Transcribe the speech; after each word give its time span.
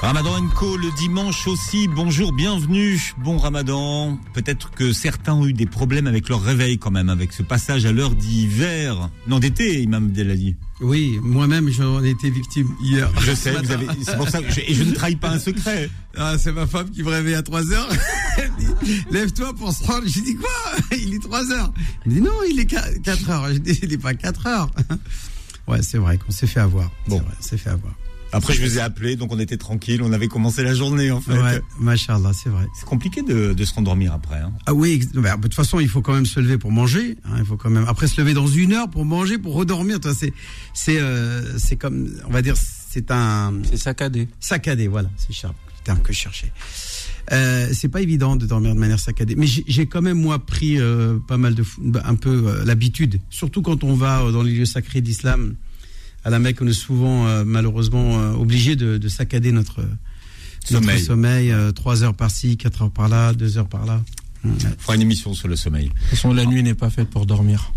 Ramadan 0.00 0.46
Co 0.54 0.76
le 0.76 0.92
dimanche 0.92 1.48
aussi. 1.48 1.88
Bonjour, 1.88 2.32
bienvenue. 2.32 3.00
Bon 3.18 3.36
Ramadan. 3.36 4.16
Peut-être 4.32 4.70
que 4.70 4.92
certains 4.92 5.34
ont 5.34 5.44
eu 5.44 5.52
des 5.52 5.66
problèmes 5.66 6.06
avec 6.06 6.28
leur 6.28 6.40
réveil 6.40 6.78
quand 6.78 6.92
même, 6.92 7.08
avec 7.08 7.32
ce 7.32 7.42
passage 7.42 7.84
à 7.84 7.90
l'heure 7.90 8.14
d'hiver. 8.14 9.10
Non, 9.26 9.40
d'été, 9.40 9.82
Imam 9.82 10.04
Abdelali. 10.04 10.54
Oui, 10.80 11.18
moi-même 11.20 11.68
j'en 11.68 12.02
ai 12.04 12.10
été 12.10 12.30
victime 12.30 12.68
hier. 12.80 13.10
Je 13.20 13.34
sais, 13.34 13.50
vous 13.50 13.72
avez, 13.72 13.88
c'est 14.02 14.16
pour 14.16 14.28
ça 14.28 14.40
que 14.40 14.52
je, 14.52 14.60
et 14.60 14.72
je 14.72 14.84
ne 14.84 14.92
trahis 14.92 15.16
pas 15.16 15.30
un 15.30 15.38
secret. 15.38 15.90
Ah, 16.20 16.36
c'est 16.36 16.50
ma 16.50 16.66
femme 16.66 16.90
qui 16.90 17.04
me 17.04 17.10
réveille 17.10 17.36
à 17.36 17.42
3 17.42 17.70
heures. 17.70 17.88
Elle 18.38 18.50
dit, 18.58 19.04
lève-toi 19.12 19.54
pour 19.54 19.72
se 19.72 19.84
rendre. 19.84 20.02
J'ai 20.04 20.20
dit 20.20 20.34
quoi? 20.34 20.50
Il 20.96 21.14
est 21.14 21.22
3 21.22 21.52
heures. 21.52 21.72
Elle 22.04 22.14
dit 22.14 22.20
non, 22.20 22.32
il 22.50 22.58
est 22.58 22.66
4 22.66 23.30
heures. 23.30 23.52
Je 23.52 23.58
dis, 23.58 23.78
il 23.84 23.90
n'est 23.90 23.98
pas 23.98 24.14
4 24.14 24.46
heures. 24.48 24.70
Ouais, 25.68 25.80
c'est 25.80 25.98
vrai 25.98 26.18
qu'on 26.18 26.32
s'est 26.32 26.48
fait 26.48 26.58
avoir. 26.58 26.90
Bon. 27.06 27.18
Bon, 27.18 27.24
on 27.38 27.42
s'est 27.42 27.56
fait 27.56 27.70
avoir. 27.70 27.94
Après, 28.32 28.52
je 28.54 28.62
vous 28.62 28.78
ai 28.78 28.80
appelé, 28.80 29.16
donc 29.16 29.32
on 29.32 29.38
était 29.38 29.56
tranquille. 29.56 30.02
On 30.02 30.12
avait 30.12 30.28
commencé 30.28 30.62
la 30.62 30.74
journée, 30.74 31.10
en 31.10 31.20
fait. 31.20 31.32
Ouais, 31.38 31.60
machallah, 31.80 32.32
c'est 32.34 32.50
vrai. 32.50 32.66
C'est 32.78 32.84
compliqué 32.86 33.22
de, 33.22 33.54
de 33.54 33.64
se 33.64 33.72
rendormir 33.74 34.12
après. 34.12 34.38
Hein. 34.38 34.52
Ah 34.66 34.74
oui, 34.74 35.00
bah, 35.14 35.36
de 35.36 35.42
toute 35.42 35.54
façon, 35.54 35.80
il 35.80 35.88
faut 35.88 36.02
quand 36.02 36.12
même 36.14 36.26
se 36.26 36.38
lever 36.38 36.58
pour 36.58 36.70
manger. 36.70 37.16
hein, 37.24 37.36
il 37.38 37.44
faut 37.46 37.56
quand 37.56 37.70
même 37.70 37.86
après 37.88 38.06
se 38.06 38.20
lever 38.20 38.34
dans 38.34 38.46
une 38.46 38.72
heure 38.72 38.90
pour 38.90 39.04
manger, 39.04 39.38
pour 39.38 39.54
redormir. 39.54 39.98
Toi, 40.00 40.12
c'est 40.14 40.32
c'est 40.74 41.00
euh, 41.00 41.58
c'est 41.58 41.76
comme 41.76 42.08
on 42.26 42.30
va 42.30 42.42
dire, 42.42 42.54
c'est 42.56 43.10
un 43.10 43.54
C'est 43.70 43.76
saccadé. 43.78 44.28
saccadé. 44.40 44.88
Voilà, 44.88 45.08
c'est 45.16 45.32
Charles, 45.32 45.54
le 45.78 45.84
terme 45.84 46.00
que 46.02 46.12
je 46.12 46.18
cherchais. 46.18 46.52
Euh, 47.32 47.68
c'est 47.72 47.88
pas 47.88 48.00
évident 48.00 48.36
de 48.36 48.46
dormir 48.46 48.74
de 48.74 48.80
manière 48.80 49.00
saccadée, 49.00 49.36
mais 49.36 49.46
j'ai 49.46 49.86
quand 49.86 50.00
même 50.02 50.18
moi 50.20 50.38
pris 50.38 50.78
euh, 50.80 51.18
pas 51.28 51.36
mal 51.36 51.54
de 51.54 51.64
un 52.04 52.14
peu 52.14 52.44
euh, 52.48 52.64
l'habitude, 52.64 53.20
surtout 53.30 53.60
quand 53.62 53.84
on 53.84 53.94
va 53.94 54.30
dans 54.32 54.42
les 54.42 54.52
lieux 54.52 54.64
sacrés 54.66 55.00
d'islam. 55.02 55.54
À 56.28 56.30
la 56.30 56.38
Mecque, 56.40 56.58
on 56.60 56.66
est 56.66 56.74
souvent 56.74 57.26
euh, 57.26 57.42
malheureusement 57.46 58.18
euh, 58.20 58.32
obligé 58.34 58.76
de, 58.76 58.98
de 58.98 59.08
saccader 59.08 59.50
notre 59.50 59.80
Sommeil. 60.62 60.96
notre 60.96 61.06
sommeil. 61.06 61.50
euh, 61.50 61.72
Trois 61.72 62.02
heures 62.02 62.12
par-ci, 62.12 62.58
quatre 62.58 62.82
heures 62.82 62.90
par-là, 62.90 63.32
deux 63.32 63.56
heures 63.56 63.66
par-là. 63.66 64.02
On 64.44 64.50
fera 64.78 64.94
une 64.94 65.00
émission 65.00 65.32
sur 65.32 65.48
le 65.48 65.56
sommeil. 65.56 65.86
De 65.86 65.92
toute 65.94 66.02
façon, 66.10 66.34
la 66.34 66.44
nuit 66.44 66.62
n'est 66.62 66.74
pas 66.74 66.90
faite 66.90 67.08
pour 67.08 67.24
dormir. 67.24 67.72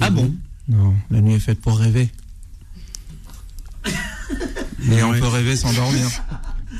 Ah 0.00 0.10
bon? 0.10 0.34
Non, 0.68 0.92
la 1.10 1.22
nuit 1.22 1.32
est 1.32 1.38
faite 1.40 1.62
pour 1.62 1.78
rêver. 1.78 2.10
Mais 4.80 5.02
on 5.02 5.12
Ouais. 5.12 5.20
peut 5.20 5.28
rêver 5.28 5.56
sans 5.56 5.72
dormir. 5.72 6.06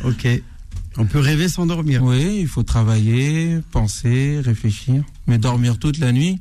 Ok. 0.04 0.28
On 0.98 1.06
peut 1.06 1.20
rêver 1.20 1.48
sans 1.48 1.64
dormir. 1.64 2.02
Oui, 2.02 2.36
il 2.42 2.46
faut 2.48 2.64
travailler, 2.64 3.60
penser, 3.70 4.42
réfléchir. 4.44 5.02
Mais 5.26 5.38
dormir 5.38 5.78
toute 5.78 5.96
la 5.96 6.12
nuit, 6.12 6.38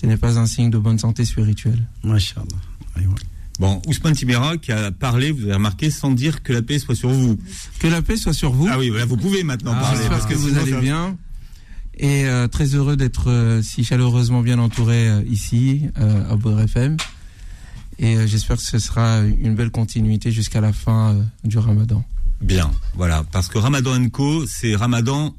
ce 0.00 0.06
n'est 0.06 0.16
pas 0.16 0.38
un 0.38 0.46
signe 0.46 0.70
de 0.70 0.78
bonne 0.78 0.98
santé 0.98 1.24
spirituelle. 1.24 1.82
Bon, 3.58 3.82
Ousmane 3.88 4.14
Tibera 4.14 4.56
qui 4.56 4.70
a 4.70 4.92
parlé, 4.92 5.32
vous 5.32 5.42
avez 5.42 5.54
remarqué, 5.54 5.90
sans 5.90 6.12
dire 6.12 6.44
que 6.44 6.52
la 6.52 6.62
paix 6.62 6.78
soit 6.78 6.94
sur 6.94 7.08
vous. 7.10 7.36
Que 7.80 7.88
la 7.88 8.02
paix 8.02 8.16
soit 8.16 8.32
sur 8.32 8.52
vous. 8.52 8.68
Ah 8.70 8.78
oui, 8.78 8.90
voilà, 8.90 9.04
vous 9.06 9.16
pouvez 9.16 9.42
maintenant 9.42 9.72
Ah, 9.74 9.80
parler. 9.80 9.98
J'espère 9.98 10.18
parce 10.18 10.30
que 10.32 10.38
vous 10.38 10.56
allez 10.56 10.70
ça- 10.72 10.80
bien. 10.80 11.16
Et 11.94 12.26
euh, 12.26 12.46
très 12.46 12.66
heureux 12.76 12.96
d'être 12.96 13.28
euh, 13.28 13.60
si 13.60 13.82
chaleureusement 13.82 14.42
bien 14.42 14.60
entouré 14.60 15.08
euh, 15.08 15.22
ici, 15.28 15.86
euh, 15.98 16.30
à 16.32 16.36
Beurre 16.36 16.60
FM. 16.60 16.96
Et 17.98 18.16
euh, 18.16 18.28
j'espère 18.28 18.58
que 18.58 18.62
ce 18.62 18.78
sera 18.78 19.22
une 19.22 19.56
belle 19.56 19.70
continuité 19.72 20.30
jusqu'à 20.30 20.60
la 20.60 20.72
fin 20.72 21.14
euh, 21.14 21.22
du 21.42 21.58
ramadan. 21.58 22.04
Bien, 22.40 22.70
voilà, 22.94 23.24
parce 23.32 23.48
que 23.48 23.58
Ramadan 23.58 24.08
Co, 24.10 24.46
c'est 24.46 24.76
Ramadan 24.76 25.34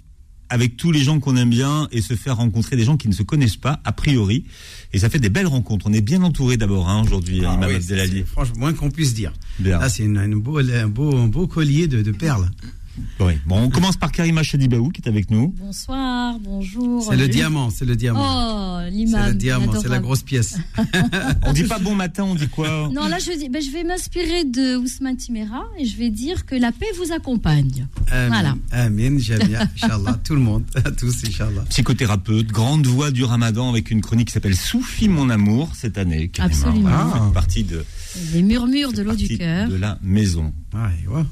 avec 0.50 0.78
tous 0.78 0.92
les 0.92 1.04
gens 1.04 1.20
qu'on 1.20 1.36
aime 1.36 1.50
bien 1.50 1.88
et 1.92 2.02
se 2.02 2.16
faire 2.16 2.38
rencontrer 2.38 2.76
des 2.76 2.84
gens 2.84 2.98
qui 2.98 3.08
ne 3.08 3.14
se 3.14 3.24
connaissent 3.24 3.58
pas, 3.58 3.80
a 3.84 3.92
priori. 3.92 4.46
Et 4.94 5.00
ça 5.00 5.10
fait 5.10 5.20
des 5.20 5.30
belles 5.30 5.48
rencontres. 5.48 5.86
On 5.88 5.94
est 5.94 6.02
bien 6.02 6.24
entouré 6.24 6.58
d'abord, 6.58 6.90
hein, 6.90 7.04
aujourd'hui, 7.04 7.44
Ah 7.46 7.54
Imam 7.54 7.70
oui, 7.70 8.24
Franchement, 8.26 8.56
moins 8.58 8.74
qu'on 8.74 8.90
puisse 8.90 9.14
dire. 9.14 9.34
Bien. 9.60 9.80
Là, 9.80 9.90
c'est 9.90 10.04
une, 10.04 10.18
une 10.18 10.36
beau, 10.40 10.58
un, 10.60 10.88
beau, 10.88 11.16
un 11.16 11.28
beau 11.28 11.48
collier 11.48 11.88
de, 11.88 12.02
de 12.02 12.12
perles. 12.12 12.50
Oui. 13.20 13.34
Bon, 13.46 13.60
on 13.62 13.70
commence 13.70 13.98
par 13.98 14.12
Karima 14.12 14.44
Chadibaou 14.44 14.90
qui 14.90 15.02
est 15.02 15.08
avec 15.10 15.30
nous. 15.30 15.54
Bonsoir, 15.58 16.38
bonjour. 16.40 17.04
C'est 17.10 17.18
le 17.18 17.28
diamant, 17.28 17.70
c'est 17.70 17.86
le 17.86 17.96
diamant. 17.96 18.22
Oh, 18.22 18.80
c'est 18.84 18.92
l'imam. 18.92 19.28
le 19.30 19.36
diamant, 19.36 19.74
c'est 19.82 19.88
la 19.90 20.00
grosse 20.00 20.22
pièce. 20.24 20.58
On 21.46 21.54
dit 21.54 21.64
pas 21.64 21.80
bon 21.80 21.96
matin, 21.96 22.24
on 22.24 22.36
dit 22.36 22.48
quoi 22.48 22.90
Non, 22.94 23.08
là, 23.08 23.18
je, 23.20 23.38
dis, 23.38 23.50
ben, 23.50 23.62
je 23.62 23.72
vais 23.72 23.84
m'inspirer 23.84 24.44
de 24.46 24.78
Ousmane 24.78 25.18
Timera 25.18 25.64
et 25.78 25.86
je 25.86 25.98
vais 25.98 26.10
dire 26.10 26.46
que 26.46 26.56
la 26.56 26.72
paix 26.72 26.86
vous 26.98 27.12
accompagne. 27.12 27.88
Amin, 28.12 28.28
Voilà. 28.30 28.56
Amin, 28.72 29.18
Jamia, 29.18 29.62
Inch'Allah. 29.76 30.20
Tout 30.24 30.36
le 30.36 30.42
monde, 30.42 30.64
à 30.86 30.92
tous, 30.92 31.24
Inch'Allah. 31.26 31.64
Psychothérapeute, 31.70 32.48
grande 32.48 32.86
voix 32.88 33.12
du 33.12 33.24
Ramadan 33.24 33.70
avec 33.70 33.92
une 33.92 34.02
chronique 34.02 34.28
qui 34.28 34.34
s'appelle 34.34 34.56
Soufi 34.56 35.08
mon 35.10 35.30
amour 35.30 35.72
cette 35.76 35.98
année. 35.98 36.30
Karima. 36.30 36.54
Absolument. 36.56 36.90
Ah. 36.92 37.32
partie 37.34 37.64
de, 37.64 37.84
Les 38.34 38.42
murmures 38.42 38.94
de 38.94 39.02
l'eau 39.02 39.16
du 39.16 39.38
cœur. 39.38 39.68
de 39.70 39.76
la 39.76 39.98
maison. 40.02 40.54
Ouais, 40.74 41.16
ouais. 41.16 41.24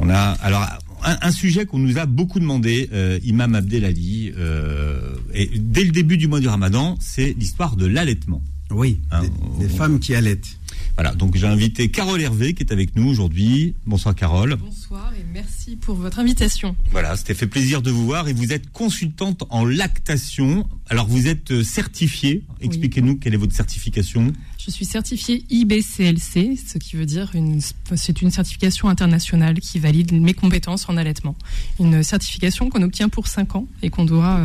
On 0.00 0.08
a 0.10 0.16
alors 0.40 0.66
un, 1.04 1.16
un 1.22 1.30
sujet 1.32 1.66
qu'on 1.66 1.78
nous 1.78 1.98
a 1.98 2.06
beaucoup 2.06 2.40
demandé, 2.40 2.88
euh, 2.92 3.18
Imam 3.24 3.54
Abdelali, 3.54 4.32
euh, 4.36 5.14
et 5.34 5.50
dès 5.56 5.84
le 5.84 5.90
début 5.92 6.16
du 6.16 6.26
mois 6.28 6.40
du 6.40 6.48
Ramadan, 6.48 6.96
c'est 7.00 7.34
l'histoire 7.38 7.76
de 7.76 7.86
l'allaitement. 7.86 8.42
Oui, 8.70 9.00
des, 9.20 9.28
on- 9.42 9.58
des 9.58 9.68
femmes 9.68 9.98
qui 9.98 10.14
allaitent. 10.14 10.56
Voilà, 10.94 11.14
donc 11.14 11.36
j'ai 11.36 11.46
invité 11.46 11.88
Carole 11.90 12.20
Hervé 12.20 12.52
qui 12.54 12.62
est 12.62 12.72
avec 12.72 12.94
nous 12.94 13.08
aujourd'hui. 13.08 13.74
Bonsoir 13.86 14.14
Carole. 14.14 14.56
Bonsoir 14.56 15.12
et 15.18 15.24
merci 15.32 15.76
pour 15.76 15.94
votre 15.96 16.18
invitation. 16.18 16.76
Voilà, 16.92 17.16
c'était 17.16 17.34
fait 17.34 17.46
plaisir 17.46 17.80
de 17.82 17.90
vous 17.90 18.04
voir 18.04 18.28
et 18.28 18.32
vous 18.32 18.52
êtes 18.52 18.70
consultante 18.70 19.44
en 19.50 19.64
lactation. 19.64 20.68
Alors 20.88 21.06
vous 21.08 21.26
êtes 21.26 21.50
euh, 21.52 21.62
certifiée. 21.64 22.44
Expliquez-nous 22.60 23.16
quelle 23.16 23.34
est 23.34 23.38
votre 23.38 23.54
certification. 23.54 24.32
Je 24.62 24.70
suis 24.70 24.84
certifiée 24.84 25.44
IBCLC, 25.48 26.56
ce 26.56 26.76
qui 26.78 26.96
veut 26.96 27.06
dire 27.06 27.30
une, 27.34 27.60
c'est 27.96 28.20
une 28.20 28.30
certification 28.30 28.88
internationale 28.90 29.58
qui 29.58 29.78
valide 29.78 30.12
mes 30.12 30.34
compétences 30.34 30.86
en 30.88 30.98
allaitement. 30.98 31.34
Une 31.78 32.02
certification 32.02 32.68
qu'on 32.68 32.82
obtient 32.82 33.08
pour 33.08 33.26
5 33.26 33.56
ans 33.56 33.66
et 33.82 33.88
qu'on 33.88 34.04
doit 34.04 34.36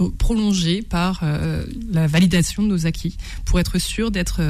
euh, 0.00 0.08
prolonger 0.18 0.82
par 0.82 1.20
euh, 1.22 1.64
la 1.92 2.08
validation 2.08 2.64
de 2.64 2.68
nos 2.68 2.86
acquis 2.86 3.16
pour 3.44 3.60
être 3.60 3.78
sûr 3.78 4.10
d'être 4.10 4.40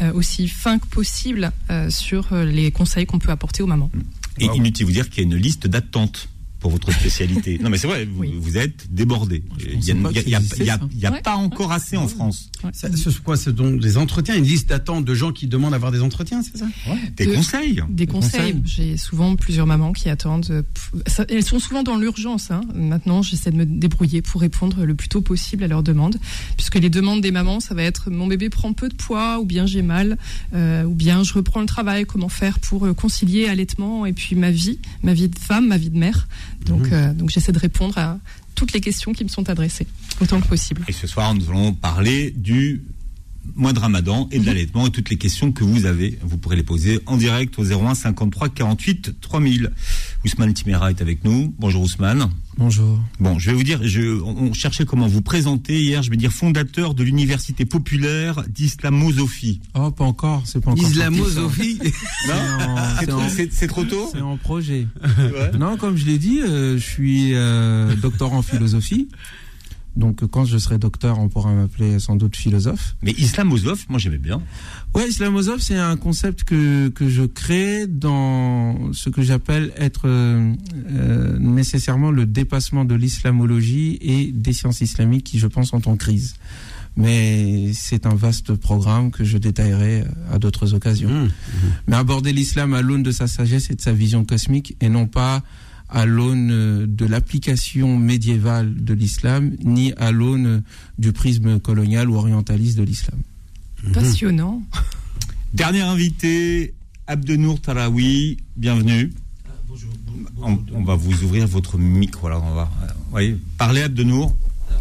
euh, 0.00 0.12
aussi 0.14 0.48
fin 0.48 0.78
que 0.78 0.86
possible 0.86 1.52
euh, 1.70 1.90
sur 1.90 2.34
les 2.34 2.70
conseils 2.70 3.04
qu'on 3.04 3.18
peut 3.18 3.30
apporter 3.32 3.62
aux 3.62 3.66
mamans. 3.66 3.90
Et 4.38 4.48
Wow. 4.48 4.54
inutile 4.54 4.86
de 4.86 4.90
vous 4.90 4.94
dire 4.94 5.10
qu'il 5.10 5.18
y 5.22 5.26
a 5.26 5.28
une 5.30 5.36
liste 5.36 5.66
d'attente 5.66 6.28
pour 6.64 6.70
votre 6.70 6.90
spécialité. 6.92 7.58
non 7.62 7.68
mais 7.68 7.76
c'est 7.76 7.86
vrai, 7.86 8.06
vous, 8.06 8.20
Oui. 8.22 8.34
vous 8.40 8.56
êtes 8.56 8.86
débordé. 8.90 9.42
Il 9.60 9.84
y 9.84 9.90
a, 9.90 9.94
pas 9.94 10.08
a- 10.08 10.72
a- 10.72 11.08
a- 11.08 11.12
Ouais. 11.12 11.20
pas 11.20 11.34
encore 11.36 11.72
assez 11.72 11.98
en 11.98 12.08
France. 12.08 12.48
Ça, 12.72 12.88
ce 12.90 13.10
sont 13.10 13.20
quoi 13.22 13.36
Ce 13.36 13.54
sont 13.54 13.72
des 13.72 13.98
entretiens, 13.98 14.34
une 14.34 14.44
liste 14.44 14.70
d'attente 14.70 15.04
de 15.04 15.14
gens 15.14 15.30
qui 15.30 15.46
demandent 15.46 15.72
d'avoir 15.72 15.92
des 15.92 16.00
entretiens, 16.00 16.40
c'est 16.42 16.56
ça? 16.56 16.64
Des 17.18 17.26
De- 17.26 17.34
conseils. 17.34 17.82
Des 17.90 18.06
conseils. 18.06 18.54
conseils. 18.54 18.62
J'ai 18.64 18.96
souvent 18.96 19.36
plusieurs 19.36 19.66
mamans 19.66 19.92
qui 19.92 20.08
attendent. 20.08 20.46
euh, 20.50 20.62
ça- 21.06 21.26
elles 21.28 21.44
sont 21.44 21.58
souvent 21.58 21.82
dans 21.82 21.98
l'urgence. 21.98 22.50
hein. 22.50 22.62
Maintenant, 22.74 23.20
j'essaie 23.20 23.50
de 23.50 23.56
me 23.56 23.66
débrouiller 23.66 24.22
pour 24.22 24.40
répondre 24.40 24.86
le 24.86 24.94
plus 24.94 25.08
tôt 25.10 25.20
possible 25.20 25.64
à 25.64 25.68
leurs 25.68 25.82
demandes. 25.82 26.16
Puisque 26.56 26.76
les 26.76 26.88
demandes 26.88 27.20
des 27.20 27.30
mamans, 27.30 27.60
ça 27.60 27.74
va 27.74 27.82
être 27.82 28.10
mon 28.10 28.26
bébé 28.26 28.48
prend 28.48 28.72
peu 28.72 28.88
de 28.88 28.94
poids, 28.94 29.38
ou 29.38 29.44
bien 29.44 29.66
j'ai 29.66 29.82
mal, 29.82 30.16
euh, 30.54 30.84
ou 30.84 30.94
bien 30.94 31.24
je 31.24 31.34
reprends 31.34 31.60
le 31.60 31.66
travail. 31.66 32.06
Comment 32.06 32.30
faire 32.30 32.58
pour 32.58 32.86
euh, 32.86 32.94
concilier 32.94 33.48
allaitement 33.48 34.06
et 34.06 34.14
puis 34.14 34.34
ma 34.34 34.50
vie, 34.50 34.78
ma 35.02 35.12
vie 35.12 35.28
de 35.28 35.38
femme, 35.38 35.68
ma 35.68 35.76
vie 35.76 35.90
de 35.90 35.98
mère. 35.98 36.26
Donc, 36.64 36.90
euh, 36.92 37.12
donc 37.12 37.30
j'essaie 37.30 37.52
de 37.52 37.58
répondre 37.58 37.96
à 37.98 38.18
toutes 38.54 38.72
les 38.72 38.80
questions 38.80 39.12
qui 39.12 39.24
me 39.24 39.28
sont 39.28 39.48
adressées 39.48 39.86
autant 40.20 40.40
que 40.40 40.46
possible. 40.46 40.82
Et 40.88 40.92
ce 40.92 41.06
soir, 41.06 41.34
nous 41.34 41.48
allons 41.50 41.72
parler 41.72 42.30
du 42.30 42.82
mois 43.54 43.72
de 43.72 43.78
Ramadan 43.78 44.28
et 44.32 44.38
de 44.38 44.46
l'allaitement 44.46 44.86
et 44.86 44.90
toutes 44.90 45.10
les 45.10 45.18
questions 45.18 45.52
que 45.52 45.64
vous 45.64 45.84
avez. 45.84 46.18
Vous 46.22 46.38
pourrez 46.38 46.56
les 46.56 46.62
poser 46.62 47.00
en 47.06 47.16
direct 47.16 47.58
au 47.58 47.64
01 47.64 47.94
53 47.94 48.48
48 48.48 49.20
3000. 49.20 49.70
Ousmane 50.24 50.54
Timera 50.54 50.90
est 50.90 51.02
avec 51.02 51.22
nous. 51.24 51.54
Bonjour 51.58 51.82
Ousmane. 51.82 52.30
Bonjour. 52.56 52.98
Bon, 53.20 53.38
je 53.38 53.50
vais 53.50 53.56
vous 53.56 53.62
dire, 53.62 53.80
je, 53.82 54.22
on 54.22 54.34
on 54.44 54.52
cherchait 54.54 54.86
comment 54.86 55.06
vous 55.06 55.20
présenter 55.20 55.82
hier. 55.82 56.02
Je 56.02 56.10
vais 56.10 56.16
dire 56.16 56.32
fondateur 56.32 56.94
de 56.94 57.04
l'université 57.04 57.66
populaire 57.66 58.42
d'islamosophie. 58.48 59.60
Oh, 59.74 59.90
pas 59.90 60.04
encore, 60.04 60.42
c'est 60.46 60.60
pas 60.60 60.70
encore. 60.70 60.82
Islamosophie. 60.88 61.78
C'est 63.50 63.66
trop- 63.66 63.84
tôt 63.84 64.08
C'est 64.12 64.20
en 64.22 64.36
projet. 64.38 64.86
Ouais. 65.18 65.58
Non, 65.58 65.76
comme 65.76 65.96
je 65.96 66.06
l'ai 66.06 66.18
dit, 66.18 66.40
euh, 66.40 66.78
je 66.78 66.82
suis 66.82 67.34
euh, 67.34 67.94
doctorant 67.96 68.38
en 68.38 68.42
philosophie. 68.42 69.08
Donc, 69.96 70.26
quand 70.26 70.44
je 70.44 70.58
serai 70.58 70.78
docteur, 70.78 71.18
on 71.20 71.28
pourra 71.28 71.52
m'appeler 71.52 72.00
sans 72.00 72.16
doute 72.16 72.34
philosophe. 72.34 72.96
Mais 73.02 73.12
islamosophe, 73.12 73.88
moi 73.88 73.98
j'aimais 74.00 74.18
bien. 74.18 74.42
Ouais, 74.94 75.08
islamosophe, 75.08 75.60
c'est 75.60 75.76
un 75.76 75.96
concept 75.96 76.44
que, 76.44 76.88
que 76.88 77.08
je 77.08 77.24
crée 77.24 77.88
dans 77.88 78.92
ce 78.92 79.08
que 79.10 79.22
j'appelle 79.22 79.72
être 79.76 80.02
euh, 80.06 80.52
euh, 80.90 81.36
nécessairement 81.40 82.12
le 82.12 82.26
dépassement 82.26 82.84
de 82.84 82.94
l'islamologie 82.94 83.98
et 84.00 84.30
des 84.30 84.52
sciences 84.52 84.82
islamiques 84.82 85.24
qui, 85.24 85.40
je 85.40 85.48
pense, 85.48 85.70
sont 85.70 85.88
en 85.88 85.96
crise. 85.96 86.36
Mais 86.96 87.72
c'est 87.72 88.06
un 88.06 88.14
vaste 88.14 88.54
programme 88.54 89.10
que 89.10 89.24
je 89.24 89.36
détaillerai 89.36 90.02
euh, 90.02 90.34
à 90.34 90.38
d'autres 90.38 90.74
occasions. 90.74 91.10
Mmh. 91.10 91.30
Mais 91.88 91.96
aborder 91.96 92.32
l'islam 92.32 92.72
à 92.72 92.80
l'aune 92.80 93.02
de 93.02 93.10
sa 93.10 93.26
sagesse 93.26 93.70
et 93.70 93.74
de 93.74 93.80
sa 93.80 93.92
vision 93.92 94.24
cosmique 94.24 94.76
et 94.80 94.88
non 94.88 95.08
pas 95.08 95.42
à 95.88 96.06
l'aune 96.06 96.50
euh, 96.52 96.86
de 96.86 97.04
l'application 97.04 97.98
médiévale 97.98 98.84
de 98.84 98.94
l'islam, 98.94 99.56
ni 99.64 99.92
à 99.94 100.12
l'aune 100.12 100.62
du 100.98 101.12
prisme 101.12 101.58
colonial 101.58 102.08
ou 102.10 102.14
orientaliste 102.14 102.78
de 102.78 102.84
l'islam. 102.84 103.18
Passionnant. 103.92 104.62
Dernier 105.52 105.82
invité, 105.82 106.74
Abdenour 107.06 107.60
Tarawi, 107.60 108.38
bienvenue. 108.56 109.12
On, 110.42 110.58
on 110.74 110.82
va 110.84 110.94
vous 110.96 111.22
ouvrir 111.22 111.46
votre 111.46 111.78
micro. 111.78 112.26
Alors 112.26 112.44
on 112.44 112.54
va, 112.54 112.70
euh, 112.82 112.86
oui, 113.12 113.36
parlez 113.58 113.82
Abdenour. 113.82 114.34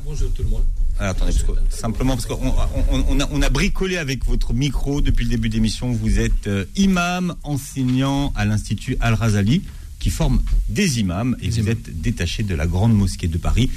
Bonjour 0.06 0.32
tout 0.34 0.44
le 0.44 0.50
monde. 0.50 0.64
Ah, 1.00 1.10
attendez, 1.10 1.32
parce 1.32 1.44
que- 1.44 1.76
simplement 1.76 2.16
parce 2.16 2.26
qu'on 2.28 2.54
on, 2.92 3.06
on 3.10 3.20
a, 3.20 3.28
on 3.32 3.42
a 3.42 3.50
bricolé 3.50 3.98
avec 3.98 4.26
votre 4.26 4.54
micro 4.54 5.02
depuis 5.02 5.24
le 5.26 5.30
début 5.32 5.50
de 5.50 5.56
l'émission. 5.56 5.92
Vous 5.92 6.20
êtes 6.20 6.48
euh, 6.48 6.66
imam, 6.76 7.36
enseignant 7.44 8.32
à 8.36 8.46
l'Institut 8.46 8.98
Al-Razali, 9.00 9.62
qui 10.00 10.10
forme 10.10 10.42
des 10.70 11.00
imams, 11.00 11.36
et 11.40 11.46
Des 11.46 11.50
vous 11.50 11.60
imams. 11.60 11.72
êtes 11.72 12.02
détaché 12.02 12.44
de 12.44 12.56
la 12.56 12.68
Grande 12.68 12.94
Mosquée 12.96 13.28
de 13.28 13.38
Paris. 13.38 13.70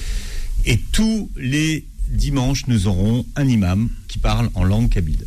Et 0.64 0.78
tous 0.92 1.30
les 1.36 1.84
dimanches, 2.08 2.66
nous 2.66 2.86
aurons 2.86 3.24
un 3.36 3.46
imam 3.48 3.88
qui 4.08 4.18
parle 4.18 4.50
en 4.54 4.64
langue 4.64 4.88
kabyle. 4.90 5.24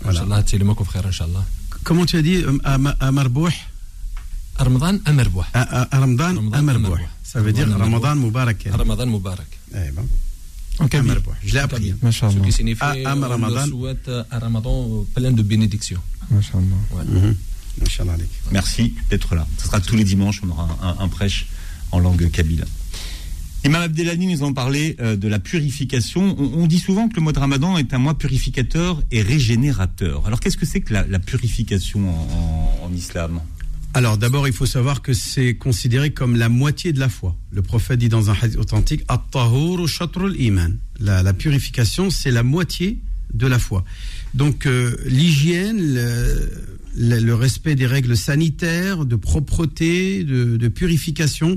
Voilà. 0.00 0.20
Comment 1.84 2.06
tu 2.06 2.16
as 2.16 2.22
dit 2.22 2.36
euh, 2.36 2.58
à, 2.64 2.78
Ma- 2.78 2.96
à 3.00 3.10
Marbouh 3.12 3.48
Ramadan 4.56 4.98
à 5.04 5.10
Ramadan 5.12 6.34
Ramadan 6.34 6.52
à 6.52 6.62
Marbouh. 6.62 6.88
Marbouh. 6.90 7.04
Ça 7.22 7.40
veut 7.40 7.52
dire 7.52 7.66
Ramadan 7.78 8.14
Mubarak. 8.16 8.68
Ramadan 8.70 9.06
Mubarak. 9.06 9.46
Eh 9.72 9.90
ben, 9.90 10.06
En 10.78 10.88
Kabyle. 10.88 11.10
Je 11.44 11.54
l'ai 11.54 11.60
appris. 11.60 11.94
Ce 12.00 12.04
Masha'Allah. 12.04 12.40
qui 12.44 12.52
signifie 12.52 12.82
Am 13.04 13.22
on 13.24 13.28
souhaite 13.70 14.10
un 14.30 14.38
Ramadan 14.38 15.04
plein 15.14 15.32
de 15.32 15.42
bénédictions. 15.42 16.00
Mhm. 16.30 17.36
Merci 18.52 18.94
d'être 19.10 19.34
là. 19.34 19.46
Ce 19.58 19.66
sera 19.66 19.80
tous 19.80 19.96
les 19.96 20.04
dimanches, 20.04 20.40
on 20.44 20.50
aura 20.50 20.68
un 21.00 21.08
prêche 21.08 21.46
en 21.90 21.98
langue 21.98 22.30
kabyle. 22.30 22.64
Imam 23.66 23.80
Abdelali 23.80 24.26
nous 24.26 24.42
en 24.42 24.52
parlait 24.52 24.94
euh, 25.00 25.16
de 25.16 25.26
la 25.26 25.38
purification. 25.38 26.36
On, 26.38 26.66
dit 26.66 26.78
souvent 26.78 27.08
que 27.08 27.16
le 27.16 27.22
mois 27.22 27.32
de 27.32 27.38
Ramadan 27.38 27.78
est 27.78 27.94
un 27.94 27.98
mois 27.98 28.18
purificateur 28.18 29.02
et 29.10 29.22
régénérateur. 29.22 30.26
Alors 30.26 30.40
qu'est-ce 30.40 30.58
que 30.58 30.66
c'est 30.66 30.82
que 30.82 30.92
la, 30.92 31.18
purification 31.18 32.10
en, 32.82 32.92
islam? 32.94 33.40
Alors 33.94 34.18
d'abord, 34.18 34.46
il 34.46 34.52
faut 34.52 34.66
savoir 34.66 35.00
que 35.00 35.14
c'est 35.14 35.54
considéré 35.54 36.10
comme 36.10 36.36
la 36.36 36.50
moitié 36.50 36.92
de 36.92 37.00
la 37.00 37.08
foi. 37.08 37.34
Le 37.52 37.62
prophète 37.62 38.00
dit 38.00 38.10
dans 38.10 38.28
un 38.28 38.36
hadith 38.38 38.58
authentique 38.58 39.02
At-tahur 39.08 39.88
shatrul 39.88 40.38
iman. 40.38 40.76
La, 41.00 41.32
purification, 41.32 42.10
c'est 42.10 42.30
la 42.30 42.42
moitié 42.42 42.98
de 43.32 43.46
la 43.46 43.58
foi. 43.58 43.82
Donc 44.34 44.66
euh, 44.66 44.94
l'hygiène, 45.06 45.80
le, 46.96 47.34
respect 47.34 47.76
des 47.76 47.86
règles 47.86 48.16
sanitaires, 48.18 49.06
de 49.06 49.16
propreté, 49.16 50.22
de 50.22 50.68
purification 50.68 51.56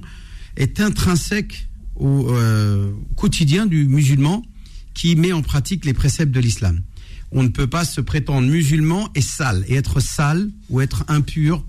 est 0.55 0.79
intrinsèque 0.79 1.67
au 1.99 2.29
euh, 2.29 2.91
quotidien 3.15 3.65
du 3.65 3.85
musulman 3.85 4.43
qui 4.93 5.15
met 5.15 5.31
en 5.31 5.41
pratique 5.41 5.85
les 5.85 5.93
préceptes 5.93 6.31
de 6.31 6.39
l'islam. 6.39 6.81
On 7.31 7.43
ne 7.43 7.49
peut 7.49 7.67
pas 7.67 7.85
se 7.85 8.01
prétendre 8.01 8.47
musulman 8.47 9.09
et 9.15 9.21
sale, 9.21 9.65
et 9.67 9.75
être 9.75 9.99
sale 9.99 10.49
ou 10.69 10.81
être 10.81 11.03
impur 11.07 11.65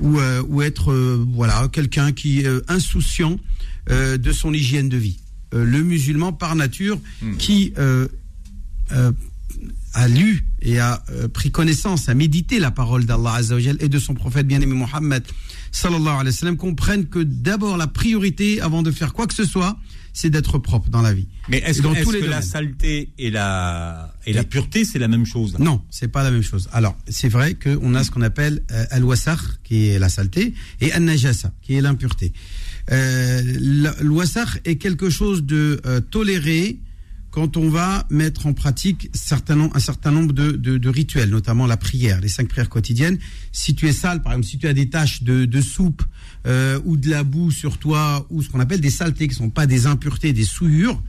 ou, 0.00 0.18
euh, 0.18 0.42
ou 0.48 0.62
être 0.62 0.92
euh, 0.92 1.24
voilà 1.34 1.68
quelqu'un 1.68 2.12
qui 2.12 2.40
est 2.40 2.70
insouciant 2.70 3.38
de 3.90 4.32
son 4.32 4.52
hygiène 4.52 4.90
de 4.90 4.98
vie. 4.98 5.18
Le 5.50 5.82
musulman 5.82 6.34
par 6.34 6.54
nature 6.54 7.00
qui 7.38 7.72
euh, 7.78 8.06
euh, 8.92 9.12
a 9.94 10.08
lu 10.08 10.44
et 10.60 10.78
a 10.78 11.02
euh, 11.10 11.28
pris 11.28 11.50
connaissance, 11.50 12.08
a 12.08 12.14
médité 12.14 12.58
la 12.58 12.70
parole 12.70 13.04
d'Allah 13.06 13.34
Azzawajal 13.34 13.76
et 13.80 13.88
de 13.88 13.98
son 13.98 14.14
prophète 14.14 14.46
bien-aimé 14.46 14.74
Mohammed 14.74 15.22
sallallahu 15.72 16.08
alayhi 16.08 16.26
wa 16.26 16.32
sallam 16.32 16.56
comprennent 16.56 17.06
que 17.06 17.20
d'abord 17.20 17.76
la 17.76 17.86
priorité 17.86 18.60
avant 18.60 18.82
de 18.82 18.90
faire 18.90 19.12
quoi 19.12 19.26
que 19.26 19.34
ce 19.34 19.44
soit, 19.44 19.76
c'est 20.12 20.30
d'être 20.30 20.58
propre 20.58 20.88
dans 20.90 21.02
la 21.02 21.14
vie. 21.14 21.28
Mais 21.48 21.58
est-ce 21.58 21.80
que, 21.82 22.12
les 22.12 22.20
que 22.20 22.26
la 22.26 22.42
saleté 22.42 23.12
et 23.18 23.30
la, 23.30 24.12
et 24.26 24.32
la 24.32 24.40
Et- 24.40 24.44
pureté, 24.44 24.84
c'est 24.84 24.98
la 24.98 25.06
même 25.08 25.26
chose 25.26 25.56
Non, 25.58 25.82
c'est 25.90 26.08
pas 26.08 26.24
la 26.24 26.30
même 26.30 26.42
chose. 26.42 26.68
Alors, 26.72 26.96
c'est 27.08 27.28
vrai 27.28 27.54
qu'on 27.54 27.94
a 27.94 28.02
ce 28.02 28.10
qu'on 28.10 28.22
appelle 28.22 28.62
euh, 28.72 28.84
al-wasakh, 28.90 29.38
qui 29.62 29.88
est 29.88 29.98
la 29.98 30.08
saleté, 30.08 30.54
et 30.80 30.92
an-najasa, 30.92 31.52
qui 31.62 31.74
est 31.74 31.80
l'impureté. 31.80 32.32
Euh, 32.90 33.42
L'wasakh 34.00 34.60
est 34.64 34.76
quelque 34.76 35.10
chose 35.10 35.44
de 35.44 35.80
euh, 35.86 36.00
toléré 36.00 36.78
quand 37.30 37.56
on 37.56 37.68
va 37.68 38.06
mettre 38.10 38.46
en 38.46 38.52
pratique 38.54 39.10
certain 39.12 39.70
un 39.74 39.78
certain 39.80 40.10
nombre 40.10 40.32
de, 40.32 40.52
de- 40.52 40.78
de 40.78 40.88
rituels, 40.88 41.28
notamment 41.30 41.66
la 41.66 41.76
prière, 41.76 42.20
les 42.20 42.28
cinq 42.28 42.48
prières 42.48 42.68
quotidiennes. 42.70 43.18
Si 43.52 43.74
tu 43.74 43.86
es 43.86 43.92
sale, 43.92 44.22
par 44.22 44.32
exemple, 44.32 44.46
si 44.48 44.58
tu 44.58 44.66
as 44.66 44.72
des 44.72 44.88
taches 44.88 45.22
de, 45.22 45.44
de 45.44 45.60
soupe 45.60 46.02
euh, 46.46 46.80
ou 46.84 46.96
de 46.96 47.10
la 47.10 47.24
boue 47.24 47.50
sur 47.50 47.78
toi, 47.78 48.26
ou 48.30 48.42
ce 48.42 48.48
qu'on 48.48 48.60
appelle 48.60 48.80
des 48.80 48.90
saletés, 48.90 49.26
qui 49.28 49.34
ne 49.34 49.38
sont 49.38 49.50
pas 49.50 49.66
des 49.66 49.86
impuretés, 49.86 50.32
des 50.32 50.44
souillures, 50.44 51.00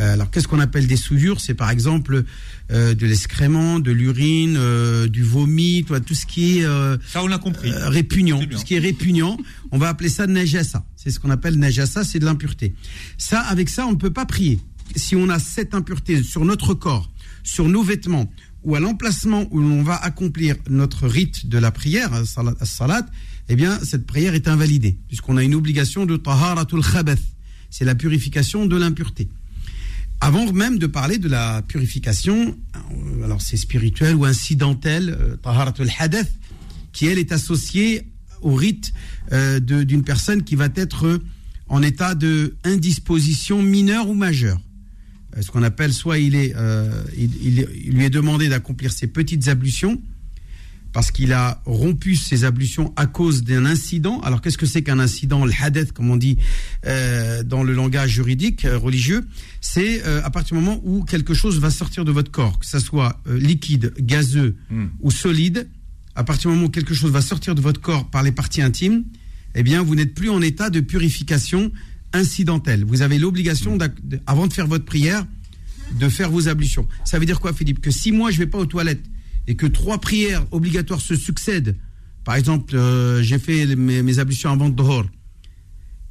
euh, 0.00 0.14
alors, 0.14 0.28
qu'est-ce 0.32 0.48
qu'on 0.48 0.58
appelle 0.58 0.88
des 0.88 0.96
souillures? 0.96 1.40
C'est 1.40 1.54
par 1.54 1.70
exemple 1.70 2.24
euh, 2.72 2.94
de 2.96 3.06
l'excrément, 3.06 3.78
de 3.78 3.92
l'urine, 3.92 4.58
du 5.06 5.22
vomi, 5.22 5.84
toi, 5.84 6.00
tout 6.00 6.14
ce 6.14 6.26
qui 6.26 6.58
est 6.58 6.64
Ça, 7.06 7.22
on 7.22 7.28
l'a 7.28 7.38
compris. 7.38 7.70
répugnant. 7.72 8.44
Tout 8.44 8.58
ce 8.58 8.64
qui 8.64 8.74
est 8.74 8.80
répugnant, 8.80 9.38
on 9.70 9.78
va 9.78 9.88
appeler 9.88 10.08
ça 10.08 10.26
najasa. 10.26 10.84
C'est 10.96 11.12
ce 11.12 11.20
qu'on 11.20 11.30
appelle 11.30 11.56
najasa, 11.60 12.02
c'est 12.02 12.18
de 12.18 12.24
l'impureté. 12.24 12.74
Ça, 13.18 13.40
avec 13.42 13.68
ça, 13.68 13.86
on 13.86 13.92
ne 13.92 13.96
peut 13.96 14.12
pas 14.12 14.26
prier. 14.26 14.58
Si 14.96 15.16
on 15.16 15.28
a 15.28 15.38
cette 15.38 15.74
impureté 15.74 16.22
sur 16.22 16.44
notre 16.44 16.74
corps, 16.74 17.10
sur 17.42 17.68
nos 17.68 17.82
vêtements, 17.82 18.30
ou 18.64 18.74
à 18.74 18.80
l'emplacement 18.80 19.46
où 19.50 19.60
l'on 19.60 19.82
va 19.82 19.96
accomplir 19.96 20.56
notre 20.68 21.06
rite 21.06 21.46
de 21.46 21.58
la 21.58 21.70
prière, 21.70 22.10
salat, 22.26 23.06
eh 23.48 23.56
bien, 23.56 23.78
cette 23.82 24.06
prière 24.06 24.34
est 24.34 24.48
invalidée, 24.48 24.96
puisqu'on 25.08 25.36
a 25.36 25.44
une 25.44 25.54
obligation 25.54 26.06
de 26.06 26.16
taharatul 26.16 26.82
khabath. 26.82 27.20
C'est 27.70 27.84
la 27.84 27.94
purification 27.94 28.66
de 28.66 28.76
l'impureté. 28.76 29.28
Avant 30.20 30.50
même 30.52 30.78
de 30.78 30.86
parler 30.86 31.18
de 31.18 31.28
la 31.28 31.60
purification, 31.62 32.56
euh, 32.76 33.24
alors 33.24 33.42
c'est 33.42 33.58
spirituel 33.58 34.14
ou 34.14 34.24
incidentel, 34.24 35.10
euh, 35.10 35.36
taharatul 35.36 35.90
hadath, 35.98 36.32
qui 36.92 37.06
elle 37.06 37.18
est 37.18 37.32
associée 37.32 38.08
au 38.40 38.54
rite 38.54 38.94
euh, 39.32 39.60
d'une 39.60 40.02
personne 40.02 40.42
qui 40.44 40.54
va 40.54 40.68
être 40.74 41.20
en 41.68 41.82
état 41.82 42.14
de 42.14 42.56
mineure 43.62 44.08
ou 44.08 44.14
majeure. 44.14 44.60
Euh, 45.36 45.42
ce 45.42 45.50
qu'on 45.50 45.62
appelle 45.62 45.92
soit 45.92 46.18
il 46.18 46.34
est, 46.34 46.54
euh, 46.56 47.02
il, 47.16 47.30
il- 47.44 47.68
il 47.86 47.92
lui 47.94 48.04
est 48.04 48.10
demandé 48.10 48.48
d'accomplir 48.48 48.92
ses 48.92 49.06
petites 49.06 49.48
ablutions 49.48 50.00
parce 50.92 51.10
qu'il 51.10 51.32
a 51.32 51.60
rompu 51.66 52.14
ses 52.14 52.44
ablutions 52.44 52.92
à 52.94 53.06
cause 53.06 53.42
d'un 53.42 53.66
incident. 53.66 54.20
Alors 54.20 54.40
qu'est-ce 54.40 54.56
que 54.58 54.66
c'est 54.66 54.82
qu'un 54.82 55.00
incident 55.00 55.44
Le 55.44 55.52
hadith, 55.60 55.90
comme 55.90 56.08
on 56.08 56.16
dit 56.16 56.38
euh, 56.86 57.42
dans 57.42 57.64
le 57.64 57.72
langage 57.74 58.10
juridique 58.12 58.64
euh, 58.64 58.78
religieux, 58.78 59.26
c'est 59.60 60.02
à 60.04 60.30
partir 60.30 60.56
du 60.56 60.62
moment 60.62 60.80
où 60.84 61.02
quelque 61.02 61.34
chose 61.34 61.58
va 61.58 61.70
sortir 61.70 62.04
de 62.04 62.12
votre 62.12 62.30
corps, 62.30 62.60
que 62.60 62.66
ça 62.66 62.78
soit 62.78 63.20
liquide, 63.28 63.92
gazeux 63.98 64.56
Hmm. 64.70 64.86
ou 65.00 65.10
solide. 65.10 65.68
À 66.14 66.22
partir 66.22 66.48
du 66.50 66.54
moment 66.56 66.68
où 66.68 66.70
quelque 66.70 66.94
chose 66.94 67.10
va 67.10 67.22
sortir 67.22 67.56
de 67.56 67.60
votre 67.60 67.80
corps 67.80 68.08
par 68.08 68.22
les 68.22 68.30
parties 68.30 68.62
intimes, 68.62 69.02
eh 69.56 69.64
bien, 69.64 69.82
vous 69.82 69.96
n'êtes 69.96 70.14
plus 70.14 70.30
en 70.30 70.40
état 70.42 70.70
de 70.70 70.78
purification 70.78 71.72
incidentelle. 72.14 72.84
Vous 72.84 73.02
avez 73.02 73.18
l'obligation, 73.18 73.76
avant 74.26 74.46
de 74.46 74.52
faire 74.52 74.66
votre 74.66 74.86
prière, 74.86 75.26
de 76.00 76.08
faire 76.08 76.30
vos 76.30 76.48
ablutions. 76.48 76.88
Ça 77.04 77.18
veut 77.18 77.26
dire 77.26 77.40
quoi, 77.40 77.52
Philippe? 77.52 77.80
Que 77.80 77.90
si 77.90 78.10
moi 78.10 78.30
je 78.30 78.38
vais 78.38 78.46
pas 78.46 78.58
aux 78.58 78.66
toilettes 78.66 79.04
et 79.46 79.56
que 79.56 79.66
trois 79.66 79.98
prières 80.00 80.46
obligatoires 80.50 81.00
se 81.00 81.14
succèdent, 81.14 81.76
par 82.24 82.36
exemple, 82.36 82.74
euh, 82.74 83.22
j'ai 83.22 83.38
fait 83.38 83.76
mes, 83.76 84.02
mes 84.02 84.18
ablutions 84.18 84.50
avant 84.50 84.70
Dhohr, 84.70 85.04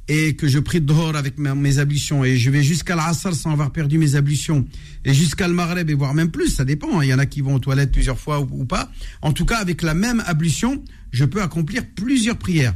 et 0.06 0.36
que 0.36 0.46
je 0.46 0.60
prie 0.60 0.80
Dhohr 0.80 1.16
avec 1.16 1.38
ma- 1.38 1.56
mes 1.56 1.78
ablutions, 1.78 2.22
et 2.24 2.36
je 2.36 2.50
vais 2.50 2.62
jusqu'à 2.62 2.94
l'Asr 2.94 3.34
sans 3.34 3.50
avoir 3.50 3.72
perdu 3.72 3.98
mes 3.98 4.14
ablutions, 4.14 4.64
et 5.04 5.12
jusqu'à 5.12 5.48
le 5.48 5.54
Maghreb, 5.54 5.90
et 5.90 5.94
voire 5.94 6.14
même 6.14 6.30
plus, 6.30 6.50
ça 6.50 6.64
dépend, 6.64 7.00
hein. 7.00 7.04
il 7.04 7.08
y 7.08 7.14
en 7.14 7.18
a 7.18 7.26
qui 7.26 7.40
vont 7.40 7.54
aux 7.54 7.58
toilettes 7.58 7.90
plusieurs 7.90 8.18
fois 8.20 8.38
ou, 8.38 8.64
pas. 8.64 8.92
En 9.22 9.32
tout 9.32 9.44
cas, 9.46 9.56
avec 9.56 9.82
la 9.82 9.94
même 9.94 10.22
ablution, 10.26 10.84
je 11.10 11.24
peux 11.24 11.42
accomplir 11.42 11.82
plusieurs 11.96 12.36
prières. 12.36 12.74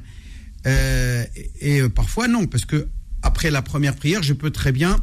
Euh, 0.67 1.23
et, 1.37 1.77
et, 1.77 1.81
euh, 1.83 1.89
parfois 1.89 2.27
non, 2.27 2.47
parce 2.47 2.65
que 2.65 2.89
après 3.29 3.51
la 3.51 3.61
première 3.63 3.95
prière, 3.95 4.23
je 4.23 4.33
peux 4.33 4.51
très 4.51 4.73
bien 4.73 4.97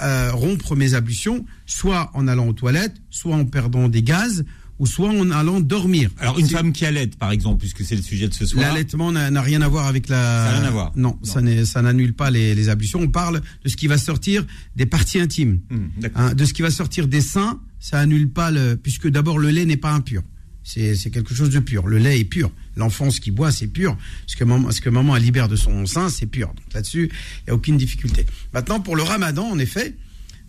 euh, 0.00 0.30
rompre 0.32 0.76
mes 0.76 0.94
ablutions, 0.94 1.44
soit 1.66 2.10
en 2.14 2.28
allant 2.28 2.46
aux 2.48 2.52
toilettes, 2.52 2.96
soit 3.10 3.34
en 3.34 3.44
perdant 3.44 3.88
des 3.88 4.02
gaz, 4.02 4.44
ou 4.78 4.86
soit 4.86 5.08
en 5.10 5.30
allant 5.32 5.60
dormir. 5.60 6.10
Alors, 6.18 6.38
une 6.38 6.48
femme 6.48 6.72
qui 6.72 6.84
allait, 6.86 7.08
par 7.08 7.32
exemple, 7.32 7.58
puisque 7.60 7.84
c'est 7.84 7.96
le 7.96 8.02
sujet 8.02 8.28
de 8.28 8.34
ce 8.34 8.46
soir. 8.46 8.64
L'allaitement 8.64 9.10
n'a 9.12 9.42
rien 9.42 9.60
à 9.62 9.68
voir 9.68 9.86
avec 9.86 10.08
la. 10.08 10.16
Ça 10.46 10.52
n'a 10.52 10.58
rien 10.60 10.68
à 10.68 10.70
voir. 10.70 10.92
Non, 10.96 11.18
Non. 11.24 11.64
ça 11.64 11.82
n'annule 11.82 12.14
pas 12.14 12.30
les, 12.30 12.54
les 12.54 12.68
ablutions. 12.68 13.00
On 13.00 13.08
parle 13.08 13.40
de 13.64 13.68
ce 13.68 13.76
qui 13.76 13.86
va 13.88 13.98
sortir 13.98 14.44
des 14.76 14.86
parties 14.86 15.18
intimes. 15.20 15.60
Hmm. 15.70 15.88
Hein, 16.14 16.34
de 16.34 16.44
ce 16.44 16.52
qui 16.54 16.62
va 16.62 16.70
sortir 16.70 17.06
des 17.08 17.20
seins, 17.20 17.60
ça 17.80 17.98
annule 17.98 18.30
pas 18.30 18.50
le. 18.50 18.76
Puisque 18.76 19.08
d'abord, 19.08 19.38
le 19.38 19.50
lait 19.50 19.64
n'est 19.64 19.76
pas 19.76 19.92
impur. 19.92 20.22
C'est 20.64 21.10
quelque 21.10 21.34
chose 21.34 21.50
de 21.50 21.60
pur. 21.60 21.86
Le 21.86 21.98
lait 21.98 22.18
est 22.18 22.24
pur. 22.24 22.50
L'enfant, 22.76 23.10
ce 23.10 23.20
qu'il 23.20 23.34
boit, 23.34 23.52
c'est 23.52 23.66
pur. 23.66 23.96
Ce 24.26 24.34
que 24.34 24.44
maman, 24.44 24.70
ce 24.70 24.80
que 24.80 24.88
maman 24.88 25.14
libère 25.16 25.48
de 25.48 25.56
son 25.56 25.84
sein, 25.84 26.08
c'est 26.08 26.26
pur. 26.26 26.48
Donc 26.48 26.72
là-dessus, 26.72 27.10
il 27.12 27.44
n'y 27.48 27.50
a 27.50 27.54
aucune 27.54 27.76
difficulté. 27.76 28.24
Maintenant, 28.54 28.80
pour 28.80 28.96
le 28.96 29.02
ramadan, 29.02 29.44
en 29.44 29.58
effet, 29.58 29.94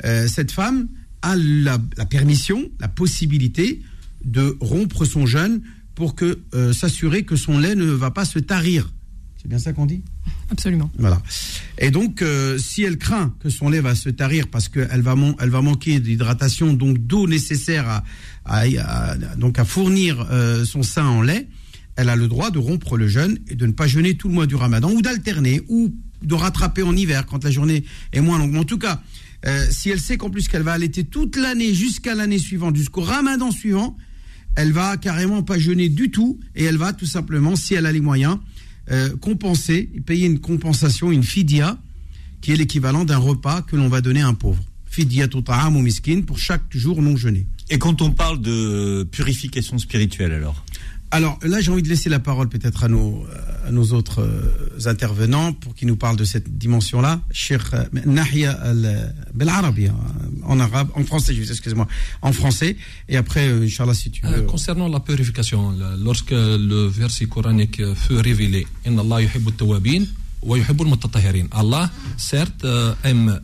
euh, 0.06 0.28
cette 0.28 0.52
femme 0.52 0.88
a 1.22 1.36
la, 1.36 1.80
la 1.98 2.06
permission, 2.06 2.70
la 2.80 2.88
possibilité 2.88 3.82
de 4.24 4.58
rompre 4.62 5.06
son 5.06 5.26
jeûne 5.26 5.62
pour 5.96 6.16
que 6.16 6.40
euh, 6.54 6.74
s'assurer 6.74 7.24
que 7.24 7.36
son 7.36 7.60
lait 7.60 7.76
ne 7.76 7.86
va 7.86 8.12
pas 8.12 8.26
se 8.26 8.40
tarir. 8.40 8.92
C'est 9.46 9.50
bien 9.50 9.60
ça 9.60 9.74
qu'on 9.74 9.86
dit? 9.86 10.02
Absolument. 10.50 10.90
Voilà. 10.98 11.22
Et 11.78 11.92
donc, 11.92 12.24
euh, 12.24 12.58
si 12.58 12.82
elle 12.82 12.98
craint 12.98 13.32
que 13.40 13.50
son 13.52 13.70
lait 13.70 13.80
va 13.80 13.94
se 13.94 14.10
tarir 14.10 14.48
parce 14.48 14.70
qu'elle 14.70 15.02
va, 15.04 15.14
man- 15.16 15.36
elle 15.40 15.52
va 15.52 15.62
manquer 15.62 16.00
d'hydratation, 16.00 16.74
donc 16.74 16.98
d'eau 16.98 17.28
nécessaire 17.28 17.88
à, 17.88 18.04
à- 18.46 18.62
à- 19.12 19.16
donc 19.36 19.60
à 19.60 19.64
fournir 19.66 20.26
euh, 20.32 20.66
son 20.66 20.82
sein 20.82 21.06
en 21.06 21.22
lait, 21.22 21.48
elle 21.96 22.10
a 22.10 22.16
le 22.16 22.28
droit 22.28 22.50
de 22.50 22.58
rompre 22.58 22.98
le 22.98 23.08
jeûne 23.08 23.38
et 23.48 23.54
de 23.54 23.68
ne 23.68 23.72
pas 23.72 23.86
jeûner 23.86 24.18
tout 24.18 24.30
le 24.30 24.34
mois 24.34 24.48
du 24.48 24.56
ramadan 24.56 24.90
ou 24.92 25.04
d'alterner 25.04 25.62
ou 25.68 25.94
de 26.24 26.34
rattraper 26.34 26.82
en 26.82 26.96
hiver 26.96 27.28
quand 27.28 27.44
la 27.44 27.52
journée 27.52 27.84
est 28.14 28.22
moins 28.22 28.40
longue. 28.40 28.52
Mais 28.52 28.58
en 28.58 28.64
tout 28.64 28.80
cas, 28.80 29.00
euh, 29.46 29.64
si 29.70 29.92
elle 29.92 30.00
sait 30.02 30.18
qu'en 30.18 30.32
plus 30.32 30.48
qu'elle 30.48 30.64
va 30.64 30.74
allaiter 30.74 31.04
toute 31.04 31.36
l'année 31.36 31.72
jusqu'à 31.76 32.16
l'année 32.16 32.40
suivante, 32.40 32.76
jusqu'au 32.76 33.02
ramadan 33.02 33.52
suivant, 33.52 33.96
elle 34.56 34.72
va 34.72 34.98
carrément 34.98 35.44
pas 35.44 35.60
jeûner 35.60 35.88
du 35.88 36.10
tout 36.10 36.40
et 36.56 36.64
elle 36.64 36.78
va 36.78 36.94
tout 36.94 37.06
simplement, 37.06 37.56
si 37.56 37.76
elle 37.76 37.86
a 37.86 37.92
les 37.92 38.02
moyens, 38.02 38.40
euh, 38.92 39.16
compenser, 39.18 39.90
payer 40.06 40.28
une 40.28 40.40
compensation, 40.40 41.12
une 41.12 41.24
fidia, 41.24 41.78
qui 42.42 42.52
est 42.52 42.56
l'équivalent 42.56 43.06
d'un 43.06 43.18
repas 43.18 43.62
que 43.62 43.76
l'on 43.76 43.88
va 43.88 44.02
donner 44.02 44.22
à 44.22 44.28
un 44.28 44.34
pauvre. 44.34 44.64
Fidia 44.86 45.28
ta'am 45.28 45.76
ou 45.76 45.82
miskin 45.82 46.22
pour 46.22 46.40
chaque 46.40 46.64
jour 46.72 47.02
non 47.02 47.16
jeûné. 47.16 47.46
Et 47.70 47.80
quand 47.80 48.02
on 48.02 48.12
parle 48.12 48.42
de 48.42 49.08
purification 49.12 49.78
spirituelle, 49.78 50.32
alors? 50.32 50.65
Alors 51.16 51.40
là, 51.44 51.62
j'ai 51.62 51.72
envie 51.72 51.82
de 51.82 51.88
laisser 51.88 52.10
la 52.10 52.20
parole 52.20 52.50
peut-être 52.50 52.84
à 52.84 52.90
nos, 52.90 53.24
à 53.66 53.72
nos 53.72 53.94
autres 53.94 54.20
euh, 54.22 54.90
intervenants 54.94 55.54
pour 55.54 55.74
qu'ils 55.76 55.88
nous 55.88 55.96
parlent 55.96 56.18
de 56.18 56.26
cette 56.26 56.58
dimension-là. 56.58 57.22
Cheikh 57.32 57.62
euh, 57.74 57.86
Nahia 58.06 58.52
al- 58.52 59.16
Belarabi, 59.34 59.88
hein, 59.88 59.96
en 60.44 60.60
arabe, 60.60 60.90
en 60.94 61.04
français, 61.06 61.34
excusez-moi, 61.34 61.88
en 62.22 62.34
français. 62.34 62.76
Et 63.08 63.16
après, 63.16 63.48
euh, 63.48 63.64
Inch'Allah, 63.64 63.94
si 63.94 64.12
tu 64.12 64.26
veux. 64.26 64.42
concernant 64.42 64.90
la 64.90 65.00
purification, 65.00 65.74
lorsque 66.04 66.32
le 66.32 66.88
verset 66.88 67.28
coranique 67.28 67.82
fut 67.96 68.18
révélé, 68.30 68.68
Inna 68.86 69.02
Allah 69.02 69.22
yuhibbu 69.22 69.50
at-tawwabin 69.52 70.04
wa 70.44 70.58
yuhibbu 70.58 70.84
al-mutatahhirin. 70.84 71.48
Allah, 71.52 71.90
certes, 72.18 72.66
aime 73.06 73.40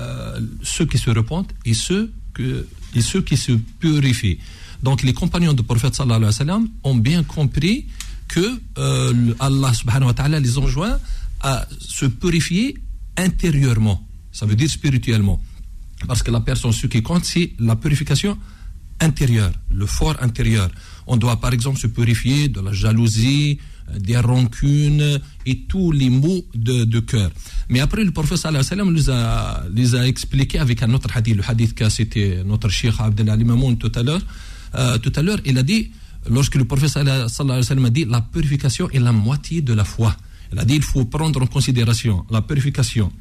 euh, 0.00 0.40
ceux 0.62 0.86
qui 0.86 0.98
se 0.98 1.10
repentent 1.10 1.54
et 1.64 1.74
ceux, 1.74 2.10
que, 2.34 2.66
et 2.96 3.00
ceux 3.00 3.22
qui 3.22 3.36
se 3.36 3.52
purifient. 3.78 4.38
Donc, 4.86 5.02
les 5.02 5.14
compagnons 5.14 5.54
du 5.54 5.62
prophète 5.62 5.94
sallallahu 5.94 6.30
alayhi 6.40 6.66
ont 6.84 6.94
bien 6.94 7.22
compris 7.22 7.86
que 8.28 8.46
euh, 8.76 9.34
Allah 9.40 9.72
subhanahu 9.72 10.08
wa 10.08 10.14
ta'ala 10.14 10.38
les 10.40 10.58
enjoint 10.58 10.98
à 11.40 11.66
se 11.78 12.04
purifier 12.04 12.76
intérieurement. 13.16 13.98
Ça 14.30 14.44
veut 14.44 14.56
dire 14.56 14.68
spirituellement. 14.68 15.40
Parce 16.06 16.22
que 16.22 16.30
la 16.30 16.40
personne, 16.40 16.72
ce 16.72 16.86
qui 16.86 17.02
compte, 17.02 17.24
c'est 17.24 17.52
la 17.60 17.76
purification 17.76 18.36
intérieure, 19.00 19.52
le 19.70 19.86
fort 19.86 20.16
intérieur. 20.20 20.68
On 21.06 21.16
doit 21.16 21.40
par 21.40 21.54
exemple 21.54 21.78
se 21.78 21.86
purifier 21.86 22.48
de 22.48 22.60
la 22.60 22.72
jalousie, 22.72 23.58
euh, 23.90 23.98
des 23.98 24.18
rancunes 24.18 25.18
et 25.46 25.56
tous 25.70 25.92
les 25.92 26.10
maux 26.10 26.44
de, 26.54 27.00
cœur. 27.00 27.30
Mais 27.70 27.80
après, 27.80 28.04
le 28.04 28.10
prophète 28.10 28.44
alayhi 28.44 28.62
wa 28.64 28.68
sallam 28.68 28.90
les 29.74 29.94
a, 29.94 30.06
expliqués 30.06 30.58
avec 30.58 30.82
un 30.82 30.92
autre 30.92 31.08
hadith, 31.14 31.36
le 31.36 31.44
hadith 31.48 31.74
qu'a 31.74 31.88
cité 31.88 32.42
notre 32.44 32.68
cheikh 32.68 32.96
Abdel 32.98 33.44
Mamoun 33.46 33.78
tout 33.78 33.92
à 33.94 34.02
l'heure. 34.02 34.20
Euh, 34.74 34.98
tout 34.98 35.12
à 35.16 35.22
l'heure, 35.22 35.38
il 35.44 35.56
a 35.58 35.62
dit, 35.62 35.90
lorsque 36.28 36.54
le 36.56 36.64
prophète 36.64 36.88
sallallahu 36.90 37.28
alayhi 37.38 37.58
wa 37.58 37.62
sallam 37.62 37.84
a 37.84 37.90
dit, 37.90 38.04
la 38.04 38.20
purification 38.20 38.88
est 38.90 38.98
la 38.98 39.12
moitié 39.12 39.62
de 39.62 39.72
la 39.74 39.84
foi. 39.84 40.16
Il 40.52 40.58
a 40.58 40.64
dit, 40.64 40.74
il 40.76 40.82
faut 40.82 41.04
prendre 41.04 41.40
en 41.42 41.46
considération 41.46 42.24
la 42.30 42.42
purification 42.42 43.12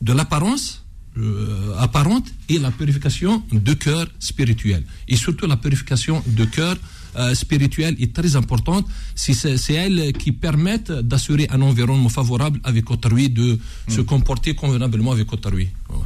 de 0.00 0.12
l'apparence 0.12 0.84
euh, 1.16 1.74
apparente 1.78 2.26
et 2.48 2.58
la 2.58 2.70
purification 2.70 3.42
de 3.52 3.74
cœur 3.74 4.06
spirituel. 4.20 4.84
Et 5.08 5.16
surtout 5.16 5.46
la 5.46 5.56
purification 5.56 6.22
de 6.26 6.44
cœur 6.44 6.76
euh, 7.16 7.34
spirituel 7.34 7.96
est 7.98 8.12
très 8.14 8.36
importante. 8.36 8.86
C'est 9.16 9.72
elle 9.74 10.12
qui 10.12 10.30
permet 10.32 10.78
d'assurer 11.02 11.48
un 11.50 11.60
environnement 11.62 12.08
favorable 12.08 12.60
avec 12.62 12.88
autrui, 12.90 13.28
de 13.30 13.58
se 13.88 14.00
comporter 14.02 14.54
convenablement 14.54 15.10
avec 15.12 15.32
autrui. 15.32 15.68
Ouais. 15.90 15.96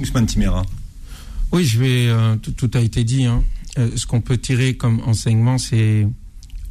Ousmane 0.00 0.26
Timera. 0.26 0.64
Oui, 1.50 1.64
je 1.64 1.78
vais. 1.78 2.06
euh, 2.08 2.36
tout, 2.36 2.52
tout 2.52 2.70
a 2.74 2.80
été 2.80 3.02
dit. 3.04 3.24
hein. 3.24 3.42
Euh, 3.78 3.90
ce 3.96 4.06
qu'on 4.06 4.20
peut 4.20 4.36
tirer 4.36 4.74
comme 4.76 5.00
enseignement, 5.06 5.56
c'est 5.56 6.06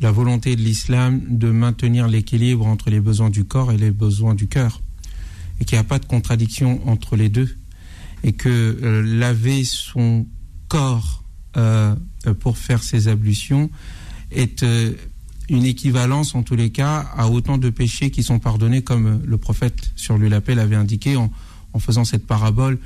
la 0.01 0.11
volonté 0.11 0.55
de 0.55 0.61
l'islam 0.61 1.21
de 1.29 1.49
maintenir 1.49 2.07
l'équilibre 2.07 2.65
entre 2.67 2.89
les 2.89 2.99
besoins 2.99 3.29
du 3.29 3.43
corps 3.43 3.71
et 3.71 3.77
les 3.77 3.91
besoins 3.91 4.35
du 4.35 4.47
cœur, 4.47 4.81
et 5.59 5.65
qu'il 5.65 5.77
n'y 5.77 5.81
a 5.81 5.83
pas 5.83 5.99
de 5.99 6.05
contradiction 6.05 6.87
entre 6.87 7.15
les 7.15 7.29
deux, 7.29 7.55
et 8.23 8.33
que 8.33 8.49
euh, 8.49 9.01
laver 9.01 9.63
son 9.63 10.27
corps 10.67 11.23
euh, 11.57 11.95
pour 12.39 12.57
faire 12.57 12.83
ses 12.83 13.07
ablutions 13.07 13.69
est 14.31 14.63
une 15.49 15.65
équivalence 15.65 16.35
en 16.35 16.43
tous 16.43 16.55
les 16.55 16.69
cas 16.69 16.99
à 17.17 17.27
autant 17.27 17.57
de 17.57 17.69
péchés 17.69 18.11
qui 18.11 18.23
sont 18.23 18.39
pardonnés 18.39 18.81
comme 18.81 19.21
le 19.25 19.37
prophète 19.37 19.91
sur 19.97 20.17
lui 20.17 20.29
l'appel 20.29 20.59
avait 20.59 20.77
indiqué 20.77 21.17
en, 21.17 21.29
en 21.73 21.79
faisant 21.79 22.05
cette 22.05 22.25
parabole. 22.25 22.79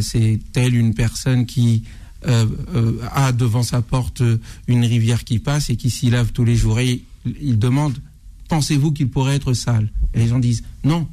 C'est 0.00 0.40
telle 0.52 0.74
une 0.74 0.94
personne 0.94 1.44
qui 1.44 1.84
euh, 2.26 2.46
euh, 2.74 2.98
a 3.12 3.32
devant 3.32 3.62
sa 3.62 3.82
porte 3.82 4.22
une 4.66 4.84
rivière 4.84 5.24
qui 5.24 5.38
passe 5.38 5.70
et 5.70 5.76
qui 5.76 5.90
s'y 5.90 6.10
lave 6.10 6.32
tous 6.32 6.44
les 6.44 6.56
jours. 6.56 6.78
Et 6.80 7.02
il, 7.24 7.34
il 7.40 7.58
demande, 7.58 7.98
pensez-vous 8.48 8.92
qu'il 8.92 9.08
pourrait 9.08 9.36
être 9.36 9.52
sale? 9.54 9.90
Et 10.14 10.18
les 10.20 10.28
gens 10.28 10.38
disent, 10.38 10.62
non. 10.84 11.08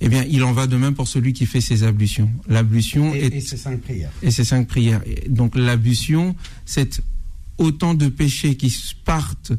Eh 0.00 0.08
bien, 0.08 0.24
il 0.28 0.42
en 0.42 0.52
va 0.52 0.66
de 0.66 0.76
même 0.76 0.94
pour 0.94 1.08
celui 1.08 1.32
qui 1.32 1.46
fait 1.46 1.60
ses 1.60 1.84
ablutions. 1.84 2.30
L'ablution 2.48 3.14
est 3.14 3.26
Et, 3.26 3.36
et 3.36 3.40
ces 3.40 3.56
cinq 3.56 3.80
prières. 3.80 4.10
et 4.22 4.30
ces 4.30 4.44
cinq 4.44 4.66
prières. 4.66 5.00
Et 5.06 5.28
Donc 5.28 5.56
l'ablution, 5.56 6.34
c'est 6.66 7.00
autant 7.58 7.94
de 7.94 8.08
péchés 8.08 8.56
qui 8.56 8.76
partent 9.04 9.52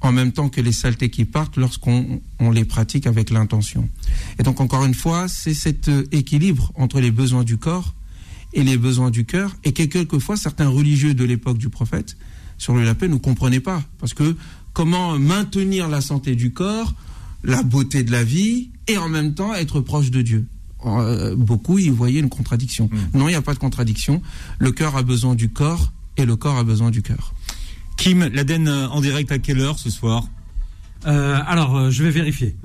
en 0.00 0.12
même 0.12 0.30
temps 0.30 0.48
que 0.48 0.60
les 0.60 0.70
saletés 0.72 1.10
qui 1.10 1.24
partent 1.24 1.56
lorsqu'on 1.56 2.20
on 2.38 2.50
les 2.52 2.64
pratique 2.64 3.06
avec 3.06 3.30
l'intention. 3.30 3.88
Et 4.38 4.44
donc 4.44 4.60
encore 4.60 4.84
une 4.84 4.94
fois, 4.94 5.26
c'est 5.26 5.54
cet 5.54 5.88
euh, 5.88 6.04
équilibre 6.12 6.70
entre 6.76 7.00
les 7.00 7.10
besoins 7.10 7.42
du 7.42 7.56
corps 7.56 7.94
et 8.52 8.62
les 8.64 8.76
besoins 8.76 9.10
du 9.10 9.24
cœur, 9.24 9.54
et 9.64 9.72
que 9.72 9.82
quelquefois 9.84 10.36
certains 10.36 10.68
religieux 10.68 11.14
de 11.14 11.24
l'époque 11.24 11.58
du 11.58 11.68
prophète, 11.68 12.16
sur 12.56 12.74
le 12.74 12.84
lapin, 12.84 13.08
ne 13.08 13.16
comprenaient 13.16 13.60
pas. 13.60 13.82
Parce 13.98 14.14
que 14.14 14.36
comment 14.72 15.18
maintenir 15.18 15.88
la 15.88 16.00
santé 16.00 16.34
du 16.34 16.52
corps, 16.52 16.94
la 17.44 17.62
beauté 17.62 18.02
de 18.02 18.10
la 18.10 18.24
vie, 18.24 18.70
et 18.88 18.96
en 18.98 19.08
même 19.08 19.34
temps 19.34 19.54
être 19.54 19.80
proche 19.80 20.10
de 20.10 20.22
Dieu 20.22 20.46
Euh, 20.86 21.34
Beaucoup 21.36 21.78
y 21.78 21.88
voyaient 21.88 22.20
une 22.20 22.28
contradiction. 22.28 22.88
Non, 23.12 23.26
il 23.28 23.32
n'y 23.32 23.36
a 23.36 23.42
pas 23.42 23.54
de 23.54 23.58
contradiction. 23.58 24.22
Le 24.58 24.70
cœur 24.72 24.96
a 24.96 25.02
besoin 25.02 25.34
du 25.34 25.48
corps, 25.50 25.92
et 26.16 26.24
le 26.24 26.36
corps 26.36 26.56
a 26.56 26.64
besoin 26.64 26.90
du 26.90 27.02
cœur. 27.02 27.34
Kim, 27.96 28.24
l'Aden 28.32 28.68
euh, 28.68 28.88
en 28.88 29.00
direct 29.00 29.30
à 29.32 29.38
quelle 29.38 29.60
heure 29.60 29.78
ce 29.78 29.90
soir? 29.90 30.28
Euh, 31.08 31.38
alors, 31.46 31.74
euh, 31.76 31.90
je 31.90 32.02
vais 32.04 32.10
vérifier. 32.10 32.54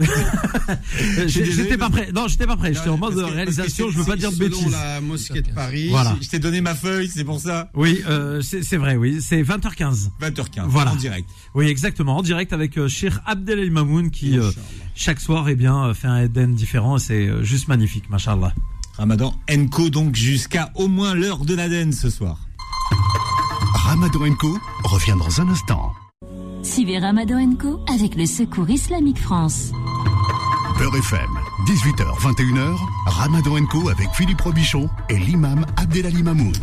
désolé, 1.18 1.52
j'étais 1.52 1.78
pas 1.78 1.90
prêt. 1.90 2.10
Non, 2.14 2.28
j'étais 2.28 2.46
pas 2.46 2.58
prêt. 2.58 2.74
J'étais 2.74 2.90
en 2.90 2.98
mode 2.98 3.16
que- 3.16 3.22
réalisation. 3.22 3.90
Je 3.90 3.98
veux 4.00 4.04
pas 4.06 4.16
dire 4.18 4.32
de 4.32 4.36
Selon 4.36 4.50
bêtises. 4.50 4.72
la 4.72 5.02
mosquée 5.02 5.42
de 5.42 5.52
Paris. 5.52 5.88
Voilà. 5.90 6.18
Je 6.22 6.28
t'ai 6.30 6.40
donné 6.40 6.60
ma 6.62 6.76
feuille, 6.76 7.08
c'est 7.14 7.24
pour 7.24 7.40
ça. 7.40 7.70
Oui, 7.74 8.02
euh, 8.08 8.42
c'est 8.42 8.78
vrai. 8.78 8.96
Oui, 8.98 9.20
c'est 9.22 9.42
20h15. 9.44 10.10
20h15, 10.22 10.64
Voilà. 10.68 10.92
en 10.92 10.96
direct. 10.96 11.30
Oui, 11.56 11.68
exactement. 11.68 12.18
En 12.18 12.22
direct 12.22 12.52
avec 12.54 12.78
euh, 12.78 12.88
Cheikh 12.90 13.14
Abdel 13.26 13.60
El 13.60 13.72
Mamoun 13.72 14.12
qui 14.12 14.38
euh, 14.38 14.52
chaque 14.96 15.20
soir, 15.22 15.48
eh 15.48 15.56
bien, 15.56 15.86
euh, 15.86 15.94
fait 15.94 16.08
un 16.08 16.24
Eden 16.24 16.54
différent. 16.54 16.98
et 16.98 17.00
C'est 17.00 17.28
euh, 17.28 17.44
juste 17.44 17.68
magnifique, 17.70 18.10
machallah. 18.10 18.54
Ramadan 18.98 19.34
Enco 19.50 19.90
donc 19.90 20.16
jusqu'à 20.16 20.72
au 20.76 20.88
moins 20.88 21.14
l'heure 21.16 21.46
de 21.46 21.56
l'Aden 21.56 21.92
ce 21.94 22.10
soir. 22.10 22.38
Ramadan 23.74 24.34
Co 24.36 24.58
revient 24.84 25.16
dans 25.18 25.42
un 25.42 25.50
instant. 25.50 25.94
Suivez 26.64 26.98
Ramadan 26.98 27.56
Co 27.60 27.82
avec 27.94 28.16
le 28.16 28.26
Secours 28.26 28.70
Islamique 28.70 29.20
France. 29.20 29.72
Beurre 30.80 30.96
FM, 30.96 31.20
18h, 31.68 32.20
21h, 32.20 32.78
Ramadan 33.06 33.66
Co 33.66 33.90
avec 33.90 34.08
Philippe 34.14 34.40
Robichon 34.40 34.90
et 35.10 35.18
l'imam 35.18 35.66
Abdelali 35.76 36.24
Mamoun. 36.24 36.54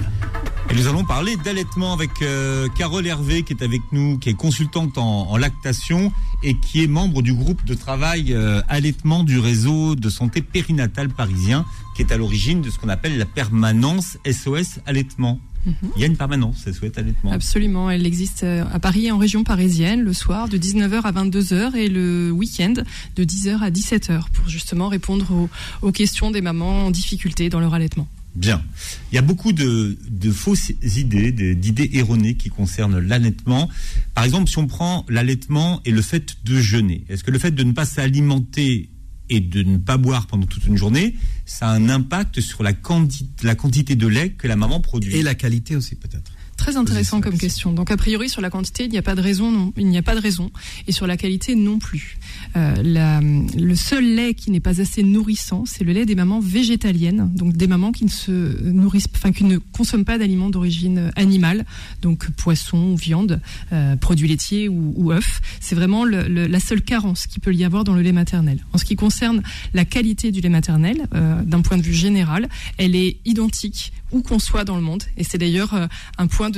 Et 0.71 0.75
nous 0.75 0.89
allons 0.89 1.05
parler 1.05 1.37
d'allaitement 1.37 1.93
avec 1.93 2.23
euh, 2.23 2.69
Carole 2.79 3.07
Hervé 3.07 3.43
qui 3.43 3.53
est 3.53 3.63
avec 3.63 3.83
nous, 3.93 4.19
qui 4.19 4.31
est 4.31 4.35
consultante 4.35 4.97
en, 4.97 5.29
en 5.31 5.37
lactation 5.37 6.13
et 6.43 6.57
qui 6.57 6.83
est 6.83 6.87
membre 6.87 7.21
du 7.21 7.35
groupe 7.35 7.65
de 7.67 7.75
travail 7.75 8.33
euh, 8.33 8.63
allaitement 8.69 9.23
du 9.23 9.39
réseau 9.39 9.97
de 9.97 10.09
santé 10.09 10.41
périnatale 10.41 11.11
parisien, 11.11 11.67
qui 11.95 12.03
est 12.03 12.11
à 12.11 12.17
l'origine 12.17 12.63
de 12.63 12.71
ce 12.71 12.79
qu'on 12.79 12.89
appelle 12.89 13.19
la 13.19 13.27
permanence 13.27 14.17
SOS 14.25 14.81
allaitement. 14.87 15.41
Il 15.67 16.01
y 16.01 16.05
a 16.05 16.07
une 16.07 16.17
permanence 16.17 16.65
SOS 16.65 16.97
allaitement. 16.97 17.33
Absolument, 17.33 17.91
elle 17.91 18.07
existe 18.07 18.45
euh, 18.45 18.65
à 18.73 18.79
Paris 18.79 19.07
et 19.07 19.13
en 19.13 19.19
région 19.19 19.45
parisienne 19.45 20.01
le 20.01 20.13
soir 20.13 20.49
de 20.49 20.57
19h 20.57 21.03
à 21.03 21.13
22h 21.13 21.75
et 21.77 21.89
le 21.89 22.31
week-end 22.31 22.75
de 23.17 23.25
10h 23.25 23.59
à 23.61 23.71
17h 23.71 24.31
pour 24.33 24.49
justement 24.49 24.89
répondre 24.89 25.31
aux, 25.33 25.49
aux 25.83 25.93
questions 25.93 26.31
des 26.31 26.41
mamans 26.41 26.87
en 26.87 26.91
difficulté 26.91 27.49
dans 27.51 27.61
leur 27.61 27.75
allaitement. 27.75 28.09
Bien. 28.35 28.63
Il 29.11 29.17
y 29.17 29.19
a 29.19 29.23
beaucoup 29.23 29.53
de, 29.53 29.99
de 30.09 30.31
fausses 30.31 30.71
idées, 30.97 31.33
d'idées 31.33 31.91
erronées 31.95 32.35
qui 32.35 32.49
concernent 32.49 32.99
l'allaitement. 32.99 33.69
Par 34.15 34.25
exemple, 34.25 34.49
si 34.49 34.59
on 34.59 34.67
prend 34.67 35.05
l'allaitement 35.09 35.81
et 35.85 35.91
le 35.91 36.01
fait 36.01 36.37
de 36.45 36.61
jeûner, 36.61 37.05
est-ce 37.09 37.25
que 37.25 37.33
le 37.33 37.39
fait 37.41 37.51
de 37.51 37.65
ne 37.65 37.73
pas 37.73 37.85
s'alimenter 37.85 38.89
et 39.31 39.41
de 39.41 39.63
ne 39.63 39.79
pas 39.79 39.97
boire 39.97 40.27
pendant 40.27 40.47
toute 40.47 40.67
une 40.67 40.77
journée, 40.77 41.15
ça 41.47 41.69
a 41.69 41.73
un 41.73 41.89
impact 41.89 42.41
sur 42.41 42.63
la, 42.63 42.73
la 43.43 43.55
quantité 43.55 43.95
de 43.97 44.07
lait 44.07 44.31
que 44.31 44.47
la 44.47 44.57
maman 44.57 44.81
produit. 44.81 45.17
Et 45.17 45.23
la 45.23 45.35
qualité 45.35 45.77
aussi, 45.77 45.95
peut-être. 45.95 46.33
Très 46.61 46.77
intéressant 46.77 47.23
comme 47.23 47.39
question. 47.39 47.73
Donc 47.73 47.91
a 47.91 47.97
priori 47.97 48.29
sur 48.29 48.43
la 48.43 48.51
quantité, 48.51 48.85
il 48.85 48.91
n'y 48.91 48.99
a 48.99 49.03
pas 49.03 49.15
de 49.15 49.23
raison, 49.23 49.51
non, 49.51 49.73
il 49.79 49.87
n'y 49.87 49.97
a 49.97 50.03
pas 50.03 50.15
de 50.15 50.21
raison, 50.21 50.51
et 50.87 50.93
sur 50.93 51.07
la 51.07 51.17
qualité 51.17 51.55
non 51.55 51.79
plus. 51.79 52.19
Euh, 52.55 52.75
la- 52.83 53.21
le 53.23 53.75
seul 53.75 54.05
lait 54.05 54.35
qui 54.35 54.51
n'est 54.51 54.61
pas 54.61 54.79
assez 54.79 55.03
nourrissant, 55.03 55.65
c'est 55.65 55.85
le 55.85 55.93
lait 55.95 56.05
des 56.05 56.15
mamans 56.15 56.39
végétaliennes, 56.39 57.31
donc 57.35 57.57
des 57.57 57.67
mamans 57.67 57.93
qui 57.93 58.05
ne 58.05 58.11
se 58.11 58.63
nourrissent, 58.63 59.09
enfin 59.17 59.33
qui 59.33 59.45
ne 59.45 59.57
consomment 59.57 60.05
pas 60.05 60.19
d'aliments 60.19 60.51
d'origine 60.51 61.11
animale, 61.17 61.65
donc 62.03 62.31
poisson 62.33 62.95
viande, 62.95 63.41
euh, 63.73 63.97
produits 63.97 64.29
laitiers 64.29 64.69
ou, 64.69 64.93
ou 64.97 65.13
œufs. 65.13 65.41
C'est 65.61 65.75
vraiment 65.75 66.05
le- 66.05 66.29
le- 66.29 66.47
la 66.47 66.61
seule 66.61 66.83
carence 66.83 67.27
qu'il 67.27 67.41
peut 67.41 67.55
y 67.55 67.65
avoir 67.65 67.85
dans 67.85 67.95
le 67.95 68.03
lait 68.03 68.13
maternel. 68.13 68.59
En 68.75 68.79
ce 68.79 68.85
qui 68.85 68.97
concerne 68.97 69.43
la 69.73 69.87
qualité 69.87 70.31
du 70.31 70.43
lait 70.43 70.51
maternel, 70.51 71.07
euh, 71.15 71.43
d'un 71.43 71.63
point 71.63 71.79
de 71.79 71.83
vue 71.83 71.95
général, 71.95 72.51
elle 72.77 72.95
est 72.95 73.17
identique 73.25 73.93
où 74.13 74.23
qu'on 74.23 74.39
soit 74.39 74.65
dans 74.65 74.77
le 74.77 74.83
monde, 74.83 75.03
et 75.17 75.25
c'est 75.25 75.39
d'ailleurs 75.39 75.75
euh, 75.75 75.87
un 76.19 76.27
point 76.27 76.51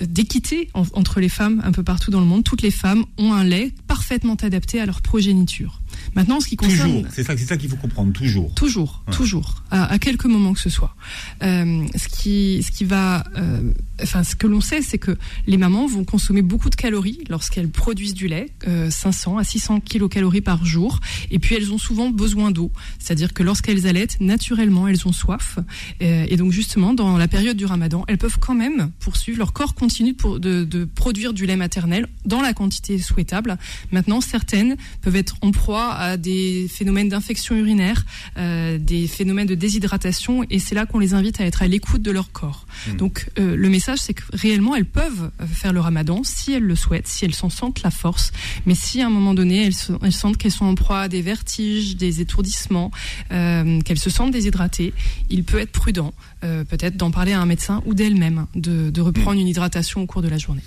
d'équité 0.00 0.70
en- 0.74 0.84
entre 0.94 1.20
les 1.20 1.28
femmes 1.28 1.60
un 1.64 1.72
peu 1.72 1.82
partout 1.82 2.10
dans 2.10 2.20
le 2.20 2.26
monde. 2.26 2.44
Toutes 2.44 2.62
les 2.62 2.70
femmes 2.70 3.04
ont 3.18 3.32
un 3.32 3.44
lait 3.44 3.72
parfaitement 3.86 4.34
adapté 4.36 4.80
à 4.80 4.86
leur 4.86 5.02
progéniture. 5.02 5.80
Maintenant, 6.14 6.36
en 6.36 6.40
ce 6.40 6.48
qui 6.48 6.56
concerne 6.56 6.90
Toujours, 6.90 7.06
c'est 7.12 7.24
ça, 7.24 7.36
c'est 7.36 7.44
ça 7.44 7.56
qu'il 7.56 7.68
faut 7.68 7.76
comprendre, 7.76 8.12
toujours. 8.12 8.52
Toujours, 8.54 9.02
Ouais. 9.08 9.14
toujours, 9.14 9.62
à, 9.70 9.84
à 9.92 9.98
quelques 9.98 10.24
moments 10.26 10.52
que 10.52 10.60
ce 10.60 10.70
soit. 10.70 10.94
Euh, 11.42 11.84
ce 11.96 12.08
qui, 12.08 12.62
ce 12.64 12.70
qui 12.70 12.84
va, 12.84 13.24
euh, 13.36 13.60
enfin, 14.02 14.24
ce 14.24 14.34
que 14.34 14.46
l'on 14.46 14.60
sait, 14.60 14.82
c'est 14.82 14.98
que 14.98 15.16
les 15.46 15.56
mamans 15.56 15.86
vont 15.86 16.04
consommer 16.04 16.42
beaucoup 16.42 16.70
de 16.70 16.74
calories 16.76 17.20
lorsqu'elles 17.28 17.68
produisent 17.70 18.14
du 18.14 18.28
lait, 18.28 18.50
euh, 18.66 18.90
500 18.90 19.38
à 19.38 19.44
600 19.44 19.80
kilocalories 19.80 20.40
par 20.40 20.64
jour, 20.64 21.00
et 21.30 21.38
puis 21.38 21.54
elles 21.54 21.72
ont 21.72 21.78
souvent 21.78 22.10
besoin 22.10 22.50
d'eau, 22.50 22.70
c'est-à-dire 22.98 23.32
que 23.32 23.42
lorsqu'elles 23.42 23.86
allaitent, 23.86 24.20
naturellement, 24.20 24.88
elles 24.88 25.06
ont 25.06 25.12
soif, 25.12 25.58
Euh, 26.02 26.26
et 26.28 26.36
donc 26.36 26.50
justement, 26.52 26.94
dans 26.94 27.16
la 27.18 27.28
période 27.28 27.56
du 27.56 27.64
Ramadan, 27.66 28.04
elles 28.08 28.18
peuvent 28.18 28.38
quand 28.40 28.54
même 28.54 28.90
poursuivre 29.00 29.38
leur 29.38 29.52
corps 29.52 29.74
continue 29.74 30.14
pour- 30.14 30.40
de, 30.40 30.64
de 30.64 30.84
produire 30.84 31.32
du 31.32 31.46
lait 31.46 31.56
maternel 31.56 32.08
dans 32.24 32.40
la 32.40 32.52
quantité 32.54 32.98
souhaitable. 32.98 33.58
Maintenant, 33.92 34.20
certaines 34.20 34.76
peuvent 35.02 35.16
être 35.16 35.36
en 35.42 35.50
proie 35.50 35.94
à 36.00 36.16
des 36.16 36.66
phénomènes 36.68 37.10
d'infection 37.10 37.54
urinaire, 37.54 38.04
euh, 38.38 38.78
des 38.78 39.06
phénomènes 39.06 39.46
de 39.46 39.54
déshydratation, 39.54 40.44
et 40.50 40.58
c'est 40.58 40.74
là 40.74 40.86
qu'on 40.86 40.98
les 40.98 41.12
invite 41.14 41.40
à 41.40 41.44
être 41.44 41.62
à 41.62 41.68
l'écoute 41.68 42.02
de 42.02 42.10
leur 42.10 42.32
corps. 42.32 42.66
Mm. 42.88 42.96
Donc, 42.96 43.28
euh, 43.38 43.54
le 43.54 43.68
message, 43.68 43.98
c'est 43.98 44.14
que 44.14 44.22
réellement, 44.32 44.74
elles 44.74 44.86
peuvent 44.86 45.30
euh, 45.40 45.46
faire 45.46 45.72
le 45.72 45.80
ramadan 45.80 46.22
si 46.24 46.52
elles 46.52 46.62
le 46.62 46.74
souhaitent, 46.74 47.06
si 47.08 47.24
elles 47.26 47.34
s'en 47.34 47.50
sentent 47.50 47.82
la 47.82 47.90
force, 47.90 48.32
mais 48.66 48.74
si 48.74 49.02
à 49.02 49.06
un 49.06 49.10
moment 49.10 49.34
donné, 49.34 49.66
elles, 49.66 49.74
se- 49.74 49.92
elles 50.02 50.12
sentent 50.12 50.38
qu'elles 50.38 50.50
sont 50.52 50.64
en 50.64 50.74
proie 50.74 51.00
à 51.02 51.08
des 51.08 51.22
vertiges, 51.22 51.96
des 51.96 52.20
étourdissements, 52.22 52.90
euh, 53.30 53.80
qu'elles 53.82 53.98
se 53.98 54.10
sentent 54.10 54.32
déshydratées, 54.32 54.94
il 55.28 55.44
peut 55.44 55.58
être 55.58 55.72
prudent, 55.72 56.14
peut-être 56.40 56.96
d'en 56.96 57.10
parler 57.10 57.32
à 57.32 57.40
un 57.40 57.46
médecin 57.46 57.82
ou 57.84 57.92
d'elles-mêmes, 57.94 58.46
de, 58.54 58.90
de 58.90 59.00
reprendre 59.02 59.38
une 59.38 59.46
hydratation 59.48 60.00
au 60.02 60.06
cours 60.06 60.22
de 60.22 60.28
la 60.28 60.38
journée. 60.38 60.62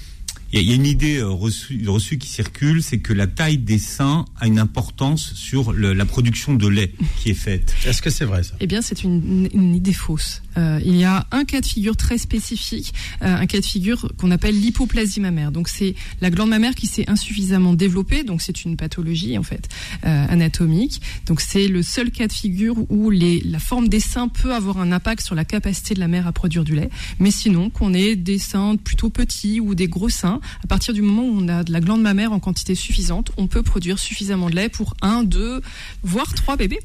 Il 0.53 0.57
y, 0.57 0.60
a- 0.60 0.62
il 0.62 0.69
y 0.69 0.72
a 0.72 0.75
une 0.75 0.86
idée 0.86 1.17
euh, 1.17 1.29
reçue, 1.29 1.83
reçue 1.88 2.17
qui 2.19 2.27
circule, 2.29 2.83
c'est 2.83 3.00
que 3.00 3.12
la 3.12 3.25
taille 3.25 3.57
des 3.57 3.79
seins 3.79 4.25
a 4.39 4.45
une 4.48 4.60
importance 4.60 5.33
sur 5.33 5.74
le- 5.74 5.93
la 5.93 6.05
production 6.05 6.53
de 6.53 6.67
lait 6.67 6.93
qui 7.19 7.31
est 7.31 7.33
faite. 7.33 7.74
Est-ce 7.86 8.01
que 8.03 8.12
c'est 8.12 8.25
vrai 8.25 8.43
ça? 8.43 8.53
Eh 8.60 8.67
bien, 8.67 8.81
c'est 8.83 9.03
une, 9.03 9.50
une 9.53 9.74
idée 9.75 9.93
fausse. 9.93 10.43
Euh, 10.57 10.79
il 10.86 10.95
y 10.95 11.03
a 11.05 11.25
un 11.31 11.45
cas 11.45 11.60
de 11.62 11.65
figure 11.65 11.98
très 11.98 12.19
spécifique, 12.19 12.93
euh, 13.24 13.36
un 13.36 13.48
cas 13.48 13.60
de 13.60 13.65
figure 13.65 14.12
qu'on 14.17 14.29
appelle 14.29 14.60
l'hypoplasie 14.60 15.19
mammaire. 15.19 15.51
Donc, 15.51 15.67
c'est 15.69 15.95
la 16.22 16.29
glande 16.29 16.50
mammaire 16.50 16.75
qui 16.75 16.86
s'est 16.86 17.10
insuffisamment 17.10 17.74
développée. 17.74 18.24
Donc, 18.24 18.43
c'est 18.43 18.63
une 18.63 18.77
pathologie 18.77 19.38
en 19.39 19.43
fait 19.43 19.67
euh, 20.05 20.25
anatomique. 20.29 21.01
Donc, 21.25 21.41
c'est 21.41 21.67
le 21.67 21.81
seul 21.81 22.12
cas 22.12 22.27
de 22.27 22.33
figure 22.33 22.75
où 22.91 23.10
les, 23.10 23.41
la 23.41 23.57
forme 23.57 23.88
des 23.89 24.00
seins 24.00 24.27
peut 24.27 24.53
avoir 24.53 24.77
un 24.77 24.91
impact 24.91 25.24
sur 25.25 25.33
la 25.33 25.45
capacité 25.45 25.95
de 25.95 26.00
la 26.00 26.07
mère 26.07 26.27
à 26.27 26.31
produire 26.31 26.63
du 26.63 26.75
lait. 26.75 26.89
Mais 27.17 27.31
sinon, 27.31 27.72
qu'on 27.72 27.93
ait 27.95 28.15
des 28.15 28.38
seins 28.38 28.75
plutôt 28.75 29.10
petits 29.10 29.60
ou 29.60 29.74
des 29.74 29.88
gros 29.88 30.10
seins, 30.10 30.39
à 30.63 30.67
partir 30.67 30.93
du 30.93 31.01
moment 31.01 31.23
où 31.23 31.43
on 31.43 31.47
a 31.47 31.63
de 31.63 31.71
la 31.71 31.79
glande 31.79 32.01
mammaire 32.01 32.31
en 32.31 32.39
quantité 32.39 32.75
suffisante, 32.75 33.32
on 33.38 33.47
peut 33.47 33.63
produire 33.63 33.99
suffisamment 33.99 34.49
de 34.49 34.56
lait 34.56 34.69
pour 34.69 34.95
un, 35.01 35.23
deux, 35.23 35.62
voire 36.03 36.34
trois 36.34 36.58
bébés. 36.58 36.79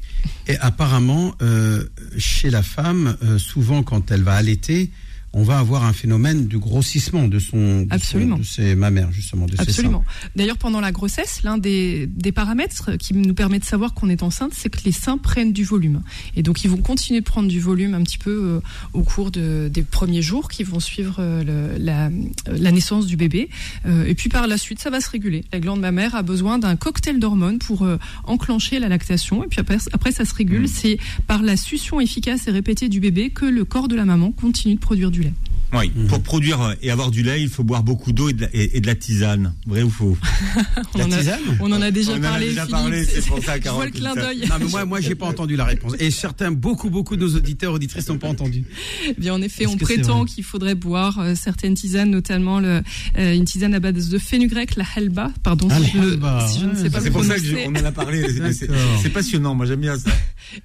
Et 0.47 0.57
apparemment, 0.57 1.35
euh, 1.41 1.85
chez 2.17 2.49
la 2.49 2.63
femme, 2.63 3.17
euh, 3.23 3.37
souvent 3.37 3.83
quand 3.83 4.11
elle 4.11 4.23
va 4.23 4.35
allaiter, 4.35 4.91
on 5.33 5.43
va 5.43 5.59
avoir 5.59 5.83
un 5.85 5.93
phénomène 5.93 6.47
de 6.47 6.57
grossissement 6.57 7.27
de 7.27 7.37
son, 7.39 7.81
de, 7.81 7.87
son- 7.87 7.87
Absolument. 7.91 8.37
de 8.37 8.43
ses 8.43 8.75
mammaires 8.75 9.11
justement, 9.11 9.45
de 9.45 9.55
Absolument. 9.59 10.03
D'ailleurs, 10.35 10.57
pendant 10.57 10.81
la 10.81 10.91
grossesse, 10.91 11.41
l'un 11.43 11.57
des, 11.57 12.07
des 12.07 12.31
paramètres 12.31 12.97
qui 12.97 13.13
nous 13.13 13.33
permet 13.33 13.59
de 13.59 13.63
savoir 13.63 13.93
qu'on 13.93 14.09
est 14.09 14.23
enceinte, 14.23 14.51
c'est 14.55 14.69
que 14.69 14.79
les 14.85 14.91
seins 14.91 15.17
prennent 15.17 15.53
du 15.53 15.63
volume. 15.63 16.01
Et 16.35 16.43
donc, 16.43 16.63
ils 16.63 16.69
vont 16.69 16.77
continuer 16.77 17.19
de 17.19 17.25
prendre 17.25 17.47
du 17.47 17.59
volume 17.59 17.93
un 17.93 18.01
petit 18.03 18.17
peu 18.17 18.31
euh, 18.31 18.59
au 18.93 19.03
cours 19.03 19.29
de, 19.31 19.69
des 19.71 19.83
premiers 19.83 20.21
jours 20.21 20.49
qui 20.49 20.63
vont 20.63 20.79
suivre 20.79 21.17
euh, 21.19 21.43
le- 21.77 21.83
la, 21.83 22.07
euh, 22.07 22.11
la 22.47 22.71
naissance 22.71 23.05
du 23.05 23.15
bébé. 23.15 23.49
Euh, 23.85 24.05
et 24.05 24.15
puis, 24.15 24.29
par 24.29 24.47
la 24.47 24.57
suite, 24.57 24.79
ça 24.79 24.89
va 24.89 24.99
se 25.01 25.09
réguler. 25.09 25.43
La 25.53 25.59
glande 25.59 25.79
mammaire 25.79 26.15
a 26.15 26.23
besoin 26.23 26.57
d'un 26.59 26.75
cocktail 26.75 27.19
d'hormones 27.19 27.59
pour 27.59 27.87
enclencher 28.25 28.79
la 28.79 28.89
lactation. 28.89 29.43
Et 29.43 29.47
puis 29.47 29.59
après, 29.59 29.77
après 29.93 30.11
ça 30.11 30.25
se 30.25 30.33
régule. 30.33 30.67
C'est 30.67 30.97
par 31.27 31.41
la 31.41 31.57
succion 31.57 31.99
efficace 31.99 32.47
et 32.47 32.51
répétée 32.51 32.89
du 32.89 32.99
bébé 32.99 33.29
que 33.29 33.45
le 33.45 33.65
corps 33.65 33.87
de 33.87 33.95
la 33.95 34.05
maman 34.05 34.31
continue 34.31 34.75
de 34.75 34.79
produire 34.79 35.11
du 35.11 35.18
lait. 35.23 35.48
Oui, 35.73 35.89
pour 36.07 36.21
produire 36.21 36.61
euh, 36.61 36.73
et 36.81 36.89
avoir 36.89 37.11
du 37.11 37.21
lait, 37.21 37.41
il 37.41 37.49
faut 37.49 37.63
boire 37.63 37.83
beaucoup 37.83 38.11
d'eau 38.11 38.29
et, 38.29 38.33
de 38.33 38.41
la- 38.41 38.49
et- 38.53 38.77
et 38.77 38.81
de 38.81 38.87
la 38.87 38.95
tisane. 38.95 39.53
Vrai 39.67 39.83
ou 39.83 39.89
faux 39.91 40.17
On 40.95 41.01
en 41.01 41.11
a- 41.11 41.15
on 41.59 41.71
en 41.71 41.81
a 41.81 41.91
déjà 41.91 42.13
On 42.13 42.15
en 42.15 42.17
a 42.17 42.21
parlé. 42.29 42.47
déjà 42.49 42.61
Philippe. 42.65 42.71
parlé, 42.71 43.03
c'est 43.05 43.25
pour 43.25 43.43
ça, 43.43 43.55
Je 43.57 43.61
Carole, 43.61 43.77
vois 43.77 43.85
le 43.85 43.91
clin 43.91 44.15
d'œil. 44.15 44.47
Non, 44.49 44.55
mais 44.59 44.65
moi, 44.65 44.85
moi, 44.85 44.99
j'ai 45.01 45.13
pas 45.15 45.27
entendu 45.33 45.55
la 45.55 45.65
réponse. 45.65 45.93
Et 45.99 46.09
certains, 46.11 46.51
beaucoup, 46.51 46.89
beaucoup 46.89 47.15
de 47.15 47.21
nos 47.21 47.35
auditeurs, 47.35 47.73
auditrices 47.73 48.09
n'ont 48.09 48.17
pas 48.17 48.29
entendu. 48.29 48.63
Eh 49.07 49.13
bien, 49.19 49.33
en 49.33 49.41
effet, 49.43 49.67
on 49.67 49.77
prétend 49.77 50.25
qu'il 50.25 50.43
faudrait 50.43 50.75
boire 50.75 51.19
euh, 51.19 51.35
certaines 51.35 51.75
tisanes, 51.75 52.09
notamment 52.09 52.59
le, 52.59 52.81
euh, 53.17 53.33
une 53.35 53.45
tisane 53.45 53.75
à 53.75 53.79
base 53.79 54.09
de 54.09 54.17
fenugrec, 54.17 54.75
la 54.75 54.85
halba. 54.95 55.31
Pardon 55.43 55.67
Ah, 55.69 55.77
si, 55.83 55.91
je, 55.91 55.97
la 55.97 56.03
le- 56.05 56.11
halba, 56.13 56.47
si 56.47 56.59
je 56.61 56.65
ne 56.65 56.75
sais 56.75 56.89
pas 56.89 56.99
C'est 57.01 57.11
pour 57.11 57.23
ça 57.23 57.35
qu'on 57.39 57.75
en 57.75 57.85
a 57.85 57.91
parlé. 57.91 58.23
c'est- 58.53 59.09
passionnant, 59.09 59.53
moi 59.55 59.65
j'aime 59.65 59.81
bien 59.81 59.97
ça. 59.97 60.11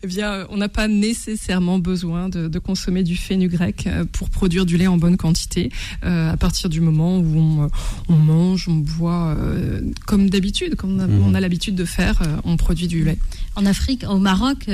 Eh 0.03 0.07
bien, 0.07 0.33
euh, 0.33 0.47
on 0.51 0.57
n'a 0.57 0.69
pas 0.69 0.89
nécessairement 0.89 1.79
besoin 1.79 2.29
de, 2.29 2.49
de 2.49 2.59
consommer 2.59 3.03
du 3.03 3.17
fenugrec 3.17 3.87
euh, 3.87 4.05
pour 4.11 4.31
produire 4.31 4.65
du 4.67 4.77
lait 4.77 4.87
en 4.87 4.94
bonne 4.99 5.17
quantité. 5.17 5.71
Euh, 6.05 6.33
à 6.33 6.37
partir 6.37 6.69
du 6.69 6.81
moment 6.81 7.19
où 7.19 7.37
on, 7.39 7.65
euh, 7.65 7.69
on 8.09 8.17
mange, 8.17 8.69
on 8.69 8.75
boit 8.77 9.37
euh, 9.39 9.81
comme 10.07 10.31
d'habitude, 10.31 10.75
comme 10.77 10.97
on 10.97 11.01
a, 11.01 11.07
Mhm. 11.07 11.35
a 11.35 11.41
l'habitude 11.41 11.75
de 11.75 11.85
faire, 11.85 12.21
euh, 12.23 12.37
on 12.45 12.57
produit 12.57 12.87
du 12.89 13.05
lait. 13.05 13.19
En 13.57 13.67
Afrique, 13.67 14.05
au 14.09 14.19
Maroc, 14.19 14.69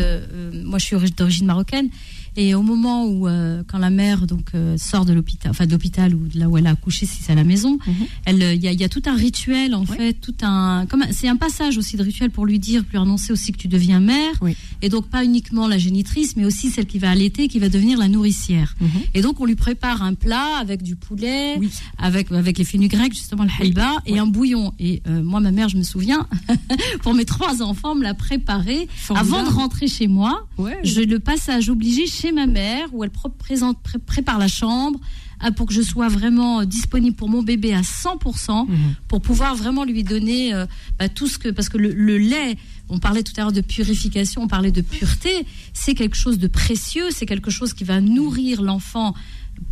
moi 0.65 0.79
je 0.79 0.85
suis 0.85 0.97
ori- 0.97 1.11
d'origine 1.11 1.47
marocaine, 1.47 1.89
et 2.37 2.55
au 2.55 2.63
moment 2.63 3.07
où, 3.07 3.27
euh, 3.29 3.63
quand 3.67 3.79
la 3.79 3.91
mère 3.91 4.27
donc 4.27 4.49
euh, 4.55 4.77
sort 4.79 5.05
de 5.05 5.13
l'hôpital, 5.13 5.51
enfin 5.51 5.67
de 5.67 5.73
l'hôpital 5.73 6.15
ou 6.15 6.27
de 6.29 6.39
là 6.39 6.49
où 6.49 6.57
elle 6.59 6.67
a 6.67 6.71
accouché, 6.71 7.07
si 7.07 7.23
c'est 7.23 7.33
à 7.33 7.35
la 7.35 7.45
maison, 7.45 7.79
Mhm. 7.87 7.95
elle, 8.25 8.43
euh, 8.43 8.55
il 8.55 8.63
y, 8.63 8.69
a, 8.69 8.73
il 8.73 8.81
y 8.81 8.85
a 8.85 8.89
tout 8.89 9.03
un 9.07 9.15
rituel 9.17 9.75
en 9.75 9.85
fait, 9.87 10.15
tout 10.15 10.35
un, 10.43 10.87
comme 10.89 11.05
c'est 11.11 11.29
un 11.29 11.37
passage 11.37 11.79
aussi 11.79 11.97
de 11.97 12.03
rituel 12.03 12.31
pour 12.31 12.47
lui 12.47 12.59
dire, 12.59 12.83
pour 12.85 12.93
lui 12.93 12.99
annoncer 12.99 13.33
aussi 13.33 13.53
que 13.53 13.59
tu 13.59 13.69
deviens 13.69 14.01
mère, 14.01 14.33
Oui. 14.41 14.57
et 14.83 14.89
donc 14.89 15.07
pas 15.09 15.25
uniquement 15.25 15.67
la 15.69 15.79
génitrice, 15.79 16.37
mais 16.37 16.45
aussi 16.45 16.71
celle 16.71 16.87
qui 16.87 16.99
va 16.99 17.11
allaiter, 17.11 17.49
qui 17.49 17.59
va 17.59 17.69
devenir 17.69 17.99
la 17.99 18.09
nourricière. 18.09 18.75
Mhm. 18.81 18.89
Et 19.15 19.23
donc 19.23 19.41
on 19.41 19.45
lui 19.47 19.57
prépare 19.57 20.03
un 20.03 20.15
plat 20.15 20.57
avec 20.61 20.83
du 20.83 20.97
poulet, 20.97 21.57
Oui. 21.59 21.71
avec 21.99 22.31
avec 22.33 22.59
les 22.59 22.65
fenugrec 22.65 23.13
justement 23.13 23.45
le 23.45 23.51
halba 23.61 23.97
et 24.07 24.19
un 24.19 24.27
bouillon. 24.27 24.73
Et 24.79 25.03
euh, 25.09 25.23
moi 25.23 25.41
ma 25.41 25.51
mère, 25.51 25.69
je 25.69 25.77
me 25.77 25.83
souviens, 25.83 26.27
pour 27.03 27.15
mes 27.15 27.25
trois 27.25 27.63
enfants, 27.63 27.95
me 27.95 28.03
l'a 28.03 28.15
préparé 28.15 28.89
Formidable. 28.95 29.35
avant 29.35 29.51
de 29.51 29.55
rentrer 29.55 29.89
chez 29.89 30.09
moi. 30.09 30.47
Ouais. 30.59 30.79
J'ai 30.85 31.07
le 31.07 31.19
passage 31.19 31.69
obligé 31.69 32.07
chez 32.21 32.33
ma 32.33 32.47
mère 32.47 32.89
où 32.93 33.03
elle 33.05 33.11
présente, 33.39 33.81
pré- 33.83 33.99
prépare 33.99 34.39
la 34.39 34.49
chambre 34.49 34.99
ah, 35.43 35.53
pour 35.53 35.67
que 35.67 35.73
je 35.73 35.81
sois 35.81 36.09
vraiment 36.09 36.61
euh, 36.61 36.65
disponible 36.67 37.17
pour 37.17 37.29
mon 37.31 37.43
bébé 37.43 37.73
à 37.73 37.81
100% 37.81 38.67
Mhm. 38.69 38.77
pour 39.09 39.21
pouvoir 39.23 39.55
vraiment 39.57 39.85
lui 39.85 40.05
donner 40.05 40.53
euh, 40.53 40.67
bah, 40.99 41.09
tout 41.09 41.27
ce 41.29 41.39
que 41.39 41.49
parce 41.49 41.69
que 41.71 41.79
le, 41.79 41.93
le 41.93 42.19
lait 42.19 42.57
on 42.91 42.99
parlait 42.99 43.23
tout 43.23 43.33
à 43.37 43.41
l'heure 43.43 43.53
de 43.53 43.61
purification 43.63 44.43
on 44.43 44.49
parlait 44.49 44.71
de 44.73 44.83
pureté 44.83 45.47
c'est 45.73 45.95
quelque 45.95 46.17
chose 46.17 46.39
de 46.39 46.47
précieux 46.47 47.07
c'est 47.11 47.25
quelque 47.27 47.51
chose 47.51 47.73
qui 47.73 47.85
va 47.85 48.01
nourrir 48.03 48.61
l'enfant 48.61 49.15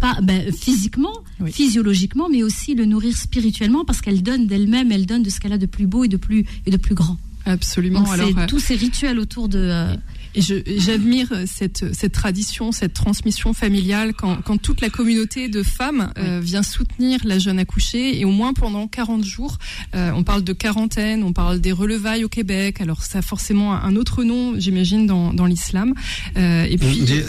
pas 0.01 0.17
ben, 0.23 0.53
physiquement 0.53 1.13
Oui. 1.41 1.53
physiologiquement 1.53 2.29
mais 2.31 2.43
aussi 2.43 2.75
le 2.75 2.85
nourrir 2.87 3.15
spirituellement 3.17 3.85
parce 3.85 4.01
qu'elle 4.01 4.23
donne 4.23 4.47
d'elle-même 4.47 4.91
elle 4.93 5.05
donne 5.07 5.23
de 5.23 5.31
ce 5.31 5.39
qu'elle 5.41 5.53
a 5.53 5.59
de 5.59 5.67
plus 5.67 5.87
beau 5.87 6.05
et 6.05 6.09
de 6.09 6.17
plus 6.17 6.47
et 6.67 6.71
de 6.71 6.77
plus 6.79 6.95
grand 6.95 7.19
Absolument. 7.45 8.01
donc 8.01 8.09
Alors, 8.13 8.39
euh, 8.39 8.47
tous 8.47 8.59
ces 8.61 8.75
rituels 8.77 9.19
autour 9.19 9.49
de 9.49 9.59
euh, 9.59 9.95
Et 10.39 10.79
j'admire 10.79 11.33
euh, 11.33 11.45
cette, 11.47 11.93
cette 11.93 12.13
tradition, 12.13 12.71
cette 12.71 12.95
transmission 12.95 13.53
familiale 13.53 14.15
quand, 14.15 14.41
quand 14.43 14.57
toute 14.57 14.81
la 14.81 14.89
communauté 14.89 15.49
de 15.49 15.65
femmes 15.65 16.13
euh, 16.17 16.41
vient 16.41 16.63
soutenir 16.63 17.19
la 17.25 17.41
jeune 17.41 17.59
accouchée 17.59 18.21
et 18.21 18.25
au 18.25 18.31
moins 18.31 18.53
pendant 18.53 18.87
40 18.87 19.25
jours. 19.25 19.59
euh, 19.97 20.13
on 20.15 20.23
parle 20.23 20.45
de 20.45 20.53
quarantaine, 20.53 21.25
on 21.25 21.33
parle 21.33 21.61
des 21.61 21.73
relevailles 21.73 22.25
au 22.25 22.29
Québec. 22.29 22.81
Alors 22.81 23.03
ça 23.03 23.19
a 23.19 23.23
forcément 23.23 23.75
un 23.75 23.97
autre 23.97 24.23
nom, 24.23 24.55
j'imagine, 24.59 25.09
dans, 25.09 25.35
dans 25.35 25.47
l'islam. 25.47 25.93
Euh, 26.37 26.65
et 26.71 26.79
puis 26.79 27.01
euh, 27.11 27.25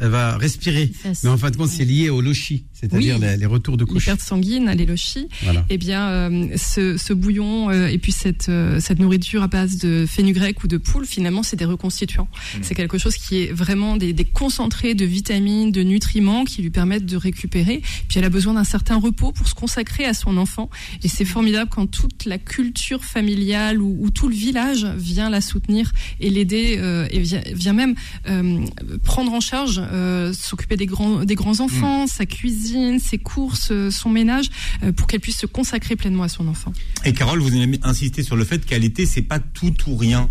elle 0.00 0.08
va 0.08 0.36
respirer. 0.36 0.92
Mais 1.24 1.30
en 1.30 1.36
fin 1.36 1.50
de 1.50 1.56
compte, 1.56 1.70
c'est 1.70 1.84
lié 1.84 2.08
au 2.08 2.20
lochi. 2.20 2.66
C'est-à-dire 2.78 3.16
Oui. 3.18 3.26
les, 3.26 3.36
les 3.36 3.46
retours 3.46 3.76
de 3.76 3.84
les 3.84 3.90
couche. 3.90 4.04
pertes 4.06 4.20
sanguines, 4.20 4.70
l'élochie, 4.70 5.28
Voilà. 5.42 5.64
eh 5.70 5.78
bien, 5.78 6.08
euh, 6.08 6.48
ce, 6.56 6.96
ce 6.96 7.12
bouillon 7.12 7.70
euh, 7.70 7.86
et 7.88 7.98
puis 7.98 8.12
cette, 8.12 8.48
euh, 8.48 8.78
cette 8.80 8.98
nourriture 8.98 9.42
à 9.42 9.48
base 9.48 9.78
de 9.78 10.04
fenugrec 10.06 10.62
ou 10.62 10.68
de 10.68 10.76
poule, 10.76 11.06
finalement, 11.06 11.42
c'est 11.42 11.56
des 11.56 11.64
reconstituants. 11.64 12.28
C'est 12.62 12.74
quelque 12.74 12.98
chose 12.98 13.16
qui 13.16 13.38
est 13.42 13.52
vraiment 13.52 13.96
des, 13.96 14.12
des 14.12 14.24
concentrés 14.24 14.94
de 14.94 15.04
vitamines, 15.04 15.72
de 15.72 15.82
nutriments 15.82 16.44
qui 16.44 16.62
lui 16.62 16.70
permettent 16.70 17.06
de 17.06 17.16
récupérer. 17.16 17.80
Puis 18.08 18.18
elle 18.18 18.24
a 18.24 18.30
besoin 18.30 18.54
d'un 18.54 18.64
certain 18.64 18.96
repos 18.98 19.32
pour 19.32 19.48
se 19.48 19.54
consacrer 19.54 20.04
à 20.04 20.12
son 20.14 20.36
enfant. 20.36 20.68
Et 21.02 21.08
c'est 21.08 21.24
formidable 21.24 21.70
quand 21.72 21.86
toute 21.86 22.24
la 22.26 22.38
culture 22.38 23.04
familiale 23.04 23.80
ou, 23.80 23.96
ou 24.00 24.10
tout 24.10 24.28
le 24.28 24.34
village 24.34 24.84
vient 24.96 25.30
la 25.30 25.40
soutenir 25.40 25.92
et 26.20 26.28
l'aider 26.30 26.76
euh, 26.78 27.06
et 27.10 27.20
vient, 27.20 27.40
vient 27.54 27.72
même 27.72 27.94
euh, 28.28 28.64
prendre 29.04 29.32
en 29.32 29.40
charge, 29.40 29.80
euh, 29.80 30.32
s'occuper 30.32 30.76
des 30.76 30.86
grands, 30.86 31.24
des 31.24 31.34
grands 31.34 31.60
enfants, 31.60 32.06
sa 32.06 32.26
cuisine, 32.26 32.65
ses 32.98 33.18
courses, 33.18 33.70
euh, 33.70 33.90
son 33.90 34.10
ménage, 34.10 34.50
euh, 34.82 34.92
pour 34.92 35.06
qu'elle 35.06 35.20
puisse 35.20 35.38
se 35.38 35.46
consacrer 35.46 35.96
pleinement 35.96 36.24
à 36.24 36.28
son 36.28 36.48
enfant. 36.48 36.72
Et 37.04 37.12
Carole, 37.12 37.40
vous 37.40 37.54
avez 37.54 37.78
insisté 37.82 38.22
sur 38.22 38.36
le 38.36 38.44
fait 38.44 38.64
qu'allaiter, 38.64 39.06
c'est 39.06 39.22
pas 39.22 39.38
tout 39.38 39.74
ou 39.88 39.96
rien. 39.96 40.28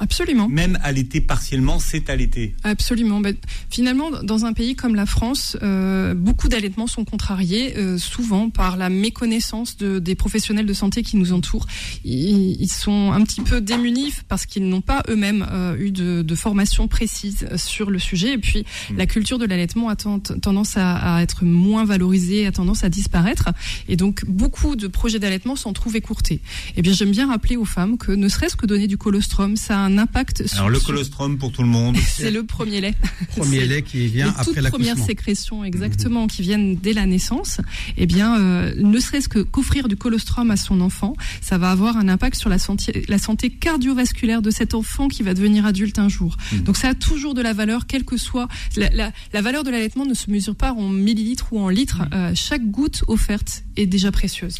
Absolument. 0.00 0.48
Même 0.48 0.78
allaiter 0.82 1.20
partiellement, 1.20 1.78
c'est 1.78 2.08
allaiter. 2.08 2.54
Absolument. 2.62 3.20
Ben, 3.20 3.34
finalement, 3.68 4.10
dans 4.22 4.44
un 4.44 4.52
pays 4.52 4.76
comme 4.76 4.94
la 4.94 5.06
France, 5.06 5.56
euh, 5.62 6.14
beaucoup 6.14 6.48
d'allaitements 6.48 6.86
sont 6.86 7.04
contrariés, 7.04 7.76
euh, 7.76 7.98
souvent 7.98 8.48
par 8.48 8.76
la 8.76 8.90
méconnaissance 8.90 9.76
de, 9.76 9.98
des 9.98 10.14
professionnels 10.14 10.66
de 10.66 10.72
santé 10.72 11.02
qui 11.02 11.16
nous 11.16 11.32
entourent. 11.32 11.66
Ils, 12.04 12.60
ils 12.60 12.70
sont 12.70 13.12
un 13.12 13.22
petit 13.24 13.40
peu 13.40 13.60
démunis 13.60 14.12
parce 14.28 14.46
qu'ils 14.46 14.68
n'ont 14.68 14.80
pas 14.80 15.02
eux-mêmes 15.08 15.46
euh, 15.50 15.76
eu 15.78 15.90
de, 15.90 16.22
de 16.22 16.34
formation 16.34 16.86
précise 16.86 17.48
sur 17.56 17.90
le 17.90 17.98
sujet. 17.98 18.34
Et 18.34 18.38
puis, 18.38 18.64
la 18.96 19.06
culture 19.06 19.38
de 19.38 19.46
l'allaitement 19.46 19.88
a 19.88 19.96
ten- 19.96 20.20
tendance 20.20 20.76
à, 20.76 21.16
à 21.16 21.22
être 21.22 21.44
moins 21.44 21.84
valorisée, 21.84 22.46
a 22.46 22.52
tendance 22.52 22.84
à 22.84 22.88
disparaître. 22.88 23.48
Et 23.88 23.96
donc, 23.96 24.24
beaucoup 24.26 24.76
de 24.76 24.86
projets 24.86 25.18
d'allaitement 25.18 25.56
s'en 25.56 25.72
trouvent 25.72 25.96
écourtés. 25.96 26.40
Eh 26.76 26.82
bien, 26.82 26.92
j'aime 26.92 27.10
bien 27.10 27.26
rappeler 27.28 27.56
aux 27.56 27.64
femmes 27.64 27.98
que 27.98 28.12
ne 28.12 28.28
serait-ce 28.28 28.54
que 28.56 28.66
donner 28.66 28.86
du 28.86 28.96
colostrum, 28.96 29.56
ça 29.56 29.84
a 29.84 29.87
un 29.88 29.98
impact 29.98 30.46
sur... 30.46 30.58
Alors 30.58 30.70
le 30.70 30.80
colostrum 30.80 31.38
pour 31.38 31.52
tout 31.52 31.62
le 31.62 31.68
monde. 31.68 31.96
c'est 32.06 32.30
le 32.30 32.44
premier 32.44 32.80
lait. 32.80 32.94
Premier 33.36 33.66
lait 33.66 33.82
qui 33.82 34.06
vient 34.08 34.28
après 34.28 34.44
toutes 34.44 34.56
l'accouchement. 34.56 34.92
premières 34.92 35.06
sécrétions, 35.06 35.64
exactement, 35.64 36.26
qui 36.26 36.42
viennent 36.42 36.76
dès 36.76 36.92
la 36.92 37.06
naissance. 37.06 37.60
Eh 37.96 38.06
bien, 38.06 38.38
euh, 38.38 38.74
ne 38.76 38.98
serait-ce 38.98 39.28
que 39.28 39.38
qu'offrir 39.40 39.88
du 39.88 39.96
colostrum 39.96 40.50
à 40.50 40.56
son 40.56 40.80
enfant, 40.80 41.14
ça 41.40 41.58
va 41.58 41.70
avoir 41.70 41.96
un 41.96 42.08
impact 42.08 42.36
sur 42.36 42.50
la 42.50 42.58
santé, 42.58 43.04
la 43.08 43.18
santé 43.18 43.50
cardiovasculaire 43.50 44.42
de 44.42 44.50
cet 44.50 44.74
enfant 44.74 45.08
qui 45.08 45.22
va 45.22 45.34
devenir 45.34 45.66
adulte 45.66 45.98
un 45.98 46.08
jour. 46.08 46.36
Donc, 46.64 46.76
ça 46.76 46.88
a 46.88 46.94
toujours 46.94 47.34
de 47.34 47.42
la 47.42 47.52
valeur, 47.52 47.86
quelle 47.86 48.04
que 48.04 48.16
soit 48.16 48.48
la, 48.76 48.90
la, 48.90 49.12
la 49.32 49.42
valeur 49.42 49.64
de 49.64 49.70
l'allaitement 49.70 50.04
ne 50.04 50.14
se 50.14 50.30
mesure 50.30 50.54
pas 50.54 50.72
en 50.72 50.88
millilitres 50.88 51.52
ou 51.52 51.60
en 51.60 51.68
litres. 51.68 52.02
Euh, 52.12 52.32
chaque 52.34 52.64
goutte 52.70 53.04
offerte 53.06 53.64
est 53.76 53.86
déjà 53.86 54.12
précieuse. 54.12 54.56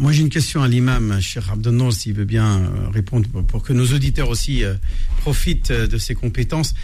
Moi, 0.00 0.12
j'ai 0.12 0.22
une 0.22 0.28
question 0.28 0.62
à 0.62 0.68
l'imam, 0.68 1.18
cher 1.20 1.50
Abdelnour, 1.50 1.92
s'il 1.92 2.12
veut 2.12 2.24
bien 2.24 2.60
euh, 2.60 2.88
répondre 2.92 3.26
pour, 3.28 3.62
que 3.62 3.72
nos 3.72 3.86
auditeurs 3.86 4.28
aussi 4.28 4.62
euh, 4.62 4.74
profitent 5.18 5.70
euh, 5.70 5.86
de 5.86 5.96
ses 5.96 6.14
compétences. 6.14 6.74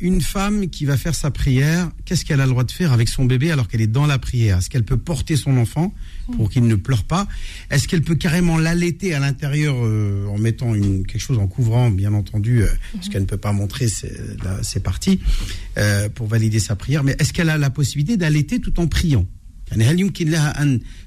Une 0.00 0.20
femme 0.20 0.68
qui 0.68 0.84
va 0.84 0.96
faire 0.96 1.14
sa 1.14 1.30
prière, 1.30 1.90
qu'est-ce 2.04 2.24
qu'elle 2.24 2.40
a 2.40 2.44
le 2.44 2.50
droit 2.50 2.64
de 2.64 2.70
faire 2.70 2.92
avec 2.92 3.08
son 3.08 3.24
bébé 3.24 3.50
alors 3.50 3.68
qu'elle 3.68 3.80
est 3.80 3.86
dans 3.86 4.06
la 4.06 4.18
prière? 4.18 4.58
Est-ce 4.58 4.70
qu'elle 4.70 4.84
peut 4.84 4.96
porter 4.96 5.36
son 5.36 5.56
enfant 5.56 5.94
pour 6.36 6.50
qu'il 6.50 6.66
ne 6.66 6.74
pleure 6.76 7.04
pas? 7.04 7.26
Est-ce 7.70 7.88
qu'elle 7.88 8.02
peut 8.02 8.14
carrément 8.14 8.58
l'allaiter 8.58 9.14
à 9.14 9.18
l'intérieur 9.18 9.74
en 9.76 10.38
mettant 10.38 10.72
quelque 10.72 11.18
chose 11.18 11.38
en 11.38 11.48
couvrant, 11.48 11.90
bien 11.90 12.14
entendu, 12.14 12.62
parce 12.94 13.08
qu'elle 13.08 13.22
ne 13.22 13.26
peut 13.26 13.36
pas 13.36 13.52
montrer 13.52 13.88
ses, 13.88 14.12
ses 14.62 14.80
parties 14.80 15.20
pour 16.14 16.28
valider 16.28 16.60
sa 16.60 16.76
prière? 16.76 17.02
Mais 17.02 17.16
est-ce 17.18 17.32
qu'elle 17.32 17.50
a 17.50 17.58
la 17.58 17.70
possibilité 17.70 18.16
d'allaiter 18.16 18.60
tout 18.60 18.78
en 18.78 18.86
priant? 18.86 19.26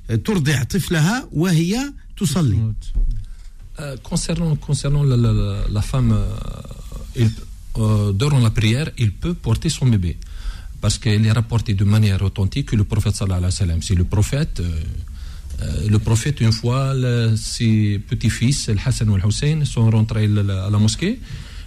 يعني 0.08 0.20
هل 0.20 0.38
يمكن 0.38 0.42
لها 0.42 0.54
أن 0.54 0.54
ترضع 0.54 0.62
طفلها 0.62 1.28
وهي 1.32 1.92
تصلي 2.16 2.72
Euh, 3.80 3.96
concernant 4.10 4.56
concernant 4.68 5.04
la, 5.10 5.16
la- 5.24 5.32
la- 5.42 5.64
la 5.76 5.82
femme, 5.90 6.10
euh, 6.12 7.22
il- 7.22 7.30
euh, 7.78 8.12
durant 8.22 8.40
la 8.40 8.50
prière, 8.50 8.88
il 8.98 9.10
peut 9.12 9.34
porter 9.34 9.68
son 9.68 9.86
bébé. 9.86 10.12
Parce 10.80 10.96
qu'il 10.98 11.24
est 11.24 11.30
rapporté 11.40 11.74
de 11.74 11.84
manière 11.84 12.20
authentique 12.28 12.66
que 12.70 12.76
le 12.76 12.82
prophète 12.92 13.14
sallallahu 13.14 13.38
alayhi 13.38 13.54
wa 13.54 13.60
sallam, 13.64 13.80
c'est 13.86 13.94
le 13.94 14.06
prophète, 14.14 14.56
euh, 14.58 14.64
euh, 15.62 15.88
le 15.94 15.98
prophète 16.08 16.36
une 16.40 16.50
fois, 16.60 16.82
le- 17.02 17.36
ses 17.36 18.00
petits-fils, 18.10 18.60
le 18.68 18.80
Hassan 18.84 19.08
et 19.14 19.16
le 19.22 19.26
Hussein, 19.28 19.58
sont 19.74 19.88
rentrés 19.98 20.26
la- 20.26 20.42
la- 20.50 20.64
à 20.66 20.70
la 20.74 20.78
mosquée. 20.86 21.14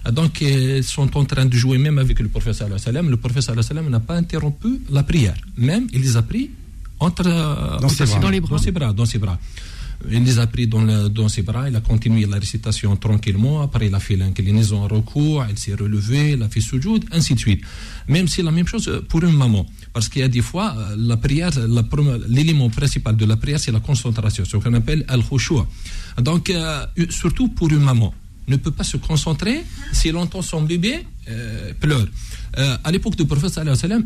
Euh, 0.06 0.12
Donc, 0.20 0.34
euh, 0.42 0.80
ils 0.82 0.84
sont 0.98 1.10
en 1.22 1.26
train 1.32 1.46
de 1.46 1.56
jouer 1.64 1.78
même 1.86 1.98
avec 2.06 2.18
le 2.26 2.30
prophète 2.36 2.56
sallallahu 2.56 2.80
alayhi 2.82 2.88
wa 2.88 2.92
sallam. 2.94 3.06
Le 3.16 3.18
prophète 3.24 3.44
sallallahu 3.44 3.66
alayhi 3.66 3.78
wa 3.78 3.82
sallam 3.84 3.92
n'a 3.96 4.02
pas 4.10 4.18
interrompu 4.24 4.70
la 4.98 5.04
prière. 5.12 5.38
Même, 5.70 5.86
il 5.96 6.02
les 6.06 6.16
a 6.22 6.24
pris 6.32 6.46
entre, 7.01 7.27
euh, 7.27 7.79
Dans 7.81 7.89
ses 7.89 8.05
bras. 8.07 8.19
Dans 8.21 8.31
les 8.31 8.41
bras. 8.41 8.51
Dans 8.57 8.59
ses 8.63 8.73
bras, 8.73 8.93
dans 8.93 9.07
ses 9.07 9.19
bras. 9.19 9.39
Il 10.11 10.23
les 10.25 10.39
a 10.39 10.47
pris 10.47 10.67
dans, 10.67 10.83
le- 10.83 11.09
dans 11.09 11.29
ses 11.29 11.41
bras, 11.43 11.69
il 11.71 11.75
a 11.75 11.81
continué 11.81 12.27
la 12.27 12.37
récitation 12.39 12.95
tranquillement, 12.97 13.63
après 13.63 13.87
il 13.87 13.95
a 13.95 13.99
fait 13.99 14.15
l'inclinaison 14.15 14.83
en 14.85 14.89
recours, 14.89 15.45
il 15.49 15.59
s'est 15.59 15.75
relevé, 15.75 16.33
il 16.33 16.43
a 16.43 16.49
fait 16.51 16.61
sujoud, 16.61 17.03
ainsi 17.13 17.35
de 17.35 17.39
suite. 17.41 17.63
Même 18.07 18.29
si 18.29 18.43
la 18.43 18.51
même 18.51 18.67
chose 18.69 19.03
pour 19.09 19.25
une 19.25 19.33
maman. 19.37 19.65
Parce 19.95 20.09
qu'il 20.11 20.21
y 20.21 20.25
a 20.25 20.29
des 20.29 20.43
fois, 20.43 20.75
euh, 20.77 20.95
la 20.99 21.17
prière, 21.17 21.51
l'élément 22.29 22.69
principal 22.69 23.17
de 23.17 23.25
la 23.25 23.37
prière, 23.37 23.59
c'est 23.59 23.73
la 23.73 23.81
concentration, 23.81 24.45
ce 24.45 24.59
qu'on 24.59 24.75
appelle 24.75 25.03
al-khushu'. 25.09 25.63
Donc, 26.21 26.51
euh, 26.51 26.85
surtout 27.09 27.49
pour 27.49 27.71
une 27.71 27.81
maman, 27.81 28.13
ne 28.49 28.57
peut 28.57 28.71
pas 28.71 28.85
se 28.85 28.97
concentrer 28.97 29.65
s'il 29.93 30.17
entend 30.17 30.43
son 30.43 30.63
bébé 30.63 31.05
euh, 31.29 31.73
pleure. 31.79 32.07
Euh, 32.59 32.77
à 32.85 32.91
l'époque 32.91 33.17
du 33.17 33.27
prophète 33.27 33.59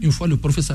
une 0.02 0.12
fois 0.12 0.26
le 0.26 0.36
prophète 0.36 0.72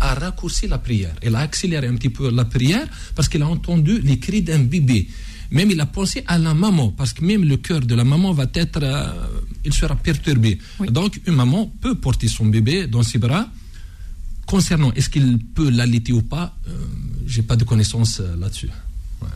a 0.00 0.14
raccourci 0.14 0.66
la 0.66 0.78
prière. 0.78 1.14
Il 1.22 1.34
a 1.34 1.40
accéléré 1.40 1.86
un 1.86 1.94
petit 1.94 2.08
peu 2.08 2.30
la 2.30 2.44
prière 2.44 2.86
parce 3.14 3.28
qu'il 3.28 3.42
a 3.42 3.46
entendu 3.48 4.00
les 4.00 4.18
cris 4.18 4.42
d'un 4.42 4.60
bébé. 4.60 5.08
Même 5.50 5.70
il 5.70 5.80
a 5.80 5.86
pensé 5.86 6.24
à 6.26 6.38
la 6.38 6.54
maman 6.54 6.88
parce 6.90 7.12
que 7.12 7.24
même 7.24 7.44
le 7.44 7.58
cœur 7.58 7.80
de 7.80 7.94
la 7.94 8.04
maman 8.04 8.32
va 8.32 8.46
être, 8.54 8.80
euh, 8.82 9.12
il 9.64 9.74
sera 9.74 9.94
perturbé. 9.94 10.58
Oui. 10.80 10.88
Donc 10.90 11.20
une 11.26 11.34
maman 11.34 11.70
peut 11.80 11.94
porter 11.94 12.28
son 12.28 12.46
bébé 12.46 12.86
dans 12.86 13.02
ses 13.02 13.18
bras. 13.18 13.48
Concernant 14.46 14.92
est-ce 14.94 15.08
qu'il 15.08 15.38
peut 15.38 15.70
l'allaiter 15.70 16.12
ou 16.12 16.22
pas, 16.22 16.56
euh, 16.68 16.72
j'ai 17.26 17.42
pas 17.42 17.56
de 17.56 17.64
connaissances 17.64 18.20
là-dessus. 18.40 18.70
Ouais. 19.20 19.28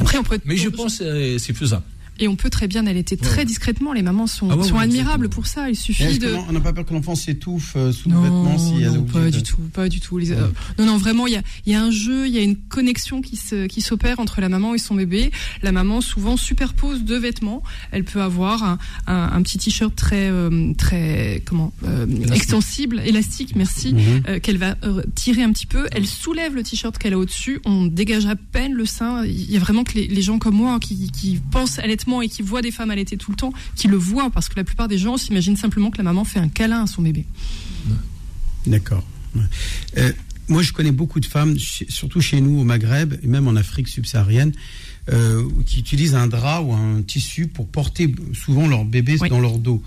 Après, 0.00 0.18
on 0.18 0.24
peut, 0.24 0.40
Mais 0.44 0.56
je 0.56 0.68
pense 0.68 0.98
que 0.98 1.38
c'est 1.38 1.54
faisable. 1.54 1.84
Et 2.20 2.28
on 2.28 2.36
peut 2.36 2.50
très 2.50 2.68
bien 2.68 2.86
allaiter 2.86 3.16
très 3.16 3.44
discrètement. 3.44 3.92
Les 3.92 4.02
mamans 4.02 4.26
sont, 4.28 4.48
Ah 4.50 4.56
ouais, 4.56 4.62
sont 4.68 4.76
ouais, 4.76 4.84
admirables 4.84 5.28
pour 5.28 5.46
ça. 5.46 5.68
Il 5.70 5.76
suffit 5.76 6.18
de. 6.18 6.34
On 6.48 6.52
n'a 6.52 6.60
pas 6.60 6.72
peur 6.72 6.84
que 6.86 6.92
l'enfant 6.94 7.14
s'étouffe 7.14 7.72
euh, 7.76 7.90
sous 7.92 8.08
le 8.08 8.14
Non, 8.14 8.22
vêtement 8.22 8.58
si 8.58 8.74
elle 8.82 8.92
non, 8.92 8.98
obligée 9.00 9.12
pas 9.12 9.24
de- 9.24 9.30
du 9.30 9.42
tout, 9.42 9.56
pas 9.72 9.88
du 9.88 10.00
tout. 10.00 10.18
Les- 10.18 10.30
euh, 10.32 10.46
non, 10.78 10.86
non, 10.86 10.96
vraiment, 10.98 11.26
il 11.26 11.32
y 11.32 11.36
a, 11.36 11.42
y 11.66 11.74
a 11.74 11.82
un 11.82 11.90
jeu, 11.90 12.26
il 12.28 12.32
y 12.34 12.38
a 12.38 12.42
une 12.42 12.56
connexion 12.56 13.22
qui 13.22 13.36
se, 13.36 13.66
qui 13.66 13.80
s'opère 13.80 14.20
entre 14.20 14.40
la 14.40 14.48
maman 14.48 14.74
et 14.74 14.78
son 14.78 14.94
bébé. 14.94 15.30
La 15.62 15.72
maman 15.72 16.00
souvent 16.00 16.36
superpose 16.36 17.02
deux 17.02 17.18
vêtements. 17.18 17.62
Elle 17.90 18.04
peut 18.04 18.20
avoir 18.22 18.62
un, 18.62 18.78
un, 19.06 19.30
un 19.32 19.42
petit 19.42 19.58
t-shirt 19.58 19.94
très, 19.96 20.28
euh, 20.30 20.72
très, 20.74 21.42
comment, 21.46 21.72
euh, 21.84 22.06
extensible, 22.32 23.00
élastique, 23.04 23.54
merci, 23.56 23.92
Mhm. 23.94 24.22
euh, 24.28 24.38
qu'elle 24.40 24.58
va 24.58 24.76
tirer 25.14 25.42
un 25.42 25.52
petit 25.52 25.66
peu. 25.66 25.86
Elle 25.92 26.06
soulève 26.06 26.54
le 26.54 26.62
t-shirt 26.62 26.96
qu'elle 26.98 27.14
a 27.14 27.18
au-dessus. 27.18 27.60
On 27.64 27.86
dégage 27.86 28.26
à 28.26 28.36
peine 28.36 28.72
le 28.74 28.84
sein. 28.86 29.24
Il 29.24 29.50
y 29.50 29.56
a 29.56 29.60
vraiment 29.60 29.84
que 29.84 29.94
les, 29.94 30.06
les 30.08 30.22
gens 30.22 30.38
comme 30.38 30.54
moi 30.56 30.72
hein, 30.74 30.78
qui, 30.78 31.10
qui 31.10 31.38
pensent 31.50 31.78
allaitement 31.78 32.09
et 32.20 32.28
qui 32.28 32.42
voient 32.42 32.62
des 32.62 32.70
femmes 32.70 32.90
allaiter 32.90 33.16
tout 33.16 33.30
le 33.30 33.36
temps, 33.36 33.52
qui 33.76 33.88
le 33.88 33.96
voient 33.96 34.30
parce 34.30 34.48
que 34.48 34.56
la 34.56 34.64
plupart 34.64 34.88
des 34.88 34.98
gens 34.98 35.16
s'imaginent 35.16 35.56
simplement 35.56 35.90
que 35.90 35.98
la 35.98 36.04
maman 36.04 36.24
fait 36.24 36.40
un 36.40 36.48
câlin 36.48 36.82
à 36.82 36.86
son 36.86 37.02
bébé. 37.02 37.26
D'accord. 38.66 39.04
Euh, 39.96 40.12
moi, 40.48 40.62
je 40.62 40.72
connais 40.72 40.90
beaucoup 40.90 41.20
de 41.20 41.26
femmes, 41.26 41.56
surtout 41.58 42.20
chez 42.20 42.40
nous 42.40 42.60
au 42.60 42.64
Maghreb 42.64 43.14
et 43.22 43.26
même 43.26 43.46
en 43.46 43.54
Afrique 43.54 43.88
subsaharienne, 43.88 44.52
euh, 45.12 45.48
qui 45.66 45.80
utilisent 45.80 46.14
un 46.14 46.26
drap 46.26 46.60
ou 46.62 46.72
un 46.72 47.02
tissu 47.02 47.46
pour 47.48 47.66
porter 47.68 48.12
souvent 48.32 48.66
leur 48.68 48.84
bébé 48.84 49.16
Oui. 49.20 49.28
dans 49.28 49.40
leur 49.40 49.58
dos. 49.58 49.82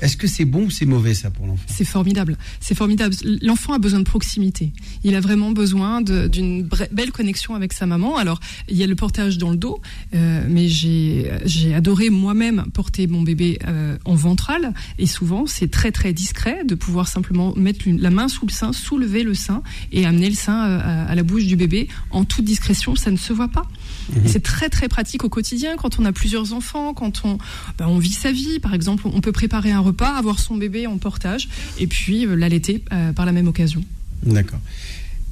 Est-ce 0.00 0.16
que 0.16 0.26
c'est 0.26 0.44
bon 0.44 0.64
ou 0.66 0.70
c'est 0.70 0.86
mauvais 0.86 1.14
ça 1.14 1.30
pour 1.30 1.46
l'enfant? 1.46 1.64
C'est 1.68 1.84
formidable. 1.84 2.36
C'est 2.60 2.74
formidable. 2.74 3.14
L'enfant 3.42 3.72
a 3.72 3.78
besoin 3.78 4.00
de 4.00 4.04
proximité. 4.04 4.72
Il 5.04 5.14
a 5.14 5.20
vraiment 5.20 5.52
besoin 5.52 6.02
d'une 6.02 6.68
belle 6.92 7.12
connexion 7.12 7.54
avec 7.54 7.72
sa 7.72 7.86
maman. 7.86 8.16
Alors, 8.16 8.40
il 8.68 8.76
y 8.76 8.82
a 8.82 8.86
le 8.86 8.94
portage 8.96 9.38
dans 9.38 9.50
le 9.50 9.56
dos, 9.56 9.80
euh, 10.14 10.44
mais 10.48 10.68
j'ai 10.68 11.74
adoré 11.74 12.10
moi-même 12.10 12.66
porter 12.72 13.06
mon 13.06 13.22
bébé 13.22 13.58
euh, 13.66 13.96
en 14.04 14.14
ventral. 14.14 14.74
Et 14.98 15.06
souvent, 15.06 15.46
c'est 15.46 15.70
très 15.70 15.92
très 15.92 16.12
discret 16.12 16.64
de 16.64 16.74
pouvoir 16.74 17.08
simplement 17.08 17.54
mettre 17.56 17.86
une- 17.88 18.00
la 18.00 18.10
main 18.10 18.28
sous 18.28 18.46
le 18.46 18.52
sein, 18.52 18.72
soulever 18.72 19.22
le 19.22 19.34
sein 19.34 19.62
et 19.92 20.04
amener 20.06 20.28
le 20.28 20.34
sein 20.34 20.58
à, 20.58 21.04
à 21.04 21.14
la 21.14 21.22
bouche 21.22 21.46
du 21.46 21.56
bébé 21.56 21.88
en 22.10 22.24
toute 22.24 22.44
discrétion. 22.44 22.94
Ça 22.96 23.10
ne 23.10 23.16
se 23.16 23.32
voit 23.32 23.48
pas. 23.48 23.66
C'est 24.26 24.42
très 24.42 24.68
très 24.68 24.88
pratique 24.88 25.24
au 25.24 25.28
quotidien 25.28 25.76
quand 25.76 25.98
on 25.98 26.04
a 26.04 26.12
plusieurs 26.12 26.52
enfants, 26.52 26.94
quand 26.94 27.22
on, 27.24 27.38
ben, 27.78 27.86
on 27.86 27.98
vit 27.98 28.12
sa 28.12 28.32
vie. 28.32 28.58
Par 28.60 28.74
exemple, 28.74 29.04
on 29.06 29.20
peut 29.20 29.32
préparer 29.32 29.72
un 29.72 29.80
repas, 29.80 30.10
avoir 30.10 30.38
son 30.38 30.56
bébé 30.56 30.86
en 30.86 30.98
portage 30.98 31.48
et 31.78 31.86
puis 31.86 32.26
euh, 32.26 32.34
l'allaiter 32.34 32.82
euh, 32.92 33.12
par 33.12 33.26
la 33.26 33.32
même 33.32 33.48
occasion. 33.48 33.84
D'accord. 34.22 34.60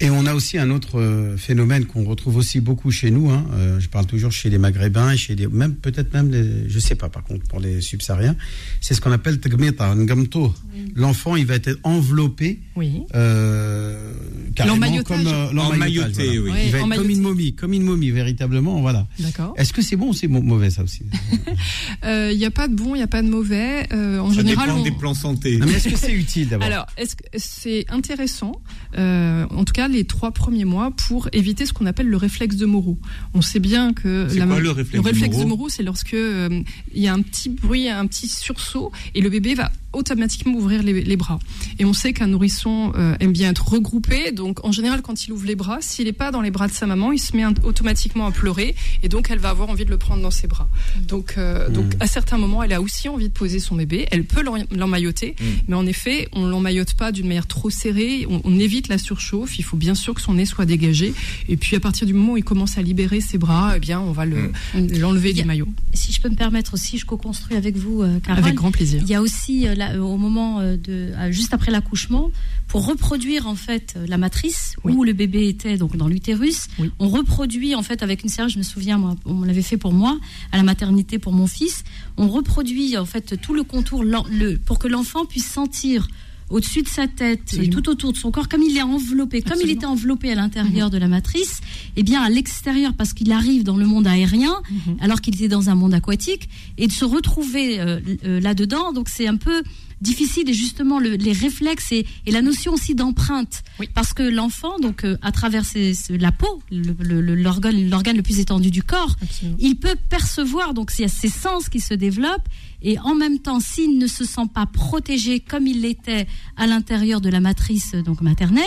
Et 0.00 0.10
on 0.10 0.26
a 0.26 0.34
aussi 0.34 0.58
un 0.58 0.70
autre 0.70 0.98
euh, 1.00 1.36
phénomène 1.36 1.86
qu'on 1.86 2.04
retrouve 2.04 2.36
aussi 2.36 2.60
beaucoup 2.60 2.90
chez 2.90 3.10
nous. 3.12 3.30
hein, 3.30 3.46
euh, 3.54 3.78
je 3.78 3.88
parle 3.88 4.06
toujours 4.06 4.32
chez 4.32 4.50
les 4.50 4.58
Maghrébins 4.58 5.14
chez 5.16 5.36
les, 5.36 5.46
même 5.46 5.74
peut-être 5.76 6.12
même 6.12 6.30
les, 6.32 6.68
je 6.68 6.78
sais 6.80 6.96
pas 6.96 7.08
par 7.08 7.22
contre 7.22 7.44
pour 7.46 7.60
les 7.60 7.80
subsahariens. 7.80 8.34
C'est 8.80 8.94
ce 8.94 9.00
qu'on 9.00 9.12
appelle 9.12 9.38
tagmita, 9.38 9.94
ngamto. 9.94 10.52
L'enfant, 10.96 11.36
il 11.36 11.46
va 11.46 11.54
être 11.54 11.78
enveloppé, 11.84 12.60
Oui. 12.76 13.02
euh, 13.14 14.12
carrément 14.56 15.02
comme 15.04 15.26
euh, 15.26 15.52
l'emmaillotage, 15.52 16.18
Emmailloté, 16.18 16.38
oui. 16.40 16.50
Il 16.66 16.72
va 16.72 16.78
être 16.80 16.96
comme 16.96 17.10
une 17.10 17.20
momie, 17.22 17.54
comme 17.54 17.72
une 17.72 17.82
momie 17.84 18.10
véritablement, 18.10 18.80
voilà. 18.80 19.06
D'accord. 19.20 19.54
Est-ce 19.56 19.72
que 19.72 19.80
c'est 19.82 19.96
bon 19.96 20.08
ou 20.10 20.12
c'est 20.12 20.26
mau- 20.28 20.42
mauvais 20.42 20.70
ça 20.70 20.82
aussi? 20.82 21.02
Il 22.04 22.36
n'y 22.36 22.44
a 22.44 22.50
pas 22.50 22.68
de 22.68 22.74
bon, 22.74 22.94
il 22.94 22.98
n'y 22.98 23.04
a 23.04 23.06
pas 23.08 23.22
de 23.22 23.28
mauvais. 23.28 23.86
Euh, 23.92 24.18
en 24.18 24.28
Ça 24.30 24.36
général, 24.36 24.66
dépend 24.66 24.80
on- 24.80 24.82
des 24.82 24.90
plans 24.90 25.14
santé. 25.14 25.56
Non, 25.56 25.66
mais 25.66 25.74
est-ce 25.74 25.88
que 25.88 25.96
c'est 25.96 26.12
utile 26.12 26.48
d'abord? 26.48 26.66
Alors, 26.70 26.86
est-ce 26.96 27.16
que 27.16 27.22
c'est 27.36 27.86
intéressant, 27.88 28.60
euh, 28.98 29.46
en 29.50 29.64
tout 29.64 29.72
cas 29.72 29.83
les 29.88 30.04
trois 30.04 30.32
premiers 30.32 30.64
mois, 30.64 30.90
pour 30.90 31.28
éviter 31.32 31.66
ce 31.66 31.72
qu'on 31.72 31.86
appelle 31.86 32.08
le 32.08 32.16
réflexe 32.16 32.56
de 32.56 32.66
Moreau. 32.66 32.98
On 33.34 33.42
sait 33.42 33.60
bien 33.60 33.92
que 33.92 34.28
quoi 34.46 34.58
le 34.58 34.70
réflexe 34.70 35.04
de 35.04 35.42
de 35.42 35.44
Moreau 35.44 35.56
Moreau, 35.56 35.68
c'est 35.68 35.82
lorsque 35.82 36.14
euh, 36.14 36.62
il 36.94 37.02
y 37.02 37.08
a 37.08 37.12
un 37.12 37.22
petit 37.22 37.48
bruit, 37.48 37.88
un 37.88 38.06
petit 38.06 38.28
sursaut, 38.28 38.92
et 39.14 39.20
le 39.20 39.30
bébé 39.30 39.54
va 39.54 39.70
automatiquement 39.96 40.54
ouvrir 40.54 40.82
les, 40.82 41.02
les 41.02 41.16
bras. 41.16 41.38
Et 41.78 41.84
on 41.84 41.92
sait 41.92 42.12
qu'un 42.12 42.26
nourrisson 42.28 42.92
euh, 42.96 43.16
aime 43.20 43.32
bien 43.32 43.50
être 43.50 43.66
regroupé, 43.68 44.32
donc 44.32 44.64
en 44.64 44.72
général, 44.72 45.02
quand 45.02 45.26
il 45.26 45.32
ouvre 45.32 45.46
les 45.46 45.56
bras, 45.56 45.78
s'il 45.80 46.06
n'est 46.06 46.12
pas 46.12 46.30
dans 46.30 46.40
les 46.40 46.50
bras 46.50 46.68
de 46.68 46.72
sa 46.72 46.86
maman, 46.86 47.12
il 47.12 47.18
se 47.18 47.36
met 47.36 47.42
un- 47.42 47.54
automatiquement 47.64 48.26
à 48.26 48.30
pleurer, 48.30 48.74
et 49.02 49.08
donc 49.08 49.28
elle 49.30 49.38
va 49.38 49.50
avoir 49.50 49.68
envie 49.70 49.84
de 49.84 49.90
le 49.90 49.98
prendre 49.98 50.22
dans 50.22 50.30
ses 50.30 50.46
bras. 50.46 50.68
Donc, 51.08 51.34
euh, 51.38 51.68
donc 51.68 51.94
à 52.00 52.06
certains 52.06 52.38
moments, 52.38 52.62
elle 52.62 52.72
a 52.72 52.80
aussi 52.80 53.08
envie 53.08 53.28
de 53.28 53.32
poser 53.34 53.58
son 53.58 53.76
bébé. 53.76 54.06
Elle 54.10 54.24
peut 54.24 54.42
l'en- 54.42 54.56
l'emmailloter, 54.70 55.36
mais 55.68 55.74
en 55.74 55.86
effet, 55.86 56.28
on 56.32 56.46
l'emmaillote 56.46 56.94
pas 56.94 57.12
d'une 57.12 57.26
manière 57.26 57.46
trop 57.46 57.70
serrée. 57.70 58.26
On, 58.28 58.40
on 58.44 58.58
évite 58.58 58.88
la 58.88 58.98
surchauffe. 58.98 59.58
Il 59.58 59.62
faut 59.64 59.76
bien 59.76 59.94
sûr 59.94 60.14
que 60.14 60.20
son 60.20 60.34
nez 60.34 60.46
soit 60.46 60.66
dégagé. 60.66 61.14
Et 61.48 61.56
puis 61.56 61.76
à 61.76 61.80
partir 61.80 62.06
du 62.06 62.12
moment 62.14 62.32
où 62.32 62.36
il 62.36 62.44
commence 62.44 62.78
à 62.78 62.82
libérer 62.82 63.20
ses 63.20 63.38
bras, 63.38 63.74
eh 63.76 63.80
bien, 63.80 64.00
on 64.00 64.12
va 64.12 64.24
le 64.26 64.52
l'enlever 64.98 65.30
y 65.30 65.38
a- 65.40 65.42
du 65.42 65.48
maillot. 65.48 65.68
Si 65.92 66.12
je 66.12 66.20
peux 66.20 66.28
me 66.28 66.36
permettre 66.36 66.74
aussi, 66.74 66.98
je 66.98 67.06
co-construis 67.06 67.56
avec 67.56 67.76
vous, 67.76 68.02
euh, 68.02 68.18
Carole. 68.20 68.42
Avec 68.42 68.54
grand 68.54 68.70
plaisir. 68.70 69.00
Il 69.04 69.08
y 69.08 69.14
a 69.14 69.22
aussi 69.22 69.66
euh, 69.68 69.74
euh, 69.92 70.00
au 70.00 70.16
moment 70.16 70.60
euh, 70.60 70.76
de 70.76 71.12
euh, 71.16 71.30
juste 71.30 71.52
après 71.54 71.70
l'accouchement, 71.70 72.30
pour 72.68 72.86
reproduire 72.86 73.46
en 73.46 73.54
fait 73.54 73.96
la 74.08 74.16
matrice 74.18 74.74
Oui. 74.84 74.92
où 74.96 75.04
le 75.04 75.12
bébé 75.12 75.48
était 75.48 75.76
donc 75.76 75.96
dans 75.96 76.08
l'utérus, 76.08 76.68
Oui. 76.78 76.90
on 76.98 77.08
reproduit 77.08 77.74
en 77.74 77.82
fait 77.82 78.02
avec 78.02 78.22
une 78.22 78.28
serre. 78.28 78.48
Je 78.48 78.58
me 78.58 78.62
souviens, 78.62 78.98
moi, 78.98 79.14
on 79.26 79.42
l'avait 79.42 79.62
fait 79.62 79.76
pour 79.76 79.92
moi 79.92 80.18
à 80.52 80.56
la 80.56 80.62
maternité 80.62 81.18
pour 81.18 81.32
mon 81.32 81.46
fils. 81.46 81.84
On 82.16 82.28
reproduit 82.28 82.96
en 82.96 83.04
fait 83.04 83.40
tout 83.40 83.54
le 83.54 83.62
contour 83.62 84.02
le, 84.04 84.56
pour 84.56 84.78
que 84.78 84.88
l'enfant 84.88 85.24
puisse 85.26 85.46
sentir 85.46 86.08
au-dessus 86.50 86.82
de 86.82 86.88
sa 86.88 87.06
tête 87.08 87.40
Absolument. 87.42 87.66
et 87.66 87.70
tout 87.70 87.88
autour 87.88 88.12
de 88.12 88.18
son 88.18 88.30
corps, 88.30 88.48
comme 88.48 88.62
il 88.62 88.76
est 88.76 88.82
enveloppé, 88.82 89.42
comme 89.42 89.58
il 89.62 89.70
était 89.70 89.86
enveloppé 89.86 90.30
à 90.30 90.34
l'intérieur 90.34 90.90
de 90.90 90.98
la 90.98 91.08
matrice, 91.08 91.60
et 91.96 92.02
bien 92.02 92.22
à 92.22 92.28
l'extérieur, 92.28 92.92
parce 92.94 93.12
qu'il 93.12 93.32
arrive 93.32 93.64
dans 93.64 93.76
le 93.76 93.86
monde 93.86 94.06
aérien, 94.06 94.54
Mhm. 94.70 94.96
alors 95.00 95.20
qu'il 95.20 95.34
était 95.34 95.48
dans 95.48 95.70
un 95.70 95.74
monde 95.74 95.94
aquatique, 95.94 96.48
et 96.78 96.86
de 96.86 96.92
se 96.92 97.04
retrouver 97.04 97.80
euh, 97.80 98.00
euh, 98.24 98.40
là-dedans. 98.40 98.92
Donc 98.92 99.08
c'est 99.08 99.26
un 99.26 99.36
peu 99.36 99.62
difficile 100.00 100.50
et 100.50 100.54
justement 100.54 100.98
le- 100.98 101.14
les 101.14 101.32
réflexes 101.32 101.92
et, 101.92 102.04
et 102.26 102.30
la 102.30 102.42
notion 102.42 102.74
aussi 102.74 102.94
d'empreinte, 102.94 103.62
Oui. 103.80 103.88
parce 103.94 104.12
que 104.12 104.22
l'enfant, 104.22 104.78
donc 104.78 105.04
euh, 105.04 105.16
à 105.22 105.32
travers 105.32 105.64
ses- 105.64 105.94
la 106.10 106.30
peau, 106.32 106.62
le- 106.70 106.94
le- 107.00 107.20
le- 107.22 107.34
l'organe 107.36 107.88
l'organe 107.88 108.16
le 108.16 108.22
plus 108.22 108.38
étendu 108.38 108.70
du 108.70 108.82
corps, 108.82 109.16
Absolument. 109.22 109.56
il 109.60 109.76
peut 109.76 109.96
percevoir, 110.10 110.74
donc 110.74 110.90
il 110.98 111.02
y 111.02 111.04
a 111.04 111.08
ses 111.08 111.28
sens 111.30 111.68
qui 111.70 111.80
se 111.80 111.94
développent, 111.94 112.48
et 112.84 112.98
en 113.00 113.14
même 113.14 113.38
temps, 113.40 113.58
s'il 113.60 113.98
ne 113.98 114.06
se 114.06 114.24
sent 114.24 114.46
pas 114.54 114.66
protégé 114.66 115.40
comme 115.40 115.66
il 115.66 115.80
l'était 115.80 116.26
à 116.56 116.66
l'intérieur 116.66 117.20
de 117.20 117.30
la 117.30 117.40
matrice 117.40 117.92
donc 117.94 118.20
maternelle, 118.20 118.62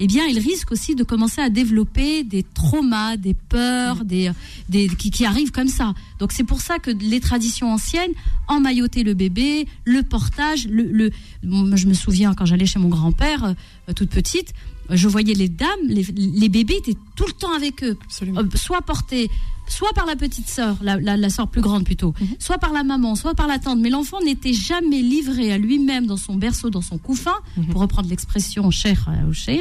eh 0.00 0.06
bien, 0.06 0.24
il 0.26 0.38
risque 0.38 0.70
aussi 0.72 0.94
de 0.94 1.02
commencer 1.02 1.40
à 1.40 1.50
développer 1.50 2.22
des 2.22 2.42
traumas, 2.44 3.16
des 3.16 3.34
peurs, 3.34 4.04
des, 4.04 4.30
des 4.68 4.88
qui, 4.88 5.10
qui 5.10 5.24
arrivent 5.26 5.50
comme 5.50 5.68
ça. 5.68 5.94
Donc 6.20 6.32
c'est 6.32 6.44
pour 6.44 6.60
ça 6.60 6.78
que 6.78 6.90
les 6.90 7.20
traditions 7.20 7.72
anciennes, 7.72 8.12
emmailloter 8.48 9.02
le 9.02 9.14
bébé, 9.14 9.66
le 9.84 10.02
portage, 10.02 10.66
le, 10.68 10.84
le 10.84 11.10
moi, 11.42 11.76
je 11.76 11.86
me 11.86 11.94
souviens 11.94 12.34
quand 12.34 12.44
j'allais 12.46 12.66
chez 12.66 12.78
mon 12.78 12.88
grand-père, 12.88 13.54
euh, 13.88 13.92
toute 13.94 14.10
petite, 14.10 14.54
je 14.90 15.08
voyais 15.08 15.34
les 15.34 15.48
dames, 15.48 15.68
les, 15.88 16.04
les 16.14 16.48
bébés 16.48 16.76
étaient 16.76 16.96
tout 17.16 17.26
le 17.26 17.32
temps 17.32 17.52
avec 17.54 17.82
eux 17.82 17.96
Absolument. 18.04 18.40
euh, 18.40 18.44
soit 18.54 18.82
porté 18.82 19.28
soit 19.68 19.92
par 19.94 20.06
la 20.06 20.16
petite 20.16 20.48
sœur, 20.48 20.76
la, 20.82 20.96
la, 20.96 21.16
la 21.16 21.28
sœur 21.30 21.48
plus 21.48 21.60
grande 21.60 21.84
plutôt, 21.84 22.14
Mhm. 22.20 22.28
soit 22.38 22.58
par 22.58 22.72
la 22.72 22.82
maman, 22.84 23.14
soit 23.14 23.34
par 23.34 23.46
la 23.46 23.58
tante, 23.58 23.78
mais 23.80 23.90
l'enfant 23.90 24.20
n'était 24.22 24.52
jamais 24.52 25.02
livré 25.02 25.52
à 25.52 25.58
lui-même 25.58 26.06
dans 26.06 26.16
son 26.16 26.34
berceau, 26.36 26.70
dans 26.70 26.82
son 26.82 26.98
couffin, 26.98 27.34
Mhm. 27.56 27.66
pour 27.68 27.80
reprendre 27.80 28.08
l'expression 28.08 28.70
cher 28.70 29.08
au 29.28 29.32
cher, 29.32 29.60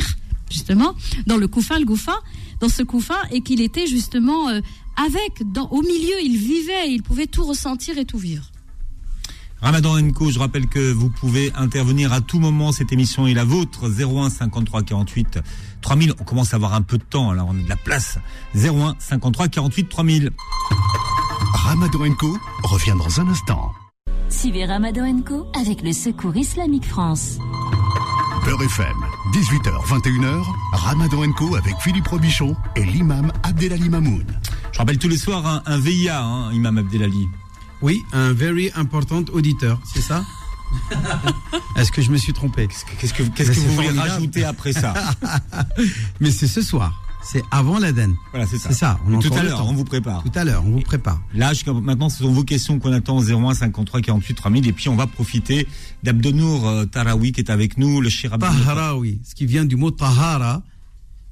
justement, 0.50 0.94
dans 1.28 1.38
le 1.38 1.48
couffin, 1.48 1.80
le 1.80 1.86
gouffin, 1.86 2.18
dans 2.60 2.70
ce 2.70 2.84
couffin, 2.84 3.18
et 3.32 3.42
qu'il 3.42 3.62
était 3.62 3.88
justement 3.88 4.50
euh, 4.50 4.62
avec, 4.96 5.52
dans, 5.52 5.68
au 5.70 5.82
milieu, 5.82 6.16
il 6.24 6.38
vivait, 6.38 6.92
il 6.92 7.02
pouvait 7.04 7.28
tout 7.28 7.44
ressentir 7.44 7.98
et 7.98 8.06
tout 8.06 8.18
vivre. 8.18 8.46
Ramadan 9.62 10.12
Co, 10.12 10.30
je 10.32 10.38
rappelle 10.40 10.68
que 10.68 10.92
vous 10.92 11.10
pouvez 11.10 11.52
intervenir 11.56 12.14
à 12.14 12.22
tout 12.22 12.40
moment. 12.40 12.72
Cette 12.72 12.92
émission 12.92 13.26
est 13.26 13.34
la 13.34 13.46
vôtre. 13.46 13.90
01 13.90 14.30
53 14.30 14.84
48 14.84 15.40
3000. 15.82 16.14
On 16.20 16.24
commence 16.24 16.54
à 16.54 16.58
avoir 16.58 16.74
un 16.74 16.82
peu 16.82 16.98
de 16.98 17.04
temps, 17.04 17.30
alors 17.32 17.48
on 17.50 17.58
a 17.58 17.64
de 17.64 17.70
la 17.70 17.76
place. 17.76 18.20
01 18.56 18.96
53 19.00 19.48
48 19.48 19.90
3000. 19.90 20.32
Ramadan 21.54 22.14
Co 22.20 22.38
revient 22.64 22.96
dans 22.98 23.20
un 23.22 23.28
instant. 23.30 23.72
Suivez 24.30 24.66
Ramadan 24.66 25.22
Co 25.22 25.48
avec 25.60 25.82
le 25.82 25.94
Secours 25.94 26.36
Islamique 26.36 26.86
France. 26.86 27.38
Beurre 28.44 28.62
FM, 28.62 28.98
18h, 29.34 29.88
21h, 29.88 30.44
Ramadan 30.74 31.32
Co 31.32 31.56
avec 31.56 31.76
Philippe 31.80 32.08
Robichon 32.08 32.56
et 32.76 32.84
l'imam 32.84 33.32
Abdelali 33.42 33.90
Mamoun. 33.90 34.26
Je 34.72 34.78
rappelle 34.78 35.00
tous 35.00 35.08
les 35.08 35.18
soirs 35.18 35.48
un, 35.48 35.64
un 35.66 35.80
VIA, 35.80 36.22
hein, 36.22 36.52
Imam 36.54 36.78
Abdelali. 36.78 37.26
Oui, 37.82 38.04
un 38.14 38.34
very 38.34 38.72
important 38.76 39.24
auditeur, 39.34 39.80
c'est 39.94 40.02
ça 40.02 40.24
Est-ce 41.76 41.92
que 41.92 42.02
je 42.02 42.12
me 42.12 42.18
suis 42.18 42.34
trompé 42.34 42.68
Qu'est-ce 43.00 43.14
que, 43.14 43.24
vous 43.24 43.76
voulez 43.76 43.90
rajouter 43.90 44.44
après 44.44 44.74
ça 44.74 44.94
Mais 46.20 46.32
c'est 46.32 46.48
ce 46.48 46.62
soir, 46.62 47.06
c'est 47.24 47.44
avant 47.52 47.80
l'Aden. 47.80 48.16
Voilà, 48.32 48.46
c'est 48.46 48.58
ça. 48.58 48.70
C'est 48.70 48.76
ça, 48.76 49.00
on 49.08 49.20
Tout 49.20 49.34
à 49.34 49.44
l'heure, 49.44 49.66
on 49.68 49.74
vous 49.74 49.84
prépare. 49.84 50.24
Tout 50.24 50.32
à 50.38 50.44
l'heure, 50.44 50.64
on 50.66 50.72
vous 50.72 50.82
prépare. 50.82 51.22
Là, 51.34 51.52
maintenant, 51.82 52.10
ce 52.10 52.24
sont 52.24 52.32
vos 52.32 52.44
questions 52.44 52.80
qu'on 52.80 52.94
attend 52.94 53.18
au 53.18 53.24
01 53.24 53.54
53 53.54 54.02
48 54.02 54.34
3000. 54.36 54.68
Et 54.68 54.74
puis, 54.74 54.90
on 54.90 54.96
va 54.96 55.08
profiter 55.08 55.68
d'Abdenour 56.04 56.68
euh, 56.68 56.86
Tarawi 56.86 57.32
qui 57.32 57.42
est 57.42 57.50
avec 57.50 57.78
nous, 57.78 58.00
le 58.00 58.10
Shir 58.10 58.34
Abdenour. 58.34 58.56
Tahara, 58.56 58.98
oui, 58.98 59.20
ce 59.24 59.34
qui 59.36 59.46
vient 59.46 59.66
du 59.66 59.76
mot 59.76 59.92
tahara, 59.92 60.62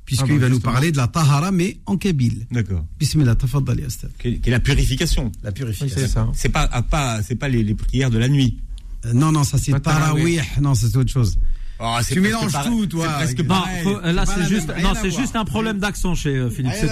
puisqu'il 0.06 0.32
ah 0.32 0.36
bah, 0.36 0.42
va 0.42 0.50
nous 0.50 0.60
parler 0.60 0.92
de 0.92 0.98
la 0.98 1.08
tahara, 1.08 1.52
mais 1.52 1.78
en 1.86 1.98
kabyle. 1.98 2.46
D'accord. 2.52 2.86
Bismillah, 3.00 3.36
tafaddal, 3.36 3.80
Yastab. 3.80 4.12
Qui 4.18 4.40
est 4.44 4.50
la 4.50 4.60
purification. 4.60 5.32
La 5.44 5.52
purification. 5.52 5.98
C'est 5.98 6.08
ça. 6.08 6.30
C'est 6.34 6.50
pas, 6.50 6.68
ah, 6.72 6.82
pas, 6.82 7.20
pas 7.40 7.50
les, 7.50 7.74
prières 7.74 8.10
de 8.10 8.18
la 8.18 8.28
nuit. 8.28 8.60
Euh, 9.06 9.14
non, 9.14 9.32
non, 9.32 9.44
ça 9.44 9.58
c'est 9.58 9.78
tarawih. 9.80 10.42
Non, 10.62 10.76
c'est 10.76 10.96
autre 10.96 11.12
chose. 11.12 11.38
Oh, 11.80 11.98
tu 12.08 12.22
mélanges 12.22 12.54
tout, 12.66 12.86
toi. 12.86 13.20
Euh, 13.20 14.12
là, 14.12 14.26
c'est 14.26 14.48
juste, 14.48 14.72
non, 14.82 14.94
c'est 15.00 15.12
juste 15.12 15.36
un 15.36 15.44
problème 15.46 15.80
d'accent 15.80 16.16
chez 16.16 16.36
euh, 16.36 16.50
Philippe, 16.50 16.74
c'est. 16.80 16.90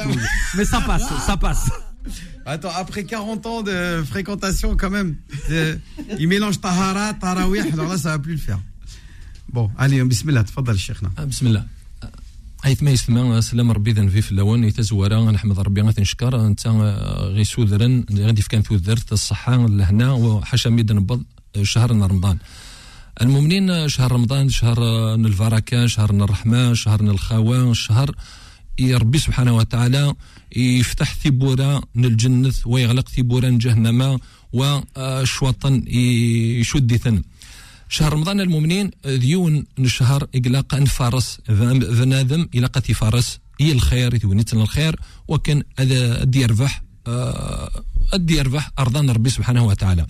Mais 0.57 0.65
ça 0.65 0.81
passe, 0.81 1.03
ah. 1.09 1.23
ça 1.25 1.37
passe. 1.37 1.69
Attends, 2.45 2.71
après 2.75 3.03
40 3.03 3.45
ans 3.45 3.61
de 3.61 4.03
fréquentation, 4.03 4.75
quand 4.75 4.89
même, 4.89 5.15
il 6.17 6.27
mélange 6.27 6.59
tahara, 6.59 7.13
tarawih. 7.13 7.61
Alors 7.73 7.87
là, 7.87 7.97
ça 7.97 8.09
va 8.09 8.19
plus 8.19 8.33
le 8.33 8.39
faire. 8.39 8.59
Bon, 9.53 9.69
allez, 9.77 10.01
bismillah, 10.03 10.43
tafaddal, 10.43 10.77
Cheikh. 10.77 10.97
Bismillah. 11.27 11.65
عيث 12.63 12.83
ما 12.83 12.91
يسمى 12.91 13.41
سلام 13.41 13.71
ربي 13.71 13.91
ذن 13.91 14.09
في 14.09 14.31
اللون 14.31 14.63
يتزورا 14.63 15.31
نحمد 15.31 15.59
ربي 15.59 15.81
غتنشكر 15.81 16.47
أنت 16.47 16.67
غي 17.35 17.43
سوذرن 17.43 18.05
غادي 18.13 18.41
في 18.41 18.49
كان 18.49 18.61
ثوذرت 18.61 19.11
الصحة 19.13 19.65
الهنا 19.65 20.11
وحاشا 20.11 20.69
ميد 20.69 20.91
نبض 20.91 21.23
شهر 21.61 21.91
رمضان. 21.91 22.37
المؤمنين 23.21 23.89
شهر 23.89 24.11
رمضان 24.11 24.49
شهر 24.49 24.77
البركة 25.15 25.87
شهر 25.87 26.09
الرحمة 26.09 26.73
شهر 26.73 27.01
الخوان 27.01 27.73
شهر 27.73 28.15
ربي 28.81 29.17
سبحانه 29.17 29.55
وتعالى 29.55 30.13
يفتح 30.55 31.15
ثبورا 31.15 31.81
من 31.95 32.05
الجنة 32.05 32.53
ويغلق 32.65 33.09
ثبورا 33.09 33.49
من 33.49 33.57
جهنم 33.57 34.19
وشوطا 34.53 35.81
يشد 35.87 36.95
ثن 36.95 37.21
شهر 37.91 38.13
رمضان 38.13 38.39
المؤمنين 38.39 38.91
ديون 39.05 39.65
الشهر 39.79 40.27
إقلاق 40.35 40.75
انفارس 40.75 41.37
بنادم 41.49 42.47
إلى 42.55 42.67
قتي 42.67 42.93
فارس. 42.93 43.39
هي 43.59 43.71
الخير 43.71 44.13
يتونيتنا 44.13 44.63
الخير. 44.63 44.95
وكان 45.27 45.63
هذا 45.79 46.21
أدي 46.21 46.41
يربح 46.41 46.83
آه، 47.07 47.83
أدي 48.13 48.37
يربح 48.37 48.71
أرضان 48.79 49.09
ربي 49.09 49.29
سبحانه 49.29 49.65
وتعالى. 49.65 50.07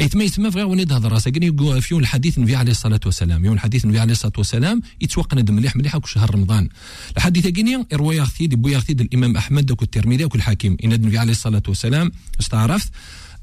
أي 0.00 0.08
تما 0.08 0.24
يتما 0.24 0.48
هذا 0.48 1.08
راسا 1.08 1.30
كان 1.30 1.42
يقول 1.42 1.82
في 1.82 1.94
يوم 1.94 2.02
الحديث 2.02 2.38
النبي 2.38 2.56
عليه 2.56 2.70
الصلاة 2.70 3.00
والسلام 3.06 3.44
يوم 3.44 3.54
الحديث 3.54 3.84
النبي 3.84 3.98
عليه 3.98 4.12
الصلاة 4.12 4.32
والسلام 4.38 4.82
يتوقع 5.00 5.38
ندم 5.38 5.54
مليح 5.54 5.76
مليح 5.76 5.94
وك 5.94 6.06
شهر 6.06 6.34
رمضان. 6.34 6.68
الحديث 7.16 7.46
كيني 7.46 7.86
رواية 7.92 8.22
أختي 8.22 8.46
بويا 8.46 8.78
أختي 8.78 8.92
الإمام 8.92 9.36
أحمد 9.36 9.70
وك 9.70 9.82
الترمذي 9.82 10.24
وك 10.24 10.34
الحاكم 10.34 10.76
إن 10.84 10.92
النبي 10.92 11.18
عليه 11.18 11.32
الصلاة 11.32 11.62
والسلام 11.68 12.12
استعرفت 12.40 12.88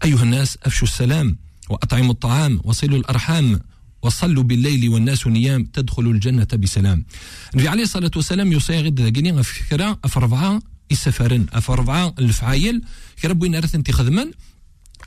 أيها 0.03 0.23
الناس 0.23 0.57
أفشوا 0.63 0.88
السلام. 0.88 1.51
وأطعموا 1.71 2.12
الطعام 2.12 2.62
وصلوا 2.63 2.99
الأرحام 2.99 3.60
وصلوا 4.01 4.43
بالليل 4.43 4.89
والناس 4.89 5.27
نيام 5.27 5.63
تدخلوا 5.63 6.13
الجنة 6.13 6.47
بسلام. 6.53 7.05
النبي 7.53 7.67
عليه 7.67 7.84
الصلاة 7.84 8.12
والسلام 8.15 8.51
يصيغ 8.51 8.89
داكني 8.89 9.43
فكرة 9.43 9.99
أفربعة 10.03 10.62
السفرن 10.91 11.45
أفربعة 11.53 12.15
الفعايل 12.19 12.81
كربو 13.21 13.45
ينرث 13.45 13.75
أنت 13.75 13.91
خدما 13.91 14.31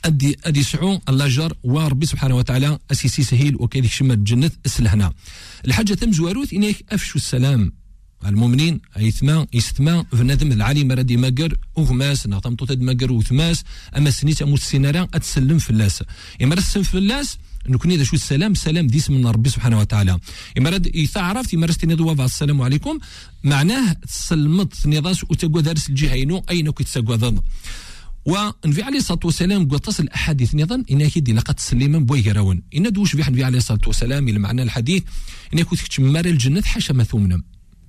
ادي 0.05 0.37
أدي 0.45 0.63
سعو 0.63 1.01
اللاجر 1.09 1.53
وربي 1.63 2.05
سبحانه 2.05 2.35
وتعالى 2.35 2.79
أسيسي 2.91 3.23
سهيل 3.23 3.55
وكيديك 3.59 3.91
شمال 3.91 4.17
الجنة 4.17 4.51
أسلهنا. 4.65 5.13
الحاجة 5.65 5.93
تم 5.93 6.11
زواروث 6.11 6.53
إنيك 6.53 6.85
أفشوا 6.91 7.21
السلام. 7.21 7.71
المؤمنين 8.25 8.81
ايثما 8.97 9.47
يستما 9.53 10.05
بنادم 10.13 10.51
العالي 10.51 10.83
مرادي 10.83 11.17
ماكر 11.17 11.47
قر 11.47 11.57
وغماس 11.75 12.27
نعطى 12.27 12.49
مطوطة 12.49 13.13
وثماس 13.13 13.63
أما 13.97 14.09
سنيت 14.09 14.41
أموت 14.41 14.59
السينارا 14.59 15.07
أتسلم 15.13 15.57
فلاس 15.59 16.03
إما 16.41 16.55
تسلم 16.55 16.83
فلاس 16.83 17.37
نكوني 17.69 18.05
شو 18.05 18.15
السلام 18.15 18.53
سلام 18.53 18.87
ديس 18.87 19.09
من 19.09 19.27
ربي 19.27 19.49
سبحانه 19.49 19.79
وتعالى. 19.79 20.19
إما 20.57 20.75
إذا 20.75 21.21
عرفت 21.21 21.53
إما 21.53 21.65
رست 21.65 21.85
نضوا 21.85 22.25
السلام 22.25 22.61
عليكم. 22.61 22.99
معناه 23.43 23.93
تسلمت 23.93 24.87
نضاس 24.87 25.23
وتقوى 25.23 25.61
دارس 25.61 25.89
الجهينو 25.89 26.43
أين 26.49 26.71
كيتسقوا 26.71 27.15
ظن 27.15 27.39
ونبي 28.25 28.83
عليه 28.83 28.97
الصلاة 28.97 29.19
والسلام 29.23 29.67
قطس 29.67 29.99
الأحاديث 29.99 30.55
نظن 30.55 30.83
إن 30.91 31.01
أكيد 31.01 31.29
لقد 31.29 31.55
تسليما 31.55 31.99
بويه 31.99 32.31
راون. 32.31 32.61
إن 32.75 32.91
دوش 32.91 33.15
في 33.15 33.27
النبي 33.27 33.43
عليه 33.43 33.57
الصلاة 33.57 33.81
والسلام 33.87 34.27
إلى 34.27 34.39
معنى 34.39 34.63
الحديث 34.63 35.03
إن 35.53 35.63
كنت 35.63 35.99
مار 35.99 36.25
الجنة 36.25 36.61
حاشا 36.61 36.93
ما 36.93 37.03
ثمنم 37.03 37.43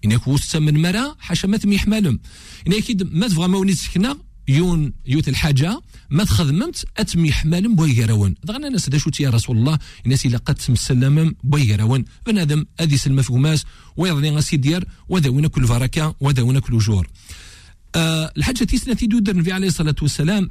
إنك 0.06 0.26
وسط 0.26 0.56
من 0.56 0.82
مرا 0.82 1.16
حاشا 1.18 1.46
ما 1.46 1.56
تميحملم 1.56 2.18
إنك 2.66 2.84
ما 3.12 3.28
تبغى 3.28 3.48
ما 3.48 3.58
ونسكنا 3.58 4.16
يون 4.48 4.92
يوت 5.06 5.28
الحاجة 5.28 5.80
ما 6.10 6.24
تخدممت 6.24 6.84
أتميحملم 6.96 7.74
بويراون 7.74 8.34
دغنا 8.44 8.66
الناس 8.66 8.88
دا 8.88 8.98
شوتي 8.98 9.22
يا 9.22 9.30
رسول 9.30 9.56
الله 9.58 9.78
الناس 10.04 10.26
إلا 10.26 10.38
قد 10.38 10.58
مسلمم 10.68 11.34
بويراون 11.44 12.04
بنادم 12.26 12.66
أدي 12.80 12.96
سلمة 12.96 13.22
فهماس 13.22 13.64
ويضني 13.96 14.30
غاسي 14.30 14.56
ديار 14.56 14.84
وداونا 15.08 15.48
كل 15.48 15.66
بركة 15.66 16.14
وداونا 16.20 16.60
كل 16.60 16.78
جور 16.78 17.08
أه 17.94 18.32
الحاجة 18.36 18.64
تيسنا 18.64 18.94
تيدو 18.94 19.18
درن 19.18 19.42
في 19.42 19.52
عليه 19.52 19.68
الصلاة 19.68 19.96
والسلام 20.02 20.48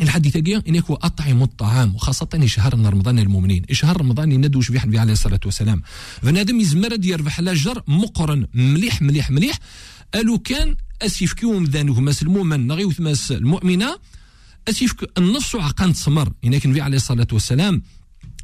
الحديث 0.00 0.36
إن 0.68 0.82
هو 0.90 0.94
أطعم 0.94 1.42
الطعام 1.42 1.94
وخاصة 1.94 2.46
شهر 2.46 2.74
رمضان 2.74 3.18
المؤمنين. 3.18 3.62
شهر 3.72 4.00
رمضان 4.00 4.32
يندوش 4.32 4.70
به 4.70 4.82
النبي 4.82 4.98
عليه 4.98 5.12
الصلاة 5.12 5.40
والسلام. 5.44 5.82
فنادم 6.22 6.60
يزمر 6.60 7.04
يربح 7.04 7.40
لاجر 7.40 7.82
مقرن 7.88 8.46
مليح 8.54 9.02
مليح 9.02 9.30
مليح. 9.30 9.58
قالوا 10.14 10.38
كان 10.38 10.76
أسيفكيوم 11.02 11.64
ذانه 11.64 12.00
ماس 12.00 12.22
المؤمن 12.22 12.66
نغيوث 12.66 13.00
ماس 13.00 13.32
المؤمنة. 13.32 13.96
أسيفك 14.68 15.18
النص 15.18 15.56
عقان 15.56 15.92
تسمر 15.92 16.32
إن 16.44 16.54
النبي 16.64 16.80
عليه 16.80 16.96
الصلاة 16.96 17.26
والسلام. 17.32 17.82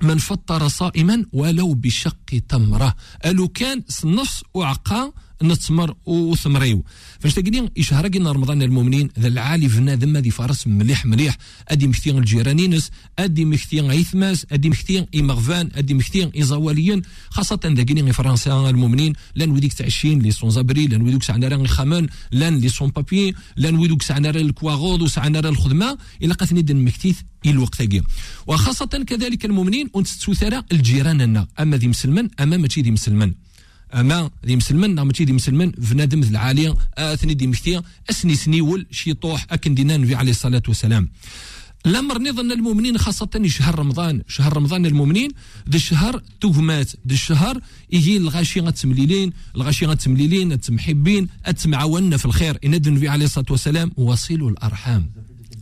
من 0.02 0.18
فطر 0.18 0.68
صائما 0.68 1.26
ولو 1.32 1.74
بشق 1.74 2.42
تمرة. 2.48 2.94
قالوا 3.24 3.48
كان 3.54 3.82
نص 4.04 4.42
وعقا 4.54 5.12
نتمر 5.42 5.94
وثمريو. 6.06 6.84
فاش 7.20 7.34
تقولين 7.34 7.68
يشهر 7.76 8.08
قلنا 8.08 8.32
رمضان 8.32 8.62
المؤمنين 8.62 9.08
ذا 9.18 9.28
العالي 9.28 9.66
ذم 9.66 10.16
ذي 10.16 10.30
فارس 10.30 10.66
مليح 10.66 11.06
مليح. 11.06 11.36
أدي 11.68 11.86
مختين 11.86 12.18
الجيرانينس 12.18 12.90
أدي 13.18 13.44
مختين 13.44 13.90
عيثماس 13.90 14.46
أدي 14.52 14.68
مختين 14.68 15.06
ايمغفان 15.14 15.70
أدي 15.74 15.94
مختين 15.94 16.28
ايزاواليين 16.36 17.02
خاصة 17.30 17.60
ذا 17.64 17.82
قلنا 17.82 18.12
فرنسا 18.12 18.70
المؤمنين 18.70 19.12
لأن 19.34 19.50
وديك 19.50 19.72
تعشين 19.72 20.18
لي 20.18 20.30
سون 20.30 20.50
زابري 20.50 20.86
لأن 20.86 21.02
ودوك 21.02 21.22
سعنا 21.22 21.48
راه 21.48 21.56
الخمان 21.56 22.06
لأن 22.32 22.58
لي 22.58 22.68
سون 22.68 22.88
بابي 22.88 23.34
لأن 23.56 23.74
ودوك 23.78 24.02
سعنا 24.02 24.30
راه 24.30 24.40
الكواغود 24.40 25.02
وسعنا 25.02 25.40
راه 25.40 25.50
الخدمة. 25.50 25.98
إلى 26.22 26.34
قاتني 26.34 26.62
دن 26.62 26.76
مكتيث 26.76 27.20
الوقت 27.46 27.80
وخاصة 28.46 29.04
كذلك 29.06 29.44
المؤمنين 29.44 29.90
ونتستوثر 29.94 30.62
الجيران 30.72 31.46
أما 31.60 31.76
ذي 31.76 31.88
مسلمان 31.88 32.30
أما 32.40 32.56
ماشي 32.56 32.82
ذي 32.82 32.90
مسلمان 32.90 33.34
أما 33.94 34.30
ذي 34.46 34.56
مسلمن 34.56 34.94
نعم 34.94 35.10
دي 35.10 35.32
مسلمن 35.32 35.72
فنادم 35.72 36.20
ذي 36.20 36.30
العالية 36.30 36.76
اثني 36.98 37.34
دي 37.34 37.46
مختيا 37.46 37.82
أسني 38.10 38.34
سنيول 38.34 38.86
شي 38.90 39.14
طوح 39.14 39.46
أكن 39.50 39.74
دينان 39.74 40.06
في 40.06 40.14
عليه 40.14 40.30
الصلاة 40.30 40.62
والسلام. 40.68 41.08
الامر 41.86 42.18
نظن 42.18 42.52
المؤمنين 42.52 42.98
خاصة 42.98 43.30
شهر 43.46 43.78
رمضان 43.78 44.22
شهر 44.28 44.56
رمضان 44.56 44.86
المؤمنين 44.86 45.30
ذا 45.70 45.76
الشهر 45.76 46.22
تهمات 46.40 46.90
ذا 47.08 47.14
الشهر 47.14 47.60
يجي 47.92 48.16
الغاشي 48.16 48.60
غتمليلين 48.60 49.32
الغاشي 49.56 49.86
غتمليلين 49.86 50.52
التمحبين 50.52 51.28
التمعاوننا 51.48 52.16
في 52.16 52.26
الخير. 52.26 52.58
إن 52.64 52.74
النبي 52.74 53.08
عليه 53.08 53.24
الصلاة 53.24 53.46
والسلام 53.50 53.92
وصلوا 53.96 54.50
الأرحام. 54.50 55.10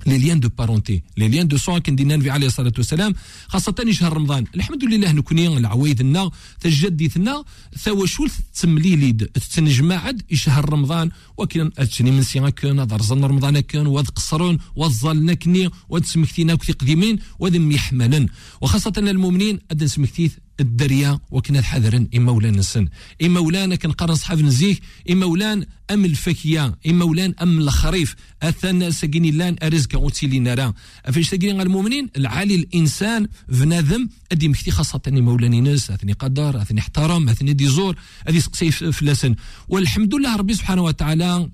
لي 0.09 0.19
ليان 0.19 0.41
دو 0.41 0.49
بارونتي 0.49 1.03
لي 1.17 1.29
ليان 1.29 1.49
دو 1.49 1.57
سون 1.57 1.79
كندينا 1.79 2.15
النبي 2.15 2.31
عليه 2.31 2.47
الصلاة 2.47 2.73
والسلام 2.79 3.15
خاصة 3.49 3.75
شهر 3.91 4.13
رمضان. 4.13 4.45
الحمد 4.55 4.85
لله 4.85 5.13
نكوني 5.13 5.59
العوايدنا 5.59 6.31
تجديثنا 6.61 7.45
ثوا 7.79 8.07
شول 8.07 8.31
تمليليد 8.61 9.25
تنجمعد 9.55 10.23
شهر 10.33 10.73
رمضان 10.73 11.11
وكان 11.37 11.71
اتشني 11.79 12.11
من 12.11 12.23
سيغا 12.23 12.51
كان 12.51 12.85
ضرزن 12.85 13.25
رمضان 13.25 13.61
كان 13.61 13.87
واد 13.87 14.09
قصرون 14.09 14.59
واد 14.77 14.91
ظلنا 14.91 15.35
كني 15.35 15.71
واد 15.89 16.05
سمكتينا 16.05 16.55
كثي 16.55 16.73
قديمين 16.73 17.19
واد 17.39 17.55
يحملن 17.55 18.27
وخاصة 18.61 18.93
المؤمنين 18.99 19.61
اد 19.71 19.85
سمكتيث 19.85 20.33
الدريا 20.61 21.19
وكنا 21.31 21.63
حذرا 21.63 22.07
إما 22.17 22.33
ولان 22.33 22.55
السن 22.59 22.89
إما 23.23 23.41
ولان 23.41 23.75
كنقرن 23.75 24.15
صحاب 24.15 24.41
نزيه 24.41 24.77
إما 25.11 25.27
ولان 25.27 25.67
أم 25.91 26.05
الفكية 26.05 26.75
إما 26.87 27.05
ولان 27.05 27.35
أم 27.43 27.59
الخريف. 27.59 28.17
أثنى 28.43 28.93
سجيني 28.93 29.31
لأن 29.31 29.57
أرزك 29.63 29.95
أوتيلي 29.95 30.39
نرى 30.39 30.73
أفيش 31.07 31.31
تجيني 31.31 31.63
المؤمنين؟ 31.63 32.11
العالي 32.17 32.55
الإنسان 32.55 33.29
فنادم 33.53 34.09
أدي 34.33 34.49
مكتي 34.49 34.71
خاصة 34.71 35.01
مولاني 35.07 35.61
ناس 35.61 35.91
أثني 35.91 36.13
قدر 36.13 36.63
أثني 36.63 36.81
احترم 36.81 37.29
أثني 37.29 37.53
ديزور 37.53 37.97
أدي 38.27 38.41
سقسي 38.41 38.71
فلاسن 38.71 39.35
والحمد 39.69 40.15
لله 40.15 40.37
ربي 40.37 40.55
سبحانه 40.55 40.83
وتعالى 40.83 41.49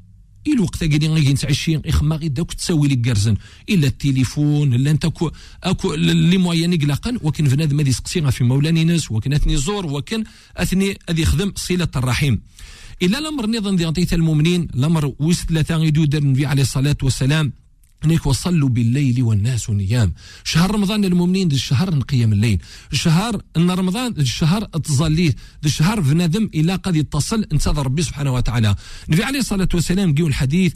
الوقت 0.53 0.85
قاعدين 0.85 1.15
غادي 1.15 1.33
نتعشي 1.33 1.81
اخما 1.87 2.17
غي 2.17 2.29
داك 2.29 2.55
تساوي 2.55 2.89
لك 2.89 3.01
كارزن. 3.01 3.37
إلا 3.71 3.87
التليفون 3.87 4.75
إلا 4.75 4.91
أنت 4.91 5.05
اكو 5.05 5.31
اكو 5.63 5.95
لي 5.95 6.39
موين 6.39 6.73
يقلقن 6.73 7.19
ولكن 7.23 7.45
بنادم 7.45 7.81
هذه 7.81 7.91
سقسي 7.91 8.31
في 8.31 8.45
مولاني 8.45 8.85
ناس 8.85 9.11
ولكن 9.11 9.33
أثني 9.33 9.57
زور 9.57 9.87
ولكن 9.87 10.25
أثني 10.57 10.99
هذه 11.09 11.21
يخدم 11.21 11.53
صلة 11.57 11.89
الرحيم. 11.97 12.43
إلا 13.03 13.19
الأمر 13.19 13.47
نظام 13.47 13.77
ديال 13.77 14.15
المؤمنين 14.15 14.69
الأمر 14.75 15.15
وسط 15.19 15.49
ثلاثة 15.49 15.83
يدو 15.85 16.05
النبي 16.19 16.47
عليه 16.47 16.63
الصلاة 16.63 16.97
والسلام. 17.03 17.64
هناك 18.05 18.27
وصلوا 18.27 18.69
بالليل 18.69 19.23
والناس 19.23 19.71
نيام. 19.71 20.13
شهر 20.45 20.71
رمضان 20.71 21.05
المؤمنين 21.05 21.49
دي 21.49 21.57
الشهر 21.57 22.01
قيام 22.01 22.33
الليل. 22.33 22.63
شهر 22.93 23.43
إن 23.57 23.71
رمضان 23.71 24.13
دي 24.13 24.21
الشهر 24.21 24.65
تظليه. 24.65 25.31
دي 25.63 25.69
الشهر 25.69 26.01
بنادم 26.01 26.51
إلى 26.55 26.75
قد 26.75 26.97
يتصل 26.97 27.47
انتظر 27.53 27.87
ربي 27.87 28.03
سبحانه 28.03 28.33
وتعالى. 28.33 28.75
النبي 29.09 29.25
عليه 29.25 29.39
الصلاة 29.39 29.69
والسلام 29.75 30.15
قيل 30.15 30.27
الحديث 30.27 30.75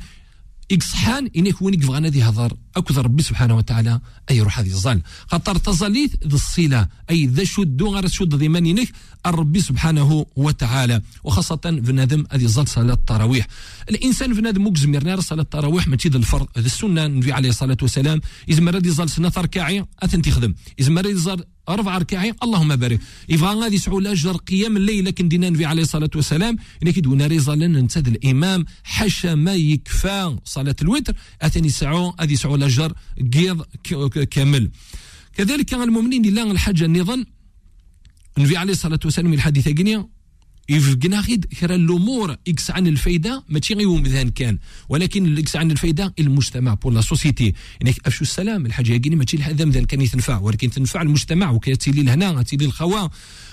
يقصحان 0.71 1.31
إنيك 1.37 1.63
وينك 1.63 1.85
يبغى 1.85 2.01
نادي 2.01 2.23
هضر. 2.23 2.57
أكد 2.77 2.99
ربي 2.99 3.23
سبحانه 3.23 3.57
وتعالى. 3.57 4.01
أي 4.31 4.41
روح 4.41 4.59
هذه 4.59 4.67
الظل. 4.67 5.03
خطر 5.27 5.57
تظليث 5.57 6.15
ذي 6.27 6.35
الصلة. 6.35 6.89
أي 7.11 7.27
ذا 7.27 7.45
شدو 7.45 7.95
غير 7.95 8.09
شد 8.09 8.35
ذي 8.35 8.49
من 8.49 8.67
إنيك 8.67 8.93
ربي 9.27 9.61
سبحانه 9.61 10.27
وتعالى. 10.37 11.03
وخاصة 11.25 11.57
في 11.85 11.93
هذه 12.33 12.45
الظل 12.45 12.69
صلاة 12.69 12.95
التراويح. 12.95 13.47
الإنسان 13.91 14.35
في 14.35 14.41
نادم 14.41 14.67
نار 15.05 15.21
صلاة 15.21 15.43
التراويح 15.43 15.89
ما 15.89 15.97
ذا 15.97 16.17
الفرض 16.17 16.47
ذي 16.59 16.67
السنة. 16.67 17.07
النبي 17.07 17.33
عليه 17.33 17.49
الصلاة 17.49 17.77
والسلام. 17.83 18.21
إذا 18.49 18.61
مراد 18.61 18.87
يظل 18.87 19.09
سنة 19.09 19.29
تركعي 19.29 19.85
أثن 20.03 20.23
تخدم 20.23 20.55
إذا 20.81 20.91
مراد 20.91 21.13
يظل 21.13 21.45
أربع 21.69 21.99
ركاعي 21.99 22.35
اللهم 22.43 22.77
بارك. 22.77 23.01
يبغى 23.29 23.55
غادي 23.55 23.77
يسعوا 23.77 24.01
الأجر 24.01 24.37
قيام 24.37 24.77
الليل 24.77 25.05
لكن 25.05 25.29
دينا 25.29 25.49
النبي 25.49 25.67
عليه 25.67 25.83
الصلاة 25.83 26.11
والسلام 26.15 26.57
انا 26.83 26.91
كيدونا 26.91 27.27
ريزا 27.27 27.55
لنا 27.55 27.67
ننتد 27.81 28.07
الإمام 28.07 28.65
حاشا 28.85 29.35
ما 29.35 29.55
يكفى. 29.55 30.37
صلاة 30.45 30.77
الوتر 30.83 31.15
اتني 31.43 31.67
يسعوا 31.67 32.13
غادي 32.21 32.35
يسعوا 32.35 32.57
الأجر 32.57 32.93
قيض 33.33 33.63
كامل. 34.31 34.71
كذلك 35.37 35.75
المؤمنين 35.75 36.23
لله 36.23 36.51
الحاجة 36.51 36.85
النظام 36.85 37.27
النبي 38.39 38.57
عليه 38.57 38.73
الصلاة 38.73 39.01
والسلام 39.05 39.33
الحديث 39.33 39.69
قنيه 39.69 40.09
يفقنا 40.69 41.21
غيد 41.21 41.45
كرا 41.45 41.75
الأمور 41.75 42.37
إكس 42.49 42.71
عن 42.71 42.87
الفايده 42.87 43.45
ماشي 43.49 43.75
غير 43.75 44.01
مثلا 44.01 44.31
كان 44.31 44.59
ولكن 44.89 45.39
إكس 45.39 45.57
عن 45.57 45.71
الفايده 45.71 46.15
المجتمع 46.19 46.75
بور 46.75 46.93
لا 46.93 47.01
سوسيتي 47.01 47.55
انك 47.83 47.95
افشو 48.07 48.23
السلام 48.23 48.67
الحاجة 48.67 48.97
كيني 48.97 49.17
ماشي 49.17 49.37
الحذا 49.37 49.65
مثلا 49.65 49.87
كان 49.87 50.01
يتنفع 50.01 50.39
ولكن 50.39 50.71
تنفع 50.71 51.03
المجتمع 51.03 51.51
وكتيلي 51.51 52.03
لهنا 52.03 52.43
تيلي 52.43 52.65
الخوا 52.65 53.09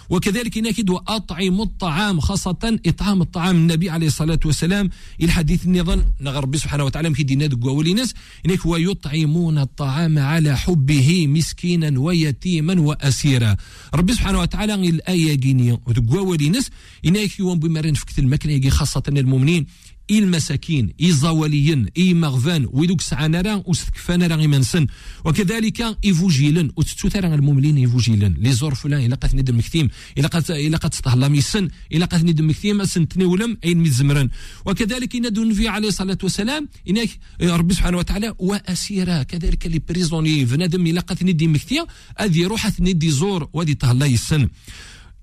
وكذلك 0.09 0.57
نكد 0.57 0.89
وأطعم 0.89 1.61
الطعام 1.61 2.19
خاصة 2.19 2.79
إطعام 2.85 3.21
الطعام 3.21 3.55
النبي 3.55 3.89
عليه 3.89 4.07
الصلاة 4.07 4.39
والسلام. 4.45 4.89
الحديث 5.21 5.65
النظام 5.65 6.05
نغر 6.21 6.43
ربي 6.43 6.57
سبحانه 6.57 6.83
وتعالى 6.83 7.09
دينا 7.23 7.45
دقوا 7.45 7.71
وليناس. 7.71 8.13
إنك 8.45 8.65
ويطعمون 8.65 9.57
الطعام 9.57 10.19
على 10.19 10.57
حبه 10.57 11.27
مسكينا 11.27 11.99
ويتيما 11.99 12.81
وأسيرا. 12.81 13.57
ربي 13.93 14.13
سبحانه 14.13 14.39
وتعالى 14.39 14.73
الآية 14.73 15.33
جينيا 15.35 15.79
وليناس. 16.21 16.69
إنك 17.05 17.39
يوم 17.39 17.59
بمرن 17.59 17.93
فكت 17.93 18.19
المكنة 18.19 18.69
خاصة 18.69 19.03
المؤمنين. 19.07 19.65
إي 20.11 20.19
المساكين 20.19 20.93
إي 21.01 21.07
الزواليين 21.07 21.87
إي 21.97 22.13
مغفان 22.13 22.67
ويدوك 22.71 23.01
سعانا 23.01 23.41
راه 23.41 23.63
وستكفانا 23.67 24.27
راه 24.27 24.41
يمنسن 24.41 24.87
وكذلك 25.25 25.97
إيفوجيلن 26.05 26.71
وتتوتا 26.75 27.19
راه 27.19 27.35
المؤمنين 27.35 27.77
إيفوجيلن 27.77 28.35
لي 28.39 28.51
زورفلان 28.51 29.05
إلا 29.05 29.15
قاتني 29.15 29.41
دم 29.41 29.61
كثيم. 29.61 29.89
إلا 30.17 30.27
قات 30.27 30.51
إلا 30.51 30.77
قات 30.77 30.95
تطهلا 30.95 31.27
ميسن. 31.27 31.69
إلا 31.91 32.05
قاتني 32.05 32.33
دم 32.33 32.51
كثيم 32.51 32.85
سنتني 32.85 33.25
ولم 33.25 33.57
أين 33.63 33.77
مزمرن 33.77 34.29
وكذلك 34.65 35.15
إن 35.15 35.25
النبي 35.25 35.67
عليه 35.67 35.87
الصلاة 35.87 36.17
والسلام 36.23 36.69
إنك 36.89 37.09
ربي 37.41 37.73
سبحانه 37.73 37.97
وتعالى 37.97 38.33
وأسيرا. 38.39 39.23
كذلك 39.23 39.67
لي 39.67 39.79
بريزوني 39.79 40.45
فنادم 40.45 40.87
إلا 40.87 41.01
قاتني 41.01 41.33
دم 41.33 41.57
كثيم 41.57 41.85
أذي 42.21 42.45
روح 42.45 42.67
دي 42.79 43.11
زور 43.11 43.49
ودي 43.53 43.73
طهلا 43.73 44.05
يسن. 44.05 44.49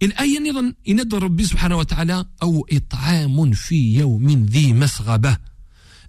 الآية 0.03 0.39
أيضا 0.45 0.75
يند 0.87 1.15
ربي 1.15 1.45
سبحانه 1.45 1.77
وتعالى 1.77 2.25
أو 2.43 2.67
إطعام 2.73 3.53
في 3.53 3.95
يوم 3.95 4.45
ذي 4.45 4.73
مسغبة. 4.73 5.37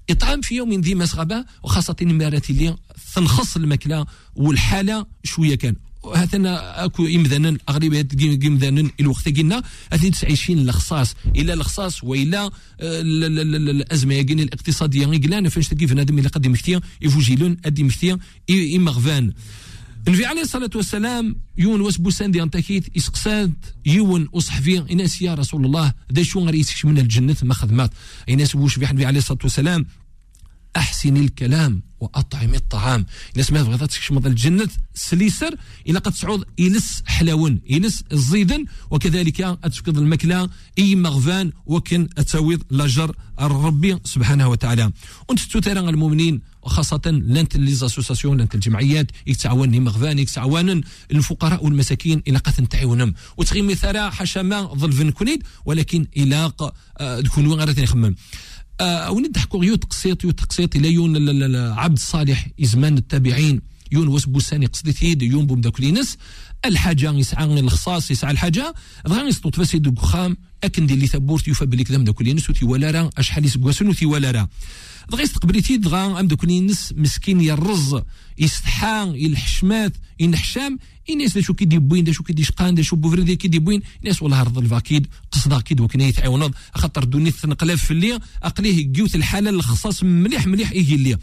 إطعام 0.09 0.41
في 0.41 0.55
يوم 0.55 0.71
ذي 0.71 0.95
مسغبة 0.95 1.45
وخاصة 1.63 1.95
المرات 2.01 2.49
اللي 2.49 2.75
تنخص 3.15 3.55
الماكلة 3.55 4.05
والحالة 4.35 5.05
شوية 5.23 5.55
كان. 5.55 5.75
هاتنا 6.15 6.85
أكو 6.85 7.05
امذانا 7.05 7.57
اغلبيه 7.69 8.07
امذانا 8.47 8.89
الوقت 8.99 9.37
قلنا 9.37 9.63
هاتي 9.91 10.09
تعيشين 10.09 10.59
الخصاص 10.59 11.15
إلى 11.35 11.53
الخصاص 11.53 12.03
والى 12.03 12.51
الأزمة 12.79 14.13
يقين 14.13 14.39
الاقتصادية. 14.39 15.05
قلنا 15.05 15.49
فاش 15.49 15.67
تلقي 15.67 15.87
فنادم 15.87 16.19
إلى 16.19 16.27
قد 16.27 16.47
مختيا 16.47 16.81
يفوجيلون 17.01 17.57
أدي 17.65 17.83
مختيا 17.83 18.17
غفان. 18.89 19.33
النبي 20.07 20.25
عليه 20.25 20.41
الصلاة 20.41 20.69
والسلام 20.75 21.35
يون 21.57 21.81
وسبوسان 21.81 22.31
دي 22.31 22.43
انتاكيت 22.43 22.97
اسقساد 22.97 23.53
يون 23.85 24.29
وصحفي 24.31 24.91
إناس 24.91 25.21
يا 25.21 25.33
رسول 25.33 25.65
الله. 25.65 25.93
دا 26.09 26.23
شو 26.23 26.39
غير 26.45 26.55
يسكش 26.55 26.85
من 26.85 26.97
الجنة 26.97 27.35
ما 27.43 27.53
خدمات. 27.53 27.91
إناس 28.29 28.55
بوش 28.55 28.79
بيح 28.79 28.89
النبي 28.89 29.05
عليه 29.05 29.17
الصلاة 29.19 29.39
والسلام؟ 29.43 29.85
أحسن 30.75 31.17
الكلام 31.17 31.83
وأطعم 31.99 32.53
الطعام. 32.53 33.05
الناس 33.33 33.51
ما 33.51 33.63
بغات 33.63 33.89
تسكش 33.89 34.11
من 34.11 34.25
الجنة. 34.25 34.69
سليسر 34.93 35.55
إلا 35.87 35.99
قد 35.99 36.13
صعود 36.13 36.45
إلس 36.59 37.03
حلاون 37.05 37.61
إلس 37.71 38.03
الزيدن 38.11 38.65
وكذلك 38.89 39.41
أتفقد 39.41 39.97
المكلا 39.97 40.49
إي 40.79 40.95
مغفان 40.95 41.51
وكن 41.65 42.09
أتاويض 42.17 42.63
لاجر 42.71 43.15
الربي 43.41 43.99
سبحانه 44.03 44.47
وتعالى. 44.47 44.91
وانت 45.29 45.39
تترى 45.39 45.79
المؤمنين 45.79 46.41
وخاصة 46.65 47.01
لانت 47.05 47.57
لي 47.57 47.73
زاسوساسيون 47.73 48.37
لانت 48.37 48.55
الجمعيات 48.55 49.11
يتعاون 49.27 49.79
مغفان 49.79 50.19
يتعاون 50.19 50.81
الفقراء 51.11 51.65
والمساكين 51.65 52.23
إلى 52.27 52.37
قد 52.37 52.67
تعاونهم. 52.67 53.13
وتغي 53.37 53.61
مثلا 53.61 54.09
حشما 54.09 54.61
ظل 54.61 55.11
كونيد 55.11 55.43
ولكن 55.65 56.07
إلى 56.17 56.51
تكون 57.25 57.53
غير 57.53 57.79
يخمم. 57.79 58.15
آه 58.81 59.11
وين 59.11 59.25
نضحكوا 59.25 59.65
يو 59.65 59.75
تقسيط 59.75 60.23
يو 60.23 60.31
تقسيط 60.31 60.75
إلى 60.75 60.93
يون 60.93 61.55
عبد 61.55 61.97
الصالح 61.97 62.47
زمان 62.59 62.97
التابعين 62.97 63.61
يون 63.91 64.07
واس 64.07 64.25
بوساني 64.25 64.65
قصدي 64.65 64.91
ثيد 64.91 65.21
يون 65.21 65.45
بوم 65.45 65.61
داك 65.61 65.81
لينس 65.81 66.17
الحاجة 66.65 67.11
يسعى 67.11 67.59
الخصاص 67.59 68.11
يسعى 68.11 68.31
الحاجة. 68.31 68.73
دغا 69.05 69.21
يسطوط 69.21 69.55
فاسي 69.55 69.79
دو 69.79 69.95
خام 69.95 70.37
اكن 70.63 70.85
دي 70.85 70.93
اللي 70.93 71.07
ثبورت 71.07 71.47
يوفى 71.47 71.65
بلي 71.65 71.83
داك 71.83 72.21
لينس 72.21 72.49
وتي 72.49 72.65
ولا 72.65 72.91
راه 72.91 73.09
أشحال 73.17 73.45
يسكواسن 73.45 73.87
وتي 73.87 74.05
ولا 74.05 74.31
راه 74.31 74.49
دغا 75.09 75.21
يستقبليتي 75.21 75.77
دغا 75.77 76.19
أم 76.19 76.27
دوك 76.27 76.45
لينس 76.45 76.93
مسكين 76.97 77.41
يرز 77.41 78.01
يستحان 78.37 79.09
الحشمات 79.09 79.93
ينحشام 80.19 80.79
الناس 81.09 81.37
شو 81.37 81.53
كيدي 81.53 81.77
بوين 81.79 82.13
شو 82.13 82.23
كيدي 82.23 82.43
شقان 82.43 82.83
شو 82.83 82.95
بوفردي 82.95 83.35
كيدي 83.35 83.59
بوين 83.59 83.81
الناس 84.03 84.21
والله 84.21 84.43
رض 84.43 84.57
الفاكيد 84.57 85.07
قصدا 85.31 85.59
كيد 85.59 85.81
وكنا 85.81 86.05
يتعاونوا 86.05 86.49
خاطر 86.75 87.03
دوني 87.03 87.31
تنقلاف 87.31 87.83
في 87.85 87.91
اللي 87.91 88.19
أقليه 88.43 88.91
جيوت 88.91 89.15
الحالة 89.15 89.49
الخصاص 89.49 90.03
مليح 90.03 90.47
مليح 90.47 90.71
يجي 90.71 90.95
اللي 90.95 91.17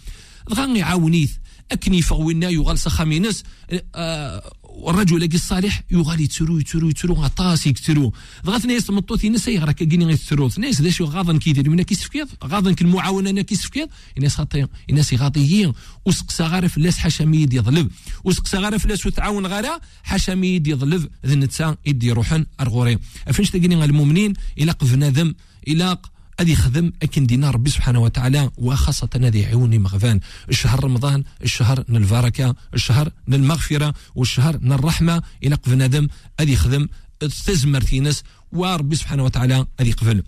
غا 0.54 0.66
يعاونيث 0.66 1.32
أكني 1.72 2.02
فغوينا 2.02 2.48
يغال 2.48 2.78
سخامينس 2.78 3.44
آه 3.94 4.52
والرجل 4.80 5.26
كي 5.26 5.36
الصالح 5.36 5.82
يغالي 5.90 6.24
يتسرو 6.24 6.58
يتسرو 6.58 6.88
يتسرو 6.88 7.14
غطاس 7.14 7.66
يكترو 7.66 8.12
دغا 8.44 8.58
ثنايس 8.58 8.90
مطوث 8.90 9.24
ينس 9.24 9.48
راك 9.48 9.74
كاين 9.74 10.02
غيتسرو. 10.02 10.48
ثنايس 10.48 10.80
ذا 10.80 10.90
شو 10.90 11.04
غاضن 11.04 11.38
كيدير 11.38 11.70
من 11.70 11.82
كيسفكيض 11.82 12.28
غاضن 12.44 12.74
كالمعاونة 12.74 13.30
إنا 13.30 13.42
كيسفكيض 13.42 13.88
الناس 14.18 14.34
خاطي 14.34 14.66
الناس 14.90 15.14
غاطيين 15.14 15.72
وسقسا 16.06 16.46
غير 16.46 16.68
فلاس 16.68 16.98
حاشا 16.98 17.24
ميد 17.24 17.52
يظلم 17.54 17.90
وسقسا 18.24 18.58
غير 18.58 18.78
فلاس 18.78 19.06
وتعاون 19.06 19.46
غير 19.46 19.66
حاشا 20.02 20.32
ميد 20.32 20.66
يظلم 20.66 21.08
ذنتا 21.26 21.76
يدي 21.86 22.12
روحن 22.12 22.46
أرغوري. 22.60 22.98
فاش 23.32 23.50
تلقيني 23.50 23.84
المؤمنين 23.84 24.34
إلى 24.58 24.72
قفنا 24.72 25.10
ذم 25.10 25.34
الا 25.68 25.98
هذه 26.40 26.54
خدم 26.54 26.92
أكن 27.02 27.26
دينا 27.26 27.50
ربي 27.50 27.70
سبحانه 27.70 28.00
وتعالى 28.00 28.50
وخاصة 28.58 29.08
هذه 29.14 29.46
عيوني 29.46 29.78
مغفان. 29.78 30.20
الشهر 30.48 30.84
رمضان 30.84 31.24
الشهر 31.42 31.84
من 31.88 31.96
البركة 31.96 32.54
الشهر 32.74 33.12
من 33.26 33.34
المغفرة 33.34 33.94
والشهر 34.14 34.58
من 34.58 34.72
الرحمة. 34.72 35.22
إلى 35.44 35.54
قفنا 35.54 35.86
دم 35.86 36.08
هذه 36.40 36.54
خدم 36.54 36.88
تزمر 37.20 37.80
في 37.80 38.00
ناس 38.00 38.22
وربي 38.52 38.96
سبحانه 38.96 39.24
وتعالى 39.24 39.66
هذه 39.80 39.92
قفل. 39.92 40.22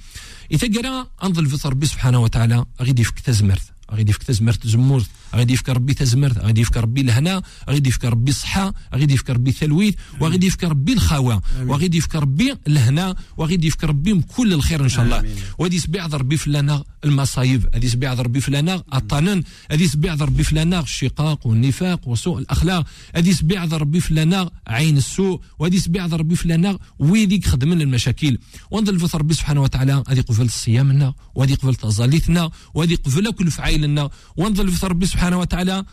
إذا 0.51 0.81
قرأ 0.81 1.07
أنظل 1.25 1.47
في 1.47 1.69
ربي 1.69 1.87
سبحانه 1.87 2.19
وتعالى 2.19 2.65
غيدي 2.81 3.05
فيك 3.05 3.21
تزمرت 3.21 3.72
غادي 3.91 4.11
يفك 4.11 4.23
تزمرت 4.23 4.67
زمورت 4.67 5.07
غادي 5.35 5.53
يفك 5.53 5.69
ربي 5.69 5.95
تزمرت 5.95 6.39
غادي 6.39 6.61
يفك 6.61 6.77
ربي 6.77 7.01
الهنا 7.01 7.43
غادي 7.71 7.89
يفك 7.89 8.05
ربي 8.05 8.31
الصحة 8.31 8.75
غادي 8.95 9.15
يفك 9.15 9.31
ربي 9.31 9.51
الثلويث 9.51 9.95
وغادي 10.21 10.47
يفك 10.47 10.65
ربي 10.65 10.93
الخاوة 10.93 11.43
وغادي 11.67 11.99
يفك 11.99 12.15
ربي 12.15 12.55
الهنا 12.67 13.15
وغادي 13.37 13.67
يفك 13.67 13.85
ربي 13.85 14.21
كل 14.37 14.53
الخير 14.53 14.85
إن 14.85 14.89
شاء 14.89 15.05
الله. 15.05 15.35
وغادي 15.59 15.77
يسبيع 15.77 16.07
ربي 16.07 16.37
فلانا 16.37 16.85
المصايب 17.05 17.69
غادي 17.75 17.87
يسبيع 17.87 18.13
ربي 18.15 18.41
فلانا 18.41 18.83
الطنن 18.95 19.43
غادي 19.73 19.85
يسبيع 19.85 20.15
ربي 20.15 20.43
فلانا 20.43 20.81
الشقاق 20.81 21.47
والنفاق 21.47 22.09
وسوء 22.09 22.39
الأخلاق 22.39 22.87
غادي 23.17 23.31
يسبيع 23.31 23.65
ربي 23.65 24.01
فلانا 24.01 24.51
عين 24.67 24.97
السوء 24.97 25.41
وغادي 25.59 25.77
يسبيع 25.77 26.07
ربي 26.07 26.37
فلانا 26.37 26.79
ويديك 26.99 27.47
خدمن 27.47 27.81
المشاكل. 27.81 28.39
ونظل 28.71 29.09
في 29.09 29.17
ربي 29.17 29.35
سبحانه 29.35 29.63
وتعالى 29.63 29.95
غادي 30.09 30.21
يقبل 30.21 30.51
صيامنا 30.51 31.15
وغادي 31.35 31.53
يقبل 31.53 31.75
تظاليتنا 31.75 32.51
وغادي 32.75 32.95
يقبل 32.95 33.31
كل 33.31 33.51
فعيل 33.51 33.82
لنا. 33.83 34.11
ونظل 34.37 34.69
في 34.73 34.87
ربي 34.87 35.07
سبحانه 35.07 35.39
وتعالى 35.39 35.85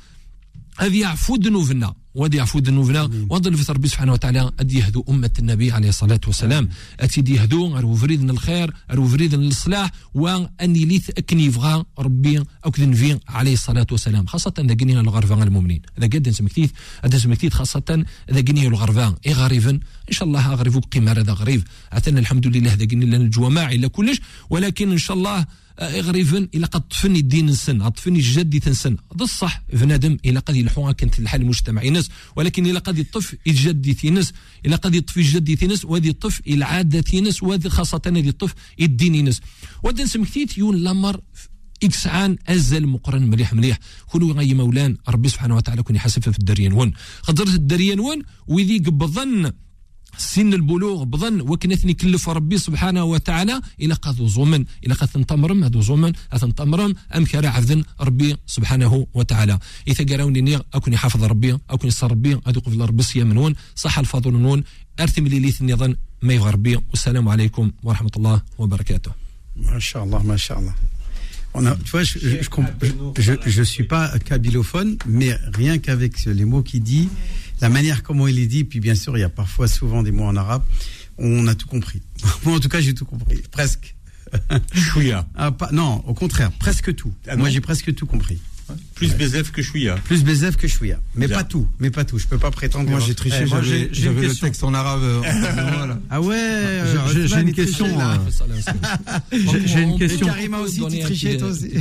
هذه 0.77 1.01
يعفو 1.01 1.35
ذنوبنا. 1.35 1.93
واد 2.15 2.33
يعفو 2.33 2.59
ذنوبنا. 2.59 3.03
ونظل 3.29 3.53
في 3.57 3.71
ربي 3.71 3.87
سبحانه 3.87 4.13
وتعالى 4.13 4.51
أدي 4.59 4.77
يهدو 4.79 5.03
أمة 5.09 5.31
النبي 5.39 5.71
عليه 5.71 5.89
الصلاة 5.89 6.19
والسلام. 6.27 6.69
اتيد 6.99 7.29
يهدو 7.29 7.67
غير 7.75 7.85
وفريد 7.85 8.29
الخير 8.29 8.73
غير 8.89 8.99
وفريد 8.99 9.33
الصلاح 9.33 9.91
واني 10.13 10.85
ليث 10.85 11.09
أكني 11.17 11.51
فغا 11.51 11.85
ربي 11.99 12.43
اكد 12.63 12.83
نفي 12.83 13.19
عليه 13.27 13.53
الصلاة 13.53 13.87
والسلام. 13.91 14.25
خاصة 14.25 14.53
إذا 14.59 14.73
قني 14.73 14.99
الغرفه 14.99 15.43
المؤمنين. 15.43 15.81
إذا 15.97 16.07
قد 16.07 16.29
نسمكتيت 16.29 16.71
اذا 17.05 17.15
نسمكتيت 17.15 17.53
خاصة 17.53 18.05
إذا 18.31 18.41
قني 18.41 18.67
الغرفه 18.67 19.15
إي 19.27 19.33
غريبا 19.33 19.71
إن 20.09 20.13
شاء 20.17 20.27
الله 20.27 20.53
غريب 20.53 20.83
قمار 20.93 21.19
هذا 21.19 21.33
غريب. 21.33 21.63
الحمد 22.07 22.47
لله 22.47 22.73
إذا 22.73 22.85
قني 22.85 23.05
لنا 23.05 23.17
الجوامع 23.17 23.71
إلا 23.71 23.87
كلش 23.87 24.21
ولكن 24.49 24.91
إن 24.91 24.97
شاء 24.97 25.17
الله 25.17 25.45
غريفن 25.81 26.49
إلى 26.55 26.65
قد 26.65 26.87
طفني 26.87 27.19
الدين 27.19 27.45
نسن 27.45 27.89
طفني 27.89 28.19
جدي 28.19 28.59
تنسن. 28.59 28.97
هذا 29.15 29.23
الصح. 29.23 29.61
بنادم 29.73 30.17
إلى 30.25 30.39
قد 30.39 30.55
يلحوها 30.55 30.91
كانت 30.91 31.19
الحال 31.19 31.41
المجتمعي 31.41 31.89
ناس 31.89 32.09
ولكن 32.35 32.65
إلى 32.65 32.79
قد 32.79 32.99
يطف 32.99 33.35
الجدي 33.47 33.93
تينس 33.93 34.33
إلى 34.65 34.75
قد 34.75 34.95
يطفي 34.95 35.19
الجدي 35.19 35.55
تينس 35.55 35.85
وهذه 35.85 36.07
يطف 36.07 36.41
العادة 36.47 37.01
تينس 37.01 37.43
وهذه 37.43 37.67
خاصة 37.67 38.01
هذه 38.05 38.27
يطف 38.27 38.53
الدين 38.81 39.25
نس 39.25 39.41
وهذا 39.83 40.05
سمكتيت 40.05 40.57
يون 40.57 40.75
لمر 40.75 41.21
إكس 41.83 42.07
عان 42.07 42.37
أزل 42.47 42.87
مقرن 42.87 43.29
مليح 43.29 43.53
مليح. 43.53 43.79
كونوا 44.07 44.33
غي 44.33 44.53
مولان 44.53 44.97
ربي 45.09 45.29
سبحانه 45.29 45.55
وتعالى 45.55 45.83
كوني 45.83 45.99
حاسب 45.99 46.21
في 46.21 46.39
الدريان 46.39 46.73
ون 46.73 46.93
خضرت 47.21 47.53
الدريان 47.53 47.99
ون 47.99 48.21
وذي 48.47 48.77
قبضن 48.77 49.51
سن 50.17 50.53
البلوغ 50.53 51.03
بظن 51.03 51.41
وكنثني 51.41 51.93
كلف 51.93 52.29
ربي 52.29 52.57
سبحانه 52.57 53.03
وتعالى 53.03 53.61
إلى 53.81 53.93
قد 53.93 54.27
زومن 54.27 54.65
إلى 54.85 54.93
قد 54.93 55.07
تنتمرم 55.07 55.63
هذو 55.63 55.81
زومن 55.81 56.13
تنتمرم 56.41 56.95
أم 57.15 57.25
كرا 57.25 57.47
عفذن 57.47 57.83
ربي 58.01 58.37
سبحانه 58.45 59.07
وتعالى. 59.13 59.59
إذا 59.87 60.15
قراوني 60.15 60.41
نير 60.41 60.61
اكون 60.73 60.97
حافظ 60.97 61.23
ربي 61.23 61.57
اكون 61.69 61.89
صار 61.89 62.11
ربي 62.11 62.39
ادوق 62.45 62.69
في 62.69 62.77
ربي 62.77 63.03
صيام 63.03 63.33
نون 63.33 63.55
صح 63.75 63.99
الفضل 63.99 64.33
نون 64.33 64.63
ارثم 64.99 65.27
لي 65.27 65.39
ليث 65.39 65.61
النظن 65.61 65.95
ما 66.21 66.33
يغربي. 66.33 66.75
ربي 66.75 66.85
والسلام 66.89 67.29
عليكم 67.29 67.71
ورحمة 67.83 68.11
الله 68.17 68.41
وبركاته. 68.57 69.11
ما 69.55 69.79
شاء 69.79 70.03
الله 70.03 70.23
ما 70.23 70.37
شاء 70.37 70.59
الله. 70.59 70.73
On 71.53 71.65
a, 71.65 71.75
tu 71.75 71.91
vois, 71.91 72.03
je 72.03 72.19
ne 72.19 73.37
je, 73.45 73.63
suis 73.63 73.83
pas 73.83 74.17
kabylophone, 74.19 74.97
mais 75.07 75.37
rien 75.53 75.79
qu'avec 75.79 76.25
les 76.25 76.45
mots 76.45 76.61
qu'il 76.61 76.83
dit, 76.83 77.09
la 77.61 77.69
manière 77.69 78.03
comment 78.03 78.27
il 78.27 78.39
est 78.39 78.47
dit, 78.47 78.63
puis 78.63 78.79
bien 78.79 78.95
sûr, 78.95 79.17
il 79.17 79.21
y 79.21 79.23
a 79.23 79.29
parfois 79.29 79.67
souvent 79.67 80.03
des 80.03 80.11
mots 80.11 80.25
en 80.25 80.35
arabe, 80.35 80.63
on 81.17 81.47
a 81.47 81.55
tout 81.55 81.67
compris. 81.67 82.01
Moi, 82.43 82.55
en 82.55 82.59
tout 82.59 82.69
cas, 82.69 82.79
j'ai 82.79 82.93
tout 82.93 83.05
compris, 83.05 83.41
presque. 83.51 83.95
Oui. 84.95 85.11
ah, 85.35 85.51
pas, 85.51 85.69
non, 85.71 86.03
au 86.05 86.13
contraire, 86.13 86.51
presque 86.51 86.93
tout. 86.93 87.11
Ah 87.27 87.35
Moi, 87.35 87.49
j'ai 87.49 87.61
presque 87.61 87.93
tout 87.95 88.05
compris. 88.05 88.39
Plus 88.95 89.15
Bézef 89.15 89.51
que 89.51 89.61
Chouïa. 89.61 89.95
Plus 90.05 90.23
Bézef 90.23 90.55
que 90.57 90.67
Chouïa. 90.67 90.99
Mais 91.15 91.27
Bien. 91.27 91.37
pas 91.37 91.43
tout. 91.43 91.67
Mais 91.79 91.89
pas 91.89 92.03
tout. 92.03 92.17
Je 92.19 92.27
peux 92.27 92.37
pas 92.37 92.51
prétendre. 92.51 92.89
Moi 92.89 92.99
que- 92.99 93.05
j'ai 93.05 93.15
triché, 93.15 93.43
Eh, 93.43 93.47
j'avais 93.91 94.21
le 94.21 94.27
question. 94.27 94.47
texte 94.47 94.63
en 94.63 94.73
arabe. 94.73 95.01
euh. 95.03 95.21
Ah 96.09 96.21
ouais. 96.21 96.35
euh, 96.37 97.07
J'ai- 97.13 97.13
j'ai 97.27 97.33
Othman, 97.35 97.47
une 97.47 97.53
question, 97.53 97.97
là. 97.97 98.13
euh, 98.19 98.55
J'ai- 99.31 99.67
j'ai 99.67 99.81
une 99.81 99.97
question. 99.97 100.27
Et 100.27 100.29
Karima 100.29 100.59
aussi, 100.59 100.81
tu 100.89 100.99
trichais, 100.99 101.37
toi 101.37 101.49
aussi. 101.49 101.71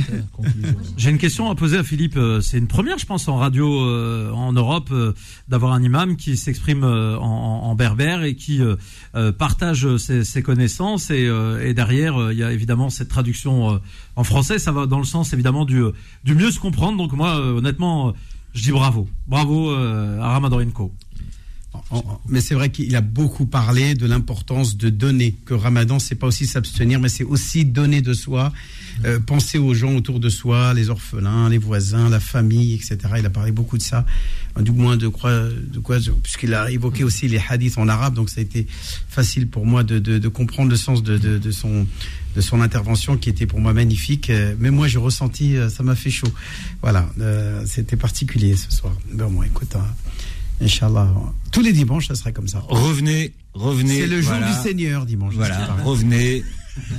J'ai 0.97 1.09
une 1.09 1.17
question 1.17 1.49
à 1.49 1.55
poser 1.55 1.77
à 1.77 1.83
Philippe. 1.83 2.17
Euh, 2.17 2.41
C'est 2.41 2.57
une 2.57 2.67
première, 2.67 2.97
je 2.97 3.05
pense, 3.05 3.27
en 3.27 3.37
radio 3.37 3.67
euh, 3.85 4.31
en 4.31 4.53
Europe, 4.53 4.89
euh, 4.91 5.13
d'avoir 5.47 5.73
un 5.73 5.83
imam 5.83 6.15
qui 6.15 6.37
s'exprime 6.37 6.83
euh, 6.83 7.17
en, 7.17 7.75
berbère 7.75 8.23
et 8.23 8.35
qui 8.35 8.61
euh, 8.61 8.75
euh, 9.15 9.31
partage 9.31 9.97
ses, 9.97 10.23
ses 10.23 10.41
connaissances. 10.41 11.09
Et, 11.11 11.25
euh, 11.27 11.65
et 11.65 11.73
derrière, 11.73 12.19
euh, 12.19 12.33
il 12.33 12.39
y 12.39 12.43
a 12.43 12.51
évidemment 12.51 12.89
cette 12.89 13.09
traduction 13.09 13.75
euh, 13.75 13.77
en 14.15 14.23
français. 14.23 14.59
Ça 14.59 14.71
va 14.71 14.85
dans 14.85 14.99
le 14.99 15.05
sens 15.05 15.33
évidemment 15.33 15.65
du, 15.65 15.77
euh, 15.81 15.91
du 16.23 16.35
mieux 16.35 16.51
se 16.51 16.59
comprendre. 16.59 16.78
Donc 16.79 17.11
moi, 17.11 17.37
euh, 17.37 17.57
honnêtement, 17.57 18.09
euh, 18.09 18.11
je 18.53 18.63
dis 18.63 18.71
bravo, 18.71 19.07
bravo 19.27 19.71
euh, 19.71 20.19
à 20.21 20.29
Ramadan. 20.29 20.59
En- 21.91 21.97
en- 21.99 22.21
Mais 22.29 22.41
c'est 22.41 22.53
vrai 22.55 22.69
qu'il 22.69 22.95
a 22.95 23.01
beaucoup 23.01 23.45
parlé 23.45 23.95
de 23.95 24.05
l'importance 24.05 24.77
de 24.77 24.89
donner, 24.89 25.35
que 25.45 25.53
Ramadan, 25.53 25.99
c'est 25.99 26.15
pas 26.15 26.27
aussi 26.27 26.45
s'abstenir, 26.45 26.99
mais 26.99 27.09
c'est 27.09 27.23
aussi 27.23 27.65
donner 27.65 28.01
de 28.01 28.13
soi, 28.13 28.51
euh, 29.05 29.19
penser 29.19 29.57
aux 29.57 29.73
gens 29.73 29.95
autour 29.95 30.19
de 30.19 30.29
soi, 30.29 30.73
les 30.73 30.89
orphelins, 30.89 31.49
les 31.49 31.57
voisins, 31.57 32.09
la 32.09 32.19
famille, 32.19 32.73
etc. 32.73 32.97
Il 33.17 33.25
a 33.25 33.29
parlé 33.29 33.51
beaucoup 33.51 33.77
de 33.77 33.83
ça, 33.83 34.05
du 34.59 34.71
moins 34.71 34.97
de 34.97 35.07
quoi, 35.07 35.31
de 35.49 35.79
quoi, 35.79 35.97
puisqu'il 36.23 36.53
a 36.53 36.69
évoqué 36.71 37.03
aussi 37.03 37.27
les 37.27 37.41
hadiths 37.49 37.77
en 37.77 37.87
arabe, 37.87 38.13
donc 38.13 38.29
ça 38.29 38.39
a 38.39 38.43
été 38.43 38.67
facile 39.07 39.47
pour 39.47 39.65
moi 39.65 39.83
de, 39.83 40.27
comprendre 40.27 40.69
le 40.69 40.77
sens 40.77 41.01
de, 41.03 41.51
son 41.51 41.87
de 42.35 42.41
son 42.41 42.61
intervention 42.61 43.17
qui 43.17 43.29
était 43.29 43.47
pour 43.47 43.59
moi 43.59 43.73
magnifique. 43.73 44.29
Euh, 44.29 44.53
Mais 44.59 44.69
moi, 44.69 44.87
j'ai 44.87 44.99
ressenti, 44.99 45.55
euh, 45.57 45.67
ça 45.69 45.81
m'a 45.81 45.95
fait 45.95 46.11
chaud. 46.11 46.31
Voilà, 46.83 47.09
c'était 47.65 47.95
particulier 47.97 48.55
ce 48.55 48.71
soir. 48.71 48.93
Bon, 49.11 49.31
bon 49.31 49.43
écoute. 49.43 49.75
hein, 49.75 49.85
Inch'Allah. 50.61 51.13
Tous 51.51 51.61
les 51.61 51.73
dimanches, 51.73 52.07
ça 52.07 52.15
sera 52.15 52.31
comme 52.31 52.47
ça. 52.47 52.63
Revenez, 52.67 53.33
revenez. 53.53 54.01
C'est 54.01 54.07
le 54.07 54.21
jour 54.21 54.31
voilà. 54.31 54.51
du 54.51 54.61
Seigneur, 54.61 55.05
dimanche. 55.05 55.33
Voilà, 55.35 55.75
revenez. 55.83 56.43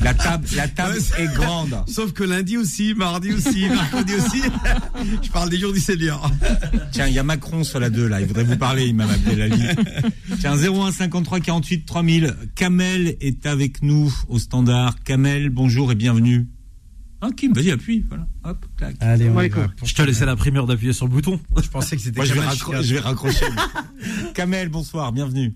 La 0.02 0.12
table, 0.12 0.46
la 0.56 0.68
table 0.68 0.98
est 1.18 1.34
grande. 1.34 1.74
Sauf 1.86 2.12
que 2.12 2.22
lundi 2.24 2.56
aussi, 2.56 2.94
mardi 2.94 3.32
aussi, 3.32 3.68
mercredi 3.68 4.14
aussi. 4.14 4.42
Je 5.22 5.30
parle 5.30 5.48
des 5.48 5.58
jours 5.58 5.72
du 5.72 5.80
Seigneur. 5.80 6.30
Tiens, 6.92 7.06
il 7.06 7.14
y 7.14 7.18
a 7.18 7.22
Macron 7.22 7.64
sur 7.64 7.80
la 7.80 7.90
2 7.90 8.06
là, 8.08 8.20
il 8.20 8.26
voudrait 8.26 8.44
vous 8.44 8.56
parler, 8.56 8.86
Imam 8.86 9.08
Abdelali. 9.08 9.68
Tiens, 10.40 10.56
01 10.56 10.92
53 10.92 11.40
48 11.40 11.86
3000. 11.86 12.36
Kamel 12.54 13.16
est 13.20 13.46
avec 13.46 13.82
nous 13.82 14.12
au 14.28 14.38
standard. 14.38 14.96
Kamel, 15.04 15.50
bonjour 15.50 15.92
et 15.92 15.94
bienvenue. 15.94 16.46
Ah, 17.22 17.28
Kim, 17.36 17.52
vas-y, 17.52 17.70
appuie. 17.70 18.04
Voilà. 18.08 18.26
Hop, 18.44 18.64
clac. 18.76 18.96
Allez, 19.00 19.28
on 19.28 19.40
y 19.42 19.48
va. 19.48 19.66
Je 19.84 19.94
te 19.94 20.02
laissais 20.02 20.24
la 20.26 20.36
primeur 20.36 20.66
d'appuyer 20.66 20.92
sur 20.94 21.06
le 21.06 21.12
bouton. 21.12 21.38
Je 21.62 21.68
pensais 21.68 21.96
que 21.96 22.02
c'était 22.02 22.16
Moi, 22.18 22.24
je 22.24 22.32
vais, 22.32 22.40
Kamal 22.40 22.54
raccro- 22.54 22.70
Chiaz. 22.72 22.82
je 22.82 22.94
vais 22.94 23.00
raccrocher. 23.00 23.46
Kamel, 24.34 24.68
bonsoir, 24.70 25.12
bienvenue. 25.12 25.52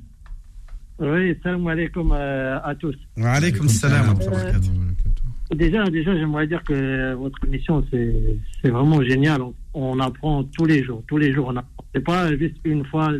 Oui, 0.98 1.34
salam 1.42 1.66
alaikum 1.66 2.12
euh, 2.12 2.58
à 2.62 2.74
tous. 2.74 2.94
Wa 3.16 3.32
alaykoum 3.32 3.68
salam. 3.68 4.14
barakatuh. 4.18 4.68
Déjà, 5.54 5.84
déjà, 5.90 6.14
j'aimerais 6.16 6.46
dire 6.46 6.62
que 6.64 7.14
votre 7.14 7.38
émission, 7.46 7.84
c'est, 7.90 8.14
c'est 8.62 8.70
vraiment 8.70 9.02
génial. 9.02 9.42
On, 9.42 9.54
on 9.74 9.98
apprend 10.00 10.44
tous 10.44 10.66
les 10.66 10.84
jours. 10.84 11.02
Tous 11.06 11.16
les 11.18 11.32
jours, 11.32 11.48
on 11.52 11.56
apprend. 11.56 11.84
C'est 11.94 12.04
pas 12.04 12.36
juste 12.36 12.56
une 12.64 12.84
fois 12.86 13.10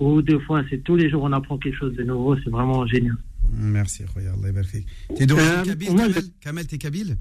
ou 0.00 0.22
deux 0.22 0.38
fois, 0.40 0.62
c'est 0.70 0.78
tous 0.84 0.94
les 0.96 1.10
jours, 1.10 1.24
on 1.24 1.32
apprend 1.32 1.58
quelque 1.58 1.76
chose 1.76 1.94
de 1.96 2.04
nouveau. 2.04 2.36
C'est 2.44 2.50
vraiment 2.50 2.86
génial. 2.86 3.16
Merci, 3.52 4.04
fik. 4.04 4.86
T'es 5.16 5.26
d'origine 5.26 5.50
Euh, 5.58 5.64
kabyle, 5.64 5.88
Kamel, 6.40 6.66
t'es 6.66 6.78
kabyle? 6.78 7.16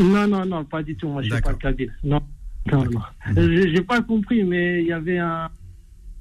Non, 0.00 0.26
non, 0.26 0.46
non, 0.46 0.64
pas 0.64 0.82
du 0.82 0.96
tout. 0.96 1.08
Moi, 1.08 1.22
je 1.22 1.32
suis 1.32 1.42
pas 1.42 1.54
kabyle. 1.54 1.92
Non, 2.02 2.20
non, 2.70 2.84
non. 2.84 3.00
Euh, 3.36 3.70
J'ai, 3.74 3.82
pas 3.82 4.00
compris, 4.00 4.42
mais 4.44 4.82
il 4.82 4.88
y 4.88 4.92
avait 4.92 5.18
un, 5.18 5.50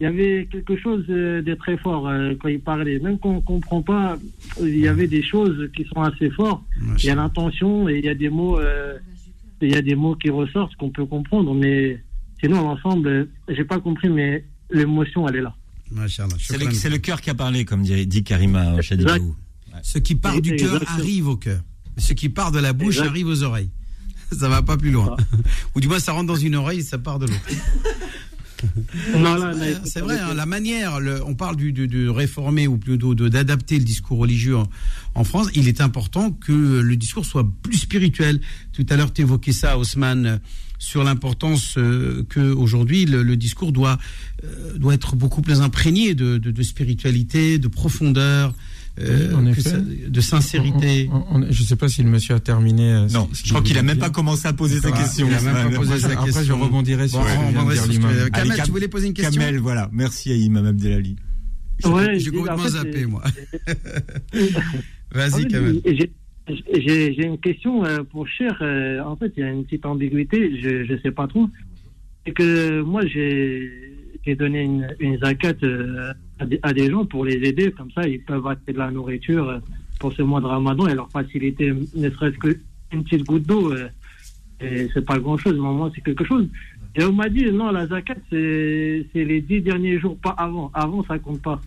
il 0.01 0.05
y 0.05 0.07
avait 0.07 0.47
quelque 0.51 0.75
chose 0.77 1.05
euh, 1.09 1.43
de 1.43 1.53
très 1.53 1.77
fort 1.77 2.07
euh, 2.07 2.33
quand 2.41 2.47
il 2.47 2.59
parlait. 2.59 2.97
Même 2.97 3.19
qu'on 3.19 3.39
comprend 3.39 3.83
pas, 3.83 4.17
il 4.59 4.79
y 4.79 4.87
avait 4.87 5.07
des 5.07 5.21
choses 5.21 5.69
qui 5.75 5.85
sont 5.85 6.01
assez 6.01 6.31
fortes. 6.31 6.63
Il 6.97 7.05
y 7.05 7.11
a 7.11 7.15
l'intention 7.15 7.87
et 7.87 7.99
il 7.99 8.05
y 8.05 8.09
a 8.09 8.15
des 8.15 8.29
mots, 8.29 8.57
euh, 8.57 8.97
il 9.61 9.71
y 9.71 9.75
a 9.75 9.81
des 9.83 9.93
mots 9.93 10.15
qui 10.15 10.31
ressortent 10.31 10.75
qu'on 10.75 10.89
peut 10.89 11.05
comprendre, 11.05 11.53
mais 11.53 12.01
sinon 12.39 12.63
l'ensemble, 12.63 13.29
j'ai 13.47 13.63
pas 13.63 13.79
compris, 13.79 14.09
mais 14.09 14.43
l'émotion 14.71 15.27
elle 15.27 15.35
est 15.35 15.41
là. 15.41 15.55
C'est 16.39 16.89
le, 16.89 16.97
cœur 16.97 17.21
qui 17.21 17.29
a 17.29 17.35
parlé, 17.35 17.63
comme 17.63 17.83
dit, 17.83 18.07
dit 18.07 18.23
Karima 18.23 18.81
Chadibaou. 18.81 19.35
Ce 19.83 19.99
qui 19.99 20.15
part 20.15 20.41
du 20.41 20.55
cœur 20.55 20.81
arrive 20.87 21.27
au 21.27 21.37
cœur. 21.37 21.61
Ce 21.97 22.13
qui 22.13 22.29
part 22.29 22.51
de 22.51 22.59
la 22.59 22.73
bouche 22.73 22.97
Exact. 22.97 23.09
arrive 23.09 23.27
aux 23.27 23.43
oreilles. 23.43 23.69
Ça 24.37 24.49
va 24.49 24.61
pas 24.61 24.77
plus 24.77 24.91
loin. 24.91 25.15
Ou 25.75 25.81
du 25.81 25.87
moins, 25.87 25.99
ça 25.99 26.13
rentre 26.13 26.27
dans 26.27 26.35
une 26.35 26.55
oreille 26.55 26.79
et 26.79 26.83
ça 26.83 26.97
part 26.97 27.19
de 27.19 27.27
l'autre. 27.27 27.41
C'est 29.85 30.01
vrai, 30.01 30.19
hein, 30.19 30.33
la 30.35 30.45
manière, 30.45 30.99
le- 30.99 31.23
on 31.25 31.35
parle 31.35 31.55
du, 31.55 31.73
de, 31.73 31.85
de 31.85 32.07
réformer 32.07 32.67
ou 32.67 32.77
plutôt 32.77 33.15
d'adapter 33.15 33.77
le 33.77 33.83
discours 33.83 34.19
religieux 34.19 34.57
en, 34.57 34.69
en 35.15 35.23
France. 35.23 35.47
Il 35.55 35.67
est 35.67 35.81
important 35.81 36.31
que 36.31 36.51
le 36.79 36.95
discours 36.95 37.25
soit 37.25 37.47
plus 37.63 37.77
spirituel. 37.77 38.39
Tout 38.73 38.85
à 38.89 38.95
l'heure, 38.97 39.13
tu 39.13 39.21
évoquais 39.21 39.51
ça, 39.51 39.77
Haussmann, 39.77 40.25
euh, 40.25 40.37
sur 40.77 41.03
l'importance 41.03 41.75
euh, 41.77 42.23
que 42.29 42.39
aujourd'hui 42.39 43.05
le, 43.05 43.21
le 43.23 43.37
discours 43.37 43.71
doit 43.71 43.97
euh, 44.43 44.77
doit 44.77 44.93
être 44.95 45.15
beaucoup 45.15 45.41
plus 45.41 45.61
imprégné 45.61 46.15
de, 46.15 46.37
de, 46.37 46.51
de 46.51 46.63
spiritualité, 46.63 47.59
de 47.59 47.67
profondeur, 47.67 48.53
euh, 48.99 49.33
Oui, 49.35 49.49
effet. 49.51 49.61
ça- 49.61 49.77
de 49.79 50.21
sincérité. 50.21 51.09
On- 51.11 51.15
on- 51.17 51.43
on- 51.43 51.51
je 51.51 51.61
ne 51.61 51.67
sais 51.67 51.75
pas 51.75 51.87
si 51.87 52.03
le 52.03 52.09
monsieur 52.09 52.35
a 52.35 52.39
terminé. 52.39 52.91
euh, 52.91 53.07
Non, 53.09 53.29
je 53.33 53.49
crois 53.49 53.61
qu'il 53.61 53.77
a 53.77 53.81
voulait 53.81 53.93
même 53.93 53.99
pas 53.99 54.09
commencé 54.09 54.47
à 54.47 54.53
poser 54.53 54.79
sa 54.79 54.91
question. 54.91 55.27
il 55.27 55.33
a 55.33 55.41
même 55.41 55.53
pas 55.53 55.65
Ousmane. 55.67 55.75
posé 55.77 55.99
sa 55.99 56.07
Après, 56.11 56.27
je 56.31 56.33
question. 56.35 56.59
rebondirai 56.59 57.07
sur. 57.07 57.19
Allez, 57.21 58.31
Kamel, 58.31 58.55
Kam- 58.57 58.65
tu 58.65 58.71
voulais 58.71 58.87
poser 58.87 59.07
une 59.07 59.13
question 59.13 59.39
Kamel, 59.41 59.59
voilà. 59.59 59.89
Merci 59.93 60.31
à 60.31 60.35
Imam 60.35 60.65
Abdelali. 60.65 61.15
Ouais, 61.85 62.19
J'ai 62.19 62.29
complètement 62.31 62.53
en 62.53 62.57
fait, 62.65 62.69
zappé, 62.69 63.03
euh, 63.03 63.07
moi. 63.07 63.23
Vas-y, 65.13 65.41
fait, 65.43 65.47
Kamel. 65.47 65.81
j'ai- 65.85 67.23
une 67.25 67.37
question 67.39 67.83
euh, 67.85 68.03
pour 68.03 68.27
Cher. 68.27 68.57
euh, 68.61 68.99
en 69.03 69.15
fait, 69.15 69.31
il 69.37 69.41
y 69.41 69.43
a 69.43 69.49
une 69.51 69.63
petite 69.63 69.85
ambiguïté, 69.85 70.59
je 70.61 70.91
ne 70.93 70.99
sais 70.99 71.11
pas 71.11 71.27
trop. 71.27 71.47
C'est 72.25 72.33
que 72.33 72.81
moi, 72.81 73.01
j'ai 73.05 73.71
j'ai 74.25 74.35
donné 74.35 74.61
une, 74.61 74.87
une 74.99 75.17
zakat 75.19 75.53
euh, 75.63 76.13
à, 76.63 76.73
des, 76.73 76.89
gens 76.89 77.05
pour 77.05 77.25
les 77.25 77.35
aider, 77.47 77.71
comme 77.71 77.91
ça, 77.91 78.07
ils 78.07 78.21
peuvent 78.21 78.45
acheter 78.47 78.73
de 78.73 78.77
la 78.77 78.91
nourriture 78.91 79.49
euh, 79.49 79.59
pour 79.99 80.13
ce 80.13 80.21
mois 80.21 80.41
de 80.41 80.45
Ramadan 80.47 80.87
et 80.87 80.95
leur 80.95 81.09
faciliter 81.11 81.71
ne 81.71 82.09
serait-ce 82.09 82.37
qu'une 82.37 83.03
petite 83.03 83.25
goutte 83.25 83.43
d'eau. 83.43 83.71
euh, 83.71 83.87
et 84.59 84.87
c'est 84.93 85.05
pas 85.05 85.17
grand-chose, 85.17 85.53
mais 85.55 85.59
moins, 85.59 85.91
c'est 85.93 86.01
quelque 86.01 86.25
chose. 86.25 86.47
Et 86.95 87.03
on 87.03 87.13
m'a 87.13 87.29
dit, 87.29 87.51
non, 87.51 87.71
la 87.71 87.87
zakat, 87.87 88.15
c'est 88.29 89.05
les 89.15 89.41
dix 89.41 89.61
derniers 89.61 89.99
jours, 89.99 90.17
pas 90.17 90.35
avant. 90.37 90.69
Avant, 90.73 91.03
ça 91.03 91.17
compte 91.17 91.41
pas. 91.41 91.61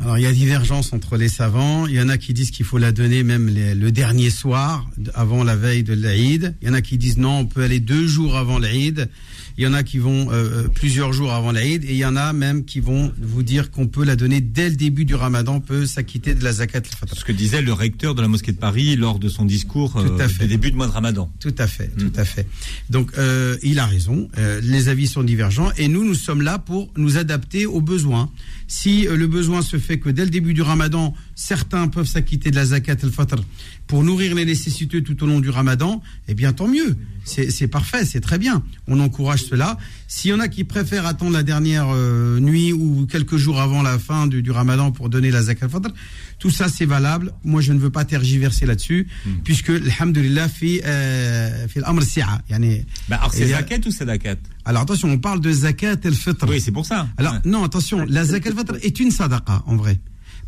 Alors, 0.00 0.18
il 0.18 0.22
y 0.22 0.26
a 0.26 0.32
divergence 0.32 0.92
entre 0.92 1.16
les 1.16 1.28
savants. 1.28 1.86
Il 1.86 1.94
y 1.94 2.00
en 2.00 2.08
a 2.08 2.18
qui 2.18 2.34
disent 2.34 2.50
qu'il 2.50 2.66
faut 2.66 2.78
la 2.78 2.90
donner 2.92 3.22
même 3.22 3.48
les- 3.48 3.74
le 3.74 3.92
dernier 3.92 4.28
soir, 4.30 4.88
avant 5.14 5.44
la 5.44 5.56
veille 5.56 5.84
de 5.84 5.94
l'Aïd. 5.94 6.54
Il 6.62 6.68
y 6.68 6.70
en 6.70 6.74
a 6.74 6.82
qui 6.82 6.98
disent 6.98 7.16
non, 7.16 7.38
on 7.40 7.46
peut 7.46 7.62
aller 7.62 7.80
deux 7.80 8.06
jours 8.06 8.36
avant 8.36 8.58
l'Aïd. 8.58 9.08
Il 9.56 9.62
y 9.62 9.68
en 9.68 9.72
a 9.72 9.84
qui 9.84 9.98
vont 9.98 10.32
euh, 10.32 10.64
euh, 10.64 10.68
plusieurs 10.68 11.12
jours 11.12 11.32
avant 11.32 11.52
l'Aïd. 11.52 11.84
Et 11.84 11.92
il 11.92 11.96
y 11.96 12.04
en 12.04 12.16
a 12.16 12.32
même 12.32 12.64
qui 12.64 12.80
vont 12.80 13.12
vous 13.22 13.44
dire 13.44 13.70
qu'on 13.70 13.86
peut 13.86 14.04
la 14.04 14.16
donner 14.16 14.40
dès 14.40 14.68
le 14.68 14.74
début 14.74 15.04
du 15.04 15.14
ramadan, 15.14 15.54
on 15.56 15.60
peut 15.60 15.86
s'acquitter 15.86 16.34
de 16.34 16.42
la 16.42 16.54
zakat. 16.54 16.82
Ce 17.12 17.24
que 17.24 17.30
disait 17.30 17.62
le 17.62 17.72
recteur 17.72 18.16
de 18.16 18.20
la 18.20 18.26
mosquée 18.26 18.50
de 18.50 18.58
Paris 18.58 18.96
lors 18.96 19.20
de 19.20 19.28
son 19.28 19.44
discours 19.44 19.92
Tout 19.92 20.16
à 20.18 20.24
euh, 20.24 20.28
fait. 20.28 20.48
début 20.48 20.72
de 20.72 20.76
mois 20.76 20.88
de 20.88 20.92
Ramadan. 20.92 21.30
Tout 21.38 21.54
à 21.56 21.68
fait, 21.68 21.88
tout 21.96 22.12
à 22.16 22.24
fait. 22.24 22.48
Donc, 22.90 23.12
euh, 23.16 23.56
il 23.62 23.78
a 23.78 23.86
raison. 23.86 24.28
les 24.62 24.88
avis 24.88 25.06
sont 25.06 25.22
divergents 25.22 25.70
et 25.78 25.86
nous, 25.86 26.04
nous 26.04 26.14
sommes 26.14 26.42
là 26.42 26.58
pour 26.58 26.90
nous 26.96 27.16
adapter 27.16 27.64
aux 27.64 27.80
besoins. 27.80 28.30
Si 28.66 29.02
le 29.02 29.26
besoin 29.28 29.62
se 29.62 29.78
fait 29.78 29.83
que 29.86 30.08
dès 30.08 30.24
le 30.24 30.30
début 30.30 30.54
du 30.54 30.62
Ramadan, 30.62 31.14
certains 31.34 31.88
peuvent 31.88 32.06
s'acquitter 32.06 32.50
de 32.50 32.56
la 32.56 32.66
zakat 32.66 32.96
al-fitr 33.02 33.36
pour 33.86 34.02
nourrir 34.04 34.34
les 34.34 34.44
nécessiteux 34.44 35.02
tout 35.02 35.22
au 35.22 35.26
long 35.26 35.40
du 35.40 35.50
Ramadan, 35.50 36.02
eh 36.28 36.34
bien 36.34 36.52
tant 36.52 36.68
mieux. 36.68 36.96
C'est 37.24 37.68
parfait, 37.68 38.04
c'est 38.04 38.20
très 38.20 38.38
bien. 38.38 38.62
On 38.86 39.00
encourage 39.00 39.44
cela. 39.44 39.78
S'il 40.08 40.30
y 40.30 40.34
en 40.34 40.40
a 40.40 40.48
qui 40.48 40.64
préfèrent 40.64 41.06
attendre 41.06 41.32
la 41.32 41.42
dernière 41.42 41.86
euh, 41.90 42.38
nuit 42.38 42.72
ou 42.72 43.06
quelques 43.10 43.36
jours 43.38 43.60
avant 43.60 43.82
la 43.82 43.98
fin 43.98 44.26
du, 44.26 44.42
du 44.42 44.50
Ramadan 44.50 44.90
pour 44.92 45.08
donner 45.08 45.30
la 45.30 45.42
zakat 45.42 45.66
al-fitr, 45.66 45.90
tout 46.38 46.50
ça 46.50 46.68
c'est 46.68 46.84
valable. 46.84 47.32
Moi, 47.44 47.60
je 47.62 47.72
ne 47.72 47.78
veux 47.78 47.90
pas 47.90 48.04
tergiverser 48.04 48.66
là-dessus, 48.66 49.06
puisque, 49.44 49.70
alhamdulillah, 49.70 50.48
fi, 50.48 50.80
euh, 50.84 51.66
fi 51.68 51.78
l'amr 51.80 52.02
si'a. 52.02 52.42
Yani, 52.50 52.84
Bah, 53.08 53.16
alors, 53.16 53.32
c'est 53.32 53.46
zakat 53.48 53.78
ou 53.86 53.90
sadakat 53.90 54.36
alors 54.66 54.80
attention, 54.82 55.10
on 55.10 55.18
parle 55.18 55.40
de 55.42 55.52
zakat 55.52 55.96
al-fitr. 56.04 56.46
Oui, 56.48 56.58
c'est 56.58 56.72
pour 56.72 56.86
ça. 56.86 57.06
Alors 57.18 57.34
Ouais. 57.34 57.38
non, 57.44 57.64
attention, 57.64 58.06
la 58.08 58.24
zakat 58.24 58.48
al-fitr 58.50 58.76
est 58.82 58.98
une 58.98 59.10
sadaqa 59.10 59.62
en 59.66 59.76
vrai. 59.76 60.00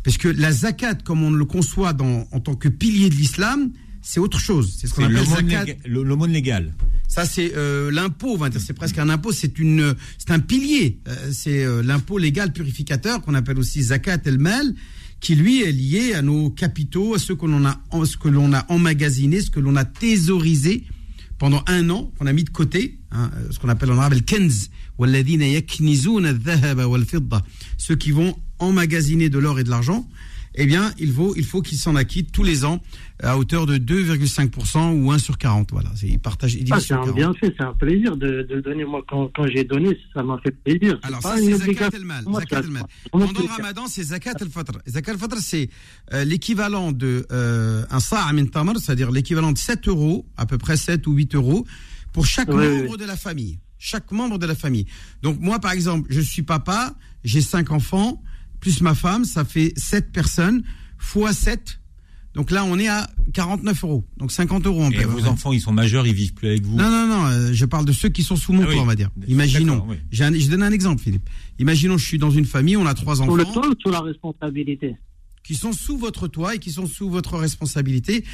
Parce 0.03 0.17
que 0.17 0.27
la 0.27 0.51
zakat, 0.51 0.95
comme 1.03 1.23
on 1.23 1.31
le 1.31 1.45
conçoit 1.45 1.95
en 2.01 2.39
tant 2.39 2.55
que 2.55 2.69
pilier 2.69 3.09
de 3.09 3.15
l'islam, 3.15 3.71
c'est 4.01 4.21
autre 4.21 4.39
chose. 4.39 4.73
C'est 4.77 4.87
ce 4.87 4.93
qu'on 4.93 5.03
appelle 5.03 5.77
l'aumône 5.85 6.31
légale. 6.31 6.73
Ça, 7.09 7.25
c'est 7.25 7.53
euh, 7.57 7.91
l'impôt, 7.91 8.37
on. 8.37 8.49
C'est 8.57 8.73
presque 8.73 8.97
un 8.99 9.09
impôt, 9.09 9.33
c'est 9.33 9.51
un 10.29 10.39
pilier. 10.39 10.99
Euh, 11.07 11.31
c'est 11.33 11.65
euh, 11.65 11.83
l'impôt 11.83 12.17
légal 12.17 12.53
purificateur 12.53 13.21
qu'on 13.21 13.33
appelle 13.33 13.59
aussi 13.59 13.83
zakat 13.83 14.19
el-mal, 14.25 14.73
qui 15.19 15.35
lui 15.35 15.61
est 15.61 15.73
lié 15.73 16.13
à 16.13 16.21
nos 16.21 16.49
capitaux, 16.49 17.15
à 17.15 17.19
ce 17.19 17.33
que 17.33 17.45
l'on 17.45 17.65
a, 17.65 17.81
ce 18.05 18.15
que 18.15 18.29
emmagasiné, 18.69 19.41
ce 19.41 19.51
que 19.51 19.59
l'on 19.59 19.75
a 19.75 19.83
thésaurisé 19.83 20.83
pendant 21.37 21.63
un 21.67 21.89
an, 21.89 22.11
qu'on 22.17 22.27
a 22.27 22.33
mis 22.33 22.45
de 22.45 22.49
côté, 22.49 22.99
hein, 23.11 23.29
ce 23.51 23.59
qu'on 23.59 23.69
appelle 23.69 23.91
en 23.91 23.97
arabe 23.97 24.13
le 24.13 24.21
kenz, 24.21 24.69
ceux 27.77 27.95
qui 27.95 28.11
vont 28.11 28.35
emmagasiner 28.59 29.29
de 29.29 29.39
l'or 29.39 29.59
et 29.59 29.63
de 29.63 29.69
l'argent, 29.69 30.07
eh 30.59 30.65
bien, 30.65 30.91
il 30.97 31.11
faut, 31.11 31.35
il 31.35 31.45
faut 31.45 31.61
qu'ils 31.61 31.77
s'en 31.77 31.95
acquittent 31.95 32.31
tous 32.31 32.41
les 32.43 32.65
ans 32.65 32.81
à 33.21 33.37
hauteur 33.37 33.67
de 33.67 33.77
2,5% 33.77 34.99
ou 34.99 35.11
1 35.11 35.19
sur 35.19 35.37
40. 35.37 35.69
Voilà, 35.71 35.89
ils 36.01 36.19
Ah, 36.71 36.79
c'est 36.79 36.93
un 36.93 36.97
40. 36.97 37.15
bienfait, 37.15 37.53
c'est 37.55 37.63
un 37.63 37.73
plaisir 37.73 38.17
de, 38.17 38.41
de 38.41 38.55
le 38.55 38.61
donner. 38.63 38.83
Moi, 38.83 39.03
quand, 39.07 39.29
quand 39.35 39.45
j'ai 39.47 39.63
donné, 39.63 39.95
ça 40.15 40.23
m'a 40.23 40.39
fait 40.43 40.51
plaisir. 40.63 40.99
Alors 41.03 41.21
ça, 41.21 41.37
c'est 41.37 41.53
zakat 41.53 41.89
el-mal. 41.93 42.23
Pendant 43.11 43.27
le 43.27 43.47
ramadan, 43.47 43.85
c'est 43.87 44.03
zakat 44.03 44.33
el-fatra. 44.41 44.79
Zakat 44.87 45.11
el-fatra, 45.11 45.39
c'est 45.41 45.69
euh, 46.13 46.23
l'équivalent 46.23 46.91
de 46.91 47.27
euh, 47.31 47.83
un 47.91 47.99
sa'a 47.99 48.31
min 48.33 48.45
tamar, 48.47 48.75
c'est-à-dire 48.79 49.11
l'équivalent 49.11 49.51
de 49.51 49.57
7 49.59 49.87
euros, 49.87 50.25
à 50.37 50.47
peu 50.47 50.57
près 50.57 50.75
7 50.77 51.05
ou 51.05 51.13
8 51.13 51.35
euros, 51.35 51.65
pour 52.13 52.25
chaque 52.25 52.49
Oui, 52.49 52.55
membre 52.67 52.91
oui. 52.91 52.97
de 52.97 53.05
la 53.05 53.15
famille. 53.15 53.59
Chaque 53.77 54.11
membre 54.11 54.39
de 54.39 54.47
la 54.47 54.55
famille. 54.55 54.87
Donc 55.21 55.39
moi, 55.39 55.59
par 55.59 55.71
exemple, 55.71 56.07
je 56.09 56.19
suis 56.21 56.41
papa, 56.41 56.95
j'ai 57.23 57.41
5 57.41 57.69
enfants, 57.71 58.23
plus 58.59 58.81
ma 58.81 58.95
femme, 58.95 59.25
ça 59.25 59.45
fait 59.45 59.73
7 59.77 60.11
personnes, 60.11 60.63
fois 60.97 61.33
7. 61.33 61.79
Donc 62.33 62.51
là, 62.51 62.63
on 62.65 62.77
est 62.77 62.87
à 62.87 63.09
49 63.33 63.83
euros. 63.83 64.05
Donc 64.17 64.31
50 64.31 64.67
euros 64.67 64.83
en 64.83 64.91
Et 64.91 65.03
vos 65.05 65.25
enfants, 65.25 65.53
ils 65.53 65.59
sont 65.61 65.71
majeurs, 65.71 66.05
ils 66.05 66.13
vivent 66.13 66.35
plus 66.35 66.49
avec 66.49 66.63
vous. 66.63 66.75
non, 66.77 66.89
non, 66.91 67.07
non, 67.07 67.25
euh, 67.25 67.49
je 67.51 67.65
parle 67.65 67.85
de 67.85 67.91
ceux 67.91 68.09
qui 68.09 68.21
sont 68.21 68.35
sous 68.35 68.53
mon 68.53 68.63
Ah 68.63 68.67
oui. 68.67 68.73
toit, 68.75 68.83
on 68.83 68.85
va 68.85 68.95
dire. 68.95 69.09
Imaginons. 69.27 69.83
Oui. 69.87 69.95
Un- 70.19 70.33
je 70.37 70.47
donne 70.49 70.61
un 70.61 70.71
exemple, 70.71 71.01
Philippe. 71.01 71.27
Imaginons, 71.57 71.97
je 71.97 72.05
suis 72.05 72.19
dans 72.19 72.29
une 72.29 72.45
famille, 72.45 72.77
on 72.77 72.85
a 72.85 72.93
trois 72.93 73.15
Sur 73.15 73.35
le 73.35 73.43
enfants 73.43 73.53
toit 73.61 73.69
ou 73.69 73.73
sur 73.79 73.89
la 73.89 74.01
responsabilité? 74.01 74.95
qui 75.47 75.55
sont 75.55 75.71
sous 75.71 75.97
votre 75.97 76.27
toit 76.27 76.55
et 76.55 76.59
qui 76.59 76.71
sont 76.71 76.87
sous 76.87 77.09
votre 77.09 77.37
responsabilité. 77.37 78.25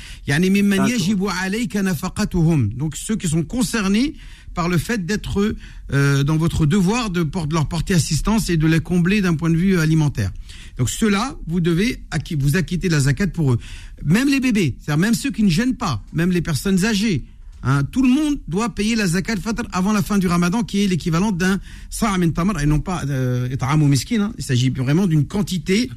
Donc 2.76 2.96
ceux 2.96 3.16
qui 3.16 3.28
sont 3.28 3.44
concernés 3.44 4.16
par 4.56 4.68
le 4.68 4.80
fait 4.80 5.06
d'être 5.06 5.56
euh, 5.92 6.24
dans 6.24 6.38
votre 6.38 6.66
devoir 6.66 7.12
de, 7.12 7.28
leur 7.52 7.68
porter 7.68 7.94
assistance 7.94 8.50
et 8.50 8.58
de 8.58 8.66
les 8.66 8.80
combler 8.80 9.22
d'un 9.22 9.36
point 9.36 9.52
de 9.52 9.56
vue 9.56 9.80
alimentaire. 9.80 10.32
Donc 10.78 10.90
ceux-là, 10.90 11.38
vous 11.46 11.60
devez 11.60 12.04
vous 12.40 12.56
acquitter 12.56 12.88
de 12.88 12.94
la 12.94 13.02
zakat 13.02 13.28
pour 13.28 13.54
eux. 13.54 13.60
Même 14.04 14.28
les 14.28 14.40
bébés, 14.40 14.76
c'est-à-dire 14.80 15.00
même 15.00 15.14
ceux 15.14 15.30
qui 15.30 15.44
ne 15.44 15.50
gênent 15.50 15.76
pas, 15.76 16.04
même 16.14 16.32
les 16.32 16.42
personnes 16.42 16.84
âgées, 16.84 17.26
hein, 17.64 17.84
tout 17.84 18.02
le 18.02 18.10
monde 18.10 18.40
doit 18.48 18.70
payer 18.70 18.96
la 18.96 19.08
zakat 19.08 19.38
fitr 19.38 19.64
avant 19.72 19.94
la 19.94 20.02
fin 20.02 20.18
du 20.18 20.28
ramadan, 20.28 20.64
qui 20.64 20.84
est 20.84 20.88
l'équivalent 20.88 21.32
d'un 21.32 21.60
sa' 21.90 22.18
min 22.18 22.30
tamar, 22.32 22.60
et 22.62 22.66
non 22.66 22.80
pas 22.80 23.04
euh, 23.08 23.48
ou 23.74 23.88
miskin, 23.88 24.22
hein. 24.22 24.34
Il 24.38 24.44
s'agit 24.44 24.70
vraiment 24.70 25.08
d'une 25.08 25.26
quantité. 25.26 25.90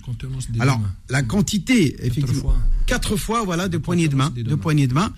La 0.57 0.63
Alors, 0.63 0.81
la 1.11 1.23
quantité, 1.23 1.97
effectivement, 2.05 2.41
fois. 2.41 2.57
quatre 2.87 3.17
fois, 3.17 3.43
voilà, 3.45 3.69
de 3.69 3.79
poignées 3.79 4.09
de 4.09 4.17
main, 4.17 4.31
de 4.31 4.55
poignées 4.55 4.87
de 4.87 4.95
main. 4.95 5.13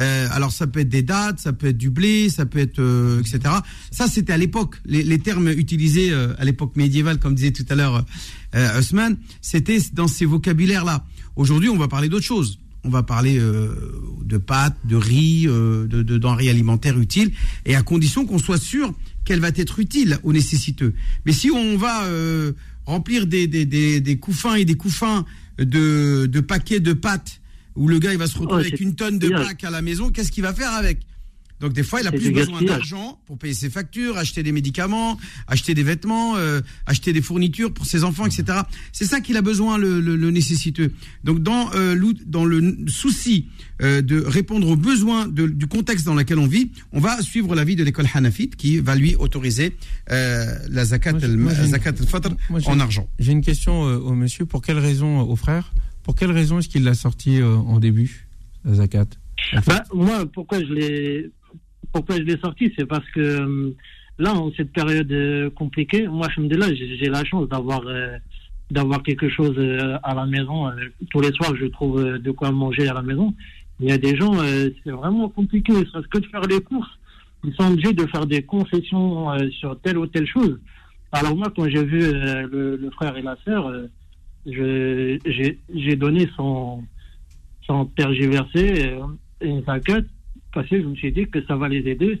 Euh, 0.00 0.28
alors, 0.32 0.50
ça 0.50 0.66
peut 0.66 0.80
être 0.80 0.88
des 0.88 1.02
dates, 1.02 1.38
ça 1.38 1.52
peut 1.52 1.68
être 1.68 1.78
du 1.78 1.90
blé, 1.90 2.28
ça 2.28 2.46
peut 2.46 2.58
être, 2.58 2.80
euh, 2.80 3.20
etc. 3.20 3.54
Ça, 3.90 4.08
c'était 4.08 4.32
à 4.32 4.36
l'époque, 4.36 4.76
les, 4.84 5.02
les 5.02 5.18
termes 5.18 5.48
utilisés 5.48 6.10
euh, 6.10 6.34
à 6.38 6.44
l'époque 6.44 6.74
médiévale, 6.76 7.18
comme 7.18 7.34
disait 7.34 7.52
tout 7.52 7.66
à 7.68 7.74
l'heure 7.74 8.04
euh, 8.54 8.78
Osman, 8.78 9.16
c'était 9.40 9.78
dans 9.92 10.08
ces 10.08 10.24
vocabulaires-là. 10.24 11.04
Aujourd'hui, 11.36 11.68
on 11.68 11.76
va 11.76 11.88
parler 11.88 12.08
d'autre 12.08 12.24
chose. 12.24 12.58
On 12.84 12.90
va 12.90 13.02
parler 13.02 13.38
euh, 13.38 13.74
de 14.24 14.36
pâtes, 14.36 14.76
de 14.84 14.96
riz, 14.96 15.46
euh, 15.46 15.86
de, 15.86 16.02
de 16.02 16.18
denrées 16.18 16.50
alimentaires 16.50 16.98
utiles, 16.98 17.32
et 17.64 17.74
à 17.74 17.82
condition 17.82 18.26
qu'on 18.26 18.38
soit 18.38 18.58
sûr 18.58 18.92
qu'elle 19.24 19.40
va 19.40 19.48
être 19.48 19.78
utile 19.78 20.18
aux 20.22 20.32
nécessiteux. 20.32 20.92
Mais 21.24 21.32
si 21.32 21.50
on 21.50 21.78
va 21.78 22.04
euh, 22.04 22.52
remplir 22.84 23.26
des, 23.26 23.46
des, 23.46 23.64
des, 23.64 24.00
des 24.00 24.18
couffins 24.18 24.56
et 24.56 24.66
des 24.66 24.74
couffins 24.74 25.24
de, 25.58 26.26
de 26.26 26.40
paquets 26.40 26.80
de 26.80 26.92
pâtes, 26.92 27.40
où 27.74 27.88
le 27.88 27.98
gars 27.98 28.12
il 28.12 28.18
va 28.18 28.26
se 28.26 28.38
retrouver 28.38 28.62
Oh, 28.64 28.66
avec 28.66 28.80
une 28.80 28.94
tonne 28.94 29.18
de 29.18 29.32
à 29.32 29.70
la 29.70 29.82
maison, 29.82 30.10
qu'est-ce 30.10 30.30
qu'il 30.30 30.42
va 30.42 30.52
faire 30.52 30.72
avec? 30.72 31.00
Donc 31.60 31.72
des 31.72 31.82
fois, 31.82 32.00
il 32.00 32.06
a 32.06 32.10
plus 32.12 32.30
besoin 32.40 32.60
d'argent 32.66 33.20
pour 33.26 33.38
payer 33.38 33.54
ses 33.54 33.70
factures, 33.70 34.18
acheter 34.18 34.42
des 34.42 34.52
médicaments, 34.52 35.18
acheter 35.46 35.72
des 35.74 35.82
vêtements, 35.82 36.36
euh, 36.36 36.60
acheter 36.86 37.12
des 37.12 37.22
fournitures 37.22 37.72
pour 37.72 37.86
ses 37.86 38.04
enfants, 38.04 38.26
etc. 38.26 38.58
C'est 38.92 39.06
ça 39.06 39.20
qu'il 39.20 39.36
a 39.36 39.42
besoin, 39.42 39.78
le, 39.78 40.00
le, 40.00 40.16
le 40.16 40.30
nécessiteux. 40.30 40.92
Donc 41.22 41.42
dans, 41.42 41.72
euh, 41.74 41.94
l'ou- 41.94 42.12
dans 42.26 42.44
le 42.44 42.76
souci 42.88 43.46
euh, 43.82 44.02
de 44.02 44.20
répondre 44.20 44.68
aux 44.68 44.76
besoins 44.76 45.26
de- 45.26 45.46
du 45.46 45.66
contexte 45.66 46.04
dans 46.04 46.14
lequel 46.14 46.38
on 46.38 46.46
vit, 46.46 46.70
on 46.92 47.00
va 47.00 47.22
suivre 47.22 47.54
l'avis 47.54 47.76
de 47.76 47.84
l'école 47.84 48.06
Hanafite 48.12 48.56
qui 48.56 48.78
va 48.78 48.94
lui 48.96 49.14
autoriser 49.16 49.76
euh, 50.10 50.54
la 50.68 50.84
zakat 50.84 51.12
Moi, 51.12 51.20
al- 51.24 51.36
moi, 51.36 51.52
une- 52.60 52.66
en 52.66 52.80
argent. 52.80 53.08
J'ai 53.18 53.32
une 53.32 53.40
question 53.42 53.86
euh, 53.88 53.96
au 53.98 54.12
monsieur. 54.14 54.44
Pour 54.44 54.60
quelle 54.60 54.78
raison, 54.78 55.20
euh, 55.20 55.24
au 55.24 55.36
frère 55.36 55.72
Pour 56.02 56.14
quelle 56.14 56.30
raison 56.32 56.58
est-ce 56.58 56.68
qu'il 56.68 56.82
l'a 56.84 56.94
sorti 56.94 57.40
euh, 57.40 57.54
en 57.56 57.78
début, 57.80 58.26
la 58.64 58.74
zakat? 58.74 59.06
En 59.56 59.62
fait 59.62 59.70
Bah, 59.70 59.84
moi, 59.94 60.26
pourquoi 60.26 60.60
je 60.60 60.72
l'ai, 60.72 61.30
pourquoi 61.94 62.16
je 62.16 62.22
l'ai 62.22 62.36
sorti, 62.38 62.72
c'est 62.76 62.86
parce 62.86 63.08
que 63.10 63.20
euh, 63.20 63.70
là, 64.18 64.34
en 64.34 64.50
cette 64.56 64.72
période 64.72 65.10
euh, 65.12 65.48
compliquée, 65.50 66.06
moi, 66.08 66.28
là, 66.56 66.66
j'ai 66.74 67.08
la 67.08 67.24
chance 67.24 67.48
d'avoir 67.48 67.82
euh, 67.86 68.18
quelque 69.04 69.28
chose 69.28 69.56
à 70.02 70.14
la 70.14 70.26
maison. 70.26 70.70
Tous 71.10 71.20
les 71.20 71.32
soirs, 71.32 71.54
je 71.56 71.66
trouve 71.66 72.18
de 72.18 72.30
quoi 72.32 72.50
manger 72.50 72.88
à 72.88 72.94
la 72.94 73.02
maison. 73.02 73.32
Il 73.80 73.88
y 73.88 73.92
a 73.92 73.98
des 73.98 74.16
gens, 74.16 74.32
c'est 74.82 74.90
vraiment 74.90 75.28
compliqué. 75.28 75.72
Ne 75.72 75.84
que 76.08 76.18
de 76.18 76.26
faire 76.26 76.42
les 76.42 76.60
courses, 76.60 76.90
ils 77.44 77.54
sont 77.54 77.72
obligés 77.72 77.92
de 77.92 78.06
faire 78.06 78.26
des 78.26 78.42
concessions 78.42 79.36
sur 79.60 79.78
telle 79.80 79.98
ou 79.98 80.06
telle 80.06 80.26
chose. 80.26 80.58
Alors 81.12 81.36
moi, 81.36 81.52
quand 81.54 81.68
j'ai 81.68 81.84
vu 81.84 82.00
le, 82.00 82.90
frère 82.96 83.16
et 83.16 83.22
la 83.22 83.36
sœur, 83.44 83.70
je- 84.46 85.18
j'ai 85.74 85.96
donné 85.96 86.28
sans 86.36 86.82
sans 87.66 87.86
tergiverser 87.86 88.90
euh, 88.90 89.00
une 89.40 89.62
zakat 89.64 90.02
parce 90.54 90.68
que 90.68 90.80
je 90.80 90.86
me 90.86 90.94
suis 90.94 91.12
dit 91.12 91.26
que 91.26 91.44
ça 91.46 91.56
va 91.56 91.68
les 91.68 91.78
aider. 91.90 92.20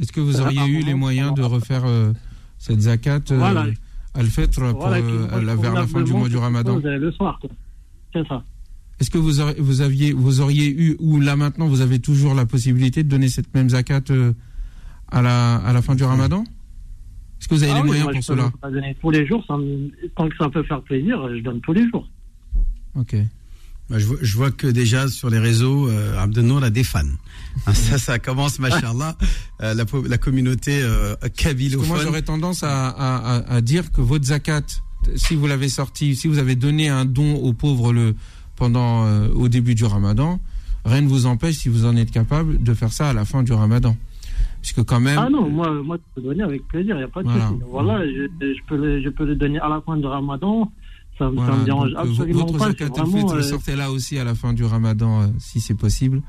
Est-ce 0.00 0.12
que 0.12 0.20
vous 0.20 0.40
auriez 0.40 0.64
eu 0.66 0.82
les 0.82 0.94
moyens 0.94 1.34
de 1.34 1.42
refaire 1.42 1.84
euh, 1.86 2.12
cette 2.58 2.80
zakat 2.82 3.20
euh, 3.30 3.38
Voilà. 3.38 3.66
al-fitr 4.14 4.62
euh, 4.62 5.54
vers 5.56 5.72
la 5.74 5.86
fin 5.86 6.02
du 6.02 6.12
mois 6.12 6.28
du 6.28 6.36
ramadan? 6.36 6.80
euh, 6.84 6.98
Le 6.98 7.10
soir. 7.12 7.40
C'est 8.12 8.26
ça. 8.28 8.44
Est-ce 9.00 9.10
que 9.10 9.18
vous, 9.18 9.32
vous, 9.58 9.80
aviez, 9.82 10.12
vous 10.12 10.40
auriez 10.40 10.68
eu, 10.70 10.96
ou 11.00 11.20
là 11.20 11.36
maintenant 11.36 11.66
vous 11.66 11.82
avez 11.82 11.98
toujours 11.98 12.34
la 12.34 12.46
possibilité 12.46 13.02
de 13.04 13.08
donner 13.08 13.28
cette 13.28 13.52
même 13.54 13.68
zakat 13.70 14.00
euh, 14.10 14.32
à, 15.10 15.20
la, 15.22 15.56
à 15.56 15.72
la 15.72 15.82
fin 15.82 15.94
du 15.94 16.04
ramadan? 16.04 16.44
Est-ce 17.38 17.48
que 17.48 17.54
vous 17.54 17.62
avez 17.62 17.72
Ah 17.72 17.76
les 17.76 17.80
oui, 17.82 17.86
moyens 17.88 18.04
moi, 18.04 18.12
pour 18.12 18.22
je 18.22 18.26
cela? 18.26 18.52
tous 19.00 19.10
les 19.10 19.26
jours, 19.26 19.44
ça 19.46 19.56
me- 19.58 19.90
tant 20.14 20.28
que 20.28 20.36
ça 20.38 20.48
peut 20.48 20.62
faire 20.62 20.80
plaisir, 20.82 21.18
je 21.36 21.42
donne 21.42 21.60
tous 21.60 21.74
les 21.74 21.86
jours. 21.90 22.08
Ok. 22.94 23.14
Je, 23.90 24.04
vois, 24.06 24.16
je 24.20 24.36
vois 24.36 24.50
que 24.50 24.66
déjà 24.66 25.06
sur 25.08 25.30
les 25.30 25.38
réseaux, 25.38 25.88
euh, 25.88 26.18
Abdenour 26.18 26.62
a 26.64 26.70
des 26.70 26.82
fans. 26.84 27.00
Hein, 27.66 27.72
ça, 27.74 27.98
ça 27.98 28.18
commence, 28.18 28.58
machallah, 28.58 29.16
euh, 29.62 29.74
la, 29.74 29.84
la 30.08 30.18
communauté 30.18 30.80
euh, 30.82 31.14
kabylophone. 31.36 31.86
moi 31.88 31.98
j'aurais 32.02 32.22
tendance 32.22 32.62
à, 32.64 32.88
à, 32.88 33.36
à- 33.36 33.54
à 33.54 33.60
dire 33.60 33.92
que 33.92 34.00
votre 34.00 34.24
zakat, 34.24 34.62
si 35.14 35.36
vous 35.36 35.46
l'avez 35.46 35.68
sorti, 35.68 36.16
si 36.16 36.26
vous 36.26 36.38
avez 36.38 36.56
donné 36.56 36.88
un 36.88 37.04
don 37.04 37.36
aux 37.36 37.52
pauvres 37.52 37.92
le, 37.92 38.14
pendant, 38.56 39.06
euh, 39.06 39.28
au 39.34 39.48
début 39.48 39.74
du 39.76 39.84
ramadan, 39.84 40.40
rien 40.84 41.00
ne 41.02 41.08
vous 41.08 41.26
empêche, 41.26 41.56
si 41.56 41.68
vous 41.68 41.84
en 41.86 41.96
êtes 41.96 42.10
capable, 42.10 42.60
de 42.62 42.74
faire 42.74 42.92
ça 42.92 43.10
à 43.10 43.12
la 43.12 43.24
fin 43.24 43.42
du 43.44 43.52
ramadan. 43.52 43.96
Puisque 44.62 44.82
quand 44.82 44.98
même, 45.00 45.18
Ah 45.18 45.28
non, 45.30 45.48
moi, 45.48 45.70
moi, 45.82 45.96
je 45.96 46.20
peux 46.20 46.26
donner 46.28 46.42
avec 46.42 46.66
plaisir, 46.66 46.96
il 46.96 46.98
n'y 46.98 47.04
a 47.04 47.08
pas 47.08 47.22
de 47.22 47.28
Voilà. 47.28 47.46
souci. 47.48 47.60
Voilà, 47.70 48.04
je, 48.04 48.26
je, 48.40 48.60
peux 48.66 48.76
le, 48.76 49.00
je 49.00 49.08
peux 49.10 49.24
le 49.24 49.36
donner 49.36 49.60
à 49.60 49.68
la 49.68 49.80
fin 49.80 49.96
du 49.96 50.06
ramadan, 50.06 50.70
ça, 51.18 51.30
me- 51.30 51.36
ça 51.36 51.42
Voilà, 51.42 51.56
me 51.56 51.64
dérange 51.64 51.90
donc, 51.90 51.98
euh, 51.98 52.10
absolument 52.10 52.46
votre 52.46 52.58
pas. 52.58 53.02
vraiment, 53.04 53.32
euh, 53.32 53.42
sortez-la 53.42 53.90
aussi 53.90 54.18
à 54.18 54.24
la 54.24 54.34
fin 54.34 54.52
du 54.52 54.64
ramadan, 54.64 55.22
euh, 55.22 55.26
si 55.38 55.60
c'est 55.60 55.74
possible. 55.74 56.22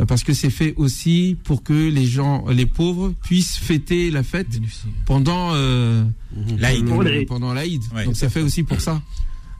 Euh, 0.00 0.06
Parce 0.06 0.24
que 0.24 0.32
c'est 0.32 0.50
fait 0.50 0.74
aussi 0.76 1.36
pour 1.44 1.62
que 1.62 1.72
les 1.72 2.04
gens, 2.06 2.44
les 2.48 2.66
pauvres, 2.66 3.12
puissent 3.22 3.56
fêter 3.58 4.10
la 4.10 4.22
fête 4.24 4.48
pendant 5.06 5.50
euh, 5.54 6.04
L'Aïd. 6.58 6.84
le- 6.88 7.24
pendant 7.26 7.54
l'Aïd. 7.54 7.80
Ouais, 7.94 8.04
Donc 8.04 8.16
c'est 8.16 8.28
fait 8.28 8.42
aussi 8.42 8.64
pour 8.64 8.80
ça. 8.80 9.00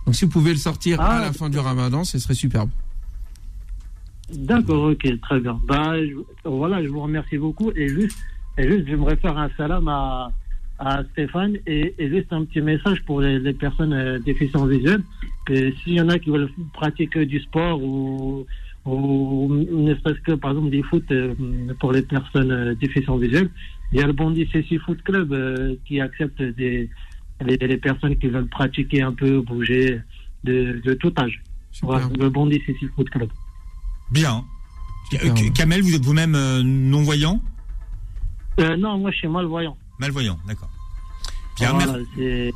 Donc 0.07 0.17
si 0.17 0.25
vous 0.25 0.31
pouvez 0.33 0.51
le 0.51 0.59
sortir 0.59 0.99
Ah, 1.01 1.19
à 1.19 1.21
la 1.21 1.33
fin 1.33 1.49
du 1.49 1.59
ramadan, 1.59 2.03
ce 2.05 2.19
serait 2.19 2.35
superbe. 2.35 2.69
D'accord, 4.33 4.91
ok, 4.91 5.21
très 5.21 5.41
bien. 5.41 5.61
Bah, 5.69 5.95
je- 5.99 6.49
voilà, 6.49 6.83
je 6.83 6.89
vous 6.89 7.01
remercie 7.01 7.39
beaucoup. 7.39 7.71
Et 7.77 7.89
juste, 7.89 8.19
et 8.59 8.67
juste 8.69 8.87
j'aimerais 8.89 9.17
faire 9.17 9.37
un 9.39 9.51
salam 9.57 9.87
à, 9.89 10.33
à 10.79 11.03
Stéphane 11.13 11.57
et, 11.67 11.95
et 11.99 12.09
juste 12.09 12.33
un 12.33 12.45
petit 12.45 12.61
message 12.61 13.03
pour 13.05 13.21
les, 13.21 13.39
les 13.39 13.53
personnes 13.53 13.93
euh, 13.93 14.19
déficientes 14.19 14.69
visuelles. 14.69 15.03
Que 15.47 15.73
s'il 15.77 15.95
y 15.95 16.01
en 16.01 16.09
a 16.09 16.19
qui 16.19 16.31
veulent 16.31 16.51
pratiquer 16.73 17.27
du 17.27 17.41
sport 17.41 17.83
ou, 17.83 18.47
ou 18.85 19.49
ne 19.53 19.95
serait-ce 19.95 20.21
que 20.21 20.33
par 20.33 20.53
exemple 20.53 20.71
des 20.71 20.83
foot 20.83 21.05
euh, 21.11 21.35
pour 21.81 21.93
les 21.93 22.03
personnes 22.03 22.51
euh, 22.51 22.75
déficientes 22.75 23.21
visuelles, 23.21 23.51
il 23.93 24.01
y 24.01 24.03
a 24.03 24.07
le 24.07 24.13
Bondi 24.13 24.49
CC 24.53 24.79
Foot 24.79 25.03
Club 25.03 25.33
qui 25.85 26.01
accepte 26.01 26.43
des, 26.43 26.91
les, 27.45 27.57
les 27.57 27.77
personnes 27.77 28.17
qui 28.17 28.27
veulent 28.27 28.49
pratiquer 28.49 29.03
un 29.03 29.13
peu, 29.13 29.41
bouger 29.41 30.01
de, 30.43 30.81
de 30.85 30.95
tout 30.95 31.13
âge. 31.17 31.41
Voilà, 31.83 32.09
le 32.19 32.29
Bondi 32.29 32.61
CC 32.67 32.89
Foot 32.97 33.09
Club. 33.11 33.29
Bien. 34.11 34.45
Kamel, 35.55 35.83
vous 35.83 35.95
êtes 35.95 36.05
vous-même 36.05 36.37
non-voyant? 36.63 37.41
Non, 38.59 38.99
moi 38.99 39.13
je 39.13 39.19
suis 39.19 39.29
malvoyant. 39.29 39.77
Malvoyant, 39.99 40.39
d'accord. 40.47 40.69
Bien, 41.57 41.73
Voilà, 41.73 41.93
mer- 41.93 42.01
c'est- 42.17 42.53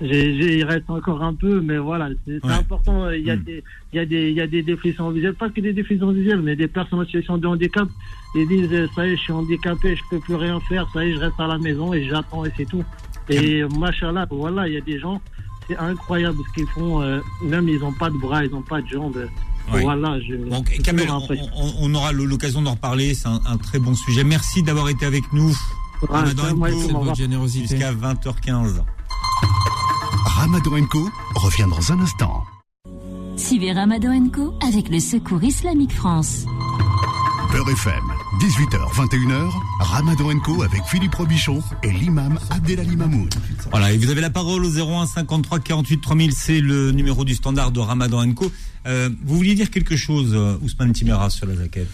j'ai- 0.00 0.36
j'ai- 0.40 0.58
il 0.58 0.64
reste 0.64 0.88
encore 0.90 1.22
un 1.22 1.34
peu, 1.34 1.60
mais 1.60 1.78
voilà, 1.78 2.08
c'est 2.26 2.44
important. 2.44 3.10
Il 3.10 3.22
y, 3.26 3.30
a 3.30 3.36
Mm. 3.36 3.42
des, 3.42 3.64
il, 3.92 3.96
y 3.96 3.98
a 4.00 4.06
des, 4.06 4.28
il 4.30 4.36
y 4.36 4.40
a 4.40 4.46
des 4.46 4.62
déficients 4.62 5.10
visuels, 5.10 5.34
pas 5.34 5.48
que 5.48 5.60
des 5.60 5.72
déficients 5.72 6.12
visuels, 6.12 6.42
mais 6.42 6.54
des 6.56 6.68
personnes 6.68 7.00
en 7.00 7.04
situation 7.04 7.38
de 7.38 7.46
handicap. 7.46 7.88
Ils 8.34 8.46
disent 8.46 8.68
euh, 8.72 8.86
Ça 8.94 9.06
y 9.06 9.10
est, 9.12 9.16
je 9.16 9.22
suis 9.22 9.32
handicapé, 9.32 9.96
je 9.96 10.02
peux 10.10 10.20
plus 10.20 10.34
rien 10.34 10.60
faire, 10.68 10.86
ça 10.92 11.04
y 11.04 11.08
est, 11.10 11.14
je 11.14 11.18
reste 11.18 11.38
à 11.40 11.46
la 11.46 11.58
maison 11.58 11.92
et 11.94 12.04
j'attends 12.08 12.44
et 12.44 12.52
c'est 12.56 12.66
tout. 12.66 12.84
Et 13.30 13.62
machallah, 13.78 14.26
voilà, 14.30 14.68
il 14.68 14.74
y 14.74 14.76
a 14.76 14.80
des 14.82 14.98
gens, 15.00 15.20
c'est 15.66 15.76
incroyable 15.78 16.36
ce 16.48 16.54
qu'ils 16.54 16.68
font. 16.68 17.00
euh, 17.02 17.20
même 17.42 17.68
ils 17.68 17.78
n'ont 17.80 17.92
pas 17.92 18.10
de 18.10 18.16
bras, 18.18 18.44
ils 18.44 18.50
n'ont 18.50 18.62
pas 18.62 18.80
de 18.82 18.88
jambes. 18.88 19.26
Ouais. 19.72 19.82
Voilà, 19.82 20.18
je. 20.20 20.34
Bon, 20.36 20.62
Kamel, 20.82 21.10
on, 21.10 21.16
impressionnant. 21.16 21.52
on- 21.56 21.72
on 21.80 21.94
aura 21.94 22.12
l'occasion 22.12 22.62
d'en 22.62 22.72
reparler. 22.72 23.12
C'est 23.14 23.28
un, 23.28 23.40
un 23.46 23.56
très 23.58 23.78
bon 23.78 23.94
sujet. 23.94 24.24
Merci 24.24 24.62
d'avoir 24.62 24.88
été 24.88 25.04
avec 25.04 25.30
nous. 25.34 25.54
Ramadan 26.02 26.54
Co, 26.56 27.14
jusqu'à 27.48 27.92
20h15. 27.92 28.84
Ramadan 30.24 30.86
Co 30.90 31.08
revient 31.34 31.66
dans 31.68 31.92
un 31.92 32.00
instant. 32.00 32.44
Suivez 33.36 33.72
Ramadan 33.72 34.28
Co 34.32 34.54
avec 34.66 34.88
le 34.88 35.00
Secours 35.00 35.42
Islamique 35.42 35.92
France. 35.92 36.44
Beurre 37.50 37.70
FM, 37.70 38.04
18h, 38.40 38.94
21h, 38.94 39.50
Ramadan 39.80 40.38
Co 40.40 40.62
avec 40.62 40.82
Philippe 40.84 41.14
Robichon 41.14 41.62
et 41.82 41.90
l'imam 41.90 42.38
Abdelali 42.50 42.96
Mamoun. 42.96 43.28
Voilà, 43.70 43.92
et 43.92 43.96
vous 43.96 44.10
avez 44.10 44.20
la 44.20 44.30
parole 44.30 44.64
au 44.64 44.70
01 44.70 45.06
53 45.06 45.60
48 45.60 46.00
3000, 46.00 46.32
c'est 46.32 46.60
le 46.60 46.92
numéro 46.92 47.24
du 47.24 47.34
standard 47.34 47.70
de 47.70 47.80
Ramadan 47.80 48.32
Co. 48.32 48.50
Euh, 48.86 49.08
vous 49.24 49.36
vouliez 49.36 49.54
dire 49.54 49.70
quelque 49.70 49.96
chose, 49.96 50.32
euh, 50.34 50.58
Ousmane 50.62 50.92
Timera, 50.92 51.30
sur 51.30 51.46
la 51.46 51.54
jaquette 51.56 51.88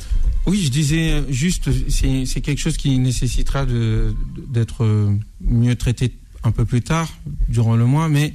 Oui, 0.46 0.60
je 0.60 0.70
disais 0.70 1.22
juste, 1.28 1.70
c'est 1.88 2.40
quelque 2.40 2.60
chose 2.60 2.76
qui 2.76 2.98
nécessitera 2.98 3.64
d'être 3.66 4.84
euh, 4.84 5.16
mieux 5.40 5.76
traité 5.76 6.16
un 6.42 6.50
peu 6.50 6.64
plus 6.64 6.82
tard, 6.82 7.08
durant 7.48 7.76
le 7.76 7.86
mois, 7.86 8.08
mais 8.08 8.34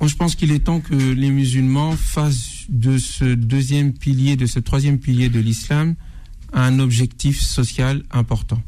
moi 0.00 0.08
je 0.08 0.16
pense 0.16 0.34
qu'il 0.34 0.52
est 0.52 0.60
temps 0.60 0.80
que 0.80 0.94
les 0.94 1.30
musulmans 1.30 1.92
fassent 1.92 2.66
de 2.68 2.98
ce 2.98 3.24
deuxième 3.24 3.92
pilier, 3.92 4.36
de 4.36 4.46
ce 4.46 4.58
troisième 4.60 4.98
pilier 4.98 5.28
de 5.28 5.40
l'islam, 5.40 5.96
un 6.52 6.78
objectif 6.78 7.40
social 7.40 8.02
important. 8.10 8.60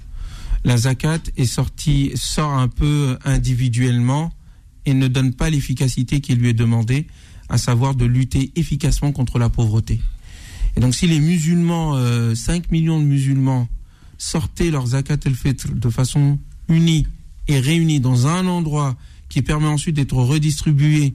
La 0.64 0.76
zakat 0.76 1.20
est 1.36 1.46
sortie, 1.46 2.12
sort 2.14 2.52
un 2.52 2.68
peu 2.68 3.18
individuellement 3.24 4.32
et 4.86 4.94
ne 4.94 5.08
donne 5.08 5.34
pas 5.34 5.50
l'efficacité 5.50 6.20
qui 6.20 6.34
lui 6.34 6.48
est 6.48 6.54
demandée, 6.54 7.06
à 7.48 7.58
savoir 7.58 7.94
de 7.94 8.04
lutter 8.04 8.52
efficacement 8.56 9.12
contre 9.12 9.38
la 9.38 9.48
pauvreté. 9.48 10.00
Et 10.76 10.80
donc, 10.80 10.94
si 10.94 11.06
les 11.06 11.20
musulmans, 11.20 11.96
euh, 11.96 12.34
5 12.34 12.70
millions 12.70 12.98
de 12.98 13.04
musulmans, 13.04 13.68
sortaient 14.18 14.70
leur 14.70 14.86
zakat 14.86 15.18
el-fitr 15.24 15.72
de 15.74 15.90
façon 15.90 16.38
unie 16.68 17.06
et 17.48 17.58
réunie 17.58 18.00
dans 18.00 18.26
un 18.26 18.46
endroit 18.46 18.96
qui 19.28 19.42
permet 19.42 19.66
ensuite 19.66 19.96
d'être 19.96 20.16
redistribué 20.16 21.14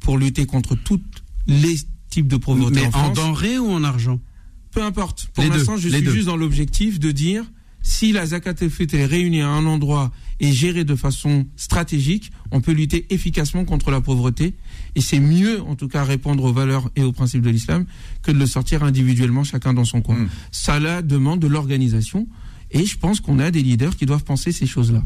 pour 0.00 0.18
lutter 0.18 0.46
contre 0.46 0.74
tous 0.74 1.00
les 1.46 1.76
types 2.10 2.28
de 2.28 2.36
pauvreté 2.36 2.80
Mais 2.80 2.86
en 2.86 2.88
en 2.88 2.90
France, 2.90 3.16
denrées 3.16 3.58
ou 3.58 3.70
en 3.70 3.84
argent? 3.84 4.20
Peu 4.72 4.82
importe. 4.82 5.28
Pour 5.34 5.44
l'instant, 5.44 5.76
je 5.76 5.88
les 5.88 5.98
suis 5.98 6.06
deux. 6.06 6.12
juste 6.12 6.26
dans 6.26 6.36
l'objectif 6.36 6.98
de 6.98 7.10
dire 7.12 7.44
si 7.82 8.12
la 8.12 8.26
zakat 8.26 8.54
est 8.60 9.06
réunie 9.06 9.42
à 9.42 9.48
un 9.48 9.66
endroit 9.66 10.12
et 10.40 10.52
gérée 10.52 10.84
de 10.84 10.94
façon 10.94 11.46
stratégique, 11.56 12.32
on 12.50 12.60
peut 12.60 12.72
lutter 12.72 13.06
efficacement 13.10 13.64
contre 13.64 13.90
la 13.90 14.00
pauvreté. 14.00 14.54
Et 14.94 15.00
c'est 15.00 15.20
mieux, 15.20 15.60
en 15.62 15.74
tout 15.74 15.88
cas, 15.88 16.04
répondre 16.04 16.44
aux 16.44 16.52
valeurs 16.52 16.90
et 16.96 17.02
aux 17.02 17.12
principes 17.12 17.42
de 17.42 17.50
l'islam 17.50 17.86
que 18.22 18.30
de 18.30 18.38
le 18.38 18.46
sortir 18.46 18.82
individuellement, 18.82 19.44
chacun 19.44 19.74
dans 19.74 19.84
son 19.84 20.00
coin. 20.00 20.16
Mm. 20.16 20.28
Ça 20.50 20.80
là 20.80 21.02
demande 21.02 21.40
de 21.40 21.46
l'organisation. 21.46 22.26
Et 22.70 22.86
je 22.86 22.98
pense 22.98 23.20
qu'on 23.20 23.38
a 23.38 23.50
des 23.50 23.62
leaders 23.62 23.96
qui 23.96 24.06
doivent 24.06 24.24
penser 24.24 24.52
ces 24.52 24.66
choses-là. 24.66 25.02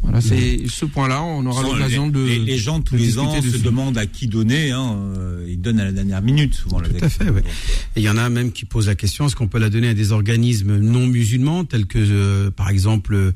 Voilà, 0.00 0.20
c'est 0.20 0.60
ce 0.68 0.84
point-là, 0.84 1.22
on 1.22 1.44
aura 1.44 1.62
l'occasion 1.72 2.06
de. 2.08 2.20
les- 2.24 2.38
les 2.38 2.56
gens, 2.58 2.80
tous 2.80 2.94
les 2.96 3.18
ans, 3.18 3.42
se 3.42 3.58
demandent 3.58 3.98
à 3.98 4.06
qui 4.06 4.26
donner. 4.28 4.70
Hein, 4.70 4.96
euh, 5.16 5.44
ils 5.48 5.60
donnent 5.60 5.80
à 5.80 5.84
la 5.84 5.92
dernière 5.92 6.22
minute, 6.22 6.54
souvent. 6.54 6.78
la 6.80 6.88
Tout 6.88 7.04
à 7.04 7.08
fait, 7.08 7.24
ouais. 7.24 7.42
Donc, 7.42 7.50
Et 7.96 8.00
il 8.00 8.02
y 8.04 8.08
en 8.08 8.16
a 8.16 8.28
même 8.30 8.52
qui 8.52 8.64
posent 8.64 8.86
la 8.86 8.94
question 8.94 9.26
est-ce 9.26 9.34
qu'on 9.36 9.48
peut 9.48 9.58
la 9.58 9.70
donner 9.70 9.88
à 9.88 9.94
des 9.94 10.12
organismes 10.12 10.78
non 10.78 11.06
musulmans, 11.06 11.64
tels 11.64 11.86
que, 11.86 11.98
euh, 11.98 12.50
par 12.50 12.70
exemple, 12.70 13.14
euh, 13.14 13.32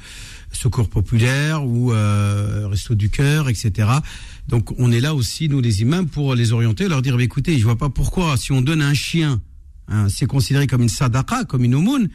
Secours 0.53 0.89
Populaire 0.89 1.67
ou 1.67 1.93
euh, 1.93 2.69
Resto 2.71 2.95
du 2.95 3.11
Cœur, 3.11 3.49
etc. 3.49 3.89
Donc, 4.49 4.71
on 4.79 4.93
est 4.93 5.01
là 5.01 5.15
aussi, 5.15 5.49
nous, 5.49 5.61
les 5.61 5.83
imams, 5.83 6.07
pour 6.07 6.35
les 6.35 6.53
orienter, 6.53 6.89
leur 6.89 7.03
dire 7.03 7.17
bah, 7.17 7.23
écoutez, 7.25 7.59
je 7.59 7.65
vois 7.65 7.77
pas 7.77 7.89
pourquoi, 7.89 8.37
si 8.37 8.53
on 8.53 8.61
donne 8.63 8.83
un 8.83 8.95
chien, 8.95 9.41
hein, 9.89 10.09
c'est 10.09 10.27
considéré 10.27 10.67
comme 10.69 10.83
une 10.83 10.89
sadaqa, 10.89 11.45
comme 11.45 11.65
une 11.65 11.75
aumône. 11.75 12.09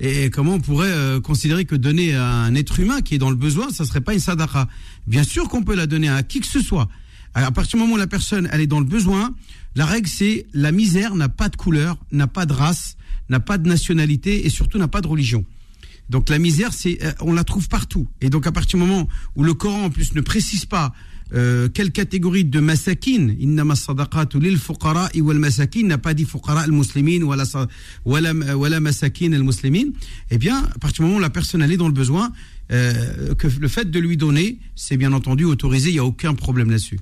Et 0.00 0.30
comment 0.30 0.54
on 0.54 0.60
pourrait 0.60 0.90
euh, 0.90 1.20
considérer 1.20 1.64
que 1.64 1.76
donner 1.76 2.14
à 2.14 2.26
un 2.26 2.54
être 2.54 2.80
humain 2.80 3.00
qui 3.02 3.14
est 3.14 3.18
dans 3.18 3.30
le 3.30 3.36
besoin, 3.36 3.70
ça 3.70 3.84
serait 3.84 4.00
pas 4.00 4.14
une 4.14 4.20
sadaqa? 4.20 4.68
Bien 5.06 5.22
sûr 5.22 5.48
qu'on 5.48 5.62
peut 5.62 5.74
la 5.74 5.86
donner 5.86 6.08
à 6.08 6.22
qui 6.22 6.40
que 6.40 6.46
ce 6.46 6.60
soit. 6.60 6.88
À 7.34 7.50
partir 7.50 7.78
du 7.78 7.82
moment 7.82 7.94
où 7.94 7.98
la 7.98 8.06
personne 8.06 8.48
elle 8.52 8.60
est 8.60 8.66
dans 8.66 8.80
le 8.80 8.86
besoin, 8.86 9.34
la 9.74 9.86
règle 9.86 10.08
c'est 10.08 10.46
la 10.52 10.72
misère 10.72 11.14
n'a 11.14 11.28
pas 11.28 11.48
de 11.48 11.56
couleur, 11.56 11.96
n'a 12.10 12.26
pas 12.26 12.44
de 12.44 12.52
race, 12.52 12.96
n'a 13.30 13.40
pas 13.40 13.58
de 13.58 13.68
nationalité 13.68 14.44
et 14.44 14.50
surtout 14.50 14.78
n'a 14.78 14.88
pas 14.88 15.00
de 15.00 15.08
religion. 15.08 15.44
Donc 16.10 16.28
la 16.28 16.38
misère, 16.38 16.74
c'est, 16.74 17.02
euh, 17.02 17.12
on 17.20 17.32
la 17.32 17.44
trouve 17.44 17.68
partout. 17.68 18.06
Et 18.20 18.28
donc 18.28 18.46
à 18.46 18.52
partir 18.52 18.78
du 18.78 18.84
moment 18.84 19.08
où 19.34 19.44
le 19.44 19.54
Coran 19.54 19.84
en 19.84 19.90
plus 19.90 20.14
ne 20.14 20.20
précise 20.20 20.66
pas 20.66 20.92
euh, 21.34 21.68
quelle 21.68 21.92
catégorie 21.92 22.44
de 22.44 22.60
masakin, 22.60 23.34
innama 23.38 23.74
sadaqatu 23.74 24.38
lil 24.38 24.58
fuqara 24.58 25.08
wal 25.14 25.38
masakin, 25.38 25.86
n'a 25.86 25.98
pas 25.98 26.14
dit 26.14 26.24
fuqara 26.24 26.60
al 26.60 26.72
muslimin 26.72 27.22
wala 27.22 27.44
wala 28.04 28.32
wala 28.56 28.80
masakin 28.80 29.32
al 29.32 29.42
muslimin, 29.42 29.92
eh 30.30 30.38
bien 30.38 30.58
à 30.58 30.78
partir 30.78 31.02
du 31.02 31.08
moment 31.08 31.18
où 31.18 31.22
la 31.22 31.30
personne 31.30 31.62
elle 31.62 31.72
est 31.72 31.76
dans 31.76 31.88
le 31.88 31.94
besoin, 31.94 32.32
euh, 32.70 33.34
que 33.34 33.48
le 33.48 33.68
fait 33.68 33.90
de 33.90 33.98
lui 33.98 34.16
donner, 34.16 34.58
c'est 34.74 34.96
bien 34.96 35.12
entendu 35.12 35.44
autorisé, 35.44 35.90
il 35.90 35.96
y 35.96 35.98
a 35.98 36.04
aucun 36.04 36.34
problème 36.34 36.70
là-dessus. 36.70 37.00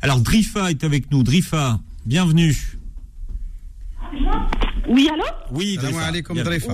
Alors, 0.00 0.20
Drifa 0.20 0.70
est 0.70 0.84
avec 0.84 1.10
nous. 1.10 1.22
Drifa, 1.22 1.80
bienvenue. 2.06 2.77
Oui, 4.88 5.08
allô 5.12 5.24
Oui. 5.52 5.76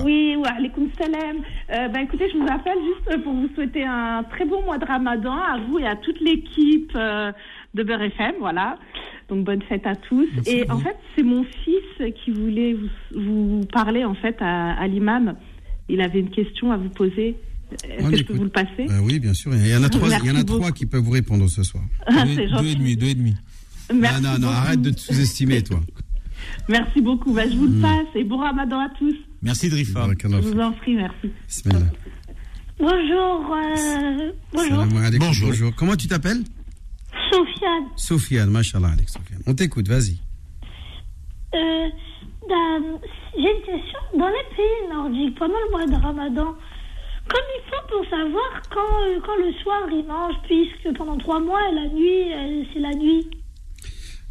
Oui, 0.05 0.35
wa 0.37 0.49
alaykoum 0.49 0.87
salam. 0.97 1.37
Euh, 1.69 1.87
ben, 1.89 1.99
écoutez, 2.05 2.29
je 2.31 2.37
vous 2.37 2.47
appelle 2.47 2.77
juste 2.85 3.23
pour 3.23 3.33
vous 3.33 3.49
souhaiter 3.55 3.83
un 3.83 4.23
très 4.23 4.45
bon 4.45 4.63
mois 4.63 4.77
de 4.77 4.85
ramadan 4.85 5.33
à 5.33 5.59
vous 5.67 5.79
et 5.79 5.85
à 5.85 5.95
toute 5.97 6.19
l'équipe 6.21 6.91
euh, 6.95 7.31
de 7.73 7.83
Beurre 7.83 8.03
FM, 8.03 8.35
voilà. 8.39 8.77
Donc 9.27 9.43
bonne 9.43 9.61
fête 9.63 9.85
à 9.85 9.95
tous. 9.95 10.27
et 10.45 10.69
en 10.71 10.79
fait, 10.79 10.95
c'est 11.15 11.23
mon 11.23 11.43
fils 11.43 12.13
qui 12.23 12.31
voulait 12.31 12.73
vous, 12.73 13.21
vous 13.21 13.61
parler 13.73 14.05
en 14.05 14.13
fait 14.15 14.37
à, 14.39 14.71
à 14.79 14.87
l'imam. 14.87 15.35
Il 15.89 16.01
avait 16.01 16.19
une 16.19 16.29
question 16.29 16.71
à 16.71 16.77
vous 16.77 16.89
poser. 16.89 17.35
Est-ce 17.89 18.09
que 18.09 18.17
je 18.17 18.23
peux 18.23 18.33
vous 18.33 18.43
le 18.43 18.49
passer 18.49 18.85
Euh, 18.89 18.99
oui, 19.03 19.19
bien 19.19 19.33
sûr. 19.33 19.53
Il 19.55 19.67
y 19.67 19.75
en 19.75 19.83
a 19.83 19.89
trois, 19.89 20.07
il 20.23 20.27
y 20.27 20.31
en 20.31 20.35
a 20.35 20.43
trois 20.43 20.71
qui 20.71 20.85
peuvent 20.85 21.01
vous 21.03 21.11
répondre 21.11 21.49
ce 21.49 21.63
soir. 21.63 21.83
Deux, 22.09 22.15
C'est 22.35 22.47
deux 22.47 22.67
et 22.69 22.75
demi, 22.75 22.95
deux 22.95 23.07
et 23.07 23.15
demi. 23.15 23.33
Merci 23.93 24.21
non, 24.21 24.31
non, 24.33 24.39
non, 24.39 24.47
arrête 24.49 24.81
de 24.81 24.91
te 24.91 24.99
sous-estimer, 24.99 25.61
toi. 25.63 25.79
Merci 26.69 27.01
beaucoup. 27.01 27.33
Ben, 27.33 27.49
je 27.51 27.55
vous 27.57 27.67
le 27.67 27.81
passe 27.81 28.07
et 28.15 28.23
bon 28.23 28.37
ramadan 28.37 28.79
à 28.79 28.89
tous. 28.97 29.15
Merci, 29.41 29.69
Drifa. 29.69 30.07
Je 30.21 30.27
vous 30.27 30.59
en 30.59 30.71
prie, 30.71 30.95
merci. 30.95 31.31
Bismillah. 31.47 31.79
Bonjour, 32.79 33.55
euh, 33.55 34.31
bonjour, 34.53 34.69
Salam 34.83 34.97
alaikum, 34.97 35.27
Bonjour. 35.27 35.47
bonjour. 35.49 35.75
Comment 35.75 35.95
tu 35.95 36.07
t'appelles? 36.07 36.43
Sofiane. 37.31 37.85
Sofiane, 37.95 38.49
machallah, 38.49 38.89
Alex 38.89 39.13
Sofiane. 39.13 39.41
On 39.47 39.53
t'écoute, 39.53 39.87
vas-y. 39.87 40.17
Euh, 41.55 41.87
dans- 42.49 42.99
J'ai 43.37 43.41
une 43.51 43.63
question. 43.65 43.99
Dans 44.17 44.27
les 44.27 44.55
pays 44.55 44.89
nordiques, 44.91 45.37
pendant 45.39 45.53
le 45.65 45.71
mois 45.71 45.85
de 45.85 46.01
Ramadan, 46.01 46.53
comme 47.27 47.47
il 47.57 47.61
faut 47.69 47.87
pour 47.97 48.09
savoir 48.09 48.61
quand, 48.73 48.79
euh, 49.07 49.19
quand 49.25 49.35
le 49.37 49.51
soir 49.63 49.81
ils 49.91 50.05
mangent, 50.05 50.41
puisque 50.43 50.97
pendant 50.97 51.17
trois 51.17 51.39
mois, 51.39 51.61
la 51.73 51.87
nuit, 51.87 52.33
euh, 52.33 52.63
c'est 52.73 52.79
la 52.79 52.93
nuit. 52.93 53.27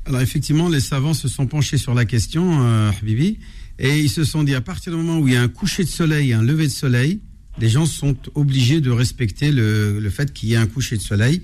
Alors 0.07 0.21
effectivement, 0.21 0.69
les 0.69 0.81
savants 0.81 1.15
se 1.15 1.29
sont 1.29 1.47
penchés 1.47 1.79
sur 1.79 1.95
la 1.95 2.05
question, 2.05 2.63
euh, 2.63 2.91
Habibi, 2.91 3.39
et 3.79 3.99
ils 3.99 4.11
se 4.11 4.25
sont 4.25 4.45
dit 4.45 4.55
à 4.55 4.61
partir 4.61 4.93
du 4.93 4.99
moment 4.99 5.19
où 5.19 5.29
il 5.29 5.35
y 5.35 5.37
a 5.37 5.43
un 5.43 5.49
coucher 5.49 5.85
de 5.85 5.89
soleil 5.89 6.33
un 6.33 6.43
lever 6.43 6.67
de 6.67 6.73
soleil, 6.73 7.21
les 7.59 7.69
gens 7.69 7.87
sont 7.87 8.17
obligés 8.35 8.81
de 8.81 8.91
respecter 8.91 9.53
le, 9.53 9.99
le 10.01 10.11
fait 10.11 10.33
qu'il 10.33 10.49
y 10.49 10.55
ait 10.55 10.57
un 10.57 10.67
coucher 10.67 10.97
de 10.97 11.03
soleil 11.03 11.43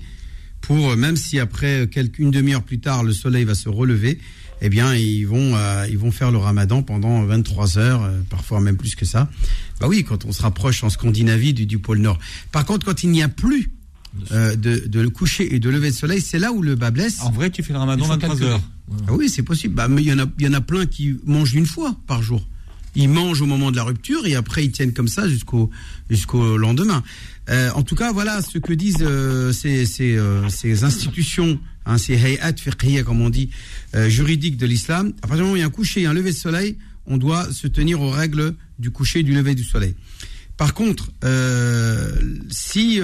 pour, 0.61 0.91
euh, 0.91 0.95
même 0.95 1.17
si 1.17 1.39
après 1.39 1.87
quelques, 1.91 2.19
une 2.19 2.31
demi-heure 2.31 2.63
plus 2.63 2.79
tard 2.79 3.03
le 3.03 3.13
soleil 3.13 3.43
va 3.43 3.55
se 3.55 3.67
relever, 3.67 4.19
eh 4.61 4.69
bien 4.69 4.95
ils 4.95 5.25
vont, 5.25 5.55
euh, 5.55 5.87
ils 5.89 5.97
vont 5.97 6.11
faire 6.11 6.31
le 6.31 6.37
ramadan 6.37 6.83
pendant 6.83 7.23
23 7.23 7.77
heures, 7.77 8.03
euh, 8.03 8.21
parfois 8.29 8.61
même 8.61 8.77
plus 8.77 8.95
que 8.95 9.05
ça. 9.05 9.29
Bah 9.79 9.87
oui, 9.87 10.03
quand 10.03 10.25
on 10.25 10.31
se 10.31 10.41
rapproche 10.41 10.83
en 10.83 10.89
Scandinavie 10.89 11.53
du, 11.53 11.65
du 11.65 11.79
pôle 11.79 11.99
Nord. 11.99 12.19
Par 12.51 12.65
contre, 12.65 12.85
quand 12.85 13.03
il 13.03 13.09
n'y 13.09 13.23
a 13.23 13.27
plus 13.27 13.71
euh, 14.31 14.55
de, 14.55 14.77
de 14.87 14.99
le 14.99 15.09
coucher 15.09 15.53
et 15.55 15.59
de 15.59 15.69
lever 15.69 15.91
de 15.91 15.95
soleil, 15.95 16.21
c'est 16.21 16.39
là 16.39 16.51
où 16.51 16.61
le 16.61 16.75
bas 16.75 16.91
blesse. 16.91 17.21
En 17.21 17.31
vrai, 17.31 17.49
tu 17.49 17.63
fais 17.63 17.73
le 17.73 17.79
ramadan 17.79 18.03
Il 18.03 18.07
faut 18.07 18.13
23 18.13 18.29
calculer. 18.29 18.49
heures. 18.51 18.61
Ah 19.07 19.13
oui, 19.13 19.29
c'est 19.29 19.43
possible. 19.43 19.75
Bah, 19.75 19.87
mais 19.87 20.01
il 20.01 20.07
y 20.09 20.13
en 20.13 20.19
a, 20.19 20.25
y 20.39 20.47
en 20.47 20.53
a 20.53 20.61
plein 20.61 20.85
qui 20.85 21.15
mangent 21.25 21.53
une 21.53 21.65
fois 21.65 21.95
par 22.07 22.21
jour. 22.21 22.45
Ils 22.93 23.07
mangent 23.07 23.41
au 23.41 23.45
moment 23.45 23.71
de 23.71 23.77
la 23.77 23.83
rupture 23.83 24.25
et 24.25 24.35
après 24.35 24.65
ils 24.65 24.71
tiennent 24.71 24.91
comme 24.91 25.07
ça 25.07 25.29
jusqu'au 25.29 25.69
jusqu'au 26.09 26.57
lendemain. 26.57 27.03
Euh, 27.49 27.71
en 27.73 27.83
tout 27.83 27.95
cas, 27.95 28.11
voilà 28.11 28.41
ce 28.41 28.57
que 28.57 28.73
disent 28.73 28.97
euh, 29.01 29.53
ces, 29.53 29.85
ces, 29.85 30.17
euh, 30.17 30.47
ces 30.49 30.83
institutions, 30.83 31.57
hein, 31.85 31.97
ces 31.97 32.15
hayat 32.15 32.53
fiqhiyya, 32.57 33.03
comme 33.03 33.21
on 33.21 33.29
dit, 33.29 33.49
juridiques 34.07 34.57
de 34.57 34.65
l'islam. 34.65 35.13
À 35.21 35.27
partir 35.27 35.37
du 35.37 35.41
moment 35.43 35.53
où 35.53 35.55
il 35.55 35.61
y 35.61 35.63
a 35.63 35.67
un 35.67 35.69
coucher 35.69 36.01
et 36.01 36.05
un 36.05 36.13
lever 36.13 36.31
de 36.31 36.35
soleil, 36.35 36.75
on 37.05 37.17
doit 37.17 37.49
se 37.51 37.67
tenir 37.67 38.01
aux 38.01 38.09
règles 38.11 38.55
du 38.77 38.91
coucher 38.91 39.19
et 39.19 39.23
du 39.23 39.33
lever 39.33 39.55
du 39.55 39.63
soleil. 39.63 39.95
Par 40.57 40.73
contre, 40.73 41.11
si 42.49 42.99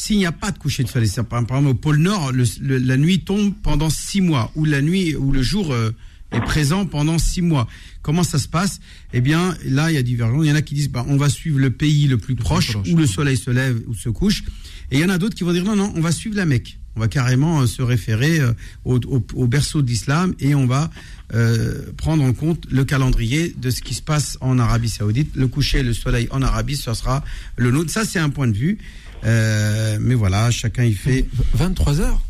s'il 0.00 0.16
n'y 0.18 0.26
a 0.26 0.32
pas 0.32 0.50
de 0.50 0.58
coucher 0.58 0.82
de 0.84 0.88
soleil, 0.88 1.08
c'est 1.08 1.22
par 1.24 1.40
exemple 1.40 1.68
au 1.68 1.74
pôle 1.74 1.98
Nord, 1.98 2.32
le- 2.32 2.44
le- 2.60 2.78
la 2.78 2.96
nuit 2.96 3.20
tombe 3.20 3.52
pendant 3.62 3.90
six 3.90 4.20
mois, 4.20 4.50
ou 4.54 4.64
la 4.64 4.80
nuit, 4.82 5.14
ou 5.16 5.32
le 5.32 5.42
jour 5.42 5.72
euh, 5.72 5.90
est 6.32 6.40
présent 6.40 6.86
pendant 6.86 7.18
six 7.18 7.42
mois. 7.42 7.66
Comment 8.02 8.22
ça 8.22 8.38
se 8.38 8.48
passe? 8.48 8.80
Eh 9.12 9.20
bien, 9.20 9.54
là, 9.64 9.90
il 9.90 9.94
y 9.94 9.98
a 9.98 10.02
divergence. 10.02 10.42
Il 10.44 10.48
y 10.48 10.52
en 10.52 10.54
a 10.54 10.62
qui 10.62 10.74
disent, 10.74 10.88
bah, 10.90 11.04
on 11.08 11.16
va 11.16 11.28
suivre 11.28 11.58
le 11.58 11.70
pays 11.70 12.06
le 12.08 12.16
plus 12.18 12.34
proche, 12.34 12.68
où 12.92 12.96
le 12.96 13.06
soleil 13.06 13.36
se 13.36 13.50
lève 13.50 13.82
ou 13.88 13.94
se 13.94 14.08
couche. 14.08 14.42
Et 14.90 14.96
il 14.98 15.00
y 15.00 15.04
en 15.04 15.08
a 15.10 15.18
d'autres 15.18 15.34
qui 15.36 15.44
vont 15.44 15.52
dire, 15.52 15.64
non, 15.64 15.76
non, 15.76 15.92
on 15.96 16.00
va 16.00 16.12
suivre 16.12 16.36
la 16.36 16.46
Mecque. 16.46 16.78
On 16.96 17.00
va 17.00 17.08
carrément 17.08 17.60
euh, 17.60 17.66
se 17.66 17.82
référer 17.82 18.40
euh, 18.40 18.52
au, 18.84 18.96
au- 19.06 19.24
au 19.34 19.46
berceau 19.46 19.80
de 19.82 19.86
l'islam 19.88 20.34
et 20.40 20.54
on 20.56 20.66
va 20.66 20.90
euh, 21.34 21.92
prendre 21.96 22.24
en 22.24 22.32
compte 22.32 22.66
le 22.70 22.84
calendrier 22.84 23.54
de 23.56 23.70
ce 23.70 23.80
qui 23.80 23.94
se 23.94 24.02
passe 24.02 24.36
en 24.40 24.58
Arabie 24.58 24.88
Saoudite. 24.88 25.30
Le 25.36 25.46
coucher, 25.46 25.82
le 25.84 25.92
soleil 25.94 26.26
en 26.32 26.42
Arabie, 26.42 26.74
ce 26.76 26.92
sera 26.94 27.22
le 27.56 27.70
nôtre. 27.70 27.90
Ça, 27.90 28.04
c'est 28.04 28.18
un 28.18 28.30
point 28.30 28.48
de 28.48 28.56
vue. 28.56 28.78
Euh, 29.24 29.98
mais 30.00 30.14
voilà, 30.14 30.50
chacun 30.50 30.84
y 30.84 30.94
fait. 30.94 31.26
23 31.54 32.00
heures 32.00 32.20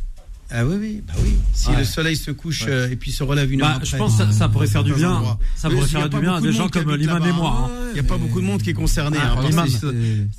Ah 0.52 0.66
oui, 0.66 0.74
oui, 0.80 1.02
bah 1.06 1.12
oui. 1.22 1.34
Si 1.52 1.68
Ouais. 1.68 1.76
le 1.78 1.84
soleil 1.84 2.16
se 2.16 2.32
couche 2.32 2.62
Ouais. 2.62 2.70
euh, 2.72 2.90
et 2.90 2.96
puis 2.96 3.12
se 3.12 3.22
relève 3.22 3.52
une 3.52 3.60
Bah, 3.60 3.66
heure 3.66 3.72
après. 3.76 3.86
je 3.86 3.96
pense 3.96 4.16
que 4.16 4.24
ça- 4.24 4.32
ça 4.32 4.48
pourrait 4.48 4.66
faire 4.66 4.82
du 4.82 4.92
bien. 4.92 5.22
Ça 5.54 5.70
pourrait 5.70 5.86
faire 5.86 6.10
du 6.10 6.18
bien 6.18 6.34
à 6.34 6.40
des 6.40 6.48
de 6.48 6.52
gens 6.52 6.68
comme 6.68 6.92
l'imam 6.96 7.22
et 7.24 7.30
moi, 7.32 7.68
hein. 7.68 7.70
hein. 7.72 7.84
Il 7.90 7.94
n'y 7.94 8.00
a 8.00 8.02
pas 8.02 8.18
beaucoup 8.18 8.40
de 8.40 8.46
monde 8.46 8.60
qui 8.60 8.70
est 8.70 8.74
concerné. 8.74 9.16
Ah, 9.20 9.30
hein, 9.30 9.34
par 9.36 9.48
l'imam, 9.48 9.68
ça. 9.68 9.78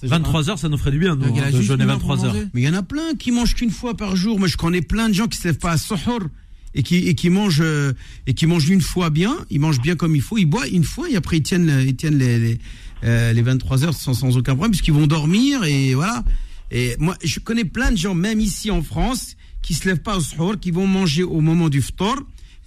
c'est- 0.01 0.07
23 0.07 0.49
heures, 0.49 0.59
ça 0.59 0.67
nous 0.67 0.77
ferait 0.77 0.91
du 0.91 0.99
bien, 0.99 1.15
nous, 1.15 1.23
a 1.39 1.49
de 1.51 1.61
jeûner 1.61 1.83
une 1.85 1.89
heure 1.89 1.95
23 1.97 2.17
pour 2.17 2.25
heures. 2.25 2.35
Mais 2.53 2.61
il 2.61 2.65
y 2.65 2.69
en 2.69 2.73
a 2.73 2.83
plein 2.83 3.13
qui 3.17 3.31
mangent 3.31 3.55
qu'une 3.55 3.71
fois 3.71 3.95
par 3.95 4.17
jour. 4.17 4.37
Moi, 4.37 4.49
je 4.49 4.57
connais 4.57 4.81
plein 4.81 5.07
de 5.07 5.13
gens 5.13 5.27
qui 5.27 5.37
se 5.37 5.47
lèvent 5.47 5.59
pas 5.59 5.71
à 5.71 5.77
Sohor 5.77 6.19
et 6.75 6.83
qui, 6.83 6.97
et 7.07 7.15
qui 7.15 7.29
mangent, 7.29 7.61
euh, 7.61 7.93
et 8.27 8.33
qui 8.33 8.47
mangent 8.47 8.67
une 8.67 8.81
fois 8.81 9.11
bien. 9.11 9.37
Ils 9.49 9.61
mangent 9.61 9.79
bien 9.81 9.95
comme 9.95 10.13
il 10.17 10.21
faut. 10.21 10.37
Ils 10.37 10.43
boivent 10.45 10.67
une 10.69 10.83
fois 10.83 11.09
et 11.09 11.15
après 11.15 11.37
ils 11.37 11.43
tiennent, 11.43 11.71
ils 11.87 11.95
tiennent 11.95 12.17
les, 12.17 12.37
les, 12.37 12.59
euh, 13.03 13.33
les 13.33 13.41
23 13.41 13.83
heures 13.85 13.93
sans, 13.93 14.13
sans 14.13 14.37
aucun 14.37 14.53
problème 14.53 14.71
puisqu'ils 14.71 14.93
vont 14.93 15.07
dormir 15.07 15.63
et 15.63 15.93
voilà. 15.93 16.23
Et 16.71 16.95
moi, 16.99 17.15
je 17.23 17.39
connais 17.39 17.65
plein 17.65 17.91
de 17.91 17.97
gens, 17.97 18.15
même 18.15 18.39
ici 18.39 18.71
en 18.71 18.81
France, 18.81 19.35
qui 19.61 19.73
se 19.73 19.87
lèvent 19.87 20.01
pas 20.01 20.17
au 20.17 20.21
Sohor, 20.21 20.57
qui 20.59 20.71
vont 20.71 20.87
manger 20.87 21.23
au 21.23 21.41
moment 21.41 21.67
du 21.69 21.81
Ftor. 21.81 22.15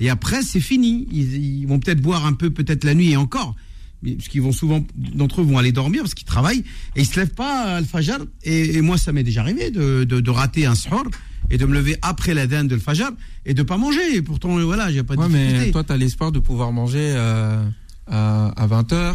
Et 0.00 0.10
après, 0.10 0.42
c'est 0.42 0.60
fini. 0.60 1.06
Ils, 1.10 1.36
ils 1.60 1.66
vont 1.66 1.78
peut-être 1.78 2.00
boire 2.02 2.26
un 2.26 2.34
peu, 2.34 2.50
peut-être 2.50 2.84
la 2.84 2.94
nuit 2.94 3.12
et 3.12 3.16
encore. 3.16 3.54
Mais- 4.02 4.12
Parce 4.16 4.28
qu'ils 4.28 4.42
vont 4.42 4.52
souvent, 4.52 4.84
d'entre 4.94 5.40
eux 5.40 5.44
vont 5.44 5.56
aller 5.56 5.72
dormir 5.72 6.02
parce 6.02 6.12
qu'ils 6.14 6.26
travaillent 6.26 6.64
et 6.96 7.00
ils 7.00 7.06
se 7.06 7.18
lèvent 7.18 7.32
pas 7.34 7.62
à 7.62 7.76
Al-Fajr. 7.76 8.18
Et, 8.42 8.76
et 8.76 8.80
moi, 8.82 8.98
ça 8.98 9.12
m'est 9.12 9.22
déjà 9.22 9.40
arrivé 9.40 9.70
de, 9.70 10.04
de, 10.04 10.20
de 10.20 10.30
rater 10.30 10.66
un 10.66 10.74
sahur 10.74 11.04
et 11.48 11.56
de 11.56 11.64
me 11.64 11.72
lever 11.72 11.96
après 12.02 12.34
la 12.34 12.46
dinde 12.46 12.68
de 12.68 12.74
Al-Fajr 12.74 13.10
et 13.46 13.54
de 13.54 13.62
pas 13.62 13.78
manger. 13.78 14.16
Et 14.16 14.20
pourtant, 14.20 14.58
voilà, 14.58 14.92
j'ai 14.92 15.02
pas 15.02 15.16
de 15.16 15.20
Ouais, 15.22 15.28
difficulté. 15.28 15.58
mais 15.66 15.70
toi, 15.70 15.84
tu 15.84 15.92
as 15.92 15.96
l'espoir 15.96 16.30
de 16.30 16.40
pouvoir 16.40 16.72
manger 16.72 17.14
euh, 17.16 17.64
à, 18.06 18.48
à 18.48 18.66
20h 18.66 19.14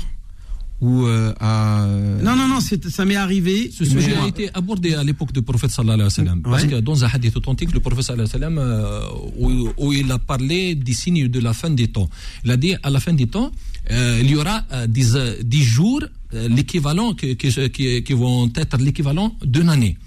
ou 0.81 1.05
euh, 1.05 1.33
à. 1.39 1.85
Non, 2.23 2.35
non, 2.35 2.47
non, 2.47 2.59
c'est- 2.61 2.89
ça 2.89 3.03
m'est 3.05 3.15
arrivé. 3.17 3.69
Ce 3.73 3.83
sujet 3.83 4.15
a 4.15 4.27
été 4.27 4.49
abordé 4.53 4.93
à 4.95 5.03
l'époque 5.03 5.31
du 5.33 5.41
prophète 5.41 5.71
sallallahu 5.71 5.95
alayhi 5.95 6.07
wa 6.07 6.09
sallam. 6.09 6.41
Parce 6.41 6.63
Ouais. 6.63 6.69
que 6.69 6.75
dans 6.79 7.03
un 7.03 7.09
hadith 7.13 7.35
authentique, 7.35 7.71
le 7.73 7.79
prophète 7.81 8.05
sallallahu 8.05 8.29
alayhi 8.33 8.55
wa 8.55 8.55
sallam, 8.55 8.57
euh, 8.59 9.01
où, 9.37 9.69
où 9.87 9.93
il 9.93 10.09
a 10.11 10.19
parlé 10.19 10.75
des 10.75 10.93
signes 10.93 11.27
de 11.27 11.39
la 11.39 11.53
fin 11.53 11.69
des 11.69 11.87
temps. 11.89 12.09
Il 12.45 12.51
a 12.51 12.57
dit 12.57 12.75
à 12.81 12.89
la 12.89 12.99
fin 12.99 13.13
des 13.13 13.27
temps, 13.27 13.51
euh, 13.91 14.19
il 14.23 14.29
y 14.31 14.35
aura 14.35 14.63
euh, 14.71 14.87
des, 14.87 15.15
euh, 15.15 15.35
des 15.43 15.61
jours, 15.61 16.03
euh, 16.33 16.47
l'équivalent, 16.47 17.13
qui, 17.13 17.35
qui, 17.35 17.49
qui- 17.71 18.03
qui 18.03 18.13
vont 18.13 18.49
être 18.55 18.77
l'équivalent 18.77 19.35
d'une 19.43 19.69
année. 19.69 19.97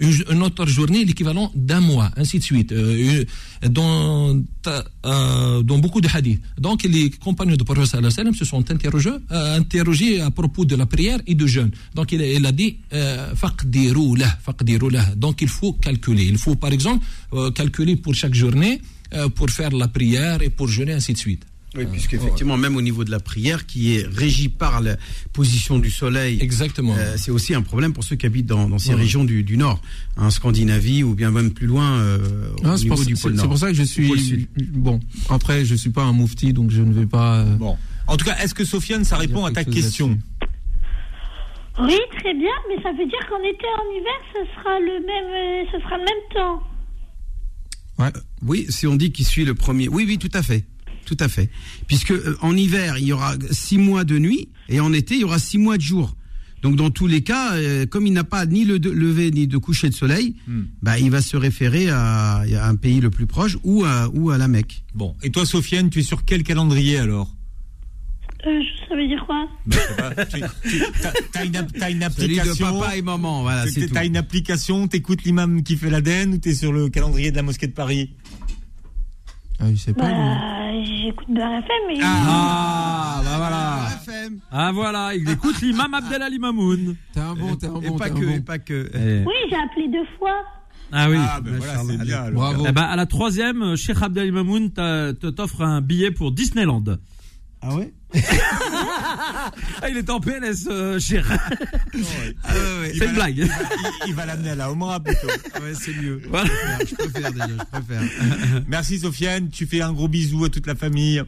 Une, 0.00 0.42
autre 0.42 0.64
journée, 0.66 1.04
l'équivalent 1.04 1.50
d'un 1.54 1.80
mois, 1.80 2.10
ainsi 2.16 2.38
de 2.38 2.44
suite. 2.44 2.70
Euh, 2.72 3.24
dans, 3.68 4.40
euh, 5.04 5.62
dans 5.62 5.78
beaucoup 5.78 6.00
de 6.00 6.08
hadiths. 6.12 6.40
Donc, 6.58 6.84
les 6.84 7.10
compagnons 7.10 7.56
du 7.56 7.64
prophète 7.64 7.86
se 8.34 8.44
sont 8.44 8.64
interrogés, 8.70 9.10
euh, 9.32 10.26
à 10.26 10.30
propos 10.30 10.64
de 10.64 10.76
la 10.76 10.86
prière 10.86 11.18
et 11.26 11.34
du 11.34 11.48
jeûne. 11.48 11.70
Donc, 11.94 12.12
il, 12.12 12.46
a- 12.46 12.52
dit, 12.52 12.76
euh. 12.92 13.32
Donc, 15.16 15.42
il 15.42 15.48
faut 15.48 15.72
calculer. 15.74 16.24
Il 16.24 16.38
faut, 16.38 16.54
par 16.54 16.72
exemple, 16.72 17.04
calculer 17.54 17.96
pour 17.96 18.14
chaque 18.14 18.34
journée, 18.34 18.80
pour 19.34 19.50
faire 19.50 19.70
la 19.70 19.88
prière 19.88 20.42
et 20.42 20.50
pour 20.50 20.68
jeûner, 20.68 20.92
ainsi 20.92 21.12
de 21.12 21.18
suite. 21.18 21.44
Oui, 21.76 21.84
puisqu'effectivement, 21.92 22.56
même 22.56 22.76
au 22.76 22.80
niveau 22.80 23.04
de 23.04 23.10
la 23.10 23.20
prière, 23.20 23.66
qui 23.66 23.96
est 23.96 24.06
régie 24.06 24.48
par 24.48 24.80
la 24.80 24.96
position 25.34 25.78
du 25.78 25.90
soleil, 25.90 26.38
Exactement. 26.40 26.94
euh, 26.96 27.16
c'est 27.18 27.30
aussi 27.30 27.54
un 27.54 27.60
problème 27.62 27.92
pour 27.92 28.04
ceux 28.04 28.16
qui 28.16 28.24
habitent 28.24 28.46
dans, 28.46 28.68
dans 28.68 28.78
ces 28.78 28.90
Ouais. 28.94 29.00
régions 29.00 29.22
du, 29.24 29.42
du 29.42 29.58
Nord, 29.58 29.80
en 30.16 30.30
Scandinavie 30.30 31.02
ou 31.02 31.14
bien 31.14 31.30
même 31.30 31.50
plus 31.52 31.66
loin 31.66 31.98
euh, 31.98 32.48
au 32.64 32.76
c'est 32.76 32.84
niveau 32.84 32.94
pour, 32.96 33.04
du 33.04 33.14
c'est- 33.16 33.22
pôle 33.22 33.32
c'est 33.32 33.36
Nord. 33.36 33.48
pour 33.48 33.58
ça 33.58 33.66
que 33.68 33.74
je 33.74 33.82
suis. 33.82 34.46
Bon, 34.72 34.98
après, 35.28 35.64
je 35.66 35.74
suis 35.74 35.90
pas 35.90 36.04
un 36.04 36.12
moufti, 36.12 36.54
donc 36.54 36.70
je 36.70 36.80
ne 36.80 36.92
vais 36.92 37.06
pas. 37.06 37.40
euh, 37.40 37.56
Bon. 37.56 37.76
En 38.06 38.16
tout 38.16 38.24
cas, 38.24 38.36
est-ce 38.38 38.54
que 38.54 38.64
Sofiane, 38.64 39.04
ça 39.04 39.18
répond 39.18 39.44
à 39.44 39.52
ta 39.52 39.64
question 39.64 40.18
Oui, 41.78 41.98
très 42.18 42.32
bien, 42.34 42.50
mais 42.68 42.82
ça 42.82 42.90
veut 42.92 43.06
dire 43.06 43.26
qu'en 43.28 43.40
été 43.40 43.62
et 43.62 43.78
en 43.78 44.00
hiver, 44.00 44.18
ce 44.32 44.40
sera 44.56 44.80
le 44.80 45.06
même, 45.06 45.66
euh, 45.66 45.70
ce 45.70 45.78
sera 45.84 45.96
le 45.98 46.04
même 46.04 46.24
temps. 46.34 46.62
Oui, 48.46 48.66
si 48.70 48.86
on 48.86 48.96
dit 48.96 49.12
qu'il 49.12 49.26
suit 49.26 49.44
le 49.44 49.54
premier. 49.54 49.88
Oui, 49.88 50.04
oui, 50.06 50.18
tout 50.18 50.30
à 50.32 50.42
fait. 50.42 50.64
Tout 51.04 51.16
à 51.20 51.28
fait. 51.28 51.48
Puisque 51.86 52.10
euh, 52.12 52.36
en 52.42 52.54
hiver, 52.56 52.98
il 52.98 53.06
y 53.06 53.12
aura 53.12 53.34
six 53.50 53.78
mois 53.78 54.04
de 54.04 54.18
nuit 54.18 54.48
et 54.68 54.80
en 54.80 54.92
été, 54.92 55.14
il 55.14 55.20
y 55.20 55.24
aura 55.24 55.38
six 55.38 55.58
mois 55.58 55.76
de 55.76 55.82
jour. 55.82 56.14
Donc 56.60 56.74
dans 56.74 56.90
tous 56.90 57.06
les 57.06 57.22
cas, 57.22 57.54
euh, 57.54 57.86
comme 57.86 58.06
il 58.06 58.12
n'a 58.12 58.24
pas 58.24 58.44
ni 58.44 58.64
le 58.64 58.78
de- 58.80 58.90
lever 58.90 59.30
ni 59.30 59.46
de 59.46 59.58
coucher 59.58 59.88
de 59.88 59.94
soleil, 59.94 60.34
Hmm. 60.48 60.62
bah, 60.82 60.98
il 60.98 61.10
va 61.10 61.22
se 61.22 61.36
référer 61.36 61.88
à, 61.88 62.38
à 62.38 62.68
un 62.68 62.74
pays 62.74 63.00
le 63.00 63.10
plus 63.10 63.26
proche 63.26 63.56
ou 63.62 63.84
à, 63.84 64.08
ou 64.12 64.30
à 64.30 64.38
la 64.38 64.48
Mecque. 64.48 64.82
Bon. 64.94 65.14
Et 65.22 65.30
toi, 65.30 65.46
Sofiane, 65.46 65.88
tu 65.88 66.00
es 66.00 66.02
sur 66.02 66.24
quel 66.24 66.42
calendrier 66.42 66.98
alors? 66.98 67.32
Euh, 68.46 68.60
ça 68.88 68.94
veut 68.94 69.06
dire 69.08 69.24
quoi? 69.26 69.48
Ben, 69.66 69.78
pas, 70.14 70.24
tu- 70.26 70.40
T'as 71.32 71.44
une, 71.44 71.56
app- 71.56 71.72
t'as 71.76 71.90
une 71.90 72.00
Celui 72.10 72.36
de 72.36 72.40
application. 72.40 72.78
papa 72.80 72.96
et 72.96 73.02
maman, 73.02 73.42
voilà, 73.42 73.66
c'est 73.66 73.88
tout. 73.88 73.94
T'as 73.94 74.04
une 74.06 74.16
application, 74.16 74.86
t'écoutes 74.86 75.24
l'imam 75.24 75.62
qui 75.64 75.76
fait 75.76 75.90
l'Aden 75.90 76.34
ou 76.34 76.38
t'es 76.38 76.54
sur 76.54 76.72
le 76.72 76.88
calendrier 76.88 77.32
de 77.32 77.36
la 77.36 77.42
mosquée 77.42 77.66
de 77.66 77.72
Paris? 77.72 78.10
Ah, 79.60 79.64
je 79.70 79.76
sais 79.76 79.92
pas. 79.92 80.08
Bah, 80.08 80.82
j'écoute 80.84 81.26
BRFM, 81.28 81.82
mais. 81.88 81.98
Ah, 82.02 83.20
bah 83.24 83.36
voilà. 83.36 83.78
Ah 84.52 84.70
voilà, 84.72 85.14
il 85.14 85.28
écoute 85.28 85.60
l'imam 85.60 85.92
Abdelali 85.94 86.38
Mamoun. 86.38 86.96
T'es 87.12 87.20
un 87.20 87.34
bon, 87.34 87.54
t'es 87.56 87.66
un 87.66 87.80
Et 87.80 87.88
bon, 87.88 87.96
pas 87.96 88.06
t'es 88.06 88.12
un 88.12 88.20
que, 88.20 88.24
bon. 88.26 88.32
et 88.34 88.40
pas 88.40 88.58
que. 88.58 88.90
Eh. 88.94 89.24
Oui, 89.26 89.34
j'ai 89.50 89.56
appelé 89.56 89.88
deux 89.88 90.06
fois. 90.18 90.42
Ah 90.92 91.10
oui. 91.10 91.16
Ah, 91.18 91.40
ben 91.40 91.56
voilà, 91.58 91.74
c'est 91.86 91.96
bien. 92.04 92.22
alors. 92.22 92.40
Bravo. 92.40 92.64
Eh 92.68 92.72
ben, 92.72 92.82
à 92.82 92.96
la 92.96 93.06
troisième, 93.06 93.76
Cheikh 93.76 94.00
Abdelali 94.00 94.30
Mamoun 94.32 94.70
t'offre 94.70 95.62
un 95.62 95.80
billet 95.80 96.10
pour 96.10 96.32
Disneyland. 96.32 96.84
Ah 97.60 97.74
ouais? 97.74 97.92
Ah, 99.80 99.88
il 99.90 99.96
est 99.96 100.10
en 100.10 100.20
PLS, 100.20 100.66
euh. 100.70 100.98
Ah 100.98 101.48
ouais, 101.94 102.80
ouais. 102.80 102.90
Il 102.92 102.98
C'est 102.98 103.04
une 103.04 103.06
la- 103.06 103.12
blague. 103.12 103.38
Il 103.38 103.44
va, 103.46 103.54
il- 104.04 104.08
il 104.08 104.14
va 104.14 104.26
l'amener 104.26 104.50
à 104.50 104.54
la 104.54 104.72
Omra 104.72 105.00
plutôt. 105.00 105.26
Ouais, 105.62 105.72
c'est 105.74 105.94
mieux. 105.94 106.20
Voilà. 106.28 106.48
Je 106.88 106.94
préfère 106.94 107.32
déjà, 107.32 107.46
je 107.48 107.78
préfère. 107.78 108.02
Merci 108.68 108.98
Sofiane, 109.00 109.50
tu 109.50 109.66
fais 109.66 109.80
un 109.80 109.92
gros 109.92 110.08
bisou 110.08 110.44
à 110.44 110.48
toute 110.48 110.66
la 110.66 110.74
famille. 110.74 111.22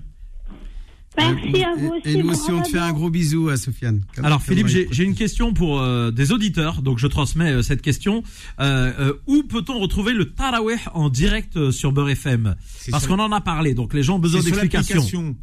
Merci 1.19 1.65
à 1.65 1.75
vous 1.77 1.89
aussi. 1.89 2.01
Et 2.17 2.23
nous 2.23 2.31
aussi, 2.31 2.51
on 2.51 2.63
te 2.63 2.69
fait 2.69 2.79
un 2.79 2.93
gros 2.93 3.11
bisou 3.11 3.49
à 3.49 3.57
Sofiane. 3.57 4.03
Comme- 4.15 4.25
Alors 4.25 4.41
Philippe, 4.43 4.69
j'ai 4.69 5.05
une 5.05 5.15
question 5.17 5.53
pour 5.53 5.81
euh, 5.81 6.11
des 6.11 6.33
auditeurs, 6.33 6.83
donc 6.83 6.99
je 6.99 7.07
transmets 7.09 7.51
euh, 7.53 7.63
cette 7.63 7.83
question. 7.83 8.23
Euh, 8.61 8.93
euh, 8.99 9.13
où 9.27 9.43
peut-on 9.43 9.79
retrouver 9.81 10.13
le 10.13 10.27
Taraweh 10.33 10.77
en 10.95 11.09
direct 11.11 11.57
euh, 11.57 11.73
sur 11.73 11.93
Beurre 11.93 12.11
FM 12.11 12.55
Parce 12.91 13.07
qu'on 13.07 13.19
en 13.19 13.33
a 13.33 13.41
parlé, 13.41 13.75
donc 13.75 13.93
les 13.93 14.03
gens 14.03 14.17
ont 14.17 14.21
besoin 14.21 14.41
d'explications. 14.43 15.37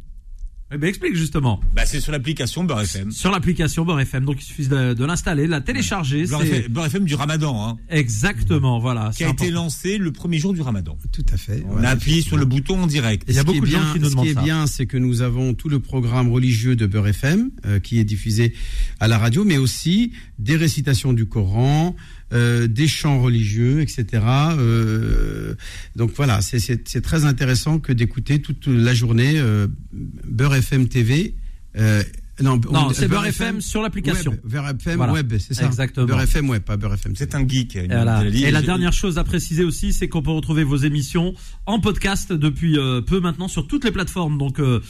Eh 0.70 0.76
ben, 0.76 0.86
explique 0.88 1.16
justement. 1.16 1.60
Bah, 1.74 1.86
c'est 1.86 1.98
sur 2.00 2.12
l'application 2.12 2.62
Beurre 2.62 2.82
FM. 2.82 3.10
Sur 3.10 3.30
l'application 3.30 3.86
Beurre 3.86 4.00
FM, 4.00 4.26
donc 4.26 4.36
il 4.40 4.44
suffit 4.44 4.68
de, 4.68 4.92
de 4.92 5.04
l'installer, 5.06 5.46
de 5.46 5.50
la 5.50 5.62
télécharger. 5.62 6.26
Beurre 6.26 6.42
FM, 6.42 6.70
Beurre 6.72 6.86
FM 6.86 7.04
du 7.06 7.14
Ramadan, 7.14 7.66
hein, 7.70 7.76
Exactement, 7.88 8.78
voilà. 8.78 9.10
qui 9.16 9.24
a 9.24 9.30
été 9.30 9.50
lancé 9.50 9.96
le 9.96 10.12
premier 10.12 10.38
jour 10.38 10.52
du 10.52 10.60
Ramadan. 10.60 10.98
Tout 11.10 11.24
à 11.32 11.38
fait. 11.38 11.62
On 11.66 11.72
Voilà, 11.72 11.88
a 11.88 11.92
appuyé 11.92 12.20
sur 12.20 12.36
le 12.36 12.44
bouton 12.44 12.82
en 12.82 12.86
direct. 12.86 13.24
Il 13.28 13.34
y 13.34 13.38
a 13.38 13.40
Ce 13.42 13.46
beaucoup 13.46 13.60
de 13.60 13.66
gens 13.70 13.80
bien- 13.80 13.92
qui 13.94 14.00
nous 14.00 14.06
Ce 14.06 14.10
demandent 14.10 14.24
qui 14.26 14.30
est 14.32 14.34
ça. 14.34 14.42
bien, 14.42 14.66
c'est 14.66 14.84
que 14.86 14.98
nous 14.98 15.22
avons 15.22 15.54
tout 15.54 15.70
le 15.70 15.80
programme 15.80 16.28
religieux 16.30 16.76
de 16.76 16.84
Beurre 16.86 17.08
FM 17.08 17.50
euh, 17.64 17.80
qui 17.80 17.98
est 17.98 18.04
diffusé 18.04 18.52
à 19.00 19.08
la 19.08 19.16
radio, 19.16 19.44
mais 19.44 19.56
aussi 19.56 20.12
des 20.38 20.56
récitations 20.56 21.14
du 21.14 21.24
Coran, 21.26 21.96
euh, 22.32 22.66
des 22.66 22.86
chants 22.88 23.20
religieux, 23.20 23.80
etc. 23.80 24.22
Euh, 24.58 25.54
donc 25.96 26.12
voilà, 26.16 26.40
c'est- 26.40 27.00
très 27.02 27.24
intéressant 27.24 27.78
que 27.78 27.92
d'écouter 27.92 28.40
toute 28.40 28.66
la 28.66 28.94
journée 28.94 29.34
euh, 29.36 29.66
Beurre 29.92 30.54
FM 30.56 30.88
TV. 30.88 31.34
euh, 31.76 32.02
non, 32.40 32.54
Non, 32.70 32.86
on- 32.88 32.92
c'est 32.92 33.08
Beurre 33.08 33.26
FM 33.26 33.60
sur 33.60 33.82
l'application. 33.82 34.36
Beurre 34.44 34.68
FM 34.68 34.96
Voilà. 34.98 35.12
web, 35.12 35.32
c'est 35.40 35.54
ça. 35.54 35.66
Exactement. 35.66 36.06
Beurre 36.06 36.20
FM 36.22 36.48
web, 36.48 36.62
pas 36.62 36.76
Beurre 36.76 36.94
FM. 36.94 37.14
C'est 37.16 37.34
un 37.34 37.46
geek. 37.48 37.74
Et, 37.74 37.86
voilà. 37.88 38.18
Abdelali. 38.18 38.44
Et 38.44 38.50
la 38.52 38.62
dernière 38.62 38.92
chose 38.92 39.18
à 39.18 39.24
préciser 39.24 39.64
aussi, 39.64 39.92
c'est 39.92 40.08
qu'on 40.08 40.22
peut 40.22 40.30
retrouver 40.30 40.62
vos 40.62 40.76
émissions 40.76 41.34
en 41.66 41.80
podcast 41.80 42.32
depuis 42.32 42.78
euh, 42.78 43.00
peu 43.00 43.18
maintenant 43.18 43.48
sur 43.48 43.66
toutes 43.66 43.84
les 43.84 43.90
plateformes 43.90 44.38
donc 44.38 44.60
euh, 44.60 44.80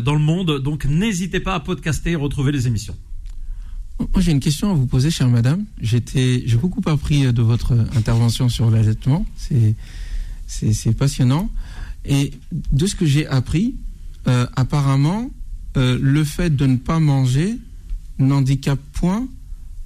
dans 0.00 0.14
le 0.14 0.18
monde. 0.20 0.60
Donc 0.60 0.86
n'hésitez 0.86 1.38
pas 1.38 1.54
à 1.54 1.60
podcaster 1.60 2.10
et 2.12 2.16
retrouver 2.16 2.50
les 2.50 2.66
émissions. 2.66 2.96
Moi, 3.98 4.08
j'ai 4.18 4.32
une 4.32 4.40
question 4.40 4.70
à 4.70 4.74
vous 4.74 4.86
poser, 4.86 5.10
chère 5.10 5.28
madame. 5.28 5.64
J'étais, 5.80 6.42
j'ai 6.46 6.56
beaucoup 6.56 6.82
appris 6.86 7.32
de 7.32 7.42
votre 7.42 7.72
intervention 7.96 8.48
sur 8.48 8.70
l'allaitement. 8.70 9.26
C'est, 10.46 10.92
passionnant. 10.96 11.50
Et 12.04 12.32
de 12.72 12.86
ce 12.86 12.94
que 12.94 13.06
j'ai 13.06 13.26
appris, 13.26 13.74
euh, 14.28 14.46
apparemment, 14.56 15.30
euh, 15.76 15.98
le 16.00 16.24
fait 16.24 16.54
de 16.54 16.66
ne 16.66 16.76
pas 16.76 17.00
manger 17.00 17.56
n'handicape 18.18 18.80
point 18.92 19.26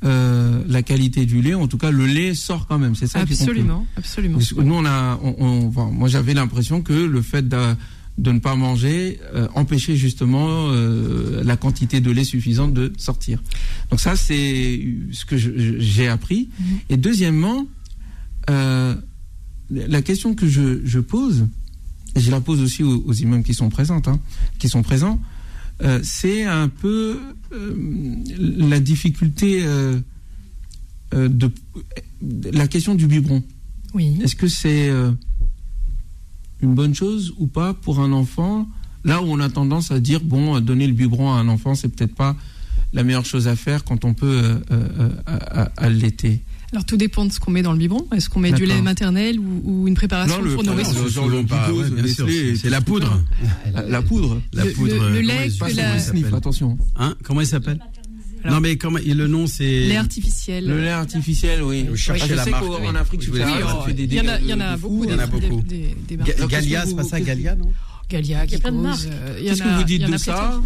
euh, 0.05 0.63
la 0.69 0.83
qualité 0.83 1.27
du 1.27 1.41
lait. 1.43 1.55
En 1.55 1.69
tout 1.69 1.79
cas, 1.79 1.91
le 1.91 2.07
lait 2.07 2.35
sort 2.35 2.67
quand 2.67 2.79
même. 2.79 2.95
C'est 2.95 3.07
ça. 3.07 3.21
Absolument, 3.21 3.87
absolument. 3.97 4.39
Parce 4.39 4.53
que 4.53 4.61
nous, 4.61 4.75
on 4.75 4.85
a, 4.85 5.19
on, 5.23 5.35
on- 5.39 5.69
enfin, 5.69 5.91
moi, 5.93 6.09
j'avais 6.09 6.35
l'impression 6.35 6.83
que 6.83 6.93
le 6.93 7.23
fait 7.23 7.49
de, 7.49 7.75
de 8.19 8.33
ne 8.33 8.39
pas 8.41 8.57
manger 8.57 9.21
euh, 9.35 9.47
empêchait 9.55 9.97
justement 9.97 10.69
euh, 10.71 11.22
la 11.43 11.57
quantité 11.57 12.01
de 12.01 12.11
lait 12.11 12.24
suffisante 12.24 12.72
de 12.72 12.93
sortir. 12.97 13.43
Donc 13.90 14.01
ça, 14.01 14.16
c'est 14.16 14.80
ce 15.12 15.24
que 15.24 15.36
j'ai 15.36 16.09
appris. 16.09 16.49
Et 16.88 16.97
deuxièmement, 16.97 17.66
euh, 18.51 18.95
la 19.70 20.03
question 20.03 20.34
que 20.34 20.47
je, 20.47 20.84
je 20.84 21.01
pose, 21.01 21.47
et 22.14 22.20
je 22.20 22.30
la 22.30 22.40
pose 22.40 22.61
aussi 22.61 22.82
aux, 22.82 23.03
aux 23.07 23.12
imams 23.12 23.43
qui 23.43 23.55
sont 23.55 23.68
présents, 23.70 24.03
hein, 24.07 24.20
qui 24.59 24.68
sont 24.68 24.82
présents, 24.82 25.20
euh, 25.82 26.01
c'est 26.03 26.45
un 26.45 26.68
peu 26.68 27.18
euh, 27.53 27.74
la 28.30 28.80
difficulté 28.80 29.64
de 31.12 31.51
la 32.53 32.68
question 32.68 32.95
du 32.95 33.07
biberon. 33.07 33.43
Oui. 33.95 34.18
Est-ce 34.22 34.36
que 34.36 34.49
c'est 34.49 34.90
une 36.62 36.74
bonne 36.74 36.95
chose 36.95 37.34
ou 37.38 37.47
pas 37.47 37.74
pour 37.74 38.01
un 38.01 38.12
enfant 38.12 38.66
Là 39.05 39.20
où 39.22 39.26
on 39.26 39.40
a 39.40 39.48
tendance 39.48 39.90
à 39.90 40.00
dire 40.00 40.20
bon, 40.20 40.61
donner 40.61 40.86
le 40.86 40.92
biberon 40.92 41.32
à 41.32 41.36
un 41.36 41.48
enfant, 41.48 41.74
c'est 41.74 41.88
peut-être 41.88 42.14
pas 42.14 42.36
la 42.92 43.03
meilleure 43.03 43.24
chose 43.26 43.48
à 43.48 43.57
faire 43.57 43.84
quand 43.84 44.05
on 44.05 44.14
peut 44.14 44.26
euh, 44.42 44.59
euh, 44.70 45.64
allaiter. 45.76 46.42
Alors 46.72 46.86
tout 46.86 46.96
dépend 46.96 47.26
de 47.26 47.32
ce 47.32 47.38
qu'on 47.38 47.50
met 47.50 47.61
dans 47.62 47.72
le 47.72 47.78
biberon. 47.78 48.07
Est-ce 48.14 48.30
qu'on 48.30 48.40
met 48.40 48.53
du 48.53 48.64
lait 48.64 48.80
maternel 48.80 49.38
ou, 49.38 49.61
ou 49.64 49.88
une 49.88 49.94
préparation 49.94 50.38
Non, 50.38 50.42
le- 50.44 50.55
pour 50.55 50.62
le- 50.62 50.70
le 50.70 51.42
glucose, 51.42 51.90
ouais, 51.92 52.00
le 52.03 52.57
c'est- 52.57 52.70
la 52.70 52.80
poudre. 52.80 53.22
La, 53.74 53.82
la 53.82 54.03
poudre. 54.03 54.40
La 54.55 54.64
Le- 54.64 54.72
poudre. 54.72 54.94
le- 55.09 55.12
le 55.14 55.20
lait 55.20 55.48
comment 55.59 55.70
il 55.70 55.76
que 55.76 55.98
s'appelle 56.00 56.30
la- 56.30 56.36
attention. 56.36 56.78
Hein 56.96 57.14
Comment 57.24 57.40
il 57.42 57.46
s'appelle? 57.46 57.78
Alors- 58.44 58.55
Non, 58.57 58.61
mais 58.61 58.76
comment 58.76 58.98
le 59.05 59.26
nom 59.28 59.46
c'est. 59.46 59.86
Lait 59.86 59.96
artificiel. 59.96 60.66
Le 60.66 60.80
lait 60.80 60.88
artificiel, 60.90 61.62
oui. 61.62 61.86
Vous 61.88 61.94
cherchez 61.96 62.22
Ah, 62.24 62.28
je 62.28 62.34
la 62.34 62.44
sais 62.44 62.50
marque, 62.50 62.64
en 62.64 62.94
Afrique 62.94 63.22
Il 63.28 63.36
y 63.36 63.42
en 63.42 63.46
a, 63.46 64.76
beaucoup. 64.78 65.05
il 65.05 65.11
y 65.11 65.14
en 65.14 65.18
a 65.18 65.26
beaucoup. 65.26 65.62
Des, 65.62 65.94
des 66.09 66.16
Ga- 66.16 66.24
marques. 66.24 66.36
Alors, 66.38 66.48
Galia, 66.48 66.86
c'est 66.86 66.96
pas 66.96 67.05
ça, 67.05 67.20
Galia, 67.20 67.55
non? 67.55 67.70
Galia, 68.11 68.44
Il 68.44 68.53
y 68.53 68.55
a 68.55 68.59
plein 68.59 68.72
de 68.72 68.76
marques. 68.76 69.00
euh, 69.11 69.38
Qu'est-ce 69.42 69.62
que 69.62 69.78
vous 69.78 69.84
dites 69.84 70.05
de 70.07 70.16
ça 70.16 70.61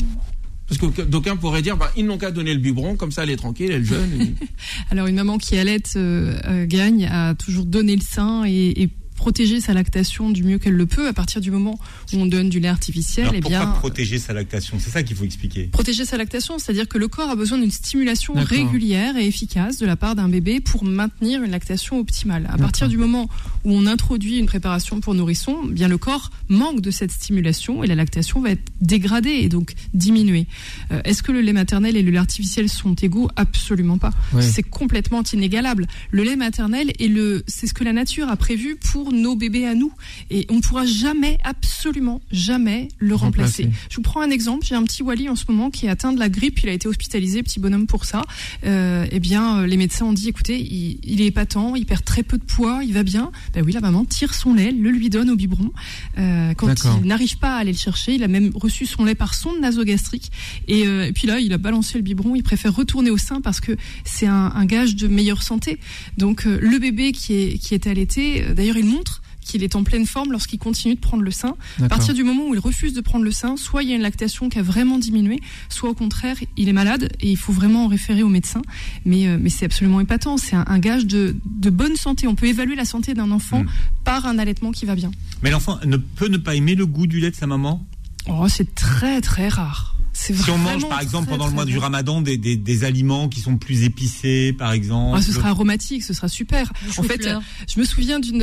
Parce 0.68 0.80
que 0.80 1.02
d'aucuns 1.02 1.36
pourraient 1.36 1.62
dire, 1.62 1.76
bah, 1.76 1.92
ils 1.96 2.04
n'ont 2.04 2.18
qu'à 2.18 2.30
donner 2.32 2.52
le 2.54 2.60
biberon, 2.60 2.96
comme 2.96 3.12
ça 3.12 3.22
elle 3.22 3.30
est 3.30 3.36
tranquille, 3.36 3.70
elle 3.70 3.82
est 3.82 3.84
jeune. 3.84 4.20
et- 4.20 4.34
Alors 4.90 5.06
une 5.06 5.14
maman 5.16 5.38
qui 5.38 5.56
allait 5.56 5.80
euh, 5.96 6.36
euh, 6.46 6.66
gagne 6.66 7.06
à 7.06 7.34
toujours 7.34 7.64
donner 7.66 7.94
le 7.96 8.02
sein 8.02 8.44
et, 8.46 8.82
et 8.82 8.88
protéger 9.16 9.60
sa 9.60 9.72
lactation 9.74 10.30
du 10.30 10.44
mieux 10.44 10.58
qu'elle 10.58 10.74
le 10.74 10.86
peut 10.86 11.08
à 11.08 11.12
partir 11.12 11.40
du 11.40 11.50
moment 11.50 11.78
où 12.12 12.16
on 12.16 12.26
donne 12.26 12.48
du 12.48 12.60
lait 12.60 12.68
artificiel 12.68 13.26
Alors 13.26 13.36
et 13.36 13.40
pourquoi 13.40 13.58
bien 13.58 13.66
protéger 13.72 14.18
sa 14.18 14.32
lactation? 14.32 14.78
C'est 14.80 14.90
ça 14.90 15.02
qu'il 15.02 15.16
faut 15.16 15.24
expliquer. 15.24 15.64
protéger 15.64 16.04
sa 16.04 16.16
lactation 16.16 16.58
c'est-à-dire 16.58 16.88
que 16.88 16.98
le 16.98 17.08
corps 17.08 17.30
a 17.30 17.36
besoin 17.36 17.58
d'une 17.58 17.70
stimulation 17.70 18.34
régulière 18.34 19.16
et 19.16 19.26
efficace 19.26 19.78
de 19.78 19.86
la 19.86 19.96
part 19.96 20.14
d'un 20.14 20.28
bébé 20.28 20.60
pour 20.60 20.84
maintenir 20.84 21.42
une 21.42 21.50
lactation 21.50 21.98
optimale. 21.98 22.48
À 22.52 22.58
partir 22.58 22.88
du 22.88 22.96
moment 22.96 23.28
où 23.64 23.72
on 23.72 23.86
introduit 23.86 24.38
une 24.38 24.46
préparation 24.46 25.00
pour 25.00 25.14
nourrisson 25.14 25.64
bien 25.64 25.88
le 25.88 25.98
corps 25.98 26.30
manque 26.48 26.80
de 26.80 26.90
cette 26.90 27.10
stimulation 27.10 27.82
et 27.82 27.86
la 27.86 27.94
lactation 27.94 28.40
va 28.40 28.50
être 28.50 28.70
dégradée 28.80 29.30
et 29.30 29.48
donc 29.48 29.74
diminuée. 29.94 30.46
Euh, 30.92 31.00
est-ce 31.04 31.22
que 31.22 31.32
le 31.32 31.40
lait 31.40 31.52
maternel 31.52 31.96
et 31.96 32.02
le 32.02 32.10
lait 32.10 32.18
artificiel 32.18 32.68
sont 32.68 32.94
égaux? 32.94 33.28
Absolument 33.36 33.98
pas. 33.98 34.12
C'est 34.40 34.62
complètement 34.62 35.22
inégalable. 35.32 35.86
Le 36.10 36.22
lait 36.22 36.36
maternel 36.36 36.92
est 36.98 37.08
le, 37.08 37.42
c'est 37.46 37.66
ce 37.66 37.74
que 37.74 37.84
la 37.84 37.92
nature 37.92 38.28
a 38.28 38.36
prévu 38.36 38.76
pour 38.76 39.05
nos 39.12 39.36
bébés 39.36 39.66
à 39.66 39.74
nous, 39.74 39.92
et 40.30 40.46
on 40.50 40.56
ne 40.56 40.60
pourra 40.60 40.86
jamais, 40.86 41.38
absolument 41.44 42.20
jamais 42.30 42.88
le 42.98 43.14
remplacer. 43.14 43.64
Remplacer. 43.64 43.86
Je 43.90 43.96
vous 43.96 44.02
prends 44.02 44.20
un 44.20 44.30
exemple. 44.30 44.66
J'ai 44.66 44.74
un 44.74 44.82
petit 44.84 45.02
Wally 45.02 45.28
en 45.28 45.36
ce 45.36 45.44
moment 45.48 45.70
qui 45.70 45.86
est 45.86 45.88
atteint 45.88 46.12
de 46.12 46.18
la 46.18 46.28
grippe. 46.28 46.60
Il 46.62 46.68
a 46.68 46.72
été 46.72 46.88
hospitalisé, 46.88 47.42
petit 47.42 47.60
bonhomme 47.60 47.86
pour 47.86 48.04
ça. 48.04 48.22
Euh, 48.64 49.06
eh 49.10 49.20
bien, 49.20 49.58
euh, 49.58 49.66
les 49.66 49.76
médecins 49.76 50.06
ont 50.06 50.12
dit, 50.12 50.28
écoutez, 50.28 50.58
il, 50.58 50.98
il 51.04 51.20
est 51.20 51.26
épatant, 51.26 51.74
il 51.74 51.86
perd 51.86 52.04
très 52.04 52.22
peu 52.22 52.38
de 52.38 52.44
poids, 52.44 52.80
il 52.84 52.92
va 52.92 53.02
bien. 53.02 53.30
Ben 53.54 53.64
oui, 53.64 53.72
la 53.72 53.80
maman 53.80 54.04
tire 54.04 54.34
son 54.34 54.54
lait, 54.54 54.72
le 54.72 54.90
lui 54.90 55.10
donne 55.10 55.30
au 55.30 55.36
biberon. 55.36 55.70
Euh, 56.18 56.54
quand 56.54 56.74
il 57.00 57.06
n'arrive 57.06 57.38
pas 57.38 57.56
à 57.56 57.58
aller 57.58 57.72
le 57.72 57.78
chercher, 57.78 58.14
il 58.14 58.22
a 58.22 58.28
même 58.28 58.50
reçu 58.54 58.86
son 58.86 59.04
lait 59.04 59.14
par 59.14 59.34
sonde 59.34 59.60
nasogastrique. 59.60 60.30
Et, 60.68 60.86
euh, 60.86 61.06
et 61.06 61.12
puis 61.12 61.26
là, 61.26 61.40
il 61.40 61.52
a 61.52 61.58
balancé 61.58 61.98
le 61.98 62.02
biberon. 62.02 62.34
Il 62.34 62.42
préfère 62.42 62.74
retourner 62.74 63.10
au 63.10 63.18
sein 63.18 63.40
parce 63.40 63.60
que 63.60 63.76
c'est 64.04 64.26
un, 64.26 64.52
un 64.54 64.64
gage 64.64 64.96
de 64.96 65.08
meilleure 65.08 65.42
santé. 65.42 65.78
Donc 66.16 66.44
le 66.44 66.78
bébé 66.78 67.12
qui 67.12 67.34
est 67.34 67.58
qui 67.58 67.74
est 67.74 67.86
allaité, 67.86 68.44
d'ailleurs, 68.54 68.76
il 68.76 68.86
montre 68.96 69.22
qu'il 69.40 69.62
est 69.62 69.76
en 69.76 69.84
pleine 69.84 70.06
forme 70.06 70.32
lorsqu'il 70.32 70.58
continue 70.58 70.96
de 70.96 71.00
prendre 71.00 71.22
le 71.22 71.30
sein. 71.30 71.54
À 71.80 71.88
partir 71.88 72.14
du 72.14 72.24
moment 72.24 72.48
où 72.48 72.54
il 72.54 72.58
refuse 72.58 72.92
de 72.94 73.00
prendre 73.00 73.24
le 73.24 73.30
sein, 73.30 73.56
soit 73.56 73.84
il 73.84 73.90
y 73.90 73.92
a 73.92 73.94
une 73.96 74.02
lactation 74.02 74.48
qui 74.48 74.58
a 74.58 74.62
vraiment 74.62 74.98
diminué, 74.98 75.40
soit 75.68 75.88
au 75.88 75.94
contraire, 75.94 76.36
il 76.56 76.68
est 76.68 76.72
malade 76.72 77.04
et 77.20 77.30
il 77.30 77.36
faut 77.36 77.52
vraiment 77.52 77.84
en 77.84 77.88
référer 77.88 78.24
au 78.24 78.28
médecin. 78.28 78.62
Mais, 79.04 79.28
euh, 79.28 79.38
mais 79.40 79.48
c'est 79.50 79.64
absolument 79.64 80.00
épatant. 80.00 80.36
C'est 80.36 80.56
un, 80.56 80.64
un 80.66 80.78
gage 80.80 81.06
de, 81.06 81.36
de 81.44 81.70
bonne 81.70 81.94
santé. 81.96 82.26
On 82.26 82.34
peut 82.34 82.46
évaluer 82.46 82.74
la 82.74 82.84
santé 82.84 83.14
d'un 83.14 83.30
enfant 83.30 83.62
Mm. 83.62 83.68
par 84.04 84.26
un 84.26 84.38
allaitement 84.38 84.72
qui 84.72 84.84
va 84.84 84.94
bien. 84.96 85.10
Mais 85.42 85.50
l'enfant 85.50 85.78
ne 85.84 85.96
peut 85.96 86.28
ne 86.28 86.38
pas 86.38 86.54
aimer 86.56 86.74
le 86.74 86.84
goût 86.86 87.06
du 87.06 87.20
lait 87.20 87.30
de 87.30 87.36
sa 87.36 87.46
maman? 87.46 87.86
Oh, 88.28 88.48
c'est 88.48 88.74
très 88.74 89.20
très 89.20 89.48
rare. 89.48 89.95
Si 90.18 90.50
on 90.50 90.58
mange 90.58 90.88
par 90.88 91.00
exemple 91.00 91.26
très, 91.26 91.36
pendant 91.36 91.46
le 91.46 91.52
mois 91.52 91.64
du 91.66 91.76
ramadan 91.78 92.22
des, 92.22 92.38
des, 92.38 92.56
des 92.56 92.84
aliments 92.84 93.28
qui 93.28 93.40
sont 93.40 93.58
plus 93.58 93.82
épicés 93.82 94.54
par 94.56 94.72
exemple. 94.72 95.16
Ah, 95.18 95.22
ce 95.22 95.32
sera 95.32 95.50
aromatique, 95.50 96.02
ce 96.02 96.14
sera 96.14 96.28
super. 96.28 96.72
En 96.96 97.02
fait, 97.02 97.28
je 97.68 97.78
me 97.78 97.84
souviens 97.84 98.18
d'une 98.18 98.42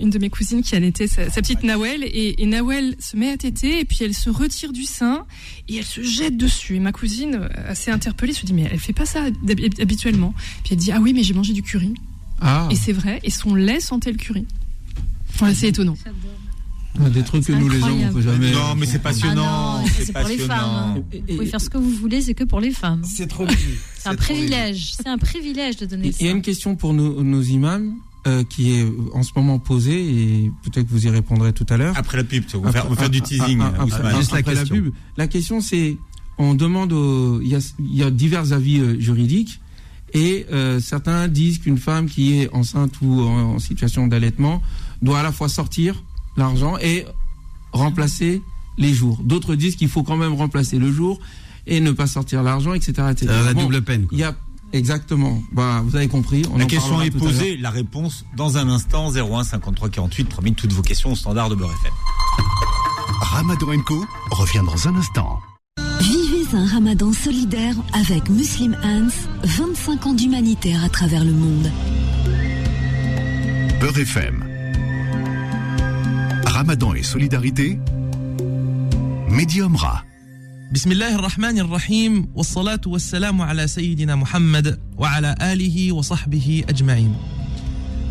une 0.00 0.10
de 0.10 0.18
mes 0.18 0.30
cousines 0.30 0.62
qui 0.62 0.74
allaitait 0.76 1.06
sa, 1.06 1.30
sa 1.30 1.40
petite 1.40 1.62
Nawel 1.62 2.04
et, 2.04 2.42
et 2.42 2.46
Nawel 2.46 2.96
se 2.98 3.16
met 3.16 3.30
à 3.30 3.36
téter 3.36 3.80
et 3.80 3.84
puis 3.84 3.98
elle 4.02 4.14
se 4.14 4.30
retire 4.30 4.72
du 4.72 4.84
sein 4.84 5.24
et 5.68 5.76
elle 5.76 5.84
se 5.84 6.02
jette 6.02 6.36
dessus. 6.36 6.76
Et 6.76 6.80
ma 6.80 6.92
cousine, 6.92 7.40
euh, 7.42 7.48
assez 7.70 7.90
interpellée, 7.90 8.32
se 8.32 8.44
dit 8.44 8.52
mais 8.52 8.68
elle 8.70 8.78
fait 8.78 8.92
pas 8.92 9.06
ça 9.06 9.24
habituellement. 9.80 10.34
Puis 10.64 10.72
elle 10.72 10.78
dit 10.78 10.92
ah 10.92 10.98
oui 11.00 11.12
mais 11.14 11.22
j'ai 11.22 11.34
mangé 11.34 11.52
du 11.54 11.62
curry. 11.62 11.94
Ah, 12.40 12.68
Et 12.70 12.76
c'est 12.76 12.92
vrai. 12.92 13.20
Et 13.24 13.30
son 13.30 13.54
lait 13.54 13.80
sentait 13.80 14.12
le 14.12 14.18
curry. 14.18 14.46
Voilà, 15.38 15.54
c'est 15.54 15.68
étonnant. 15.68 15.96
Des 17.10 17.22
trucs 17.22 17.44
que 17.44 17.52
nous 17.52 17.68
les 17.68 17.82
hommes 17.82 18.00
on 18.10 18.12
peut 18.12 18.20
jamais. 18.22 18.50
Non, 18.52 18.74
mais 18.76 18.86
c'est 18.86 18.98
passionnant. 18.98 19.44
Ah 19.46 19.78
non, 19.80 19.86
ça, 19.86 19.92
c'est 20.04 20.12
pour 20.12 20.28
les 20.28 20.38
femmes. 20.38 20.58
hein. 20.64 20.94
Vous 21.12 21.34
pouvez 21.34 21.46
faire 21.46 21.60
ce 21.60 21.70
que 21.70 21.78
vous 21.78 21.90
voulez, 21.90 22.20
c'est 22.20 22.34
que 22.34 22.44
pour 22.44 22.60
les 22.60 22.72
femmes. 22.72 23.02
C'est 23.04 23.26
trop 23.28 23.46
C'est 23.98 24.08
un 24.08 24.14
privilège. 24.14 24.92
C'est 24.96 25.08
un 25.08 25.18
privilège 25.18 25.76
de 25.76 25.86
donner 25.86 26.12
Il 26.20 26.26
y 26.26 26.28
a 26.28 26.30
ça. 26.30 26.36
une 26.36 26.42
question 26.42 26.76
pour 26.76 26.94
nos, 26.94 27.22
nos 27.22 27.42
imams 27.42 27.94
euh, 28.26 28.42
qui 28.44 28.72
est 28.74 28.86
en 29.14 29.22
ce 29.22 29.30
moment 29.36 29.58
posée 29.58 30.00
et 30.00 30.52
peut-être 30.64 30.86
que 30.86 30.92
vous 30.92 31.06
y 31.06 31.10
répondrez 31.10 31.52
tout 31.52 31.66
à 31.70 31.76
l'heure. 31.76 31.94
Après 31.96 32.16
la 32.16 32.24
pub, 32.24 32.44
on 32.54 32.58
va 32.60 32.72
faire, 32.72 32.86
on 32.86 32.90
va 32.90 32.96
faire 32.96 33.10
du 33.10 33.22
teasing. 33.22 33.60
Ah, 33.62 33.72
ah, 33.72 33.76
ah, 33.80 33.84
Ousmane. 33.84 34.02
ah, 34.14 34.16
Juste 34.18 34.32
la 34.32 34.42
question. 34.42 34.74
pub. 34.74 34.92
La 35.16 35.26
question 35.28 35.60
c'est, 35.60 35.96
on 36.38 36.54
demande, 36.54 36.92
aux- 36.92 37.40
il 37.40 37.48
y 37.48 37.54
a, 37.54 37.58
il 37.78 37.94
y 37.96 38.02
a 38.02 38.10
divers 38.10 38.52
avis 38.52 38.78
euh, 38.80 38.98
juridiques 39.00 39.60
et 40.14 40.46
euh, 40.52 40.80
certains 40.80 41.28
disent 41.28 41.58
qu'une 41.58 41.78
femme 41.78 42.06
qui 42.08 42.40
est 42.40 42.48
enceinte 42.54 42.92
ou 43.02 43.20
en, 43.20 43.54
en 43.54 43.58
situation 43.58 44.06
d'allaitement 44.06 44.62
doit 45.02 45.20
à 45.20 45.22
la 45.22 45.32
fois 45.32 45.48
sortir 45.48 46.02
l'argent 46.38 46.76
et 46.78 47.06
remplacer 47.72 48.42
les 48.78 48.94
jours. 48.94 49.18
D'autres 49.22 49.54
disent 49.54 49.76
qu'il 49.76 49.88
faut 49.88 50.02
quand 50.02 50.16
même 50.16 50.34
remplacer 50.34 50.78
le 50.78 50.92
jour 50.92 51.18
et 51.66 51.80
ne 51.80 51.90
pas 51.92 52.06
sortir 52.06 52.42
l'argent, 52.42 52.72
etc., 52.74 52.92
etc. 53.10 53.26
C'est 53.28 53.44
la 53.44 53.54
Bon, 53.54 53.62
double 53.64 53.82
peine. 53.82 54.06
quoi. 54.06 54.16
Il 54.16 54.20
y 54.20 54.24
a 54.24 54.34
exactement. 54.72 55.42
Bah, 55.52 55.82
vous 55.84 55.96
avez 55.96 56.08
compris. 56.08 56.42
On 56.52 56.56
La 56.58 56.64
en 56.64 56.66
question 56.68 57.02
est 57.02 57.10
posée, 57.10 57.56
la 57.56 57.70
réponse 57.70 58.24
dans 58.36 58.56
un 58.56 58.68
instant 58.68 59.10
01 59.12 59.44
53 59.44 59.88
48 59.90 60.24
promis 60.24 60.54
toutes 60.54 60.72
vos 60.72 60.82
questions 60.82 61.12
au 61.12 61.16
standard 61.16 61.50
de 61.50 61.54
Beurre 61.56 61.72
FM. 61.82 61.92
Ramadan 63.20 63.82
Co 63.84 64.04
revient 64.30 64.62
dans 64.64 64.88
un 64.88 64.94
instant. 64.96 65.40
Vivez 66.00 66.46
un 66.56 66.66
ramadan 66.66 67.12
solidaire 67.12 67.74
avec 67.92 68.30
Muslim 68.30 68.76
Hands, 68.82 69.10
25 69.44 70.06
ans 70.06 70.14
d'humanitaire 70.14 70.82
à 70.84 70.88
travers 70.88 71.24
le 71.24 71.32
monde. 71.32 71.70
Beurre 73.80 73.98
FM. 73.98 74.47
Ramadan 76.57 76.93
et 76.93 77.03
solidarité. 77.03 77.79
Medium 79.29 79.75
Ra. 79.75 80.03
بسم 80.71 80.91
الله 80.91 81.15
الرحمن 81.15 81.59
الرحيم 81.59 82.27
والصلاة 82.35 82.81
والسلام 82.87 83.41
على 83.41 83.67
سيدنا 83.67 84.15
محمد 84.15 84.79
وعلى 84.97 85.35
آله 85.41 85.91
وصحبه 85.91 86.63
أجمعين. 86.69 87.15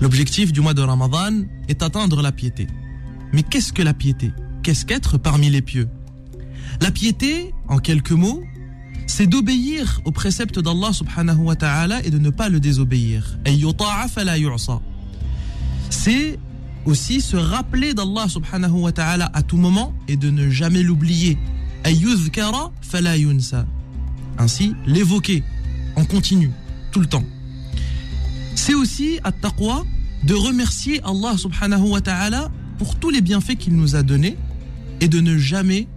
L'objectif 0.00 0.52
du 0.52 0.60
mois 0.60 0.74
de 0.74 0.82
Ramadan 0.82 1.44
est 1.68 1.82
atteindre 1.82 2.22
la 2.22 2.32
piété. 2.32 2.66
Mais 3.32 3.42
qu'est-ce 3.42 3.72
que 3.72 3.82
la 3.82 3.94
piété 3.94 4.32
Qu'est-ce 4.62 4.84
qu'être 4.86 5.18
parmi 5.18 5.50
les 5.50 5.62
pieux 5.62 5.88
La 6.80 6.90
piété, 6.90 7.52
en 7.68 7.78
quelques 7.78 8.12
mots, 8.12 8.42
c'est 9.06 9.26
d'obéir 9.26 10.00
aux 10.04 10.12
préceptes 10.12 10.58
d'Allah 10.58 10.92
subhanahu 10.92 11.38
wa 11.38 11.56
ta'ala 11.56 12.04
et 12.04 12.10
de 12.10 12.18
ne 12.18 12.30
pas 12.30 12.48
le 12.48 12.60
désobéir. 12.60 13.38
أن 13.46 13.52
يطاع 13.52 14.06
فلا 14.06 14.36
يعصى. 14.36 14.78
C'est 15.90 16.38
aussi, 16.87 17.19
se 17.19 17.35
rappeler 17.35 17.93
d'Allah 17.93 18.29
subhanahu 18.29 18.79
wa 18.79 18.93
ta'ala 18.93 19.29
à 19.33 19.43
tout 19.43 19.57
moment 19.57 19.93
et 20.07 20.15
de 20.15 20.29
ne 20.29 20.49
jamais 20.49 20.81
l'oublier. 20.83 21.37
Ainsi, 24.37 24.73
l'évoquer 24.85 25.43
en 25.97 26.05
continu, 26.05 26.49
tout 26.93 27.01
le 27.01 27.05
temps. 27.05 27.25
C'est 28.55 28.73
aussi, 28.73 29.19
à 29.25 29.33
taqwa, 29.33 29.83
de 30.23 30.33
remercier 30.33 31.01
Allah 31.03 31.35
subhanahu 31.35 31.89
wa 31.89 31.99
ta'ala 31.99 32.49
pour 32.77 32.95
tous 32.95 33.09
les 33.09 33.19
bienfaits 33.19 33.57
qu'il 33.57 33.75
nous 33.75 33.97
a 33.97 34.01
donnés 34.01 34.37
et 35.01 35.09
de 35.09 35.19
ne 35.19 35.37
jamais 35.37 35.89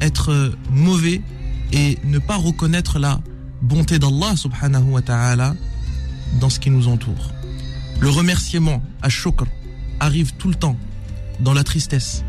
être 0.00 0.54
mauvais 0.70 1.20
et 1.74 1.98
ne 2.04 2.18
pas 2.18 2.36
reconnaître 2.36 2.98
la 2.98 3.20
bonté 3.60 3.98
d'Allah 3.98 4.36
subhanahu 4.36 4.84
wa 4.84 5.02
ta'ala 5.02 5.54
dans 6.40 6.48
ce 6.48 6.60
qui 6.60 6.70
nous 6.70 6.88
entoure. 6.88 7.30
Le 8.00 8.08
remerciement, 8.08 8.82
à 9.02 9.10
shukr, 9.10 9.44
arrive 10.00 10.32
tout 10.34 10.48
le 10.48 10.54
temps, 10.54 10.76
dans 11.40 11.52
la 11.52 11.64
tristesse, 11.64 12.24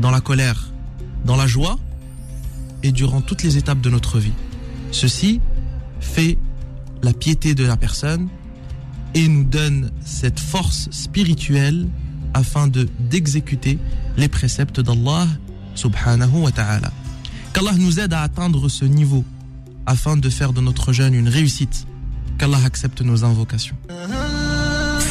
dans 0.00 0.10
la 0.10 0.20
colère, 0.20 0.70
dans 1.24 1.36
la 1.36 1.46
joie 1.46 1.78
et 2.82 2.92
durant 2.92 3.20
toutes 3.20 3.42
les 3.42 3.58
étapes 3.58 3.80
de 3.80 3.90
notre 3.90 4.18
vie. 4.18 4.32
Ceci 4.92 5.40
fait 6.00 6.38
la 7.02 7.12
piété 7.12 7.54
de 7.54 7.64
la 7.64 7.76
personne 7.76 8.28
et 9.14 9.28
nous 9.28 9.44
donne 9.44 9.90
cette 10.04 10.40
force 10.40 10.88
spirituelle 10.90 11.88
afin 12.34 12.68
de 12.68 12.88
d'exécuter 12.98 13.78
les 14.16 14.28
préceptes 14.28 14.80
d'Allah 14.80 15.26
subhanahu 15.74 16.42
wa 16.42 16.52
ta'ala. 16.52 16.92
Qu'Allah 17.52 17.72
nous 17.78 17.98
aide 18.00 18.12
à 18.12 18.22
atteindre 18.22 18.68
ce 18.68 18.84
niveau 18.84 19.24
afin 19.86 20.16
de 20.16 20.28
faire 20.28 20.52
de 20.52 20.60
notre 20.60 20.92
jeûne 20.92 21.14
une 21.14 21.28
réussite. 21.28 21.86
Qu'Allah 22.38 22.60
accepte 22.64 23.00
nos 23.00 23.24
invocations. 23.24 23.76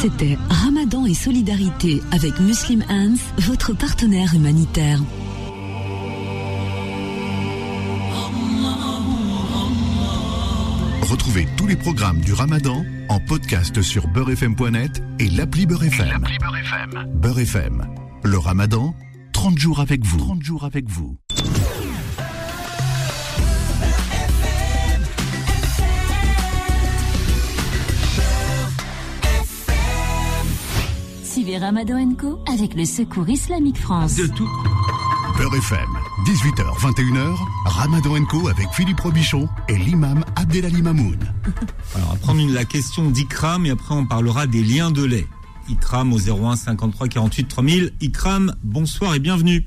C'était 0.00 0.38
Ramadan 0.48 1.06
et 1.06 1.14
solidarité 1.14 2.00
avec 2.12 2.38
Muslim 2.38 2.84
Hands, 2.88 3.16
votre 3.38 3.72
partenaire 3.72 4.32
humanitaire. 4.32 5.00
Retrouvez 11.02 11.48
tous 11.56 11.66
les 11.66 11.74
programmes 11.74 12.20
du 12.20 12.32
Ramadan 12.32 12.84
en 13.08 13.18
podcast 13.18 13.82
sur 13.82 14.06
beurrefm.net 14.06 15.02
et 15.18 15.30
l'appli 15.30 15.66
Beurre 15.66 15.82
FM. 15.82 16.24
Beurre 17.14 17.40
FM. 17.40 17.88
Le 18.22 18.38
Ramadan, 18.38 18.94
30 19.32 19.58
jours 19.58 19.80
avec 19.80 20.04
vous. 20.04 20.18
30 20.18 20.42
jours 20.44 20.64
avec 20.64 20.88
vous. 20.88 21.16
Suivez 31.48 31.64
Ramadan 31.64 32.14
Co 32.14 32.38
avec 32.46 32.74
le 32.74 32.84
Secours 32.84 33.26
Islamique 33.26 33.78
France. 33.78 34.16
De 34.16 34.26
tout. 34.26 34.50
Peur 35.38 35.54
FM, 35.54 35.88
18h, 36.26 36.78
21h, 36.78 37.38
Ramadan 37.64 38.22
Co 38.26 38.48
avec 38.48 38.66
Philippe 38.74 39.00
Robichon 39.00 39.48
et 39.66 39.78
l'imam 39.78 40.22
Abdelali 40.36 40.82
Mamoun. 40.82 41.16
Alors, 41.94 42.08
on 42.10 42.12
va 42.12 42.18
prendre 42.18 42.52
la 42.52 42.66
question 42.66 43.10
d'Ikram 43.10 43.64
et 43.64 43.70
après 43.70 43.94
on 43.94 44.04
parlera 44.04 44.46
des 44.46 44.62
liens 44.62 44.90
de 44.90 45.02
lait. 45.02 45.26
Ikram 45.70 46.12
au 46.12 46.18
01 46.18 46.56
53 46.56 47.08
48 47.08 47.48
3000. 47.48 47.92
Ikram, 48.02 48.54
bonsoir 48.62 49.14
et 49.14 49.18
bienvenue. 49.18 49.64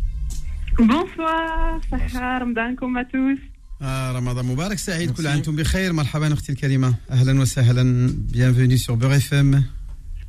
Bonsoir, 0.78 1.80
Sahar, 1.90 2.42
Ramadan 2.42 2.76
à 2.96 3.06
tous. 3.06 3.40
Ah, 3.82 4.12
Ramadan 4.14 4.44
Moubarak, 4.44 4.78
Saïd, 4.78 5.14
Koula, 5.14 5.36
Antoum 5.36 5.56
Bikhair, 5.56 5.96
Marhaban, 5.96 6.32
Akhti 6.32 6.54
Karima. 6.54 6.92
Ahlan 7.10 7.40
wa 7.40 7.46
sahlan, 7.48 8.10
bienvenue 8.32 8.78
sur 8.78 8.98
Beurre 8.98 9.14
FM. 9.14 9.64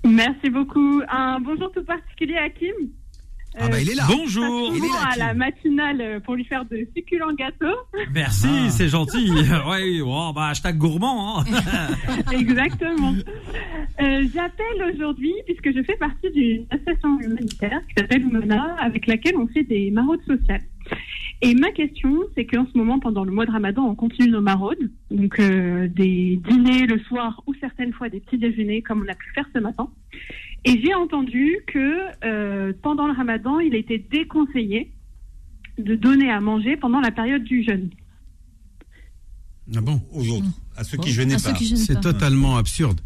Merci 0.04 0.50
beaucoup. 0.50 1.00
Un 1.08 1.38
bonjour 1.40 1.70
tout 1.72 1.84
particulier 1.84 2.36
à 2.36 2.48
Kim. 2.50 2.74
Ah 3.58 3.68
bah, 3.68 3.78
il 3.80 3.90
est 3.90 3.94
là. 3.94 4.04
Bonjour. 4.08 4.72
Il 4.74 4.82
est 4.82 4.88
là, 4.88 5.10
à 5.12 5.16
la 5.18 5.34
matinale 5.34 6.00
euh, 6.00 6.20
pour 6.20 6.36
lui 6.36 6.44
faire 6.44 6.64
de 6.64 6.88
succulents 6.96 7.34
gâteaux. 7.34 7.76
Merci, 8.14 8.46
Ah. 8.50 8.70
c'est 8.70 8.88
gentil. 8.88 9.30
ouais, 9.68 10.00
oh, 10.02 10.32
bah, 10.34 10.48
hashtag 10.48 10.78
gourmand. 10.78 11.40
hein. 11.40 11.44
Exactement. 12.32 13.12
Euh, 14.00 14.24
J'appelle 14.34 14.94
aujourd'hui 14.94 15.34
puisque 15.44 15.70
je 15.76 15.82
fais 15.82 15.96
partie 15.96 16.30
d'une 16.30 16.64
association 16.70 17.20
humanitaire 17.20 17.80
qui 17.88 17.94
s'appelle 18.00 18.24
Mona, 18.26 18.74
avec 18.80 19.06
laquelle 19.06 19.36
on 19.36 19.46
fait 19.48 19.64
des 19.64 19.90
maraudes 19.90 20.24
sociales. 20.26 20.62
Et 21.44 21.54
ma 21.54 21.72
question, 21.72 22.20
c'est 22.36 22.46
qu'en 22.46 22.66
ce 22.72 22.78
moment, 22.78 23.00
pendant 23.00 23.24
le 23.24 23.32
mois 23.32 23.46
de 23.46 23.50
Ramadan, 23.50 23.82
on 23.82 23.96
continue 23.96 24.30
nos 24.30 24.40
maraudes, 24.40 24.90
donc 25.10 25.40
euh, 25.40 25.88
des 25.88 26.40
dîners 26.48 26.86
le 26.86 27.00
soir 27.00 27.42
ou 27.48 27.54
certaines 27.60 27.92
fois 27.92 28.08
des 28.08 28.20
petits 28.20 28.38
déjeuners, 28.38 28.80
comme 28.80 29.04
on 29.04 29.10
a 29.10 29.14
pu 29.16 29.28
faire 29.34 29.46
ce 29.52 29.58
matin. 29.58 29.88
Et 30.64 30.80
j'ai 30.80 30.94
entendu 30.94 31.58
que 31.66 31.98
euh, 32.24 32.72
pendant 32.80 33.08
le 33.08 33.12
Ramadan, 33.12 33.58
il 33.58 33.74
était 33.74 33.98
déconseillé 33.98 34.92
de 35.78 35.96
donner 35.96 36.30
à 36.30 36.40
manger 36.40 36.76
pendant 36.76 37.00
la 37.00 37.10
période 37.10 37.42
du 37.42 37.64
jeûne. 37.64 37.90
Ah 39.74 39.80
bon 39.80 40.00
Aux 40.12 40.28
autres, 40.28 40.46
à 40.76 40.84
ceux 40.84 40.98
qui 40.98 41.10
jeûnaient 41.10 41.34
pas. 41.34 41.54
C'est 41.54 42.00
totalement 42.00 42.56
absurde. 42.56 43.00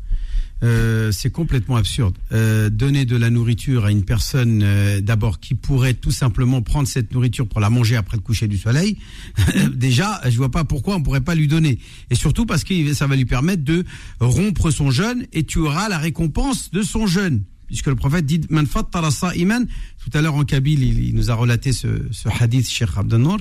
Euh, 0.63 1.13
c'est 1.13 1.31
complètement 1.31 1.77
absurde. 1.77 2.17
Euh, 2.33 2.71
donner 2.71 3.05
de 3.05 3.17
la 3.17 3.29
nourriture 3.29 3.85
à 3.85 3.91
une 3.91 4.05
personne, 4.05 4.63
euh, 4.63 5.01
d'abord, 5.01 5.39
qui 5.39 5.55
pourrait 5.55 5.95
tout 5.95 6.11
simplement 6.11 6.63
prendre 6.63 6.89
cette 6.89 7.13
nourriture 7.13 7.47
pour 7.47 7.61
la 7.61 7.69
manger 7.69 7.97
après 7.97 8.17
le 8.17 8.23
coucher 8.23 8.49
du 8.49 8.57
soleil, 8.57 8.97
déjà, 9.75 10.21
je 10.25 10.37
vois 10.37 10.51
pas 10.51 10.65
pourquoi 10.65 10.97
on 10.97 11.03
pourrait 11.03 11.21
pas 11.21 11.35
lui 11.35 11.47
donner. 11.47 11.79
Et 12.11 12.15
surtout 12.15 12.47
parce 12.47 12.65
que 12.65 12.95
ça 12.95 13.07
va 13.07 13.17
lui 13.17 13.27
permettre 13.27 13.65
de 13.65 13.85
rompre 14.21 14.71
son 14.71 14.91
jeûne 14.91 15.27
et 15.33 15.45
tu 15.45 15.59
auras 15.59 15.89
la 15.89 15.99
récompense 15.99 16.71
de 16.71 16.83
son 16.83 17.07
jeûne. 17.07 17.43
Puisque 17.67 17.89
le 17.89 17.97
prophète 17.97 18.25
dit, 18.25 18.41
Man 18.49 18.67
fattara 18.67 19.11
sa'iman, 19.11 19.67
tout 19.99 20.17
à 20.17 20.23
l'heure 20.23 20.37
en 20.37 20.45
Kabyle, 20.45 20.85
il, 20.85 21.15
nous 21.15 21.31
a 21.31 21.35
relaté 21.35 21.73
ce, 21.73 21.89
ce 22.13 22.29
hadith, 22.41 22.69
Cheikh 22.69 22.91
Abdenour, 22.97 23.39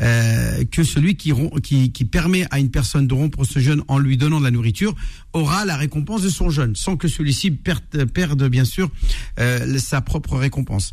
euh, 0.00 0.64
que 0.70 0.84
celui 0.84 1.16
qui, 1.16 1.32
qui, 1.62 1.92
qui 1.92 2.04
permet 2.04 2.46
à 2.50 2.58
une 2.58 2.70
personne 2.70 3.06
de 3.06 3.14
rompre 3.14 3.44
ce 3.44 3.58
jeûne 3.58 3.82
en 3.88 3.98
lui 3.98 4.16
donnant 4.16 4.38
de 4.38 4.44
la 4.44 4.50
nourriture 4.50 4.94
aura 5.32 5.64
la 5.64 5.76
récompense 5.76 6.22
de 6.22 6.28
son 6.28 6.50
jeûne, 6.50 6.76
sans 6.76 6.96
que 6.96 7.08
celui-ci 7.08 7.50
perde, 7.50 8.04
perde 8.12 8.48
bien 8.48 8.64
sûr 8.64 8.90
euh, 9.40 9.78
sa 9.78 10.00
propre 10.00 10.36
récompense. 10.36 10.92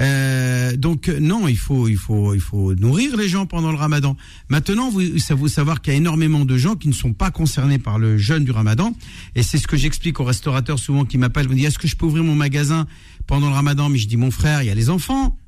Euh, 0.00 0.76
donc 0.76 1.08
non, 1.08 1.46
il 1.46 1.58
faut, 1.58 1.88
il 1.88 1.96
faut, 1.96 2.34
il 2.34 2.40
faut 2.40 2.74
nourrir 2.74 3.16
les 3.16 3.28
gens 3.28 3.46
pendant 3.46 3.70
le 3.70 3.76
Ramadan. 3.76 4.16
Maintenant, 4.48 4.90
vous, 4.90 5.18
ça 5.18 5.34
vous 5.34 5.48
savoir 5.48 5.82
qu'il 5.82 5.92
y 5.92 5.96
a 5.96 5.98
énormément 5.98 6.44
de 6.44 6.56
gens 6.56 6.74
qui 6.74 6.88
ne 6.88 6.94
sont 6.94 7.12
pas 7.12 7.30
concernés 7.30 7.78
par 7.78 7.98
le 7.98 8.16
jeûne 8.16 8.44
du 8.44 8.50
Ramadan, 8.50 8.94
et 9.34 9.42
c'est 9.42 9.58
ce 9.58 9.66
que 9.66 9.76
j'explique 9.76 10.20
aux 10.20 10.24
restaurateurs 10.24 10.78
souvent 10.78 11.04
qui 11.04 11.18
m'appellent, 11.18 11.48
me 11.48 11.54
disent 11.54 11.66
est-ce 11.66 11.78
que 11.78 11.88
je 11.88 11.96
peux 11.96 12.06
ouvrir 12.06 12.24
mon 12.24 12.34
magasin 12.34 12.86
pendant 13.26 13.48
le 13.48 13.54
Ramadan? 13.54 13.88
Mais 13.88 13.98
je 13.98 14.08
dis 14.08 14.16
mon 14.16 14.30
frère, 14.30 14.62
il 14.62 14.66
y 14.66 14.70
a 14.70 14.74
les 14.74 14.90
enfants, 14.90 15.38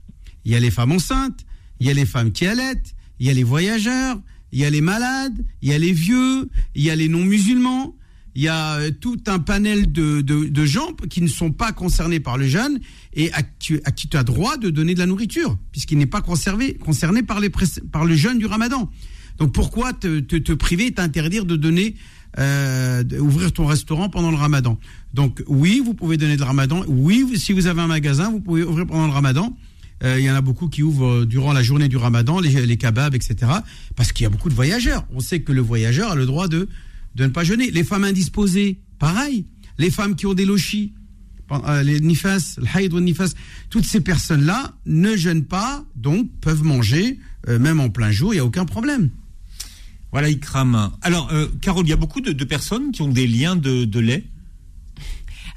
il 0.44 0.52
y 0.52 0.54
a 0.54 0.60
les 0.60 0.70
femmes 0.70 0.92
enceintes, 0.92 1.44
il 1.82 1.86
y 1.86 1.90
a 1.90 1.94
les 1.94 2.06
femmes 2.06 2.30
qui 2.30 2.46
allaitent, 2.46 2.94
il 3.18 3.26
y 3.26 3.30
a 3.30 3.32
les 3.32 3.42
voyageurs, 3.42 4.20
il 4.52 4.60
y 4.60 4.64
a 4.64 4.70
les 4.70 4.80
malades, 4.80 5.36
il 5.62 5.70
y 5.70 5.72
a 5.72 5.78
les 5.78 5.92
vieux, 5.92 6.48
il 6.76 6.82
y 6.84 6.90
a 6.90 6.94
les 6.94 7.08
non-musulmans, 7.08 7.96
il 8.36 8.42
y 8.42 8.48
a 8.48 8.74
euh, 8.74 8.90
tout 8.92 9.18
un 9.26 9.40
panel 9.40 9.90
de, 9.90 10.20
de, 10.20 10.64
gens 10.64 10.92
qui 11.10 11.22
ne 11.22 11.26
sont 11.26 11.50
pas 11.50 11.72
concernés 11.72 12.20
par 12.20 12.38
le 12.38 12.46
jeûne 12.46 12.78
et 13.14 13.32
à, 13.32 13.42
qui- 13.42 13.80
tu 14.08 14.16
as 14.16 14.22
droit 14.22 14.58
de 14.58 14.70
donner 14.70 14.94
de 14.94 15.00
la 15.00 15.06
nourriture, 15.06 15.58
puisqu'il 15.72 15.98
n'est 15.98 16.06
pas 16.06 16.20
conservé, 16.20 16.74
concerné 16.74 17.24
par, 17.24 17.40
les, 17.40 17.50
par 17.90 18.04
le 18.04 18.14
jeûne 18.14 18.38
du 18.38 18.46
ramadan. 18.46 18.88
Donc 19.38 19.52
pourquoi 19.52 19.92
te, 19.92 20.20
te, 20.20 20.36
te 20.36 20.52
priver 20.52 20.92
t'interdire 20.92 21.46
de 21.46 21.56
donner, 21.56 21.96
euh, 22.38 23.02
ouvrir 23.18 23.52
ton 23.52 23.66
restaurant 23.66 24.08
pendant 24.08 24.30
le 24.30 24.36
ramadan? 24.36 24.78
Donc 25.14 25.42
oui, 25.48 25.82
vous 25.84 25.94
pouvez 25.94 26.16
donner 26.16 26.36
de 26.36 26.44
ramadan. 26.44 26.84
Oui, 26.86 27.26
si 27.36 27.52
vous 27.52 27.66
avez 27.66 27.80
un 27.80 27.88
magasin, 27.88 28.30
vous 28.30 28.40
pouvez 28.40 28.62
ouvrir 28.62 28.86
pendant 28.86 29.08
le 29.08 29.12
ramadan. 29.12 29.56
Euh, 30.02 30.18
il 30.18 30.24
y 30.24 30.30
en 30.30 30.34
a 30.34 30.40
beaucoup 30.40 30.68
qui 30.68 30.82
ouvrent 30.82 31.22
euh, 31.22 31.26
durant 31.26 31.52
la 31.52 31.62
journée 31.62 31.88
du 31.88 31.96
ramadan, 31.96 32.40
les, 32.40 32.66
les 32.66 32.76
kebabs, 32.76 33.14
etc. 33.14 33.52
Parce 33.96 34.12
qu'il 34.12 34.24
y 34.24 34.26
a 34.26 34.30
beaucoup 34.30 34.48
de 34.48 34.54
voyageurs. 34.54 35.06
On 35.12 35.20
sait 35.20 35.40
que 35.40 35.52
le 35.52 35.60
voyageur 35.60 36.10
a 36.10 36.14
le 36.14 36.26
droit 36.26 36.48
de, 36.48 36.68
de 37.14 37.24
ne 37.24 37.28
pas 37.28 37.44
jeûner. 37.44 37.70
Les 37.70 37.84
femmes 37.84 38.04
indisposées, 38.04 38.78
pareil. 38.98 39.46
Les 39.78 39.90
femmes 39.90 40.16
qui 40.16 40.26
ont 40.26 40.34
des 40.34 40.44
lochis, 40.44 40.92
euh, 41.50 41.82
les 41.82 42.00
nifas, 42.00 42.56
le 42.58 42.66
haïd 42.74 42.92
ou 42.92 43.00
nifas, 43.00 43.34
toutes 43.70 43.84
ces 43.84 44.00
personnes-là 44.00 44.74
ne 44.86 45.16
jeûnent 45.16 45.44
pas, 45.44 45.84
donc 45.96 46.30
peuvent 46.40 46.62
manger, 46.62 47.18
même 47.48 47.80
en 47.80 47.90
plein 47.90 48.12
jour, 48.12 48.32
il 48.32 48.36
n'y 48.36 48.40
a 48.40 48.44
aucun 48.44 48.64
problème. 48.64 49.10
Voilà, 50.12 50.28
Ikram. 50.28 50.92
Alors, 51.00 51.32
euh, 51.32 51.48
Carole, 51.62 51.86
il 51.86 51.90
y 51.90 51.92
a 51.92 51.96
beaucoup 51.96 52.20
de, 52.20 52.44
personnes 52.44 52.92
qui 52.92 53.02
ont 53.02 53.08
des 53.08 53.26
liens 53.26 53.56
de 53.56 53.98
lait. 53.98 54.24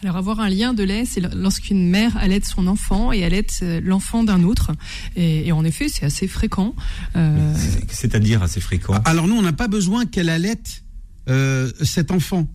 Alors 0.04 0.18
avoir 0.18 0.39
un 0.39 0.50
lien 0.50 0.74
de 0.74 0.84
lait, 0.84 1.06
c'est 1.06 1.22
lorsqu'une 1.36 1.89
mère 1.89 2.16
allaite 2.18 2.46
son 2.46 2.68
enfant 2.68 3.12
et 3.12 3.24
allaite 3.24 3.60
euh, 3.64 3.82
l'enfant 3.84 4.24
d'un 4.24 4.43
autre. 4.43 4.72
Et, 5.16 5.48
et 5.48 5.52
en 5.52 5.64
effet, 5.64 5.89
c'est 5.89 6.06
assez 6.06 6.28
fréquent. 6.28 6.76
Euh, 7.16 7.56
C'est-à-dire 7.89 8.43
assez 8.43 8.60
fréquent. 8.60 8.93
Alors 9.06 9.28
nous, 9.28 9.36
on 9.36 9.41
n'a 9.41 9.54
pas 9.54 9.68
besoin 9.68 10.06
qu'elle 10.06 10.30
allaite 10.30 10.84
euh, 11.30 11.72
cet 11.82 12.12
enfant. 12.12 12.48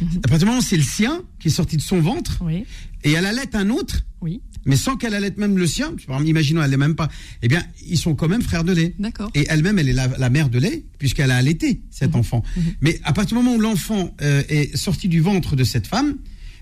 À 0.00 0.28
partir 0.28 0.38
du 0.38 0.44
moment 0.46 0.58
où 0.58 0.62
c'est 0.62 0.76
le 0.76 0.82
sien 0.82 1.22
qui 1.38 1.48
est 1.48 1.52
sorti 1.52 1.76
de 1.76 1.82
son 1.82 2.00
ventre, 2.00 2.38
et 3.04 3.12
elle 3.12 3.26
allaite 3.26 3.54
un 3.54 3.68
autre, 3.68 4.00
oui. 4.22 4.40
mais 4.64 4.76
sans 4.76 4.96
qu'elle 4.96 5.12
allaite 5.12 5.36
même 5.36 5.58
le 5.58 5.66
sien, 5.66 5.92
imaginons 6.24 6.62
elle 6.62 6.70
n'est 6.70 6.76
même 6.78 6.94
pas, 6.94 7.08
eh 7.42 7.48
bien, 7.48 7.62
ils 7.86 7.98
sont 7.98 8.14
quand 8.14 8.26
même 8.26 8.40
frères 8.42 8.64
de 8.64 8.72
lait. 8.72 8.94
D'accord. 8.98 9.30
Et 9.34 9.44
elle-même, 9.50 9.78
elle 9.78 9.90
est 9.90 9.92
la, 9.92 10.08
la 10.08 10.30
mère 10.30 10.48
de 10.48 10.58
lait, 10.58 10.86
puisqu'elle 10.98 11.30
a 11.30 11.36
allaité 11.36 11.82
cet 11.90 12.16
enfant. 12.16 12.42
Mais 12.80 13.00
à 13.04 13.12
partir 13.12 13.36
du 13.36 13.44
moment 13.44 13.56
où 13.56 13.60
l'enfant 13.60 14.14
euh, 14.22 14.42
est 14.48 14.74
sorti 14.76 15.08
du 15.08 15.20
ventre 15.20 15.56
de 15.56 15.64
cette 15.64 15.86
femme, 15.86 16.16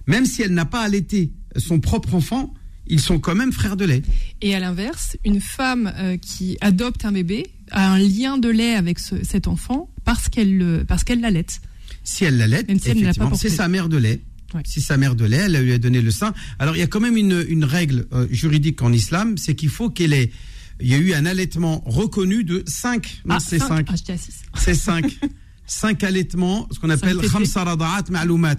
même 0.06 0.26
si 0.26 0.42
elle 0.42 0.52
n'a 0.54 0.64
pas 0.64 0.80
allaité 0.82 1.32
son 1.56 1.80
propre 1.80 2.14
enfant, 2.14 2.54
ils 2.86 3.00
sont 3.00 3.18
quand 3.20 3.34
même 3.34 3.52
frères 3.52 3.76
de 3.76 3.84
lait. 3.84 4.02
Et 4.42 4.54
à 4.54 4.60
l'inverse, 4.60 5.16
une 5.24 5.40
femme 5.40 5.92
euh, 5.96 6.16
qui 6.16 6.56
adopte 6.60 7.04
un 7.04 7.12
bébé 7.12 7.46
a 7.70 7.92
un 7.92 7.98
lien 7.98 8.36
de 8.38 8.48
lait 8.48 8.74
avec 8.74 8.98
ce- 8.98 9.22
cet 9.22 9.46
enfant 9.46 9.88
parce 10.04 10.28
qu'elle 10.28 10.56
le- 10.58 10.84
parce 10.84 11.04
qu'elle 11.04 11.20
l'allaite. 11.20 11.60
Si 12.02 12.24
elle 12.24 12.36
l'allait, 12.38 12.64
Même 12.66 12.80
si 12.80 12.88
elle 12.90 12.96
ne 12.96 13.02
l'a 13.02 13.06
pas 13.06 13.10
effectivement, 13.10 13.30
porté. 13.30 13.48
c'est 13.48 13.54
sa 13.56 13.68
mère 13.68 13.88
de 13.88 13.96
lait. 13.96 14.20
Si 14.64 14.80
sa 14.80 14.96
mère 14.96 15.14
de 15.14 15.24
lait, 15.24 15.36
elle 15.36 15.62
lui 15.62 15.72
a 15.72 15.78
donné 15.78 16.00
le 16.02 16.10
sein. 16.10 16.34
Alors 16.58 16.74
il 16.74 16.80
y 16.80 16.82
a 16.82 16.88
quand 16.88 16.98
même 16.98 17.16
une, 17.16 17.44
une 17.48 17.64
règle 17.64 18.06
euh, 18.12 18.26
juridique 18.32 18.82
en 18.82 18.92
islam, 18.92 19.38
c'est 19.38 19.54
qu'il 19.54 19.68
faut 19.68 19.90
qu'elle 19.90 20.12
ait. 20.12 20.32
Il 20.80 20.88
y 20.88 20.94
a 20.94 20.98
eu 20.98 21.12
un 21.12 21.26
allaitement 21.26 21.82
reconnu 21.86 22.42
de 22.42 22.64
5. 22.66 23.22
Non, 23.26 23.36
Ah, 23.36 23.38
c'est 23.40 23.58
cinq. 23.60 23.88
5. 23.88 24.18
Ah. 24.52 24.58
C'est 24.58 24.74
5. 24.74 25.18
cinq 25.66 26.02
allaitements, 26.02 26.66
ce 26.72 26.80
qu'on 26.80 26.90
appelle 26.90 27.18
khamsa 27.18 27.62
rada'at 27.62 28.04
euh, 28.10 28.54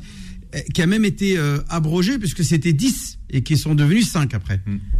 qui 0.74 0.82
a 0.82 0.86
même 0.86 1.06
été 1.06 1.38
euh, 1.38 1.60
abrogé 1.70 2.18
puisque 2.20 2.44
c'était 2.44 2.74
10 2.74 3.20
et 3.34 3.42
qui 3.44 3.58
sont 3.58 3.74
devenus 3.76 4.10
5 4.10 4.34
après. 4.34 4.60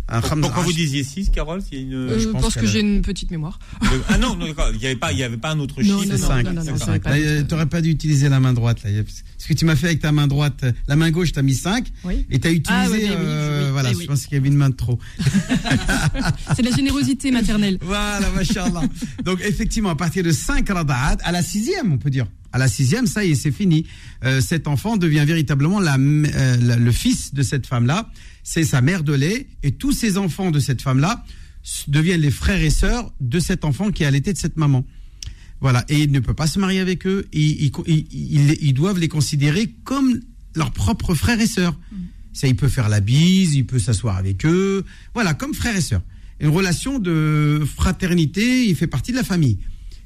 Khams- 0.10 0.40
Pourquoi 0.42 0.64
vous 0.64 0.72
disiez 0.72 1.04
6, 1.04 1.30
Carole 1.32 1.60
a 1.60 1.76
une... 1.76 1.94
Euh, 1.94 2.20
je 2.20 2.30
pense 2.30 2.42
parce 2.42 2.56
que 2.56 2.66
j'ai 2.66 2.80
une 2.80 3.02
petite 3.02 3.30
mémoire. 3.32 3.60
Ah 4.08 4.18
non, 4.18 4.38
il 4.40 4.54
n'y 4.80 4.86
avait, 4.86 4.96
pas- 4.96 5.12
y 5.12 5.24
avait 5.24 5.36
pas 5.38 5.52
un 5.52 5.60
autre 5.60 5.82
Non, 5.84 6.00
chiffre. 6.02 6.12
non, 6.12 6.16
C'est 6.16 6.22
non, 6.22 6.28
5. 6.28 6.44
non, 6.46 6.54
non, 6.54 6.56
non, 6.56 6.62
C'est 6.64 6.78
ça 6.78 6.92
avait 6.92 7.00
cinq. 7.02 7.70
pas 7.70 7.78
euh, 7.78 7.82
dû 7.82 7.90
utiliser 7.90 8.30
la 8.30 8.40
main 8.40 8.54
droite. 8.54 8.82
Là. 8.86 8.90
Ce 9.38 9.48
que 9.48 9.54
tu 9.54 9.66
m'as 9.66 9.76
fait 9.76 9.88
avec 9.88 10.00
ta 10.00 10.12
main 10.14 10.28
droite, 10.28 10.62
euh, 10.64 10.72
la 10.88 10.96
main 10.96 11.12
gauche, 11.12 11.34
t'as 11.34 11.42
mis 11.42 11.56
5 11.56 11.86
Oui. 12.06 12.26
et 12.30 12.40
t'as 12.40 12.52
utilisé. 12.52 12.70
Ah, 12.70 12.88
oui, 12.90 13.08
euh, 13.10 13.66
oui, 13.66 13.72
voilà, 13.74 13.90
oui, 13.92 13.98
je 14.02 14.08
pense 14.08 14.26
qu'il 14.26 14.36
y 14.36 14.38
avait 14.38 14.48
une 14.48 14.56
main 14.56 14.70
de 14.70 14.76
trop. 14.76 14.98
C'est 16.56 16.62
la 16.64 16.72
générosité 16.76 17.32
maternelle. 17.32 17.78
Voilà, 17.82 18.30
machallah. 18.36 18.84
Donc, 19.26 19.40
effectivement, 19.42 19.90
à 19.90 19.96
partir 19.96 20.24
de 20.24 20.32
5 20.32 20.68
rada'at, 20.70 21.18
à 21.24 21.32
la 21.32 21.42
sixième, 21.44 21.92
on 21.92 21.98
peut 21.98 22.10
dire. 22.10 22.28
À 22.54 22.58
la 22.58 22.68
sixième, 22.68 23.08
ça 23.08 23.24
y 23.24 23.32
est, 23.32 23.36
c'est 23.36 23.52
fini. 23.52 23.86
Euh, 24.24 24.42
cet 24.42 24.68
enfant 24.68 24.98
devient 24.98 25.24
véritablement 25.26 25.80
la, 25.80 25.96
euh, 25.98 26.58
la- 26.62 26.76
le 26.78 26.92
fils 26.92 27.34
de 27.34 27.44
cette 27.44 27.66
femme-là. 27.68 28.10
C'est 28.44 28.64
sa 28.66 28.82
mère 28.82 29.04
de 29.04 29.14
lait. 29.14 29.48
Et 29.64 29.72
tous 29.72 29.92
ces 29.94 30.18
enfants 30.18 30.52
de 30.52 30.60
cette 30.60 30.82
femme-là 30.82 31.24
deviennent 31.88 32.22
les 32.22 32.32
frères 32.32 32.62
et 32.62 32.70
sœurs 32.70 33.14
de 33.22 33.40
cet 33.40 33.64
enfant 33.66 33.92
qui 33.92 34.04
est 34.04 34.06
allaité 34.06 34.34
de 34.34 34.38
cette 34.38 34.58
maman. 34.58 34.86
Voilà. 35.62 35.86
Et 35.90 36.02
il 36.02 36.12
ne 36.12 36.20
peut 36.20 36.34
pas 36.34 36.48
se 36.48 36.60
marier 36.60 36.80
avec 36.80 37.06
eux. 37.06 37.28
Ils, 37.34 37.66
ils- 37.66 37.72
ils- 37.88 38.08
ils- 38.12 38.58
ils 38.62 38.74
doivent 38.74 39.00
les 39.00 39.08
considérer 39.08 39.74
comme 39.84 40.20
leurs 40.56 40.72
propres 40.72 41.14
frères 41.16 41.40
et 41.40 41.48
sœurs. 41.48 41.80
Ça, 42.34 42.48
il 42.48 42.56
peut 42.56 42.68
faire 42.70 42.90
la 42.90 43.00
bise, 43.00 43.56
il 43.56 43.66
peut 43.66 43.78
s'asseoir 43.80 44.18
avec 44.18 44.46
eux. 44.46 44.84
Voilà, 45.14 45.34
comme 45.34 45.54
frères 45.54 45.76
et 45.76 45.82
sœurs. 45.82 46.02
Une 46.40 46.50
relation 46.50 46.98
de 46.98 47.64
fraternité, 47.76 48.68
il 48.68 48.76
fait 48.76 48.88
partie 48.88 49.12
de 49.12 49.18
la 49.18 49.24
famille. 49.24 49.60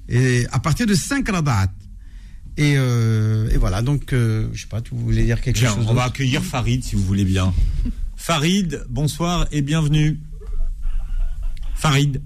Et 0.10 0.46
à 0.52 0.60
partir 0.60 0.86
de 0.86 0.94
5 0.94 1.28
rada'at. 1.30 1.72
Et, 2.58 2.76
euh, 2.78 3.50
et 3.52 3.58
voilà, 3.58 3.82
donc, 3.82 4.14
euh, 4.14 4.48
je 4.54 4.62
sais 4.62 4.68
pas, 4.68 4.82
tu 4.82 4.96
voulais 4.96 5.24
dire 5.26 5.42
quelque 5.42 5.60
Bien, 5.60 5.74
chose 5.76 5.86
on 5.90 5.94
va 5.94 6.06
accueillir 6.06 6.42
Farid 6.44 6.84
si 6.84 6.96
vous 6.96 7.04
voulez 7.04 7.26
bien. 7.26 7.54
Farid, 8.16 8.86
bonsoir 8.90 9.46
et 9.52 9.62
bienvenue. 9.62 10.20
Farid. 11.76 12.22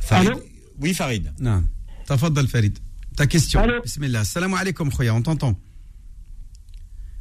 Farid. 0.00 0.28
Allô 0.28 0.42
oui, 0.80 0.94
Farid. 0.94 1.30
Non. 1.38 1.62
Tafaddal 2.06 2.48
Farid. 2.48 2.78
Ta 3.14 3.26
question. 3.26 3.60
Allô 3.60 3.82
Bismillah. 3.82 4.24
Salam 4.24 4.54
alaikum, 4.54 4.90
khoya, 4.90 5.14
on 5.14 5.20
t'entend. 5.20 5.54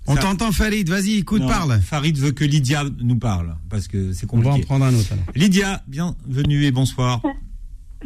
On 0.07 0.15
Ça- 0.15 0.21
t'entend, 0.21 0.51
Farid. 0.53 0.87
Vas-y, 0.89 1.17
écoute, 1.17 1.41
Non, 1.41 1.47
parle. 1.49 1.81
Farid 1.81 2.17
veut 2.17 2.31
que 2.31 2.45
Lydia 2.45 2.85
nous 3.01 3.19
parle 3.19 3.57
parce 3.69 3.87
que 3.89 4.13
c'est 4.13 4.25
On 4.31 4.37
va 4.37 4.43
compliqué. 4.51 4.63
en 4.63 4.67
prendre 4.67 4.85
un 4.85 4.93
autre 4.95 5.11
alors. 5.11 5.25
Lydia, 5.35 5.83
bienvenue 5.87 6.63
et 6.63 6.71
bonsoir. 6.71 7.21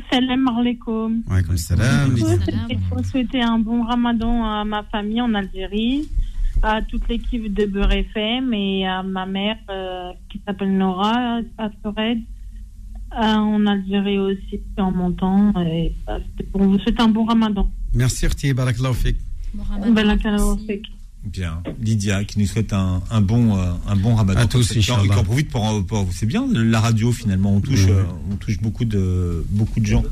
Salam 0.09 0.47
alaikum. 0.47 1.23
Comme 1.45 1.57
salam. 1.57 2.15
Il 2.69 2.79
faut 2.89 3.03
souhaiter 3.03 3.41
un 3.41 3.59
bon 3.59 3.83
ramadan 3.83 4.43
à 4.43 4.65
ma 4.65 4.83
famille 4.83 5.21
en 5.21 5.33
Algérie, 5.35 6.09
à 6.63 6.81
toute 6.81 7.07
l'équipe 7.09 7.53
de 7.53 7.65
Beurre 7.65 7.91
FM 7.91 8.53
et 8.53 8.87
à 8.87 9.03
ma 9.03 9.25
mère 9.25 9.57
euh, 9.69 10.11
qui 10.29 10.41
s'appelle 10.45 10.75
Nora, 10.75 11.41
à 11.57 11.69
Sored, 11.83 12.19
euh, 12.19 13.21
en 13.21 13.67
Algérie 13.67 14.17
aussi, 14.17 14.61
en 14.77 14.91
montant. 14.91 15.53
Et, 15.61 15.93
c'est 16.37 16.49
pour 16.51 16.63
vous 16.63 16.79
souhaiter 16.79 17.01
un 17.01 17.09
bon 17.09 17.25
ramadan. 17.25 17.69
Merci, 17.93 18.25
Rti, 18.25 18.53
barakallahu 18.53 18.95
fik. 18.95 19.17
Barakallahu 19.53 20.57
fik. 20.65 20.87
Bien, 21.25 21.63
Lydia 21.79 22.25
qui 22.25 22.37
nous 22.37 22.45
souhaite 22.45 22.73
un, 22.73 23.01
un 23.09 23.21
bon 23.21 23.57
euh, 23.57 23.71
un 23.87 23.95
bon 23.95 24.13
ramadan. 24.15 24.41
À 24.41 24.45
tous, 24.45 24.67
qui 24.73 24.91
en- 24.91 25.01
qui 25.03 25.09
en 25.09 25.23
profite 25.23 25.49
pour, 25.49 25.85
pour- 25.85 26.07
c'est 26.11 26.25
bien 26.25 26.45
la 26.51 26.81
radio 26.81 27.13
finalement 27.13 27.55
on 27.55 27.61
touche 27.61 27.85
euh, 27.87 28.03
on 28.29 28.35
touche 28.35 28.59
beaucoup 28.59 28.83
de 28.83 29.45
beaucoup 29.49 29.79
de 29.79 29.85
gens. 29.85 30.03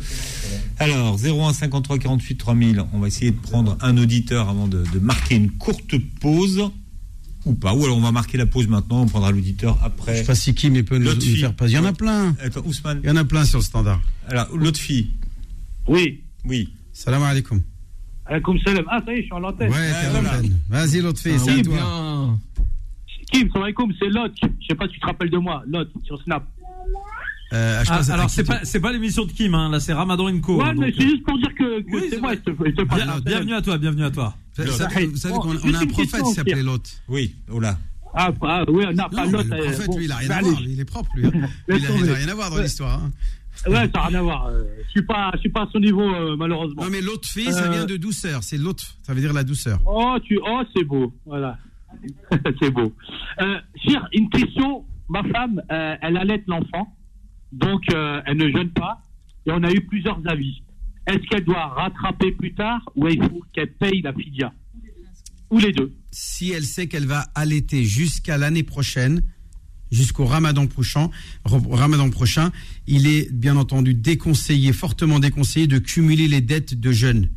Alors 0.79 1.17
01 1.21 1.51
53 1.53 1.99
48 1.99 2.35
3000, 2.37 2.83
on 2.93 2.99
va 2.99 3.07
essayer 3.07 3.31
de 3.31 3.37
prendre 3.37 3.77
un 3.81 3.97
auditeur 3.97 4.47
avant 4.47 4.67
de, 4.69 4.83
de 4.93 4.99
marquer 4.99 5.35
une 5.35 5.51
courte 5.51 5.95
pause 6.21 6.63
ou 7.45 7.53
pas 7.55 7.73
ou 7.75 7.83
alors 7.83 7.97
on 7.97 8.01
va 8.01 8.11
marquer 8.13 8.37
la 8.37 8.45
pause 8.45 8.67
maintenant, 8.69 9.01
on 9.01 9.05
prendra 9.07 9.31
l'auditeur 9.31 9.77
après. 9.83 10.13
Je 10.13 10.19
sais 10.21 10.25
pas 10.25 10.35
si 10.35 10.53
Kim 10.55 10.75
il 10.77 10.85
peut 10.85 10.97
nous, 10.97 11.05
L'autre 11.05 11.17
nous 11.17 11.23
fille. 11.23 11.39
faire 11.41 11.53
passer. 11.55 11.73
Il 11.73 11.75
y 11.75 11.79
en 11.79 11.85
a 11.85 11.91
plein. 11.93 12.35
Attends, 12.41 12.61
Ousmane. 12.65 13.01
Il 13.03 13.07
y 13.07 13.11
en 13.11 13.17
a 13.17 13.25
plein 13.25 13.43
sur 13.43 13.59
le 13.59 13.65
standard. 13.65 13.99
Alors 14.29 14.47
l'autre 14.55 14.79
fille. 14.79 15.09
Oui. 15.87 16.21
Oui. 16.45 16.69
Salam 16.93 17.21
alaikum. 17.23 17.61
Alaikum 18.25 18.57
salam. 18.59 18.85
Ah, 18.89 19.01
ça 19.05 19.13
y 19.13 19.17
est, 19.17 19.21
je 19.21 19.25
suis 19.25 19.33
en 19.33 19.43
antenne. 19.43 19.71
Ouais, 19.71 19.91
l'antenne. 20.13 20.59
Vas-y, 20.69 21.01
l'autre 21.01 21.19
fille, 21.19 21.39
c'est 21.39 21.59
à 21.59 21.63
toi. 21.63 22.37
Kim, 23.31 23.47
salam 23.49 23.63
alaikum, 23.63 23.93
c'est 23.99 24.09
Lot. 24.09 24.31
Je 24.41 24.67
sais 24.67 24.75
pas 24.75 24.87
si 24.87 24.93
tu 24.93 24.99
te 24.99 25.05
rappelles 25.05 25.29
de 25.29 25.37
moi. 25.37 25.63
Lot, 25.67 25.89
sur 26.03 26.21
Snap. 26.23 26.43
Euh, 27.53 27.83
Ah, 27.89 27.99
alors, 28.13 28.29
c'est 28.29 28.45
pas, 28.45 28.59
c'est 28.63 28.79
pas 28.79 28.93
l'émission 28.93 29.25
de 29.25 29.31
Kim, 29.31 29.53
hein, 29.55 29.69
là, 29.69 29.79
c'est 29.81 29.91
Ramadan 29.93 30.39
Co. 30.39 30.57
Ouais, 30.57 30.69
hein, 30.69 30.73
mais 30.77 30.93
c'est 30.97 31.03
euh, 31.03 31.09
juste 31.09 31.23
pour 31.25 31.37
dire 31.37 31.53
que, 31.53 31.81
que 31.81 32.09
c'est 32.09 32.21
moi, 32.21 32.33
je 32.33 32.39
te, 32.39 32.51
je 32.65 32.71
te 32.71 32.81
parle. 32.83 33.01
bien- 33.03 33.19
bienvenue 33.19 33.53
à 33.53 33.61
toi, 33.61 33.77
bienvenue 33.77 34.05
à 34.05 34.11
toi. 34.11 34.33
Vous 34.57 34.65
savez, 34.71 35.05
vous 35.07 35.17
savez 35.17 35.33
qu'on 35.35 35.57
on 35.57 35.73
a 35.73 35.79
un 35.79 35.85
prophète 35.87 36.23
qui 36.23 36.33
s'appelait 36.33 36.63
Lot. 36.63 37.01
Oui, 37.09 37.35
oh 37.51 37.59
là. 37.59 37.77
Ah, 38.13 38.29
ah 38.41 38.63
oui, 38.69 38.85
non, 38.93 39.03
pas 39.09 39.25
Non, 39.25 39.31
Lot. 39.39 39.45
mais 39.49 39.57
le 39.57 39.63
euh, 39.63 39.71
prophète, 39.71 39.95
lui, 39.97 40.05
il 40.05 40.11
a 40.11 40.15
rien 40.17 40.29
à 40.31 40.41
voir. 40.41 40.61
Il 40.61 40.79
est 40.79 40.85
propre, 40.85 41.09
lui. 41.15 41.25
hein. 41.27 41.31
Il 41.69 41.85
a, 41.85 42.13
rien 42.15 42.27
à 42.29 42.33
voir 42.35 42.49
dans 42.51 42.57
l'histoire. 42.61 43.01
Ouais, 43.67 43.73
ça 43.75 43.87
n'a 43.93 44.01
rien 44.07 44.19
à 44.19 44.21
voir. 44.21 44.45
euh, 44.47 44.63
Je 44.85 44.89
suis 44.91 45.01
pas, 45.03 45.31
je 45.35 45.39
suis 45.41 45.49
pas 45.49 45.63
à 45.63 45.69
son 45.71 45.79
niveau, 45.79 46.01
euh, 46.13 46.35
malheureusement. 46.37 46.83
Non, 46.83 46.89
mais 46.89 47.01
l'autre 47.01 47.27
fille, 47.27 47.51
ça 47.51 47.65
Euh, 47.67 47.71
vient 47.71 47.85
de 47.85 47.97
douceur. 47.97 48.43
C'est 48.43 48.57
l'autre, 48.57 48.97
ça 49.03 49.13
veut 49.13 49.21
dire 49.21 49.33
la 49.33 49.43
douceur. 49.43 49.79
Oh, 49.85 50.17
tu, 50.23 50.39
oh, 50.43 50.61
c'est 50.75 50.83
beau. 50.83 51.13
Voilà. 51.25 51.57
c'est 52.61 52.71
beau. 52.71 52.93
Euh, 53.41 53.59
Cher, 53.87 54.07
une 54.13 54.29
question. 54.29 54.85
Ma 55.09 55.23
femme, 55.23 55.61
euh, 55.71 55.95
elle 56.01 56.17
allait 56.17 56.43
l'enfant. 56.47 56.95
Donc, 57.51 57.83
euh, 57.93 58.21
elle 58.25 58.37
ne 58.37 58.49
jeûne 58.49 58.69
pas. 58.71 59.01
Et 59.45 59.51
on 59.51 59.61
a 59.63 59.71
eu 59.71 59.81
plusieurs 59.81 60.19
avis. 60.27 60.63
Est-ce 61.07 61.27
qu'elle 61.29 61.43
doit 61.43 61.67
rattraper 61.67 62.31
plus 62.31 62.53
tard 62.53 62.81
ou 62.95 63.07
il 63.09 63.21
faut 63.21 63.41
qu'elle 63.53 63.73
paye 63.73 64.01
la 64.01 64.13
fidia 64.13 64.53
Ou 65.49 65.57
les 65.59 65.71
deux 65.73 65.91
Si 66.11 66.51
elle 66.51 66.63
sait 66.63 66.87
qu'elle 66.87 67.07
va 67.07 67.25
allaiter 67.35 67.83
jusqu'à 67.83 68.37
l'année 68.37 68.63
prochaine, 68.63 69.21
jusqu'au 69.91 70.25
ramadan 70.25 70.67
prochain, 70.67 71.09
ro- 71.45 71.61
ramadan 71.75 72.09
prochain, 72.09 72.51
il 72.87 73.07
est 73.07 73.31
bien 73.31 73.55
entendu 73.57 73.93
déconseillé, 73.93 74.73
fortement 74.73 75.19
déconseillé 75.19 75.67
de 75.67 75.77
cumuler 75.79 76.27
les 76.27 76.41
dettes 76.41 76.79
de 76.79 76.91
jeûne. 76.91 77.29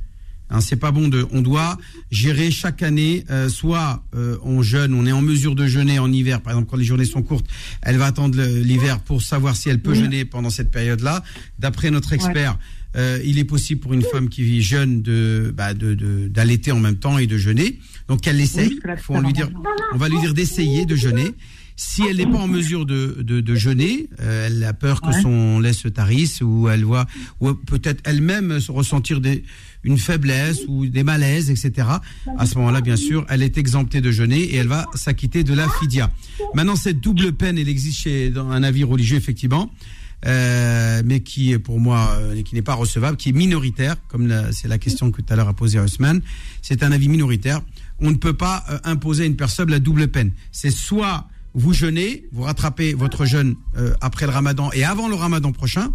Hein, 0.51 0.61
c'est 0.61 0.77
pas 0.77 0.93
bon 0.93 1.09
de. 1.09 1.27
On 1.33 1.41
doit 1.41 1.79
gérer 2.11 2.51
chaque 2.51 2.83
année. 2.83 3.25
euh, 3.31 3.49
soit 3.49 4.05
euh, 4.15 4.37
on 4.43 4.63
jeûne, 4.63 4.93
on 4.95 5.07
est 5.07 5.13
en 5.13 5.23
mesure 5.23 5.55
de 5.55 5.67
jeûner 5.67 5.99
en 5.99 6.13
hiver, 6.13 6.43
par 6.43 6.53
exemple 6.53 6.69
quand 6.71 6.77
les 6.77 6.85
journées 6.85 7.07
sont 7.07 7.23
courtes, 7.23 7.47
elle 7.83 7.97
va 7.97 8.07
attendre 8.07 8.41
l'hiver 8.43 9.01
pour 9.01 9.23
savoir 9.23 9.57
si 9.57 9.69
elle 9.71 9.81
peut 9.81 9.95
jeûner 9.95 10.25
pendant 10.27 10.51
cette 10.51 10.71
période-là. 10.71 11.25
D'après 11.59 11.91
notre 11.91 12.13
expert, 12.13 12.59
euh, 12.95 13.19
il 13.25 13.39
est 13.39 13.45
possible 13.45 13.81
pour 13.81 13.95
une 13.95 14.03
femme 14.03 14.29
qui 14.29 14.43
vit 14.45 14.61
jeune 14.63 15.01
de 15.03 15.53
bah, 15.57 15.73
de- 15.73 15.95
de- 15.95 16.29
d'allaiter 16.29 16.73
en 16.73 16.79
même 16.79 16.97
temps 16.97 17.17
et 17.19 17.27
de 17.27 17.39
jeûner. 17.39 17.79
Donc 18.09 18.21
qu'elle 18.21 18.39
essaye. 18.41 18.79
Faut 19.03 19.15
on 19.15 19.21
lui 19.23 19.33
dire, 19.33 19.49
on 19.95 19.97
va 19.97 20.09
lui 20.11 20.21
dire 20.21 20.35
d'essayer 20.35 20.85
de 20.85 20.95
jeûner. 20.95 21.31
Si 21.77 22.03
elle 22.09 22.19
n'est 22.19 22.27
pas 22.27 22.39
en 22.39 22.47
mesure 22.47 22.87
de, 22.87 23.17
de, 23.21 23.41
de 23.41 23.55
jeûner, 23.57 24.09
euh, 24.21 24.47
elle 24.47 24.63
a 24.63 24.73
peur 24.73 25.01
que 25.01 25.09
Ouais. 25.09 25.23
son 25.23 25.59
lait 25.59 25.73
se 25.73 25.89
tarisse 25.89 26.41
ou 26.41 26.69
elle 26.69 26.85
voit, 26.85 27.07
ou 27.41 27.53
peut-être 27.55 28.01
elle-même 28.05 28.61
se 28.61 28.71
ressentir 28.71 29.21
des, 29.21 29.43
une 29.83 29.99
faiblesse 29.99 30.61
ou 30.69 30.87
des 30.87 31.03
malaises, 31.03 31.51
etc. 31.51 31.89
À 32.39 32.47
ce 32.47 32.55
moment-là, 32.59 32.81
bien 32.81 32.95
sûr, 32.97 33.27
elle 33.29 33.43
est 33.43 33.59
exemptée 33.59 34.01
de 34.01 34.11
jeûner 34.13 34.41
et 34.41 34.57
elle 34.57 34.69
va 34.69 34.87
s'acquitter 34.95 35.43
de 35.43 35.53
la 35.53 35.69
fidia. 35.81 36.13
Maintenant, 36.55 36.77
cette 36.77 37.01
double 37.01 37.33
peine, 37.33 37.59
elle 37.59 37.69
existe 37.69 37.99
chez, 37.99 38.31
dans 38.31 38.51
un 38.51 38.63
avis 38.63 38.85
religieux, 38.85 39.17
effectivement. 39.17 39.71
euh, 40.27 41.03
mais 41.05 41.21
qui 41.21 41.53
est 41.53 41.59
pour 41.59 41.79
moi 41.81 42.17
euh, 42.19 42.41
qui 42.43 42.55
n'est 42.55 42.63
pas 42.63 42.73
recevable, 42.75 43.17
qui 43.19 43.29
est 43.29 43.33
minoritaire, 43.33 43.97
comme 44.09 44.27
la- 44.27 44.53
c'est 44.53 44.69
la 44.69 44.79
question 44.79 45.11
que 45.11 45.21
tout 45.21 45.31
à 45.33 45.37
l'heure 45.37 45.49
a 45.49 45.55
posée 45.55 45.79
Haussmann. 45.79 46.23
C'est 46.63 46.83
un 46.83 46.93
avis 46.93 47.09
minoritaire. 47.09 47.61
On 48.01 48.11
ne 48.11 48.17
peut 48.17 48.33
pas 48.33 48.65
euh, 48.71 48.79
imposer 48.85 49.25
à 49.25 49.27
une 49.27 49.37
personne 49.37 49.71
la 49.71 49.81
double 49.81 50.09
peine. 50.09 50.31
C'est 50.51 50.71
soit 50.71 51.29
vous 51.55 51.73
jeûnez, 51.73 52.27
vous 52.33 52.43
rattrapez 52.43 52.95
votre 52.95 53.25
jeûne 53.27 53.55
euh, 53.77 53.95
après 54.01 54.27
le 54.27 54.33
ramadan 54.33 54.71
et 54.73 54.85
avant 54.85 55.09
le 55.09 55.15
ramadan 55.15 55.53
prochain. 55.53 55.93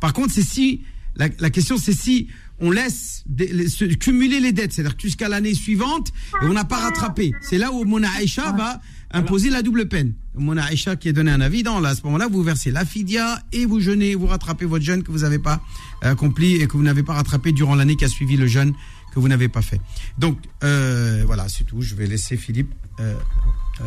Par 0.00 0.12
contre, 0.12 0.32
c'est 0.32 0.42
si 0.42 0.82
la, 1.16 1.28
la 1.40 1.50
question 1.50 1.76
c'est 1.76 1.92
si 1.92 2.28
on 2.60 2.70
laisse 2.70 3.24
des- 3.26 3.68
se 3.68 3.84
cumuler 3.84 4.38
les 4.40 4.52
dettes, 4.52 4.72
c'est-à-dire 4.72 4.94
jusqu'à 4.98 5.28
l'année 5.28 5.54
suivante 5.54 6.12
et 6.42 6.46
on 6.46 6.52
n'a 6.52 6.64
pas 6.64 6.78
rattrapé. 6.78 7.32
C'est 7.40 7.58
là 7.58 7.72
où 7.72 7.84
Mona 7.84 8.08
Aïcha 8.16 8.52
va 8.52 8.80
imposer 9.12 9.50
la 9.50 9.62
double 9.62 9.88
peine. 9.88 10.14
Mona 10.36 10.64
Aïcha 10.64 10.96
qui 10.96 11.08
a 11.08 11.12
donné 11.12 11.30
un 11.32 11.40
avis 11.40 11.62
dans 11.64 11.80
là, 11.80 11.90
à 11.90 11.94
ce 11.96 12.02
moment-là, 12.04 12.28
vous 12.28 12.42
versez 12.42 12.70
la 12.70 12.84
fidia 12.84 13.42
et 13.52 13.66
vous 13.66 13.80
jeûnez, 13.80 14.14
vous 14.14 14.26
rattrapez 14.26 14.64
votre 14.64 14.84
jeûne 14.84 15.02
que 15.02 15.10
vous 15.10 15.18
n'avez 15.18 15.38
pas 15.40 15.60
accompli 16.00 16.54
et 16.54 16.66
que 16.66 16.72
vous 16.76 16.82
n'avez 16.82 17.02
pas 17.02 17.14
rattrapé 17.14 17.52
durant 17.52 17.74
l'année 17.74 17.96
qui 17.96 18.04
a 18.04 18.08
suivi 18.08 18.36
le 18.36 18.46
jeûne 18.46 18.72
que 19.12 19.20
vous 19.20 19.28
n'avez 19.28 19.48
pas 19.48 19.60
fait. 19.60 19.80
Donc 20.18 20.38
euh, 20.64 21.22
voilà, 21.26 21.48
c'est 21.48 21.64
tout. 21.64 21.82
Je 21.82 21.94
vais 21.94 22.06
laisser 22.06 22.36
Philippe. 22.36 22.72
euh, 23.00 23.12
euh, 23.14 23.14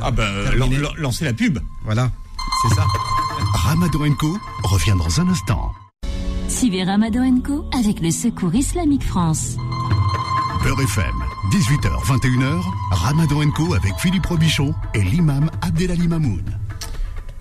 Ah 0.02 0.12
ben, 0.12 0.24
terminer. 0.52 0.78
lan- 0.78 0.90
lan- 0.90 0.94
lancez 0.98 1.26
la 1.26 1.34
pub. 1.34 1.60
Voilà, 1.84 2.12
c'est 2.62 2.76
ça. 2.76 2.86
Ramadan 3.54 4.14
Co 4.20 4.38
revient 4.64 4.96
dans 4.98 5.22
un 5.22 5.30
instant. 5.30 5.72
Suivez 6.48 6.84
Ramadan 6.84 7.40
Co 7.42 7.66
avec 7.78 8.00
le 8.02 8.12
Secours 8.12 8.54
Islamique 8.54 9.04
France. 9.06 9.58
Beurre 10.64 10.82
FM, 10.82 11.16
18h, 11.52 12.04
21h, 12.06 12.64
Ramadan 12.92 13.50
Co 13.52 13.74
avec 13.74 13.94
Philippe 14.00 14.26
Robichon 14.26 14.74
et 14.94 15.02
l'imam 15.04 15.50
Abdelali 15.62 16.08
Mamoun. 16.08 16.44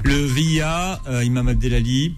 Le 0.03 0.15
VIA, 0.27 1.01
euh, 1.09 1.25
Imam 1.25 1.49
Abdelali. 1.49 2.17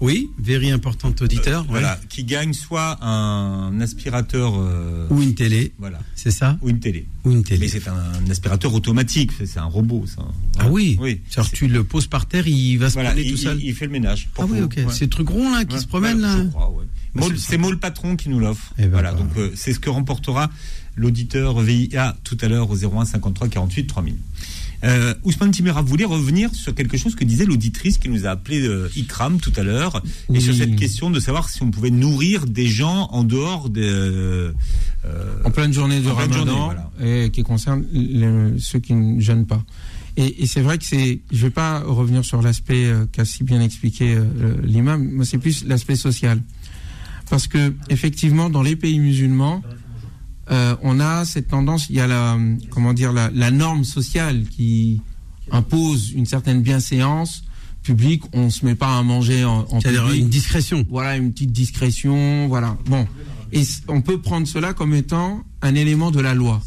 Oui, 0.00 0.30
very 0.38 0.70
important 0.70 1.12
auditeur. 1.20 1.64
Voilà, 1.68 1.94
ouais. 1.94 2.06
qui 2.08 2.22
gagne 2.22 2.52
soit 2.52 3.02
un 3.04 3.80
aspirateur 3.80 4.54
euh, 4.56 5.08
Ou 5.10 5.20
une 5.22 5.34
télé. 5.34 5.72
Voilà. 5.78 5.98
C'est 6.14 6.30
ça 6.30 6.56
ou 6.62 6.68
une 6.68 6.78
télé. 6.78 7.06
Ou 7.24 7.32
une 7.32 7.42
télé. 7.42 7.60
Mais 7.60 7.68
c'est 7.68 7.88
un 7.88 8.30
aspirateur 8.30 8.72
automatique, 8.74 9.32
c'est 9.36 9.46
c'est 9.46 9.58
un 9.58 9.64
robot 9.64 10.04
ça. 10.06 10.22
Ah 10.58 10.68
oui. 10.70 10.96
Oui. 11.00 11.20
C'est-à-dire, 11.28 11.50
tu 11.52 11.66
le 11.68 11.82
poses 11.82 12.06
par 12.06 12.26
terre, 12.26 12.46
il 12.46 12.76
va 12.76 12.88
se 12.90 12.94
Voilà, 12.94 13.10
promener 13.10 13.26
il, 13.28 13.32
tout 13.32 13.38
seul. 13.38 13.58
il- 13.60 13.66
il 13.66 13.74
fait 13.74 13.86
le 13.86 13.92
ménage. 13.92 14.28
Ah 14.38 14.44
oui, 14.48 14.60
ok. 14.60 14.74
Ouais. 14.76 14.86
C'est 14.92 15.06
le 15.06 15.10
truc 15.10 15.28
rond 15.30 15.50
là 15.52 15.64
qui 15.64 15.74
Ouais, 15.74 15.80
se 15.80 15.86
promène 15.88 16.16
ouais, 16.16 16.22
là. 16.22 16.36
Bah, 16.44 16.70
Maul- 17.14 17.36
c'est 17.38 17.50
c'est 17.52 17.58
Maul 17.58 17.78
Patron 17.80 18.14
qui 18.16 18.28
nous 18.28 18.38
l'offre. 18.38 18.72
Eh 18.78 18.82
ben, 18.82 18.90
voilà, 18.90 19.12
bah. 19.12 19.18
donc 19.18 19.30
euh, 19.36 19.50
c'est 19.56 19.72
ce 19.72 19.80
que 19.80 19.90
remportera 19.90 20.48
l'auditeur 20.94 21.60
VIA 21.60 22.16
tout 22.24 22.36
à 22.40 22.48
l'heure 22.48 22.70
au 22.70 22.76
01 22.76 23.04
53 23.04 23.48
48 23.48 23.86
3000. 23.86 24.14
Euh, 24.84 25.12
Ousmane 25.24 25.50
Timera 25.50 25.82
voulait 25.82 26.04
revenir 26.04 26.54
sur 26.54 26.72
quelque 26.74 26.96
chose 26.96 27.16
que 27.16 27.24
disait 27.24 27.44
l'auditrice 27.44 27.98
qui 27.98 28.08
nous 28.08 28.26
a 28.26 28.30
appelé 28.30 28.60
euh, 28.64 28.88
Ikram 28.96 29.40
tout 29.40 29.52
à 29.56 29.62
l'heure, 29.64 30.02
et 30.32 30.38
sur 30.40 30.54
cette 30.54 30.76
question 30.76 31.10
de 31.10 31.18
savoir 31.18 31.48
si 31.48 31.62
on 31.64 31.70
pouvait 31.70 31.90
nourrir 31.90 32.46
des 32.46 32.66
gens 32.66 33.08
en 33.10 33.24
dehors 33.24 33.70
des. 33.70 33.82
euh, 33.82 34.52
euh, 35.04 35.34
en 35.44 35.50
pleine 35.50 35.72
journée 35.72 36.00
pleine 36.00 36.12
Ramadan 36.14 36.34
journée, 36.46 36.52
voilà. 36.96 37.24
et 37.24 37.30
qui 37.30 37.42
concerne 37.42 37.84
le- 37.92 38.56
ceux 38.60 38.78
qui 38.78 38.94
ne 38.94 39.20
jeûnent 39.20 39.46
pas. 39.46 39.64
Et, 40.16 40.42
et 40.42 40.46
c'est 40.46 40.60
vrai 40.62 40.78
que 40.78 40.84
c'est, 40.84 41.20
je 41.32 41.42
vais 41.42 41.50
pas 41.50 41.80
revenir 41.80 42.24
sur 42.24 42.40
l'aspect 42.42 42.86
euh, 42.86 43.06
qu'a 43.10 43.24
si 43.24 43.42
bien 43.44 43.60
expliqué 43.60 44.14
euh, 44.14 44.24
l'imam, 44.62 45.02
mais 45.12 45.24
c'est 45.24 45.38
plus 45.38 45.64
l'aspect 45.64 45.96
social, 45.96 46.40
parce 47.30 47.46
que 47.48 47.74
effectivement 47.88 48.48
dans 48.50 48.62
les 48.62 48.76
pays 48.76 48.98
musulmans, 49.00 49.62
euh, 50.50 50.76
on 50.82 51.00
a 51.00 51.24
cette 51.24 51.48
tendance, 51.48 51.88
il 51.90 51.96
y 51.96 52.00
a 52.00 52.06
la, 52.06 52.38
comment 52.70 52.94
dire, 52.94 53.12
la, 53.12 53.30
la 53.34 53.50
norme 53.50 53.84
sociale 53.84 54.44
qui 54.50 55.00
impose 55.50 56.12
une 56.12 56.26
certaine 56.26 56.62
bienséance 56.62 57.44
publique. 57.82 58.22
On 58.32 58.50
se 58.50 58.64
met 58.66 58.74
pas 58.74 58.98
à 58.98 59.02
manger 59.02 59.44
en, 59.44 59.66
en 59.70 59.80
C'est-à-dire 59.80 60.10
une 60.12 60.28
discrétion. 60.28 60.84
Voilà, 60.90 61.16
une 61.16 61.32
petite 61.32 61.52
discrétion, 61.52 62.48
voilà. 62.48 62.76
Bon, 62.86 63.06
et 63.52 63.62
on 63.88 64.02
peut 64.02 64.20
prendre 64.20 64.46
cela 64.46 64.74
comme 64.74 64.94
étant 64.94 65.42
un 65.62 65.74
élément 65.74 66.10
de 66.10 66.20
la 66.20 66.34
loi. 66.34 66.62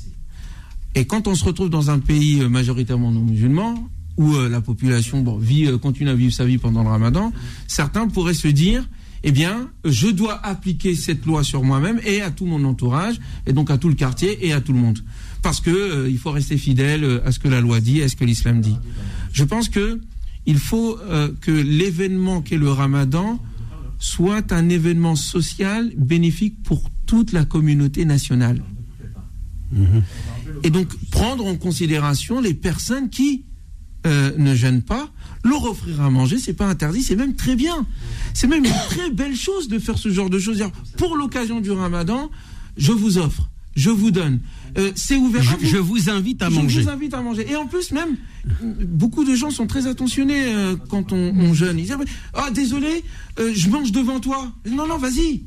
Et 0.96 1.06
quand 1.06 1.28
on 1.28 1.36
se 1.36 1.46
retrouve 1.46 1.70
dans 1.70 1.90
un 1.90 2.00
pays 2.00 2.42
euh, 2.42 2.50
majoritairement 2.50 3.12
non 3.12 3.22
musulman, 3.22 3.88
où 4.18 4.34
euh, 4.36 4.50
la 4.50 4.62
population 4.62 5.22
bon, 5.22 5.38
vit, 5.38 5.68
euh, 5.68 5.78
continue 5.78 6.10
à 6.10 6.16
vivre 6.16 6.34
sa 6.34 6.46
vie 6.46 6.58
pendant 6.58 6.84
le 6.84 6.90
ramadan, 6.90 7.32
certains 7.68 8.08
pourraient 8.08 8.34
se 8.34 8.50
dire, 8.50 8.88
eh 9.24 9.32
bien, 9.32 9.70
je 9.86 10.08
dois 10.08 10.44
appliquer 10.46 10.96
cette 10.96 11.26
loi 11.26 11.44
sur 11.44 11.64
moi-même 11.64 12.00
et 12.06 12.22
à 12.22 12.32
tout 12.32 12.46
mon 12.46 12.64
entourage, 12.64 13.20
et 13.46 13.54
donc 13.54 13.70
à 13.70 13.78
tout 13.78 13.90
le 13.90 13.96
quartier 13.96 14.48
et 14.48 14.54
à 14.54 14.62
tout 14.62 14.74
le 14.74 14.80
monde. 14.80 15.00
Parce 15.42 15.60
que 15.60 15.70
euh, 15.70 16.10
il 16.10 16.18
faut 16.18 16.32
rester 16.32 16.58
fidèle 16.58 17.04
euh, 17.04 17.26
à 17.26 17.32
ce 17.32 17.40
que 17.40 17.48
la 17.48 17.62
loi 17.62 17.80
dit, 17.80 18.02
à 18.02 18.10
ce 18.10 18.16
que 18.16 18.26
l'islam 18.26 18.62
dit. 18.62 18.78
Je 19.32 19.44
pense 19.44 19.70
que 19.70 20.00
il 20.46 20.58
faut 20.58 20.98
euh, 21.00 21.30
que 21.42 21.52
l'événement 21.52 22.42
qu'est 22.42 22.58
le 22.58 22.72
ramadan 22.72 23.40
soit 24.00 24.52
un 24.52 24.70
événement 24.70 25.16
social 25.16 25.92
bénéfique 25.96 26.64
pour 26.64 26.90
toute 27.06 27.32
la 27.32 27.46
communauté 27.46 28.06
nationale. 28.06 28.64
Et 30.64 30.70
donc 30.70 30.88
prendre 31.12 31.46
en 31.46 31.56
considération 31.56 32.42
les 32.42 32.54
personnes 32.54 33.10
qui 33.10 33.46
euh, 34.06 34.32
ne 34.38 34.56
jeûnent 34.56 34.82
pas, 34.82 35.10
leur 35.44 35.64
offrir 35.66 36.02
à 36.02 36.10
manger, 36.10 36.38
c'est 36.40 36.54
pas 36.54 36.68
interdit, 36.68 37.02
c'est 37.04 37.16
même 37.16 37.36
très 37.36 37.56
bien. 37.56 37.86
C'est 38.34 38.48
même 38.48 38.64
une 38.66 38.72
très 38.90 39.10
belle 39.10 39.36
chose 39.36 39.68
de 39.68 39.80
faire 39.80 39.98
ce 39.98 40.10
genre 40.10 40.30
de 40.30 40.40
choses. 40.40 40.64
Pour 40.98 41.16
l'occasion 41.16 41.60
du 41.62 41.72
Ramadan, 41.72 42.30
je 42.78 42.92
vous 42.92 43.18
offre, 43.18 43.50
je 43.76 43.90
vous 43.90 44.12
donne. 44.12 44.40
Euh, 44.78 44.92
c'est 44.96 45.18
ouvert 45.18 45.42
à 45.52 45.58
Je, 45.62 45.68
je 45.68 45.78
vous 45.78 46.10
invite 46.10 46.42
à 46.42 46.50
je 46.50 46.56
manger. 46.56 46.82
vous 46.84 46.90
invite 46.90 47.14
à 47.14 47.22
manger. 47.22 47.46
Et 47.52 47.56
en 47.58 47.68
plus, 47.68 47.92
même, 47.92 48.16
beaucoup 48.64 49.26
de 49.26 49.36
gens 49.36 49.50
sont 49.52 49.68
très 49.68 49.88
attentionnés 49.88 50.54
euh, 50.54 50.76
quand 50.90 51.12
on, 51.12 51.18
on 51.36 51.54
jeûne. 51.54 51.78
Ils 51.78 51.86
disent 51.88 51.98
Ah, 52.34 52.50
désolé, 52.52 53.04
euh, 53.40 53.52
je 53.54 53.70
mange 53.70 53.92
devant 53.92 54.20
toi. 54.22 54.52
Non, 54.70 54.88
non, 54.88 54.98
vas-y. 54.98 55.44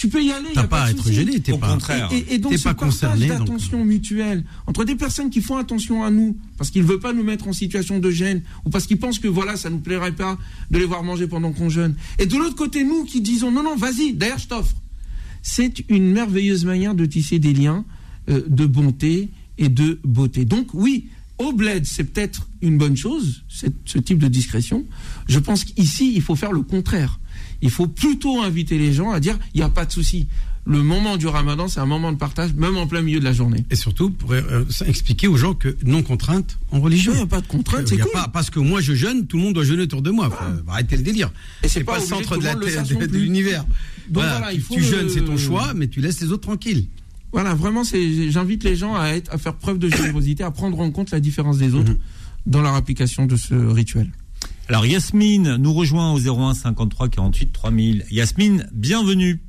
Tu 0.00 0.08
peux 0.08 0.24
y 0.24 0.32
aller. 0.32 0.48
T'as 0.54 0.66
pas 0.66 0.80
de 0.80 0.86
à 0.86 0.90
être 0.92 1.12
gêné, 1.12 1.40
t'es 1.40 1.52
Au 1.52 1.58
pas. 1.58 1.72
contraire. 1.72 2.08
Et, 2.10 2.16
et- 2.16 2.34
et 2.36 2.38
donc, 2.38 2.52
ce 2.56 2.64
pas 2.64 2.74
donc. 3.28 3.38
d'attention 3.48 3.84
mutuelle 3.84 4.44
entre 4.66 4.86
des 4.86 4.94
personnes 4.96 5.28
qui 5.28 5.42
font 5.42 5.58
attention 5.58 6.02
à 6.02 6.10
nous 6.10 6.38
parce 6.56 6.70
qu'ils 6.70 6.80
ne 6.80 6.86
veulent 6.86 7.00
pas 7.00 7.12
nous 7.12 7.22
mettre 7.22 7.48
en 7.48 7.52
situation 7.52 7.98
de 7.98 8.10
gêne 8.10 8.40
ou 8.64 8.70
parce 8.70 8.86
qu'ils 8.86 8.96
pensent 8.98 9.18
que 9.18 9.28
voilà, 9.28 9.58
ça 9.58 9.68
nous 9.68 9.80
plairait 9.80 10.12
pas 10.16 10.38
de 10.70 10.78
les 10.78 10.86
voir 10.86 11.02
manger 11.02 11.26
pendant 11.26 11.52
qu'on 11.52 11.68
jeûne. 11.68 11.96
Et 12.18 12.24
de 12.24 12.34
l'autre 12.38 12.54
côté, 12.56 12.82
nous 12.82 13.04
qui 13.04 13.20
disons 13.20 13.50
non, 13.52 13.62
non, 13.62 13.76
vas-y, 13.76 14.14
d'ailleurs, 14.14 14.38
je 14.38 14.48
t'offre. 14.48 14.74
C'est 15.42 15.84
une 15.90 16.10
merveilleuse 16.12 16.64
manière 16.64 16.94
de 16.94 17.04
tisser 17.04 17.38
des 17.38 17.52
liens 17.52 17.84
euh, 18.30 18.42
de 18.48 18.64
bonté 18.64 19.28
et 19.58 19.68
de 19.68 20.00
beauté. 20.02 20.46
Donc, 20.46 20.68
oui, 20.72 21.08
au 21.36 21.52
bled, 21.52 21.84
c'est 21.84 22.04
peut-être 22.04 22.48
une 22.62 22.78
bonne 22.78 22.96
chose, 22.96 23.44
cette- 23.50 23.76
ce 23.84 23.98
type 23.98 24.18
de 24.18 24.28
discrétion. 24.28 24.86
Je 25.28 25.38
pense 25.38 25.64
qu'ici, 25.64 26.12
il 26.14 26.22
faut 26.22 26.36
faire 26.36 26.52
le 26.52 26.62
contraire. 26.62 27.20
Il 27.62 27.70
faut 27.70 27.86
plutôt 27.86 28.40
inviter 28.42 28.78
les 28.78 28.92
gens 28.92 29.10
à 29.10 29.20
dire 29.20 29.38
il 29.54 29.58
n'y 29.58 29.64
a 29.64 29.68
pas 29.68 29.84
de 29.84 29.92
souci. 29.92 30.26
Le 30.66 30.82
moment 30.82 31.16
du 31.16 31.26
ramadan, 31.26 31.68
c'est 31.68 31.80
un 31.80 31.86
moment 31.86 32.12
de 32.12 32.18
partage, 32.18 32.52
même 32.52 32.76
en 32.76 32.86
plein 32.86 33.00
milieu 33.00 33.18
de 33.18 33.24
la 33.24 33.32
journée. 33.32 33.64
Et 33.70 33.76
surtout, 33.76 34.10
pour 34.10 34.32
euh, 34.32 34.64
expliquer 34.86 35.26
aux 35.26 35.36
gens 35.38 35.54
que 35.54 35.74
non 35.84 36.02
contrainte 36.02 36.58
en 36.70 36.80
religion. 36.80 37.12
Il 37.12 37.16
n'y 37.16 37.22
a 37.22 37.26
pas 37.26 37.40
de 37.40 37.46
contrainte, 37.46 37.88
c'est 37.88 37.96
cool. 37.96 38.12
pas, 38.12 38.28
parce 38.28 38.50
que 38.50 38.60
moi 38.60 38.82
je 38.82 38.92
jeûne, 38.94 39.26
tout 39.26 39.38
le 39.38 39.42
monde 39.44 39.54
doit 39.54 39.64
jeûner 39.64 39.84
autour 39.84 40.02
de 40.02 40.10
moi. 40.10 40.28
Faut 40.30 40.70
arrêter 40.70 40.98
le 40.98 41.02
délire. 41.02 41.32
Et 41.64 41.68
c'est 41.68 41.82
pas 41.82 41.94
pas 41.94 41.98
le 42.00 42.04
centre 42.04 42.36
de, 42.36 42.44
la 42.44 42.54
de, 42.54 43.06
de 43.06 43.18
l'univers. 43.18 43.64
Donc 43.64 44.22
Voilà, 44.22 44.32
voilà, 44.38 44.52
il 44.52 44.58
tu- 44.58 44.64
faut 44.64 44.74
tu 44.74 44.80
le- 44.80 44.86
jeûnes, 44.86 45.08
c'est 45.08 45.24
ton 45.24 45.38
choix, 45.38 45.72
mais 45.74 45.88
tu 45.88 46.00
laisses 46.02 46.20
les 46.20 46.28
autres 46.30 46.42
tranquilles. 46.42 46.86
Voilà, 47.32 47.54
vraiment, 47.54 47.82
c'est, 47.82 48.30
j'invite 48.30 48.62
les 48.62 48.76
gens 48.76 48.96
à, 48.96 49.08
être, 49.10 49.32
à 49.32 49.38
faire 49.38 49.54
preuve 49.54 49.78
de 49.78 49.88
générosité, 49.88 50.42
à 50.42 50.50
prendre 50.50 50.78
en 50.80 50.90
compte 50.90 51.10
la 51.10 51.20
différence 51.20 51.56
des 51.58 51.74
autres 51.74 51.92
dans 52.46 52.60
leur 52.60 52.74
application 52.74 53.24
de 53.26 53.36
ce 53.36 53.54
rituel. 53.54 54.10
Alors 54.70 54.86
Yasmine 54.86 55.56
nous 55.56 55.72
rejoint 55.72 56.12
au 56.12 56.20
01 56.20 56.54
53 56.54 57.08
48 57.08 57.52
3000. 57.52 58.04
Yasmine, 58.12 58.68
bienvenue. 58.72 59.42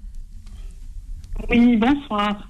Oui, 1.48 1.78
bonsoir. 1.78 2.50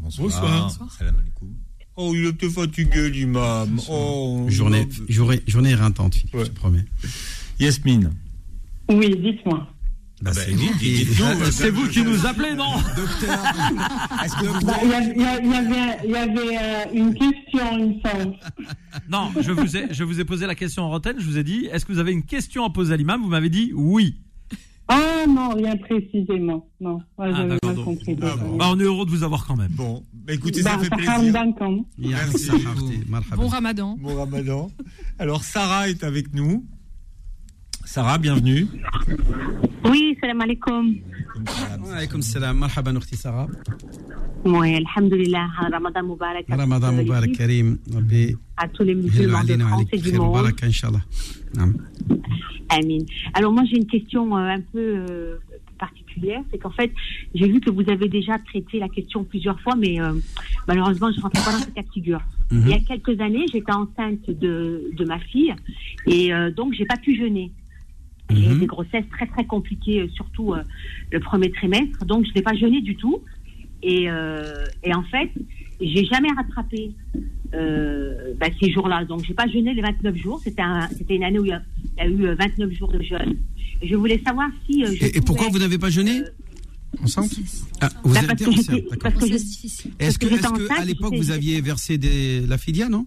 Bonsoir. 0.00 0.72
Salam 0.98 1.14
alaikum. 1.14 1.48
Oh, 1.94 2.12
il 2.16 2.26
était 2.26 2.50
fatigué, 2.50 3.08
l'imam. 3.10 3.80
Oh, 3.88 4.46
Journée, 4.48 4.88
journée, 5.08 5.40
journée 5.46 5.70
éreintante, 5.70 6.16
Philippe, 6.16 6.38
je 6.40 6.44
te 6.46 6.56
promets. 6.56 6.84
Yasmine. 7.60 8.10
Oui, 8.88 9.16
dites-moi. 9.16 9.68
Bah, 10.20 10.32
c'est 10.34 10.46
c'est 10.46 10.52
vous 10.52 10.72
qui- 10.78 11.04
C'est 11.52 11.70
vous 11.70 11.88
qui 11.88 12.02
nous 12.02 12.26
appelez, 12.26 12.54
non 12.54 12.74
Est-ce 14.24 14.34
que 14.36 14.46
vous 14.46 14.66
Bah, 14.66 14.74
Il 14.82 14.88
y, 14.90 14.94
avait, 14.94 15.98
il 16.04 16.10
y 16.10 16.16
avait 16.16 16.58
euh, 16.58 16.84
une 16.92 17.14
question, 17.14 17.78
il 17.78 17.86
me 17.86 18.00
semble. 18.00 18.34
Non, 19.10 19.30
je 19.40 19.52
vous, 19.52 19.76
ai, 19.76 19.86
je 19.94 20.04
vous 20.04 20.18
ai 20.20 20.24
posé 20.24 20.46
la 20.46 20.54
question 20.56 20.82
en 20.84 20.92
antenne, 20.92 21.16
je 21.18 21.24
vous 21.24 21.38
ai 21.38 21.44
dit, 21.44 21.66
est-ce 21.72 21.86
que 21.86 21.92
vous 21.92 21.98
avez 22.00 22.12
une 22.12 22.24
question 22.24 22.64
à 22.64 22.70
poser 22.70 22.94
à 22.94 22.96
l'imam? 22.96 23.22
Vous 23.22 23.28
m'avez 23.28 23.48
dit 23.48 23.70
oui. 23.74 24.16
Ah 24.90 25.24
non, 25.28 25.50
rien 25.50 25.76
précisément. 25.76 26.66
Non. 26.80 27.00
Bah, 27.18 27.26
on 28.70 28.80
est 28.80 28.82
heureux 28.84 29.04
de 29.04 29.10
vous 29.10 29.22
avoir 29.22 29.46
quand 29.46 29.56
même. 29.56 29.70
Bon, 29.72 30.02
bah, 30.14 30.32
écoutez, 30.32 30.62
Bah, 30.62 30.72
ça 30.72 30.78
fait 30.78 30.88
plaisir. 30.90 31.44
Merci. 31.98 32.50
Bon 33.36 33.48
ramadan. 33.48 33.96
Bon 34.00 34.16
ramadan. 34.16 34.70
Alors, 35.18 35.44
Sarah 35.44 35.88
est 35.90 36.02
avec 36.04 36.32
nous. 36.34 36.64
Sarah, 37.88 38.18
bienvenue. 38.18 38.66
Oui, 39.88 40.14
salam 40.20 40.42
alaikum. 40.42 40.94
Alaikum 41.96 42.20
salam. 42.20 42.58
Marhaban, 42.58 42.96
Ourti 42.96 43.16
Sarah. 43.16 43.46
Oui, 44.44 44.74
alhamdulillah. 44.76 45.48
Ramadan 45.72 46.02
Mubarak. 46.02 46.44
Ramadan 46.50 46.92
Mubarak, 46.92 47.32
Karim. 47.32 47.78
À 48.58 48.68
tous 48.68 48.82
les 48.84 48.94
musulmans 48.94 49.42
de 49.42 49.56
France 49.56 49.84
et 49.90 49.96
du 49.96 50.12
monde. 50.12 50.26
Mubarak, 50.36 50.62
Inch'Allah. 50.64 51.00
Amin. 52.68 52.98
Alors, 53.32 53.52
moi, 53.52 53.62
j'ai 53.64 53.78
une 53.78 53.86
question 53.86 54.36
euh, 54.36 54.56
un 54.56 54.60
peu 54.60 55.06
euh, 55.08 55.38
particulière, 55.78 56.42
c'est 56.50 56.58
qu'en 56.58 56.70
fait, 56.70 56.92
j'ai 57.34 57.48
vu 57.48 57.60
que 57.60 57.70
vous 57.70 57.88
avez 57.88 58.10
déjà 58.10 58.38
traité 58.38 58.80
la 58.80 58.90
question 58.90 59.24
plusieurs 59.24 59.58
fois, 59.62 59.76
mais 59.76 59.98
euh, 59.98 60.12
malheureusement, 60.66 61.10
je 61.10 61.16
ne 61.16 61.22
rentre 61.22 61.42
pas 61.42 61.52
dans 61.52 61.58
cette 61.58 61.72
cas 61.72 61.82
de 61.82 61.88
figure. 61.88 62.20
Mm 62.50 62.58
-hmm. 62.58 62.62
Il 62.66 62.68
y 62.68 62.74
a 62.74 62.80
quelques 62.80 63.18
années, 63.22 63.46
j'étais 63.50 63.72
enceinte 63.72 64.26
de, 64.28 64.90
de, 64.98 65.04
ma 65.06 65.18
fille 65.30 65.54
et 66.06 66.34
euh, 66.34 66.50
donc, 66.58 66.74
j'ai 66.76 66.84
pas 66.84 67.00
pu 67.06 67.16
jeûner. 67.16 67.50
J'ai 68.30 68.50
eu 68.50 68.58
des 68.58 68.66
grossesses 68.66 69.08
très 69.10 69.26
très 69.26 69.46
compliquées, 69.46 70.00
euh, 70.02 70.08
surtout 70.14 70.52
euh, 70.52 70.62
le 71.10 71.20
premier 71.20 71.50
trimestre, 71.50 72.04
donc 72.04 72.26
je 72.26 72.32
n'ai 72.34 72.42
pas 72.42 72.54
jeûné 72.54 72.80
du 72.82 72.94
tout. 72.96 73.20
Et, 73.82 74.10
euh, 74.10 74.64
et 74.82 74.92
en 74.94 75.02
fait, 75.04 75.30
j'ai 75.80 76.04
jamais 76.04 76.28
rattrapé 76.36 76.90
euh, 77.54 78.34
bah, 78.38 78.48
ces 78.60 78.70
jours-là. 78.70 79.04
Donc, 79.04 79.24
j'ai 79.26 79.34
pas 79.34 79.46
jeûné 79.46 79.72
les 79.72 79.80
29 79.82 80.16
jours. 80.16 80.40
C'était 80.42 80.62
un, 80.62 80.88
c'était 80.88 81.14
une 81.16 81.24
année 81.24 81.38
où 81.38 81.44
il 81.44 81.50
y 81.50 81.52
a, 81.52 81.62
il 81.96 82.04
y 82.04 82.06
a 82.06 82.08
eu 82.08 82.26
euh, 82.26 82.34
29 82.34 82.70
jours 82.72 82.90
de 82.92 83.00
jeûne. 83.02 83.36
Et 83.80 83.88
je 83.88 83.94
voulais 83.94 84.20
savoir 84.26 84.48
si. 84.66 84.84
euh, 84.84 84.92
je 84.94 85.06
Et, 85.06 85.16
et 85.18 85.20
pourquoi 85.20 85.48
vous 85.48 85.58
n'avez 85.60 85.78
pas 85.78 85.90
jeûné 85.90 86.22
Enceinte 87.02 87.30
ah, 87.80 87.88
Vous 88.02 88.14
Bah, 88.14 88.20
êtes 88.20 88.26
parce 88.28 88.42
que 88.42 88.50
enceinte, 88.50 88.84
d'accord. 88.90 89.12
que 89.20 89.26
Est-ce 90.04 90.18
que, 90.18 90.80
à 90.80 90.84
l'époque 90.84 91.14
vous 91.16 91.30
aviez 91.30 91.60
versé 91.60 91.98
des, 91.98 92.40
la 92.46 92.58
fidia, 92.58 92.88
non? 92.88 93.06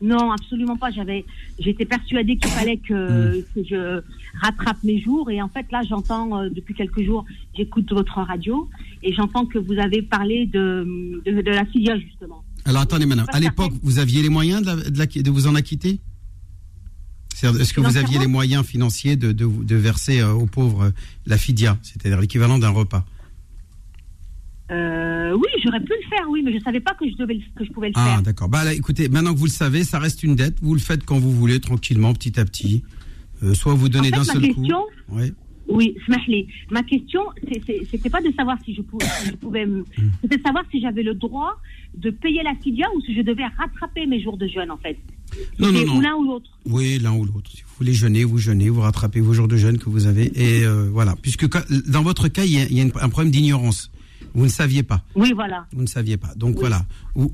Non, 0.00 0.30
absolument 0.30 0.76
pas. 0.76 0.90
J'avais, 0.92 1.24
j'étais 1.58 1.84
persuadée 1.84 2.36
qu'il 2.36 2.50
fallait 2.50 2.76
que, 2.76 3.40
que 3.54 3.64
je 3.68 4.00
rattrape 4.40 4.76
mes 4.84 5.00
jours. 5.00 5.28
Et 5.30 5.42
en 5.42 5.48
fait, 5.48 5.66
là, 5.72 5.80
j'entends 5.88 6.38
euh, 6.40 6.48
depuis 6.50 6.74
quelques 6.74 7.02
jours, 7.02 7.24
j'écoute 7.56 7.92
votre 7.92 8.18
radio 8.20 8.68
et 9.02 9.12
j'entends 9.12 9.44
que 9.46 9.58
vous 9.58 9.78
avez 9.78 10.02
parlé 10.02 10.46
de, 10.46 11.20
de, 11.26 11.40
de 11.42 11.50
la 11.50 11.64
filia 11.66 11.98
justement. 11.98 12.44
Alors 12.64 12.82
attendez, 12.82 13.06
madame. 13.06 13.26
À 13.32 13.40
l'époque, 13.40 13.72
vous 13.82 13.98
aviez 13.98 14.22
les 14.22 14.28
moyens 14.28 14.62
de, 14.62 14.66
la- 14.66 14.90
de 14.90 14.98
la- 14.98 15.06
de 15.22 15.30
vous 15.30 15.46
en 15.48 15.54
acquitter? 15.56 15.98
Est-ce 17.42 17.72
que 17.72 17.80
vous 17.80 17.96
aviez 17.96 18.18
les 18.18 18.26
moyens 18.26 18.64
financiers 18.64 19.16
de, 19.16 19.30
de, 19.32 19.46
de 19.46 19.76
verser 19.76 20.20
euh, 20.20 20.32
aux 20.32 20.46
pauvres 20.46 20.86
euh, 20.86 20.90
la 21.26 21.38
fidia, 21.38 21.78
c'est-à-dire 21.82 22.20
l'équivalent 22.20 22.58
d'un 22.58 22.70
repas? 22.70 23.04
Euh, 24.70 25.17
oui, 25.36 25.48
j'aurais 25.64 25.80
pu 25.80 25.92
le 26.02 26.08
faire, 26.08 26.26
oui, 26.30 26.42
mais 26.44 26.52
je 26.52 26.62
savais 26.62 26.80
pas 26.80 26.94
que 26.94 27.08
je 27.08 27.16
devais, 27.16 27.38
que 27.56 27.64
je 27.64 27.70
pouvais 27.70 27.88
le 27.88 27.92
Ah, 27.96 28.04
faire. 28.06 28.22
d'accord. 28.22 28.48
Bah 28.48 28.64
là, 28.64 28.72
écoutez, 28.74 29.08
maintenant 29.08 29.32
que 29.34 29.38
vous 29.38 29.46
le 29.46 29.50
savez, 29.50 29.84
ça 29.84 29.98
reste 29.98 30.22
une 30.22 30.34
dette. 30.36 30.56
Vous 30.62 30.74
le 30.74 30.80
faites 30.80 31.04
quand 31.04 31.18
vous 31.18 31.32
voulez, 31.32 31.60
tranquillement, 31.60 32.12
petit 32.14 32.38
à 32.40 32.44
petit. 32.44 32.82
Euh, 33.42 33.54
soit 33.54 33.74
vous 33.74 33.88
donnez 33.88 34.08
En 34.08 34.10
fait, 34.10 34.10
d'un 34.12 34.18
ma 34.18 34.32
seul 34.32 34.42
question, 34.42 34.78
coup. 34.78 35.16
Oui. 35.16 35.32
Oui, 35.70 35.94
smahli. 36.06 36.46
Ma 36.70 36.82
question, 36.82 37.20
c'était 37.90 38.08
pas 38.08 38.22
de 38.22 38.32
savoir 38.34 38.56
si 38.64 38.74
je 38.74 38.80
pouvais, 38.80 39.04
si 39.22 39.28
je 39.30 39.36
pouvais 39.36 39.66
me- 39.66 39.80
Hmm. 39.82 40.10
c'était 40.22 40.38
de 40.38 40.42
savoir 40.42 40.64
si 40.70 40.80
j'avais 40.80 41.02
le 41.02 41.12
droit 41.12 41.60
de 41.94 42.08
payer 42.08 42.42
la 42.42 42.54
fidia 42.54 42.86
ou 42.96 43.02
si 43.02 43.14
je 43.14 43.20
devais 43.20 43.44
rattraper 43.58 44.06
mes 44.06 44.18
jours 44.22 44.38
de 44.38 44.46
jeûne, 44.48 44.70
en 44.70 44.78
fait. 44.78 44.96
Non, 45.58 45.70
non, 45.70 45.84
non. 45.84 46.00
L'un 46.00 46.14
ou 46.14 46.24
l'autre. 46.24 46.50
Oui, 46.64 46.98
l'un 46.98 47.12
ou 47.12 47.26
l'autre. 47.26 47.50
Si 47.54 47.60
vous 47.62 47.68
voulez 47.78 47.92
jeûner, 47.92 48.24
vous 48.24 48.38
jeûnez, 48.38 48.70
vous 48.70 48.80
rattrapez 48.80 49.20
vos 49.20 49.34
jours 49.34 49.46
de 49.46 49.58
jeûne 49.58 49.76
que 49.78 49.90
vous 49.90 50.06
avez. 50.06 50.32
Et 50.34 50.64
euh, 50.64 50.88
voilà. 50.90 51.16
Puisque 51.20 51.46
dans 51.90 52.02
votre 52.02 52.28
cas, 52.28 52.44
il 52.46 52.54
y 52.54 52.58
a, 52.60 52.64
il 52.64 52.72
y 52.74 52.80
a 52.80 52.84
une- 52.84 52.92
un 52.98 53.08
problème 53.10 53.30
d'ignorance. 53.30 53.90
Vous 54.34 54.44
ne 54.44 54.50
saviez 54.50 54.82
pas. 54.82 55.02
Oui, 55.14 55.32
voilà. 55.34 55.66
Vous 55.72 55.82
ne 55.82 55.86
saviez 55.86 56.16
pas. 56.16 56.32
Donc 56.36 56.56
voilà. 56.56 56.84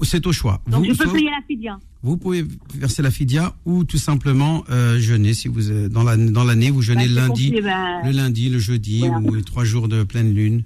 C'est 0.02 0.26
au 0.26 0.32
choix. 0.32 0.60
Donc 0.68 0.86
vous, 0.86 0.92
je 0.94 0.98
peux 0.98 1.12
payer 1.12 1.30
la 1.30 1.42
fidia. 1.46 1.78
vous 2.02 2.16
pouvez 2.16 2.44
verser 2.74 3.02
la 3.02 3.10
fidia 3.10 3.54
ou 3.64 3.84
tout 3.84 3.98
simplement 3.98 4.64
euh, 4.70 4.98
jeûner. 4.98 5.34
Si 5.34 5.48
vous 5.48 5.70
euh, 5.70 5.88
dans 5.88 6.02
la- 6.02 6.16
dans 6.16 6.44
l'année, 6.44 6.70
vous 6.70 6.82
jeûnez 6.82 7.06
Bah, 7.08 7.14
lundi, 7.26 7.46
compliqué, 7.50 7.60
bah. 7.62 8.00
le 8.04 8.10
lundi, 8.12 8.48
le 8.48 8.58
jeudi 8.58 9.00
Voilà. 9.00 9.18
ou 9.18 9.34
les 9.34 9.42
trois 9.42 9.64
jours 9.64 9.88
de 9.88 10.02
pleine 10.04 10.32
lune, 10.34 10.62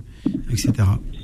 etc. 0.51 0.73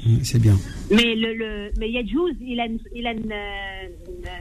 Mm, 0.06 0.16
C'est 0.22 0.39
bien. 0.40 0.59
Mais 0.90 1.14
le, 1.14 1.35
le 1.35 1.70
mais 1.78 1.90
Yadjouz, 1.90 2.32
il 2.40 2.59
a, 2.60 2.66
une- 2.66 2.78
il 2.94 3.06
a 3.06 3.12
une, 3.12 3.31
euh, 3.32 3.86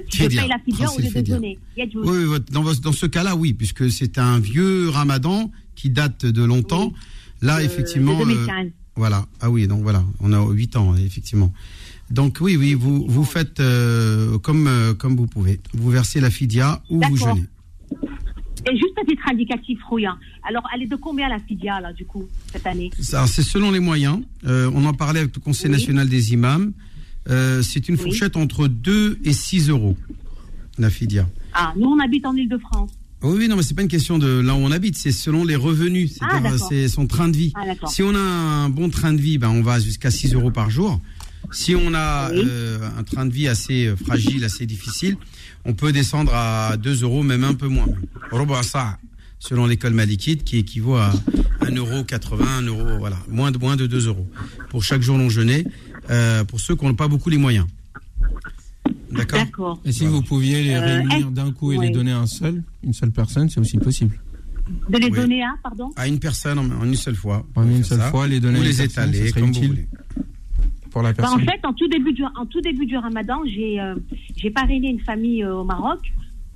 si 0.09 0.17
je 0.17 0.23
Fidia. 0.23 0.41
paye 0.41 0.49
la 0.49 0.59
fidia 0.59 0.85
au 0.85 0.93
Principe 0.93 1.03
lieu 1.03 1.09
de 1.09 1.17
fidia. 1.17 1.35
jeûner. 1.35 1.59
Oui, 1.95 2.39
dans, 2.51 2.91
ce 2.93 3.05
cas-là, 3.05 3.35
oui, 3.35 3.53
puisque 3.53 3.89
c'est 3.91 4.17
un 4.17 4.39
vieux 4.39 4.89
ramadan 4.89 5.51
qui 5.75 5.89
date 5.89 6.25
de 6.25 6.43
longtemps. 6.43 6.93
Là, 7.41 7.61
effectivement. 7.61 8.17
de 8.19 8.25
2015. 8.25 8.71
Voilà. 8.95 9.25
Ah 9.41 9.49
oui, 9.49 9.67
donc 9.67 9.81
voilà, 9.81 10.03
on 10.19 10.33
a 10.33 10.45
8 10.45 10.75
ans, 10.75 10.95
effectivement. 10.95 11.51
Donc 12.11 12.37
oui, 12.41 12.55
oui, 12.57 12.73
vous, 12.73 13.05
vous 13.07 13.23
faites 13.23 13.59
euh, 13.59 14.37
comme, 14.39 14.67
euh, 14.67 14.93
comme 14.93 15.15
vous 15.15 15.27
pouvez. 15.27 15.59
Vous 15.73 15.89
versez 15.89 16.19
la 16.19 16.29
fidia 16.29 16.81
ou 16.89 17.01
vous 17.01 17.17
jeûnez. 17.17 17.45
Et 18.65 18.77
juste 18.77 18.97
à 19.01 19.05
titre 19.05 19.23
indicatif, 19.29 19.79
Rouya. 19.89 20.15
Alors, 20.47 20.63
elle 20.73 20.83
est 20.83 20.87
de 20.87 20.95
combien 20.95 21.27
la 21.27 21.39
fidia, 21.39 21.81
là, 21.81 21.91
du 21.91 22.05
coup, 22.05 22.27
cette 22.51 22.65
année? 22.65 22.91
C'est 22.97 23.43
selon 23.43 23.71
les 23.71 23.79
moyens. 23.79 24.21
Euh, 24.45 24.71
on 24.73 24.85
en 24.85 24.93
parlait 24.93 25.19
avec 25.21 25.35
le 25.35 25.41
Conseil 25.41 25.69
national 25.69 26.07
des 26.07 26.33
imams. 26.33 26.71
C'est 27.27 27.89
une 27.89 27.97
fourchette 27.97 28.37
entre 28.37 28.67
2 28.67 29.19
et 29.23 29.33
6 29.33 29.69
euros, 29.69 29.97
la 30.77 30.89
fidia. 30.89 31.27
Ah, 31.53 31.73
nous, 31.75 31.89
on 31.89 31.99
habite 31.99 32.25
en 32.25 32.35
Ile-de-France. 32.35 32.91
Oui, 33.23 33.35
oui, 33.37 33.47
non, 33.47 33.55
mais 33.55 33.63
c'est 33.63 33.73
pas 33.73 33.81
une 33.81 33.87
question 33.87 34.17
de 34.19 34.27
là 34.41 34.53
où 34.53 34.57
on 34.57 34.71
habite, 34.71 34.97
c'est 34.97 35.13
selon 35.13 35.45
les 35.45 35.55
revenus, 35.55 36.17
Ah, 36.19 36.27
c'est-à-dire 36.29 36.51
d'accord. 36.51 36.67
c'est 36.69 36.87
son 36.89 37.07
train 37.07 37.29
de 37.29 37.37
vie. 37.37 37.53
Ah, 37.55 37.87
si 37.87 38.03
on 38.03 38.13
a 38.13 38.19
un 38.19 38.69
bon 38.69 38.89
train 38.89 39.13
de 39.13 39.21
vie, 39.21 39.37
ben 39.37 39.49
on 39.49 39.61
va 39.61 39.79
jusqu'à 39.79 40.11
6 40.11 40.33
euros 40.33 40.51
par 40.51 40.69
jour. 40.69 40.99
Si 41.51 41.73
on 41.75 41.93
a 41.93 42.31
euh, 42.31 42.79
un 42.97 43.03
train 43.03 43.25
de 43.25 43.31
vie 43.33 43.47
assez 43.47 43.85
euh, 43.87 43.95
fragile, 43.95 44.43
assez 44.43 44.65
difficile, 44.65 45.15
on 45.63 45.73
peut 45.73 45.93
descendre 45.93 46.33
à 46.33 46.75
2 46.77 47.03
euros, 47.03 47.23
même 47.23 47.43
un 47.45 47.53
peu 47.53 47.67
moins. 47.67 47.87
Sa', 48.63 48.97
selon 49.39 49.67
l'école 49.67 49.93
malikite, 49.93 50.43
qui 50.43 50.57
équivaut 50.57 50.95
à 50.95 51.13
1,80 51.61 51.77
euro, 51.77 52.43
1 52.43 52.61
euro, 52.63 52.97
voilà, 52.99 53.17
moins 53.29 53.51
de, 53.51 53.57
moins 53.57 53.77
de 53.77 53.87
2 53.87 54.07
euros 54.07 54.27
pour 54.69 54.83
chaque 54.83 55.01
jour 55.01 55.17
non 55.17 55.29
jeûné, 55.29 55.65
euh, 56.09 56.43
pour 56.43 56.59
ceux 56.59 56.75
qui 56.75 56.83
n'ont 56.85 56.95
pas 56.95 57.07
beaucoup 57.07 57.29
les 57.29 57.37
moyens. 57.37 57.67
D'accord 59.11 59.79
Et 59.85 59.91
si 59.91 60.05
vous 60.05 60.21
pouviez 60.21 60.63
les 60.63 60.73
Euh, 60.75 60.81
réunir 60.81 61.31
d'un 61.31 61.51
coup 61.51 61.71
et 61.71 61.77
les 61.77 61.89
donner 61.91 62.11
à 62.11 62.19
un 62.19 62.25
seul, 62.27 62.63
une 62.83 62.93
seule 62.93 63.11
personne, 63.11 63.49
c'est 63.49 63.59
aussi 63.59 63.77
possible. 63.77 64.19
De 64.89 64.97
les 64.97 65.05
Oui. 65.05 65.11
donner 65.11 65.43
à, 65.43 65.53
pardon 65.61 65.89
À 65.95 66.07
une 66.07 66.19
personne 66.19 66.57
en, 66.57 66.63
en 66.81 66.85
une 66.85 66.95
seule 66.95 67.15
fois. 67.15 67.45
En 67.55 67.63
une 67.67 67.83
seule 67.83 67.99
ça. 67.99 68.09
fois, 68.09 68.27
les 68.27 68.39
donner 68.39 68.59
Ou 68.59 68.63
les 68.63 68.81
étaler, 68.81 69.13
ce 69.19 69.27
serait 69.27 69.41
comme 69.41 69.51
vous 69.51 69.57
utile. 69.57 69.67
voulez. 69.69 69.87
Pour 70.89 71.01
la 71.01 71.13
Bah, 71.13 71.29
en 71.31 71.37
fait, 71.39 71.59
en 71.63 71.73
tout 71.73 71.87
début 71.87 72.13
du, 72.13 72.23
en 72.23 72.45
tout 72.45 72.61
début 72.61 72.85
du 72.85 72.95
ramadan, 72.97 73.39
j'ai 73.45 73.79
euh, 73.79 73.95
j'ai 74.37 74.49
parrainé 74.51 74.89
une 74.89 74.99
famille 74.99 75.43
euh, 75.43 75.55
au 75.55 75.63
Maroc. 75.63 75.99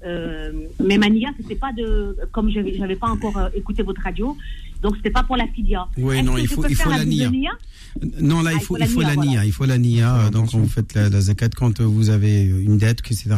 Euh, 0.05 0.51
mais 0.83 0.97
ma 0.99 1.09
nia, 1.09 1.29
c'était 1.37 1.55
pas 1.55 1.73
de. 1.73 2.15
Comme 2.31 2.49
je 2.51 2.59
n'avais 2.79 2.95
pas 2.95 3.07
encore 3.09 3.37
euh, 3.37 3.49
écouté 3.55 3.81
votre 3.83 4.01
radio, 4.01 4.37
donc 4.81 4.95
c'était 4.97 5.09
pas 5.11 5.23
pour 5.23 5.35
la 5.37 5.47
fidia. 5.47 5.87
Oui, 5.97 6.21
non, 6.23 6.37
il 6.37 6.47
faut- 6.47 6.63
il 6.67 6.75
la 6.89 7.05
nia. 7.05 7.29
Non, 8.21 8.41
là, 8.43 8.51
Ah, 8.53 8.57
il 8.57 8.61
faut, 8.63 8.77
il 8.77 8.87
faut 8.87 9.01
la 9.01 9.15
nia, 9.15 9.45
il 9.45 9.51
faut 9.51 9.65
la 9.65 9.77
nia. 9.77 10.15
euh, 10.17 10.29
Donc, 10.29 10.51
quand 10.51 10.59
vous 10.59 10.67
faites 10.69 10.93
la, 10.93 11.09
la 11.09 11.19
zakat, 11.21 11.49
quand 11.49 11.81
euh, 11.81 11.83
vous 11.85 12.09
avez 12.09 12.43
une 12.43 12.77
dette, 12.77 12.99
etc., 12.99 13.29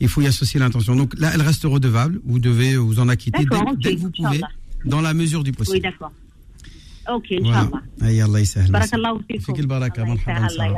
il 0.00 0.08
faut 0.08 0.20
y 0.20 0.26
associer 0.26 0.60
l'intention. 0.60 0.94
Donc, 0.94 1.18
là, 1.18 1.30
elle 1.34 1.40
reste 1.40 1.64
redevable. 1.64 2.20
Vous 2.26 2.38
devez 2.38 2.76
vous 2.76 2.98
en 3.00 3.08
acquitter 3.08 3.44
dès, 3.80 3.94
que 3.94 3.98
vous 4.00 4.10
pouvez, 4.10 4.42
dans 4.84 5.00
la 5.00 5.14
mesure 5.14 5.42
du 5.44 5.50
Oui, 5.50 5.56
possible. 5.56 5.80
d'accord. 5.80 6.12
Ok, 7.10 7.32
Voilà. 7.40 7.70
Inch'Allah. 10.44 10.74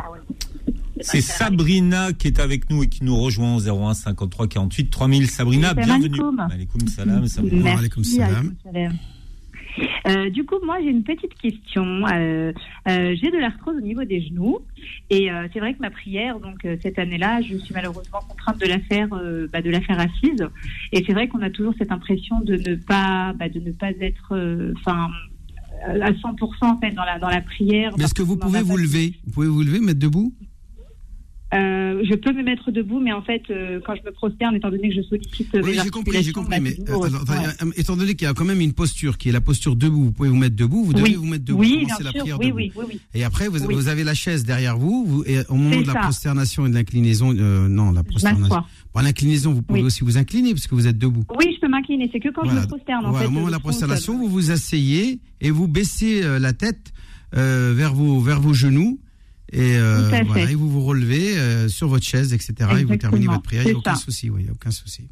C'est 1.01 1.21
Sabrina 1.21 2.13
qui 2.13 2.27
est 2.27 2.39
avec 2.41 2.71
nous 2.71 2.83
et 2.83 2.89
qui 2.89 3.05
nous 3.05 3.17
rejoint 3.17 3.55
au 3.57 3.61
01 3.61 3.95
53 3.95 4.47
48 4.49 4.91
3000. 4.91 5.29
Sabrina, 5.31 5.73
bienvenue. 5.75 6.17
salam. 6.89 7.27
Salam. 7.29 8.99
Euh, 10.07 10.31
du 10.31 10.45
coup, 10.45 10.57
moi, 10.65 10.79
j'ai 10.83 10.91
une 10.91 11.03
petite 11.03 11.35
question. 11.35 12.07
Euh, 12.07 12.53
euh, 12.89 13.17
j'ai 13.21 13.31
de 13.31 13.39
l'arthrose 13.39 13.77
au 13.77 13.81
niveau 13.81 14.05
des 14.05 14.23
genoux, 14.23 14.61
et 15.11 15.29
c'est 15.53 15.61
vrai 15.61 15.75
que 15.75 15.81
ma 15.81 15.91
prière, 15.91 16.41
donc 16.41 16.67
cette 16.83 16.99
année-là, 16.99 17.41
je 17.43 17.57
suis 17.57 17.75
malheureusement 17.75 18.21
contrainte 18.29 18.59
de 18.61 18.67
la 18.67 18.79
faire, 18.81 19.09
bah, 19.53 19.63
de 19.63 19.71
la 19.71 19.81
faire 19.81 20.01
assise. 20.01 20.47
Et 20.93 21.05
c'est 21.05 21.13
vrai 21.13 21.29
qu'on 21.29 21.43
a 21.43 21.51
toujours 21.51 21.75
cette 21.79 21.93
impression 21.93 22.41
de 22.41 22.57
ne 22.57 22.75
pas, 22.77 23.33
bah, 23.35 23.49
de 23.49 23.61
ne 23.61 23.73
pas 23.73 23.91
être, 24.01 24.73
enfin, 24.79 25.09
à 25.87 26.11
100% 26.11 26.37
en 26.63 26.79
fait 26.79 26.91
dans 26.91 27.05
la 27.05 27.19
dans 27.19 27.29
la 27.29 27.41
prière. 27.41 27.93
Est-ce 27.99 28.15
que 28.15 28.23
vous 28.23 28.37
pouvez 28.37 28.63
vous 28.63 28.77
lever? 28.77 29.15
Vous 29.27 29.33
pouvez 29.33 29.49
vous 29.49 29.63
lever, 29.63 29.81
mettre 29.81 30.01
debout? 30.01 30.33
Euh, 31.55 32.03
je 32.05 32.15
peux 32.15 32.33
me 32.35 32.43
mettre 32.43 32.71
debout, 32.71 33.01
mais 33.01 33.11
en 33.13 33.23
fait, 33.23 33.41
euh, 33.51 33.81
quand 33.87 33.95
je 33.97 34.03
me 34.05 34.13
prosterne, 34.13 34.55
étant 34.57 34.69
donné 34.71 34.91
que 34.91 34.97
je 34.97 35.01
sollicite 35.03 35.51
mes 35.55 35.63
Oui, 35.63 35.79
j'ai 35.83 35.89
compris, 35.89 36.23
j'ai 36.23 36.33
compris. 36.33 36.51
bah, 36.51 36.61
Mais 36.61 36.77
euh, 36.91 36.95
attends, 36.95 37.33
ouais. 37.33 37.47
euh, 37.63 37.71
étant 37.77 37.97
donné 37.97 38.15
qu'il 38.17 38.27
y 38.27 38.31
a 38.31 38.35
quand 38.35 38.45
même 38.45 38.61
une 38.61 38.75
posture 38.75 39.17
qui 39.17 39.31
est 39.31 39.33
la 39.33 39.41
posture 39.41 39.75
debout, 39.75 40.05
vous 40.05 40.13
pouvez 40.13 40.29
vous 40.29 40.37
mettre 40.37 40.57
debout, 40.57 40.85
vous 40.85 40.93
devez 40.93 41.05
Oui. 41.11 41.15
vous 41.15 41.25
mettre 41.25 41.45
debout. 41.47 41.61
Oui, 41.61 41.87
la 42.03 42.13
prière 42.13 42.39
oui, 42.39 42.47
debout. 42.49 42.59
oui, 42.59 42.73
oui. 42.91 43.01
Et 43.15 43.25
après, 43.25 43.49
vous, 43.49 43.59
vous 43.65 43.89
avez 43.89 44.05
la 44.05 44.13
chaise 44.13 44.45
derrière 44.45 44.77
vous, 44.77 45.07
vous 45.07 45.25
et 45.25 45.39
au 45.49 45.55
moment 45.55 45.81
de 45.81 45.87
la 45.87 45.95
ça. 45.95 46.01
prosternation 46.01 46.67
et 46.67 46.69
de 46.69 46.75
l'inclinaison, 46.75 47.35
euh, 47.35 47.67
non, 47.67 47.93
la 47.93 48.05
prosternation. 48.05 48.63
Bon, 48.95 49.01
l'inclinaison, 49.01 49.53
vous 49.55 49.63
pouvez 49.63 49.83
aussi 49.83 50.05
vous 50.05 50.19
incliner 50.19 50.53
puisque 50.53 50.75
vous 50.75 50.87
êtes 50.87 50.99
debout. 50.99 51.25
Oui, 51.39 51.47
je 51.55 51.61
peux 51.61 51.69
m'incliner. 51.69 52.11
C'est 52.13 52.21
que 52.21 52.29
quand 52.29 52.43
Voilà. 52.45 52.61
je 52.61 52.65
me 52.67 52.69
prosterne, 52.69 53.07
en 53.07 53.11
Voilà, 53.11 53.25
fait. 53.25 53.29
au 53.29 53.31
moment 53.31 53.47
de 53.47 53.53
la 53.53 53.61
prosternation, 53.61 54.19
vous 54.19 54.29
vous 54.29 54.51
asseyez 54.51 55.19
et 55.41 55.51
vous 55.51 55.67
baissez 55.67 56.23
euh, 56.23 56.39
la 56.39 56.53
tête 56.53 56.93
euh, 57.37 57.73
vers 57.75 57.95
vos 57.95 58.21
vers 58.21 58.41
vos 58.41 58.53
genoux 58.53 58.99
et, 59.53 59.77
euh, 59.77 60.09
voilà, 60.27 60.51
et 60.51 60.55
vous 60.55 60.69
vous 60.69 60.85
relevez 60.85 61.39
euh, 61.39 61.69
sur 61.69 61.89
votre 61.89 62.05
chaise, 62.05 62.33
etc. 62.33 62.55
Et 62.81 62.85
vous 62.85 62.97
terminez 62.97 63.27
votre 63.27 63.43
prière. 63.43 63.63
Il 63.65 63.71
n'y 63.71 63.75
a 63.75 63.79
aucun 63.79 63.95
ça. 63.95 64.03
souci, 64.05 64.31
oui, 64.31 64.43
il 64.43 64.47
y 64.47 64.49
a 64.49 64.53
aucun 64.53 64.71
souci. 64.71 65.09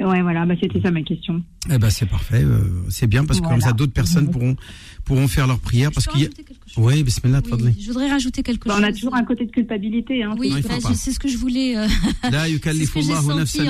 Ouais, 0.00 0.22
voilà, 0.22 0.44
bah, 0.44 0.54
c'était 0.60 0.80
ça 0.80 0.90
ma 0.90 1.02
question. 1.02 1.40
Eh 1.70 1.78
ben 1.78 1.88
c'est 1.88 2.06
parfait, 2.06 2.42
euh, 2.42 2.58
c'est 2.88 3.06
bien 3.06 3.24
parce 3.24 3.40
que 3.40 3.46
comme 3.46 3.60
ça 3.60 3.72
d'autres 3.72 3.92
personnes 3.92 4.28
pourront 4.28 4.56
pourront 5.04 5.28
faire 5.28 5.46
leur 5.46 5.60
prière 5.60 5.92
parce 5.92 6.06
qu'il 6.08 6.22
y 6.22 6.26
a... 6.26 6.28
Oui, 6.76 7.04
bismillah, 7.04 7.40
tfadli. 7.42 7.80
Je 7.80 7.86
voudrais 7.88 8.10
rajouter 8.10 8.42
quelque 8.42 8.66
Bah, 8.66 8.74
chose. 8.74 8.82
on 8.84 8.88
a 8.88 8.92
toujours 8.92 9.14
un 9.14 9.24
côté 9.24 9.46
de 9.46 9.52
culpabilité. 9.52 10.24
Hein, 10.24 10.34
Oui, 10.36 10.52
bah, 10.62 10.78
c'est 10.94 11.12
ce 11.12 11.20
que 11.20 11.28
je 11.28 11.36
voulais. 11.36 11.76
euh, 11.78 11.86
ce 12.24 12.28
que 12.28 13.68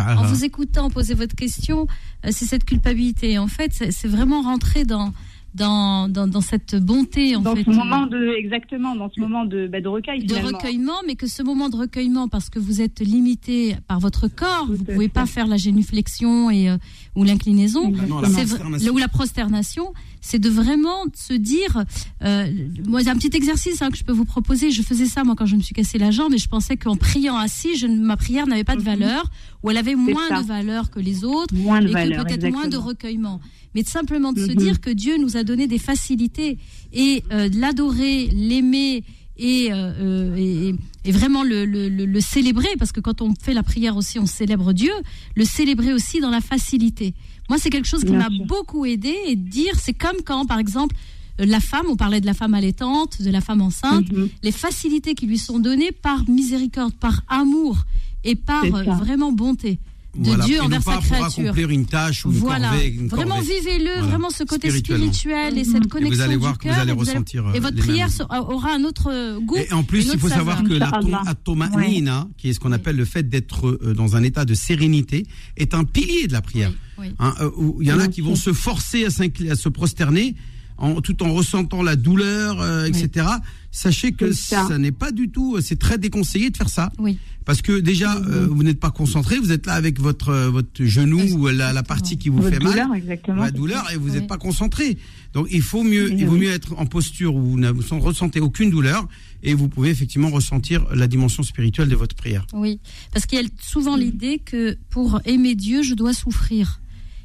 en, 0.00 0.22
en 0.22 0.26
vous 0.26 0.44
écoutant 0.44 0.88
poser 0.90 1.12
votre 1.14 1.34
question, 1.36 1.86
euh, 2.24 2.28
c'est 2.32 2.46
cette 2.46 2.64
culpabilité. 2.64 3.38
En 3.38 3.46
fait, 3.48 3.72
c'est 3.74 3.90
c'est 3.92 4.08
vraiment 4.08 4.40
rentrer 4.42 4.84
dans 4.84 5.12
dans, 5.56 6.08
dans, 6.08 6.26
dans 6.26 6.40
cette 6.40 6.76
bonté 6.76 7.34
en 7.36 7.40
Dans 7.40 7.56
fait. 7.56 7.64
ce 7.64 7.70
moment 7.70 8.06
de, 8.06 8.34
exactement, 8.38 8.94
dans 8.94 9.10
ce 9.10 9.18
moment 9.20 9.44
de, 9.44 9.66
bah, 9.66 9.80
de 9.80 9.88
recueil. 9.88 10.20
de 10.24 10.34
finalement. 10.34 10.58
recueillement, 10.58 10.96
mais 11.06 11.16
que 11.16 11.26
ce 11.26 11.42
moment 11.42 11.68
de 11.68 11.76
recueillement, 11.76 12.28
parce 12.28 12.50
que 12.50 12.58
vous 12.58 12.80
êtes 12.80 13.00
limité 13.00 13.76
par 13.88 13.98
votre 13.98 14.28
corps, 14.28 14.66
vous 14.68 14.84
pouvez 14.84 15.08
pas 15.08 15.26
faire 15.26 15.46
la 15.46 15.56
génuflexion 15.56 16.50
et 16.50 16.68
euh, 16.68 16.76
ou 17.14 17.24
l'inclinaison, 17.24 17.92
la 17.92 18.92
ou 18.92 18.98
la 18.98 19.08
prosternation, 19.08 19.92
c'est 20.20 20.38
de 20.38 20.48
vraiment 20.50 21.04
se 21.14 21.32
dire. 21.34 21.84
euh, 22.22 22.46
moi, 22.86 23.02
j'ai 23.02 23.08
un 23.10 23.16
petit 23.16 23.34
exercice 23.36 23.80
hein, 23.82 23.90
que 23.90 23.96
je 23.96 24.04
peux 24.04 24.12
vous 24.12 24.24
proposer. 24.24 24.70
Je 24.70 24.82
faisais 24.82 25.06
ça 25.06 25.24
moi 25.24 25.34
quand 25.36 25.46
je 25.46 25.56
me 25.56 25.62
suis 25.62 25.74
cassé 25.74 25.98
la 25.98 26.10
jambe 26.10 26.34
et 26.34 26.38
je 26.38 26.48
pensais 26.48 26.76
qu'en 26.76 26.96
priant 26.96 27.36
assis, 27.36 27.76
je, 27.76 27.86
ne- 27.86 28.04
ma 28.04 28.16
prière 28.16 28.46
n'avait 28.46 28.64
pas 28.64 28.76
de 28.76 28.82
valeur 28.82 29.24
ou 29.62 29.70
elle 29.70 29.78
avait 29.78 29.94
moins 29.94 30.28
ça. 30.28 30.42
de 30.42 30.46
valeur 30.46 30.90
que 30.90 31.00
les 31.00 31.24
autres 31.24 31.54
Moins 31.54 31.80
de 31.80 31.88
et 31.88 31.92
valeur, 31.92 32.24
que 32.26 32.34
peut-être 32.34 32.52
moins 32.52 32.68
de 32.68 32.76
recueillement. 32.76 33.40
Mais 33.76 33.84
simplement 33.84 34.32
de 34.32 34.40
se 34.40 34.50
Mhm. 34.52 34.56
dire 34.56 34.80
que 34.80 34.88
Dieu 34.90 35.18
nous 35.18 35.36
a 35.36 35.44
donné 35.44 35.66
des 35.66 35.78
facilités 35.78 36.56
et 36.94 37.22
euh, 37.30 37.50
de 37.50 37.60
l'adorer, 37.60 38.26
l'aimer 38.32 39.04
et, 39.36 39.70
euh, 39.70 39.92
euh, 40.00 40.34
et, 40.36 40.74
et 41.04 41.12
vraiment 41.12 41.42
le, 41.42 41.66
le, 41.66 41.90
le- 41.90 42.06
le 42.06 42.20
célébrer, 42.22 42.70
parce 42.78 42.90
que 42.90 43.00
quand 43.00 43.20
on 43.20 43.34
fait 43.40 43.52
la 43.52 43.62
prière 43.62 43.94
aussi, 43.98 44.18
on 44.18 44.24
célèbre 44.24 44.72
Dieu, 44.72 44.92
le 45.34 45.44
célébrer 45.44 45.92
aussi 45.92 46.20
dans 46.20 46.30
la 46.30 46.40
facilité. 46.40 47.12
Moi, 47.50 47.58
c'est 47.58 47.68
quelque 47.68 47.86
chose 47.86 48.02
qui 48.02 48.12
m'a 48.12 48.30
beaucoup 48.48 48.86
aidé 48.86 49.14
et 49.26 49.36
de 49.36 49.46
dire, 49.48 49.74
c'est 49.78 49.92
comme 49.92 50.16
quand, 50.24 50.46
par 50.46 50.58
exemple, 50.58 50.96
la 51.38 51.60
femme, 51.60 51.84
on 51.90 51.96
parlait 51.96 52.22
de 52.22 52.26
la 52.26 52.32
femme 52.32 52.54
allaitante, 52.54 53.20
de 53.20 53.28
la 53.30 53.42
femme 53.42 53.60
enceinte, 53.60 54.10
Mhm. 54.10 54.30
les 54.42 54.52
facilités 54.52 55.14
qui 55.14 55.26
lui 55.26 55.36
sont 55.38 55.58
données 55.58 55.92
par 55.92 56.26
miséricorde, 56.30 56.94
par 56.94 57.20
amour 57.28 57.76
et 58.24 58.36
par 58.36 58.64
vraiment 58.96 59.32
bonté. 59.32 59.78
De 60.16 60.24
Voilà, 60.24 60.44
Dieu 60.44 60.56
et 60.56 60.60
envers 60.60 60.82
pas 60.82 60.92
sa 60.92 60.96
pour 60.98 61.06
créature. 61.06 61.42
accomplir 61.44 61.70
une 61.70 61.86
tâche 61.86 62.24
ou 62.24 62.32
une 62.32 62.38
voilà. 62.38 62.68
corvée, 62.70 62.86
une 62.88 63.08
vraiment 63.08 63.40
vivez-le, 63.40 63.84
Voilà. 63.92 64.02
vraiment 64.06 64.30
ce 64.30 64.44
côté 64.44 64.70
spirituel 64.70 65.58
et 65.58 65.64
cette 65.64 65.88
connexion 65.88 66.24
allez 66.24 66.34
du 66.34 66.38
voir 66.40 66.58
que 66.58 66.68
vous 66.68 66.74
allez 66.80 66.90
et 66.90 66.94
ressentir, 66.94 67.44
et 67.54 67.58
euh, 67.58 67.60
votre 67.60 67.76
prière 67.76 68.08
aura 68.30 68.74
un 68.74 68.84
autre 68.84 69.10
euh, 69.12 69.38
goût. 69.40 69.56
Et 69.56 69.72
en 69.72 69.82
plus, 69.84 70.08
il 70.12 70.18
faut 70.18 70.28
savoir 70.28 70.58
saveur. 70.58 70.70
que 70.70 70.74
la 70.78 70.90
tom- 70.90 71.18
atomanina, 71.26 72.28
qui 72.36 72.48
est 72.48 72.52
ce 72.52 72.60
qu'on 72.60 72.72
appelle 72.72 72.96
le 72.96 73.04
fait 73.04 73.28
d'être 73.28 73.66
euh, 73.68 73.94
dans 73.94 74.16
un 74.16 74.22
état 74.22 74.44
de 74.44 74.54
sérénité, 74.54 75.26
est 75.56 75.74
un 75.74 75.84
pilier 75.84 76.26
de 76.26 76.32
la 76.32 76.42
prière. 76.42 76.72
oui. 76.98 77.08
Hein, 77.18 77.34
euh, 77.40 77.50
il 77.80 77.86
y 77.86 77.92
en 77.92 78.00
a 78.00 78.08
qui 78.08 78.20
vont 78.22 78.36
se 78.36 78.52
forcer 78.52 79.04
à 79.06 79.10
se 79.10 79.68
prosterner 79.68 80.34
en, 80.78 81.00
tout 81.00 81.22
en 81.22 81.32
ressentant 81.32 81.82
la 81.82 81.96
douleur, 81.96 82.60
euh, 82.60 82.84
etc. 82.84 83.26
Sachez 83.70 84.12
que 84.12 84.32
ça, 84.32 84.78
n'est 84.78 84.92
pas 84.92 85.12
du 85.12 85.28
tout, 85.28 85.60
c'est 85.60 85.78
très 85.78 85.98
déconseillé 85.98 86.50
de 86.50 86.56
faire 86.56 86.68
ça. 86.68 86.90
Oui. 86.98 87.18
Parce 87.44 87.62
que 87.62 87.78
déjà, 87.78 88.16
euh, 88.16 88.46
vous 88.50 88.64
n'êtes 88.64 88.80
pas 88.80 88.90
concentré, 88.90 89.38
vous 89.38 89.52
êtes 89.52 89.66
là 89.66 89.74
avec 89.74 90.00
votre 90.00 90.30
euh, 90.30 90.50
votre 90.50 90.84
genou 90.84 91.20
ou 91.38 91.46
la, 91.46 91.72
la 91.72 91.82
partie 91.84 92.18
qui 92.18 92.28
vous 92.28 92.38
Votre 92.38 92.54
fait 92.54 92.58
mal, 92.62 92.72
douleur, 92.72 92.94
exactement. 92.94 93.42
la 93.42 93.50
douleur, 93.52 93.90
et 93.92 93.96
vous 93.96 94.10
n'êtes 94.10 94.26
pas 94.26 94.38
concentré. 94.38 94.98
Donc 95.32 95.46
il 95.50 95.62
faut 95.62 95.84
mieux, 95.84 96.10
il 96.10 96.26
vaut 96.26 96.36
mieux 96.36 96.50
être 96.50 96.74
en 96.76 96.86
posture 96.86 97.34
où 97.36 97.42
vous 97.42 97.58
ne 97.58 97.70
vous 97.70 98.00
ressentez 98.00 98.40
aucune 98.40 98.70
douleur 98.70 99.06
et 99.42 99.54
vous 99.54 99.68
pouvez 99.68 99.90
effectivement 99.90 100.30
ressentir 100.30 100.86
la 100.92 101.06
dimension 101.06 101.44
spirituelle 101.44 101.88
de 101.88 101.94
votre 101.94 102.16
prière. 102.16 102.46
Oui, 102.52 102.80
parce 103.12 103.26
qu'il 103.26 103.40
y 103.40 103.44
a 103.44 103.48
souvent 103.60 103.96
l'idée 103.96 104.40
que 104.44 104.76
pour 104.90 105.20
aimer 105.24 105.54
Dieu, 105.54 105.82
je 105.82 105.94
dois 105.94 106.14
souffrir. 106.14 106.80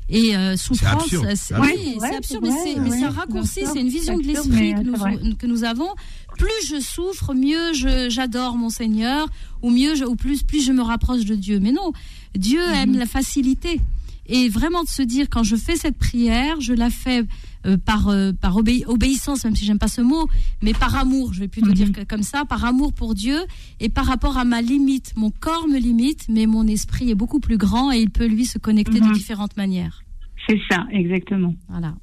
Et 0.10 0.36
euh, 0.36 0.58
souffrance, 0.58 1.04
absurde. 1.04 1.26
euh, 1.26 1.34
C'est 1.36 1.56
oui, 1.58 1.62
absurde. 1.70 1.80
c'est 1.94 2.00
Ouais, 2.02 2.16
absurde, 2.16 2.46
c'est 2.46 2.52
mais 2.52 2.74
c'est 2.74 2.80
mais 2.82 2.90
c'est 2.92 3.04
un 3.06 3.10
raccourci, 3.12 3.62
c'est 3.72 3.80
une 3.80 3.88
vision 3.88 4.18
de 4.18 4.24
C'est 4.24 4.30
absurde, 4.38 4.52
l'esprit 4.54 4.74
mais 4.74 4.84
que 4.84 5.00
c'est 5.00 5.24
nous, 5.30 5.36
que 5.38 5.48
nous 5.48 5.64
avons. 5.64 5.90
Plus 6.38 6.68
je 6.68 6.80
souffre, 6.82 7.34
mieux 7.34 7.74
je- 7.74 8.10
j'adore 8.10 8.58
mon 8.58 8.70
Seigneur, 8.70 9.30
ou 9.62 9.70
mieux, 9.70 9.96
je- 9.96 10.04
ou 10.06 10.16
plus, 10.16 10.44
plus 10.44 10.66
je 10.66 10.72
me 10.74 10.82
rapproche 10.82 11.24
de 11.26 11.36
Dieu. 11.36 11.60
Mais 11.62 11.72
non, 11.72 11.94
Dieu 12.36 12.60
Mhm. 12.68 12.74
aime 12.76 12.98
la 12.98 13.06
facilité. 13.06 13.80
Et 14.28 14.50
vraiment 14.50 14.84
de 14.84 14.90
se 14.90 15.02
dire, 15.02 15.28
quand 15.30 15.44
je 15.44 15.56
fais 15.56 15.76
cette 15.78 15.98
prière, 15.98 16.60
je 16.62 16.74
la 16.74 16.90
fais 16.90 17.24
euh, 17.66 17.78
par, 17.78 18.08
euh, 18.10 18.32
par 18.34 18.56
obéi- 18.58 18.86
obéissance, 18.88 19.44
même 19.46 19.56
si 19.56 19.66
j'aime 19.66 19.80
pas 19.80 19.88
ce 19.88 20.02
mot, 20.02 20.28
mais 20.62 20.74
par 20.74 20.96
amour, 20.96 21.34
je 21.34 21.40
vais 21.42 21.48
plutôt 21.48 21.68
Mhm. 21.70 21.74
dire 21.74 21.92
que 21.92 22.04
comme 22.04 22.24
ça, 22.24 22.44
par 22.46 22.66
amour 22.66 22.94
pour 22.94 23.14
Dieu 23.16 23.38
et 23.80 23.90
par 23.90 24.06
rapport 24.06 24.38
à 24.38 24.46
ma 24.46 24.62
limite. 24.62 25.14
Mon 25.16 25.30
corps 25.32 25.68
me 25.68 25.78
limite, 25.80 26.26
mais 26.30 26.46
mon 26.48 26.66
esprit 26.68 27.10
est 27.12 27.16
beaucoup 27.16 27.40
plus 27.40 27.58
grand 27.58 27.92
et 27.92 28.00
il 28.00 28.10
peut 28.10 28.26
lui 28.28 28.46
se 28.46 28.58
connecter 28.58 29.00
de 29.00 29.06
Mhm. 29.06 29.14
différentes 29.14 29.56
manières. 29.58 30.04
C'est 30.48 30.60
ça, 30.70 30.86
exactement. 30.92 31.54
Voilà. 31.70 31.94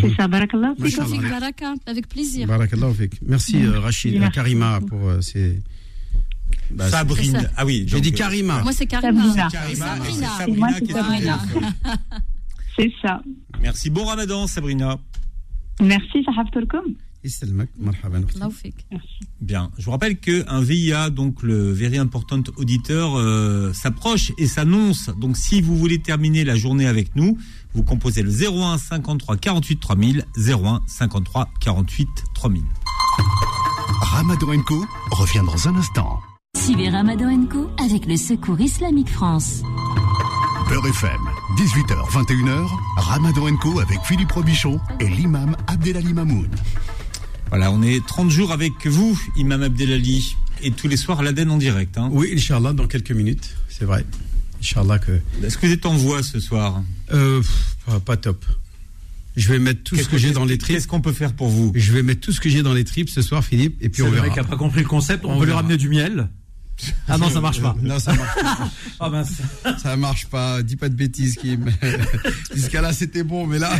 C'est 0.00 0.14
ça, 0.16 0.28
barakallah. 0.28 0.74
Avec 1.86 2.08
plaisir. 2.08 2.46
Barakallahu 2.46 2.94
fik. 2.94 3.20
Merci 3.26 3.56
euh, 3.64 3.80
Rachid, 3.80 4.12
Merci 4.18 4.26
euh, 4.26 4.30
Karima 4.42 4.80
pour 4.80 5.08
euh, 5.10 5.20
ces. 5.20 5.60
Bah, 6.70 6.88
Sabrine. 6.88 7.50
Ah 7.56 7.66
oui. 7.66 7.84
J'ai 7.86 8.00
dit 8.00 8.08
euh, 8.08 8.16
Karima. 8.16 8.62
Moi, 8.62 8.72
c'est 8.72 8.86
Karima. 8.86 9.22
Sabrina. 9.24 9.48
Karima, 9.50 9.86
Sabrina. 9.86 10.28
Sabrina 10.38 10.78
Sabrina. 11.02 11.40
C'est 12.78 12.92
ça. 13.02 13.20
Merci. 13.64 13.88
Bon 13.88 14.04
ramadan, 14.04 14.46
Sabrina. 14.46 14.98
Merci, 15.80 16.22
marhaban. 17.78 18.22
Tawfiq. 18.38 18.74
Bien. 19.40 19.70
Je 19.78 19.86
vous 19.86 19.90
rappelle 19.90 20.18
qu'un 20.18 20.60
VIA, 20.60 21.08
donc 21.08 21.42
le 21.42 21.72
Very 21.72 21.96
Important 21.96 22.42
Auditeur, 22.58 23.16
euh, 23.16 23.72
s'approche 23.72 24.32
et 24.36 24.46
s'annonce. 24.46 25.08
Donc 25.18 25.38
si 25.38 25.62
vous 25.62 25.78
voulez 25.78 25.98
terminer 25.98 26.44
la 26.44 26.56
journée 26.56 26.86
avec 26.86 27.16
nous, 27.16 27.38
vous 27.72 27.82
composez 27.82 28.22
le 28.22 28.30
01 28.30 28.76
53 28.76 29.38
48 29.38 29.80
3000, 29.80 30.24
01 30.36 30.80
53 30.86 31.48
48 31.60 32.08
3000. 32.34 32.62
Ramadan 34.02 34.62
Co 34.66 34.84
revient 35.10 35.42
dans 35.46 35.68
un 35.68 35.76
instant. 35.76 36.20
Suivez 36.54 36.90
Ramadan 36.90 37.46
Co 37.46 37.70
avec 37.82 38.04
le 38.04 38.18
Secours 38.18 38.60
Islamique 38.60 39.08
France. 39.08 39.62
Beurre 40.68 40.86
FM, 40.86 41.20
18h, 41.56 42.10
21h, 42.10 42.66
Ramadan 42.96 43.56
Co 43.56 43.78
avec 43.80 43.98
Philippe 44.04 44.32
Robichon 44.32 44.80
et 45.00 45.08
l'imam 45.08 45.56
Abdelali 45.68 46.12
Mamoun. 46.12 46.48
Voilà, 47.50 47.70
on 47.70 47.82
est 47.82 48.04
30 48.04 48.30
jours 48.30 48.50
avec 48.52 48.86
vous, 48.86 49.18
Imam 49.36 49.62
Abdelali, 49.62 50.34
et 50.62 50.70
tous 50.72 50.88
les 50.88 50.96
soirs 50.96 51.22
l'Aden 51.22 51.50
en 51.50 51.56
direct. 51.58 51.96
Hein. 51.98 52.08
Oui, 52.12 52.32
Inch'Allah, 52.34 52.72
dans 52.72 52.86
quelques 52.88 53.12
minutes, 53.12 53.54
c'est 53.68 53.84
vrai. 53.84 54.04
Inch'Allah 54.60 54.98
que. 54.98 55.20
Est-ce 55.44 55.56
que 55.58 55.66
vous 55.66 55.72
êtes 55.72 55.86
en 55.86 55.94
voix 55.94 56.22
ce 56.22 56.40
soir? 56.40 56.82
Euh, 57.12 57.40
pas, 57.86 58.00
pas 58.00 58.16
top. 58.16 58.44
Je 59.36 59.48
vais 59.52 59.58
mettre 59.58 59.82
tout 59.84 59.96
ce 59.96 60.08
que 60.08 60.18
j'ai 60.18 60.32
dans 60.32 60.44
les 60.44 60.58
tripes. 60.58 60.76
Qu'est-ce 60.76 60.88
qu'on 60.88 61.00
peut 61.00 61.12
faire 61.12 61.34
pour 61.34 61.48
vous? 61.48 61.72
Je 61.74 61.92
vais 61.92 62.02
mettre 62.02 62.20
tout 62.20 62.32
ce 62.32 62.40
que 62.40 62.48
j'ai 62.48 62.62
dans 62.62 62.72
les 62.72 62.84
tripes 62.84 63.10
ce 63.10 63.22
soir, 63.22 63.44
Philippe, 63.44 63.76
et 63.80 63.88
puis 63.88 64.02
C'est 64.02 64.08
on 64.08 64.10
le 64.10 64.14
verra. 64.14 64.26
mec 64.26 64.34
qui 64.34 64.40
a 64.40 64.44
pas 64.44 64.56
compris 64.56 64.80
le 64.82 64.88
concept. 64.88 65.24
On, 65.24 65.34
On 65.34 65.38
peut 65.38 65.46
lui 65.46 65.52
ramener 65.52 65.76
du 65.76 65.88
miel. 65.88 66.28
Ah 67.08 67.18
non, 67.18 67.30
ça 67.30 67.40
marche 67.40 67.60
pas. 67.60 67.76
Non, 67.82 67.98
ça 67.98 68.12
marche 68.14 68.34
pas. 68.42 68.70
Ah 69.00 69.08
mince. 69.10 69.32
Ça 69.82 69.96
marche 69.96 70.26
pas. 70.26 70.62
Dis 70.62 70.76
pas 70.76 70.88
de 70.88 70.94
bêtises, 70.94 71.36
Kim. 71.36 71.70
Jusqu'à 72.54 72.80
là, 72.80 72.92
c'était 72.92 73.22
bon, 73.22 73.46
mais 73.46 73.58
là. 73.58 73.72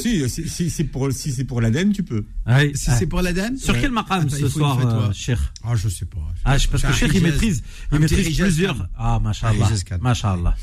si, 0.00 0.28
si, 0.28 0.48
si 0.48 0.70
c'est 0.70 0.84
pour, 0.84 1.12
si 1.12 1.32
c'est 1.32 1.44
pour 1.44 1.60
l'Aden, 1.60 1.92
tu 1.92 2.02
peux. 2.02 2.24
Ouais. 2.46 2.72
Si 2.74 2.90
c'est 2.98 3.06
pour 3.06 3.22
l'Aden 3.22 3.56
Sur 3.56 3.78
quel 3.80 3.90
maqam 3.90 4.20
Attends, 4.22 4.36
ce 4.36 4.48
soir, 4.48 4.80
fatwa. 4.80 5.08
euh, 5.08 5.12
Cher 5.12 5.52
Ah, 5.64 5.74
je 5.76 5.88
sais 5.88 6.04
pas. 6.06 6.18
Ah, 6.44 6.58
je- 6.58 6.68
parce 6.68 6.82
que 6.82 6.92
Cher, 6.92 7.08
il 7.14 7.22
maîtrise, 7.22 7.62
il 7.92 7.98
maîtrise 7.98 8.36
plusieurs. 8.38 8.88
Ah, 8.98 9.20
calme. 9.44 10.02
Mashallah. 10.02 10.54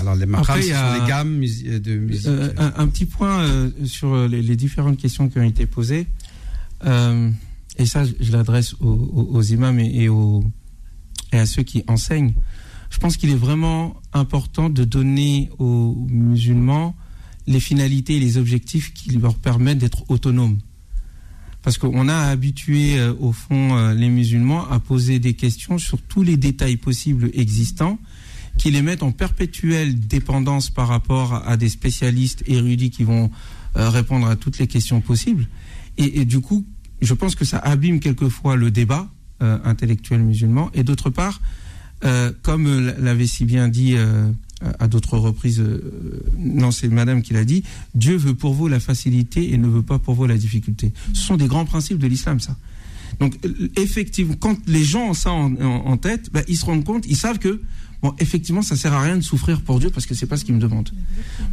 Alors, 0.00 0.14
les 0.14 0.26
maqams, 0.26 0.42
Après, 0.42 0.62
ce 0.62 0.66
il 0.68 0.70
y 0.70 0.74
sont 0.74 0.78
a- 0.80 0.98
les 0.98 1.06
gammes 1.06 1.42
euh, 1.66 1.78
de 1.78 1.94
musique. 1.96 2.26
Euh, 2.26 2.52
un, 2.56 2.72
un 2.76 2.88
petit 2.88 3.04
point 3.04 3.40
euh, 3.42 3.70
sur 3.84 4.26
les, 4.26 4.40
les 4.42 4.56
différentes 4.56 4.96
questions 4.96 5.28
qui 5.28 5.38
ont 5.38 5.42
été 5.42 5.66
posées. 5.66 6.06
Euh, 6.86 7.30
et 7.78 7.86
ça, 7.86 8.04
je, 8.04 8.32
l'adresse 8.32 8.74
aux, 8.80 9.42
imams 9.42 9.80
et, 9.80 10.08
à 11.32 11.46
ceux 11.46 11.62
qui 11.62 11.82
enseignent. 11.88 12.34
Je 12.90 12.98
pense 12.98 13.16
qu'il 13.16 13.30
est 13.30 13.34
vraiment 13.34 13.96
important 14.12 14.68
de 14.68 14.84
donner 14.84 15.50
aux 15.58 16.06
musulmans 16.08 16.94
les 17.46 17.60
finalités 17.60 18.16
et 18.16 18.20
les 18.20 18.36
objectifs 18.36 18.92
qui 18.92 19.10
leur 19.12 19.36
permettent 19.36 19.78
d'être 19.78 20.08
autonomes. 20.10 20.58
Parce 21.62 21.78
qu'on 21.78 22.08
a 22.08 22.16
habitué, 22.16 22.98
euh, 22.98 23.14
au 23.20 23.32
fond, 23.32 23.76
euh, 23.76 23.94
les 23.94 24.08
musulmans 24.08 24.68
à 24.68 24.80
poser 24.80 25.20
des 25.20 25.34
questions 25.34 25.78
sur 25.78 26.00
tous 26.02 26.22
les 26.22 26.36
détails 26.36 26.76
possibles 26.76 27.30
existants 27.34 27.98
qui 28.58 28.70
les 28.70 28.82
mettent 28.82 29.02
en 29.02 29.12
perpétuelle 29.12 29.98
dépendance 29.98 30.70
par 30.70 30.88
rapport 30.88 31.34
à 31.46 31.56
des 31.56 31.68
spécialistes 31.68 32.42
érudits 32.46 32.90
qui 32.90 33.04
vont 33.04 33.30
euh, 33.76 33.88
répondre 33.88 34.26
à 34.26 34.36
toutes 34.36 34.58
les 34.58 34.66
questions 34.66 35.00
possibles. 35.00 35.48
Et 35.98 36.24
du 36.24 36.40
coup, 36.40 36.64
je 37.02 37.14
pense 37.14 37.34
que 37.34 37.44
ça 37.44 37.58
abîme 37.58 38.00
quelquefois 38.00 38.56
le 38.56 38.70
débat 38.70 39.08
euh, 39.42 39.58
intellectuel 39.64 40.22
musulman. 40.22 40.70
Et 40.72 40.84
d'autre 40.84 41.10
part, 41.10 41.40
euh, 42.04 42.32
comme 42.42 42.94
l'avait 42.98 43.26
si 43.26 43.44
bien 43.44 43.68
dit 43.68 43.94
euh, 43.96 44.30
à 44.78 44.86
d'autres 44.86 45.18
reprises, 45.18 45.62
non, 46.38 46.70
c'est 46.70 46.88
Madame 46.88 47.22
qui 47.22 47.34
l'a 47.34 47.44
dit, 47.44 47.64
Dieu 47.94 48.16
veut 48.16 48.34
pour 48.34 48.54
vous 48.54 48.68
la 48.68 48.78
facilité 48.78 49.52
et 49.52 49.58
ne 49.58 49.66
veut 49.66 49.82
pas 49.82 49.98
pour 49.98 50.14
vous 50.14 50.26
la 50.26 50.36
difficulté. 50.36 50.92
Ce 51.12 51.22
sont 51.22 51.36
des 51.36 51.48
grands 51.48 51.64
principes 51.64 51.98
de 51.98 52.06
l'islam, 52.06 52.38
ça. 52.38 52.56
Donc, 53.20 53.38
effectivement, 53.76 54.34
quand 54.38 54.56
les 54.66 54.84
gens 54.84 55.10
ont 55.10 55.14
ça 55.14 55.30
en, 55.32 55.54
en- 55.56 55.86
en 55.86 55.96
tête, 55.96 56.30
ben, 56.32 56.42
ils 56.48 56.56
se 56.56 56.64
rendent 56.64 56.84
compte, 56.84 57.04
ils 57.06 57.16
savent 57.16 57.38
que, 57.38 57.60
bon, 58.02 58.14
effectivement, 58.18 58.62
ça 58.62 58.76
sert 58.76 58.92
à 58.92 59.02
rien 59.02 59.16
de 59.16 59.22
souffrir 59.22 59.60
pour 59.60 59.78
Dieu 59.80 59.90
parce 59.90 60.06
que 60.06 60.14
c'est 60.14 60.26
pas 60.26 60.36
ce 60.36 60.44
qu'ils 60.44 60.54
me 60.54 60.60
demandent. 60.60 60.90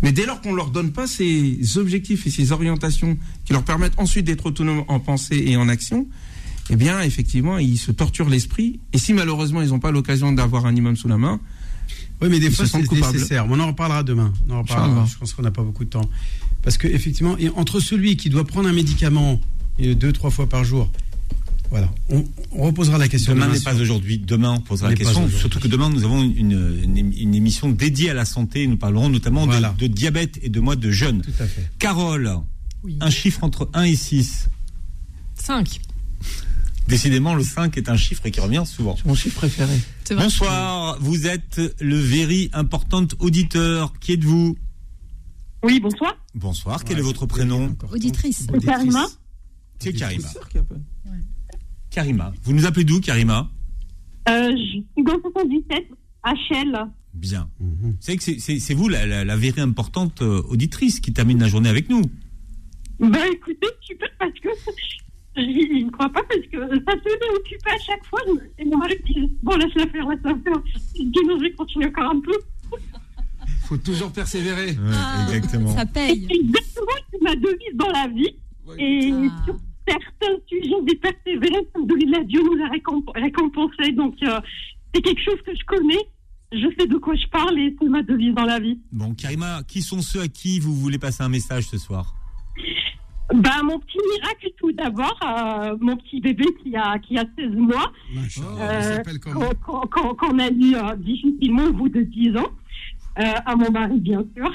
Mais 0.01 0.11
dès 0.11 0.25
lors 0.25 0.41
qu'on 0.41 0.53
leur 0.53 0.69
donne 0.71 0.91
pas 0.91 1.05
ces 1.07 1.77
objectifs 1.77 2.25
et 2.27 2.29
ces 2.31 2.51
orientations 2.51 3.17
qui 3.45 3.53
leur 3.53 3.63
permettent 3.63 3.97
ensuite 3.97 4.25
d'être 4.25 4.45
autonomes 4.47 4.83
en 4.87 4.99
pensée 4.99 5.43
et 5.47 5.57
en 5.57 5.67
action, 5.69 6.07
eh 6.71 6.75
bien, 6.75 7.01
effectivement, 7.01 7.57
ils 7.57 7.77
se 7.77 7.91
torturent 7.91 8.29
l'esprit. 8.29 8.79
Et 8.93 8.97
si 8.99 9.13
malheureusement 9.13 9.61
ils 9.61 9.69
n'ont 9.69 9.79
pas 9.79 9.91
l'occasion 9.91 10.31
d'avoir 10.31 10.65
un 10.65 10.75
imam 10.75 10.95
sous 10.95 11.07
la 11.07 11.17
main, 11.17 11.39
Oui, 12.21 12.27
mais 12.29 12.39
des 12.39 12.47
ils 12.47 12.53
fois, 12.53 12.65
se 12.67 12.77
c'est 12.77 12.91
nécessaire. 12.91 13.45
On 13.49 13.59
en 13.59 13.67
reparlera 13.67 14.03
demain. 14.03 14.31
On 14.47 14.53
en 14.53 14.61
reparlera. 14.61 15.05
Je 15.05 15.17
pense 15.17 15.33
qu'on 15.33 15.41
n'a 15.41 15.51
pas 15.51 15.63
beaucoup 15.63 15.83
de 15.85 15.89
temps. 15.89 16.09
Parce 16.61 16.77
que 16.77 16.87
effectivement, 16.87 17.37
et 17.37 17.49
entre 17.49 17.79
celui 17.79 18.17
qui 18.17 18.29
doit 18.29 18.45
prendre 18.45 18.67
un 18.69 18.73
médicament 18.73 19.39
euh, 19.81 19.95
deux, 19.95 20.11
trois 20.11 20.29
fois 20.29 20.47
par 20.47 20.63
jour, 20.63 20.91
voilà, 21.69 21.89
on, 22.09 22.25
on 22.51 22.63
reposera 22.63 22.97
la 22.97 23.07
question. 23.07 23.33
Demain 23.33 23.45
demain 23.45 23.53
n'est 23.53 23.59
sur- 23.61 23.71
pas 23.71 23.79
aujourd'hui. 23.79 24.17
Demain, 24.17 24.53
on 24.57 24.59
posera 24.61 24.89
la 24.89 24.95
question. 24.95 25.29
Surtout 25.29 25.59
que 25.59 25.67
demain, 25.67 25.89
nous 25.89 26.03
avons 26.03 26.23
une, 26.23 26.51
une, 26.83 27.13
une 27.15 27.35
émission 27.35 27.69
dédiée 27.69 28.09
à 28.09 28.13
la 28.13 28.25
santé. 28.25 28.65
Nous 28.67 28.77
parlerons 28.77 29.09
notamment 29.09 29.45
de- 29.45 29.51
Voilà. 29.51 29.75
de, 29.77 29.87
diabète 29.87 30.39
et 30.41 30.49
de 30.49 30.59
mois 30.59 30.75
de 30.75 30.89
jeûne. 30.91 31.21
Tout 31.21 31.31
à 31.43 31.45
fait. 31.45 31.69
Carole, 31.77 32.37
un 33.01 33.09
chiffre 33.09 33.43
entre 33.43 33.69
1 33.73 33.83
et 33.83 33.95
6. 33.95 34.49
5. 35.35 35.79
Décidément, 36.87 37.35
le 37.35 37.43
5 37.43 37.77
est 37.77 37.87
un 37.87 37.97
chiffre 37.97 38.27
qui 38.29 38.39
revient 38.39 38.63
souvent. 38.65 38.95
c'est 38.97 39.05
mon 39.05 39.13
chiffre 39.13 39.35
préféré. 39.37 39.79
Bonsoir, 40.09 40.97
vous 40.99 41.27
êtes 41.27 41.61
le 41.79 41.97
very 41.99 42.49
important 42.53 43.05
auditeur. 43.19 43.93
Qui 43.99 44.13
êtes-vous? 44.13 44.57
Oui, 45.61 45.79
bonsoir. 45.79 46.15
Bonsoir, 46.33 46.83
quel 46.83 46.97
est 46.97 47.03
votre 47.03 47.27
prénom? 47.27 47.75
Auditrice. 47.91 48.47
C'est 48.51 48.65
Karima. 48.65 49.05
C'est 49.79 49.93
Karima. 49.93 50.27
Karima. 51.89 52.33
Vous 52.43 52.53
nous 52.53 52.65
appelez 52.65 52.83
d'où, 52.85 52.99
Karima? 52.99 53.49
Euh, 54.29 54.51
je 54.51 54.57
suis 54.57 54.85
dans 55.03 55.19
77, 55.21 55.87
HL. 56.25 56.77
Bien. 57.13 57.49
Vous 57.59 57.95
savez 57.99 58.17
que 58.17 58.23
c'est- 58.23 58.39
c'est 58.39 58.59
c'est 58.59 58.73
vous 58.75 58.87
la, 58.87 59.05
la, 59.07 59.25
la 59.25 59.35
very 59.35 59.59
importante 59.61 60.21
euh, 60.21 60.41
auditrice 60.49 60.99
qui 60.99 61.11
termine 61.13 61.39
la 61.39 61.47
journée 61.47 61.69
avec 61.69 61.89
nous. 61.89 62.03
Ben 62.99 63.17
écoutez, 63.33 63.67
super 63.81 64.09
parce 64.19 64.33
que 64.33 64.49
j'y 65.37 65.83
ne 65.85 65.89
crois 65.89 66.09
pas 66.09 66.21
parce 66.23 66.45
que 66.51 66.59
ça 66.59 66.91
se 66.91 67.09
met 67.09 67.37
occupé 67.37 67.69
à 67.71 67.79
chaque 67.85 68.05
fois. 68.05 68.19
Et 68.59 68.65
mon 68.65 68.77
mari 68.77 68.95
me 69.07 69.13
dit 69.25 69.33
Bon, 69.41 69.55
laisse-la 69.55 69.87
faire, 69.87 70.07
laisse-la 70.09 70.35
faire. 70.43 70.63
Je 70.95 71.01
dis 71.03 71.19
Non, 71.27 71.37
je 71.37 71.43
vais 71.43 71.51
continuer 71.53 71.87
encore 71.87 72.11
un 72.11 72.19
peu. 72.19 72.33
faut 73.65 73.77
toujours 73.77 74.11
persévérer. 74.11 74.77
Ah, 74.93 75.25
exactement. 75.33 75.75
Ça 75.75 75.85
paye. 75.87 76.27
C'est 76.29 76.35
exactement 76.35 76.91
c'est 77.11 77.21
ma 77.23 77.35
devise 77.35 77.75
dans 77.75 77.89
la 77.89 78.07
vie. 78.07 78.35
Et 78.77 79.11
sur 79.45 79.55
certains 79.89 80.35
sujets, 80.47 80.81
des 80.83 80.95
persévérances, 80.95 81.65
alhamdoulilah, 81.75 82.23
Dieu 82.25 82.41
nous 82.43 82.63
a 82.63 82.69
récomp- 82.69 83.11
récompensé. 83.15 83.91
Donc, 83.93 84.15
euh, 84.23 84.39
c'est 84.93 85.01
quelque 85.01 85.21
chose 85.23 85.41
que 85.45 85.55
je 85.55 85.65
connais. 85.65 85.99
Je 86.51 86.67
sais 86.79 86.87
de 86.87 86.97
quoi 86.97 87.13
je 87.15 87.27
parle 87.27 87.59
et 87.59 87.75
c'est 87.79 87.87
ma 87.89 88.01
devise 88.01 88.33
dans 88.33 88.45
la 88.45 88.59
vie. 88.59 88.79
Bon, 88.91 89.13
Karima, 89.13 89.61
qui 89.67 89.81
sont 89.81 90.01
ceux 90.01 90.21
à 90.21 90.27
qui 90.27 90.59
vous 90.59 90.73
voulez 90.73 90.97
passer 90.97 91.21
un 91.23 91.29
message 91.29 91.63
ce 91.65 91.77
soir? 91.77 92.15
Bah, 93.31 93.61
mon 93.63 93.77
petit 93.79 93.99
miracle, 94.15 94.49
tout 94.57 94.71
d'abord, 94.71 95.19
euh, 95.23 95.77
mon 95.79 95.95
petit 95.97 96.19
bébé 96.19 96.45
qui 96.63 96.75
a, 96.75 96.97
qui 96.97 97.15
a 97.19 97.25
16 97.37 97.51
mois, 97.55 97.91
euh, 98.49 98.97
qu'on 100.17 100.39
a 100.39 100.49
eu 100.49 100.75
euh, 100.75 100.95
difficilement 100.95 101.65
au 101.65 101.73
bout 101.73 101.89
de 101.89 102.01
10 102.01 102.35
ans, 102.37 102.49
euh, 103.19 103.23
à 103.45 103.55
mon 103.55 103.69
mari, 103.69 103.99
bien 103.99 104.23
sûr, 104.35 104.51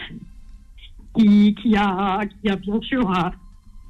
qui, 1.16 1.54
qui, 1.54 1.76
a, 1.76 2.20
qui 2.26 2.50
a 2.50 2.56
bien 2.56 2.80
sûr 2.80 3.08
euh, 3.08 3.30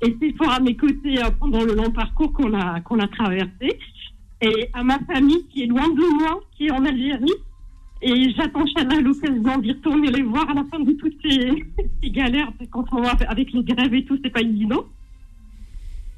été 0.04 0.32
fort 0.34 0.52
à 0.52 0.60
mes 0.60 0.76
côtés 0.76 1.18
euh, 1.18 1.30
pendant 1.38 1.64
le 1.64 1.74
long 1.74 1.90
parcours 1.90 2.32
qu'on 2.32 2.52
a, 2.54 2.80
qu'on 2.80 2.98
a 2.98 3.08
traversé, 3.08 3.78
et 4.40 4.68
à 4.72 4.82
ma 4.82 4.98
famille 5.00 5.46
qui 5.48 5.62
est 5.62 5.66
loin 5.66 5.88
de 5.88 6.18
moi, 6.18 6.40
qui 6.56 6.66
est 6.66 6.70
en 6.70 6.84
Algérie. 6.84 7.32
Et 8.02 8.30
j'attends 8.36 8.62
Inch'Allah 8.62 9.00
l'occasion 9.00 9.58
d'y 9.58 9.72
retourner 9.72 10.10
les 10.10 10.22
voir 10.22 10.50
à 10.50 10.54
la 10.54 10.64
fin 10.64 10.80
de 10.80 10.92
toutes 10.92 11.16
ces, 11.22 11.64
ces 12.02 12.10
galères, 12.10 12.52
parce 12.58 12.70
qu'en 12.70 12.84
ce 12.86 12.94
moment, 12.94 13.08
avec 13.28 13.52
les 13.52 13.62
grèves 13.62 13.94
et 13.94 14.04
tout, 14.04 14.18
c'est 14.22 14.30
pas 14.30 14.42
évident. 14.42 14.84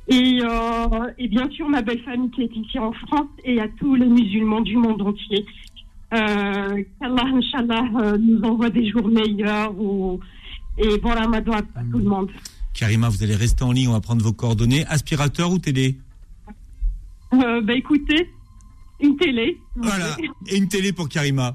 Et, 0.09 0.41
euh, 0.43 1.11
et 1.19 1.29
bien 1.29 1.49
sûr, 1.51 1.69
ma 1.69 1.83
belle 1.83 2.01
famille 2.01 2.31
qui 2.31 2.43
est 2.43 2.57
ici 2.57 2.79
en 2.79 2.93
France 2.93 3.29
et 3.45 3.61
à 3.61 3.69
tous 3.69 3.95
les 3.97 4.07
musulmans 4.07 4.61
du 4.61 4.77
monde 4.77 5.03
entier. 5.03 5.45
Euh, 6.15 6.83
Qu'Allah, 7.01 7.25
Inch'Allah, 7.25 7.85
euh, 8.01 8.19
nous 8.19 8.41
envoie 8.43 8.71
des 8.71 8.89
jours 8.89 9.09
meilleurs. 9.09 9.75
Ou, 9.81 10.21
et 10.79 10.99
bon 10.99 11.09
ramadan 11.09 11.53
à 11.53 11.63
tout 11.63 11.99
le 11.99 12.05
monde. 12.05 12.31
Karima, 12.77 13.09
vous 13.09 13.23
allez 13.23 13.35
rester 13.35 13.65
en 13.65 13.73
ligne, 13.73 13.89
on 13.89 13.93
va 13.93 14.01
prendre 14.01 14.23
vos 14.23 14.35
coordonnées. 14.35 14.85
Aspirateur 14.87 15.51
ou 15.51 15.59
télé 15.59 15.97
Euh, 17.33 17.61
bah 17.63 17.73
écoutez, 17.75 18.31
une 19.01 19.17
télé. 19.17 19.59
Voilà, 19.75 20.17
et 20.47 20.57
une 20.57 20.69
télé 20.69 20.93
pour 20.93 21.09
Karima. 21.09 21.55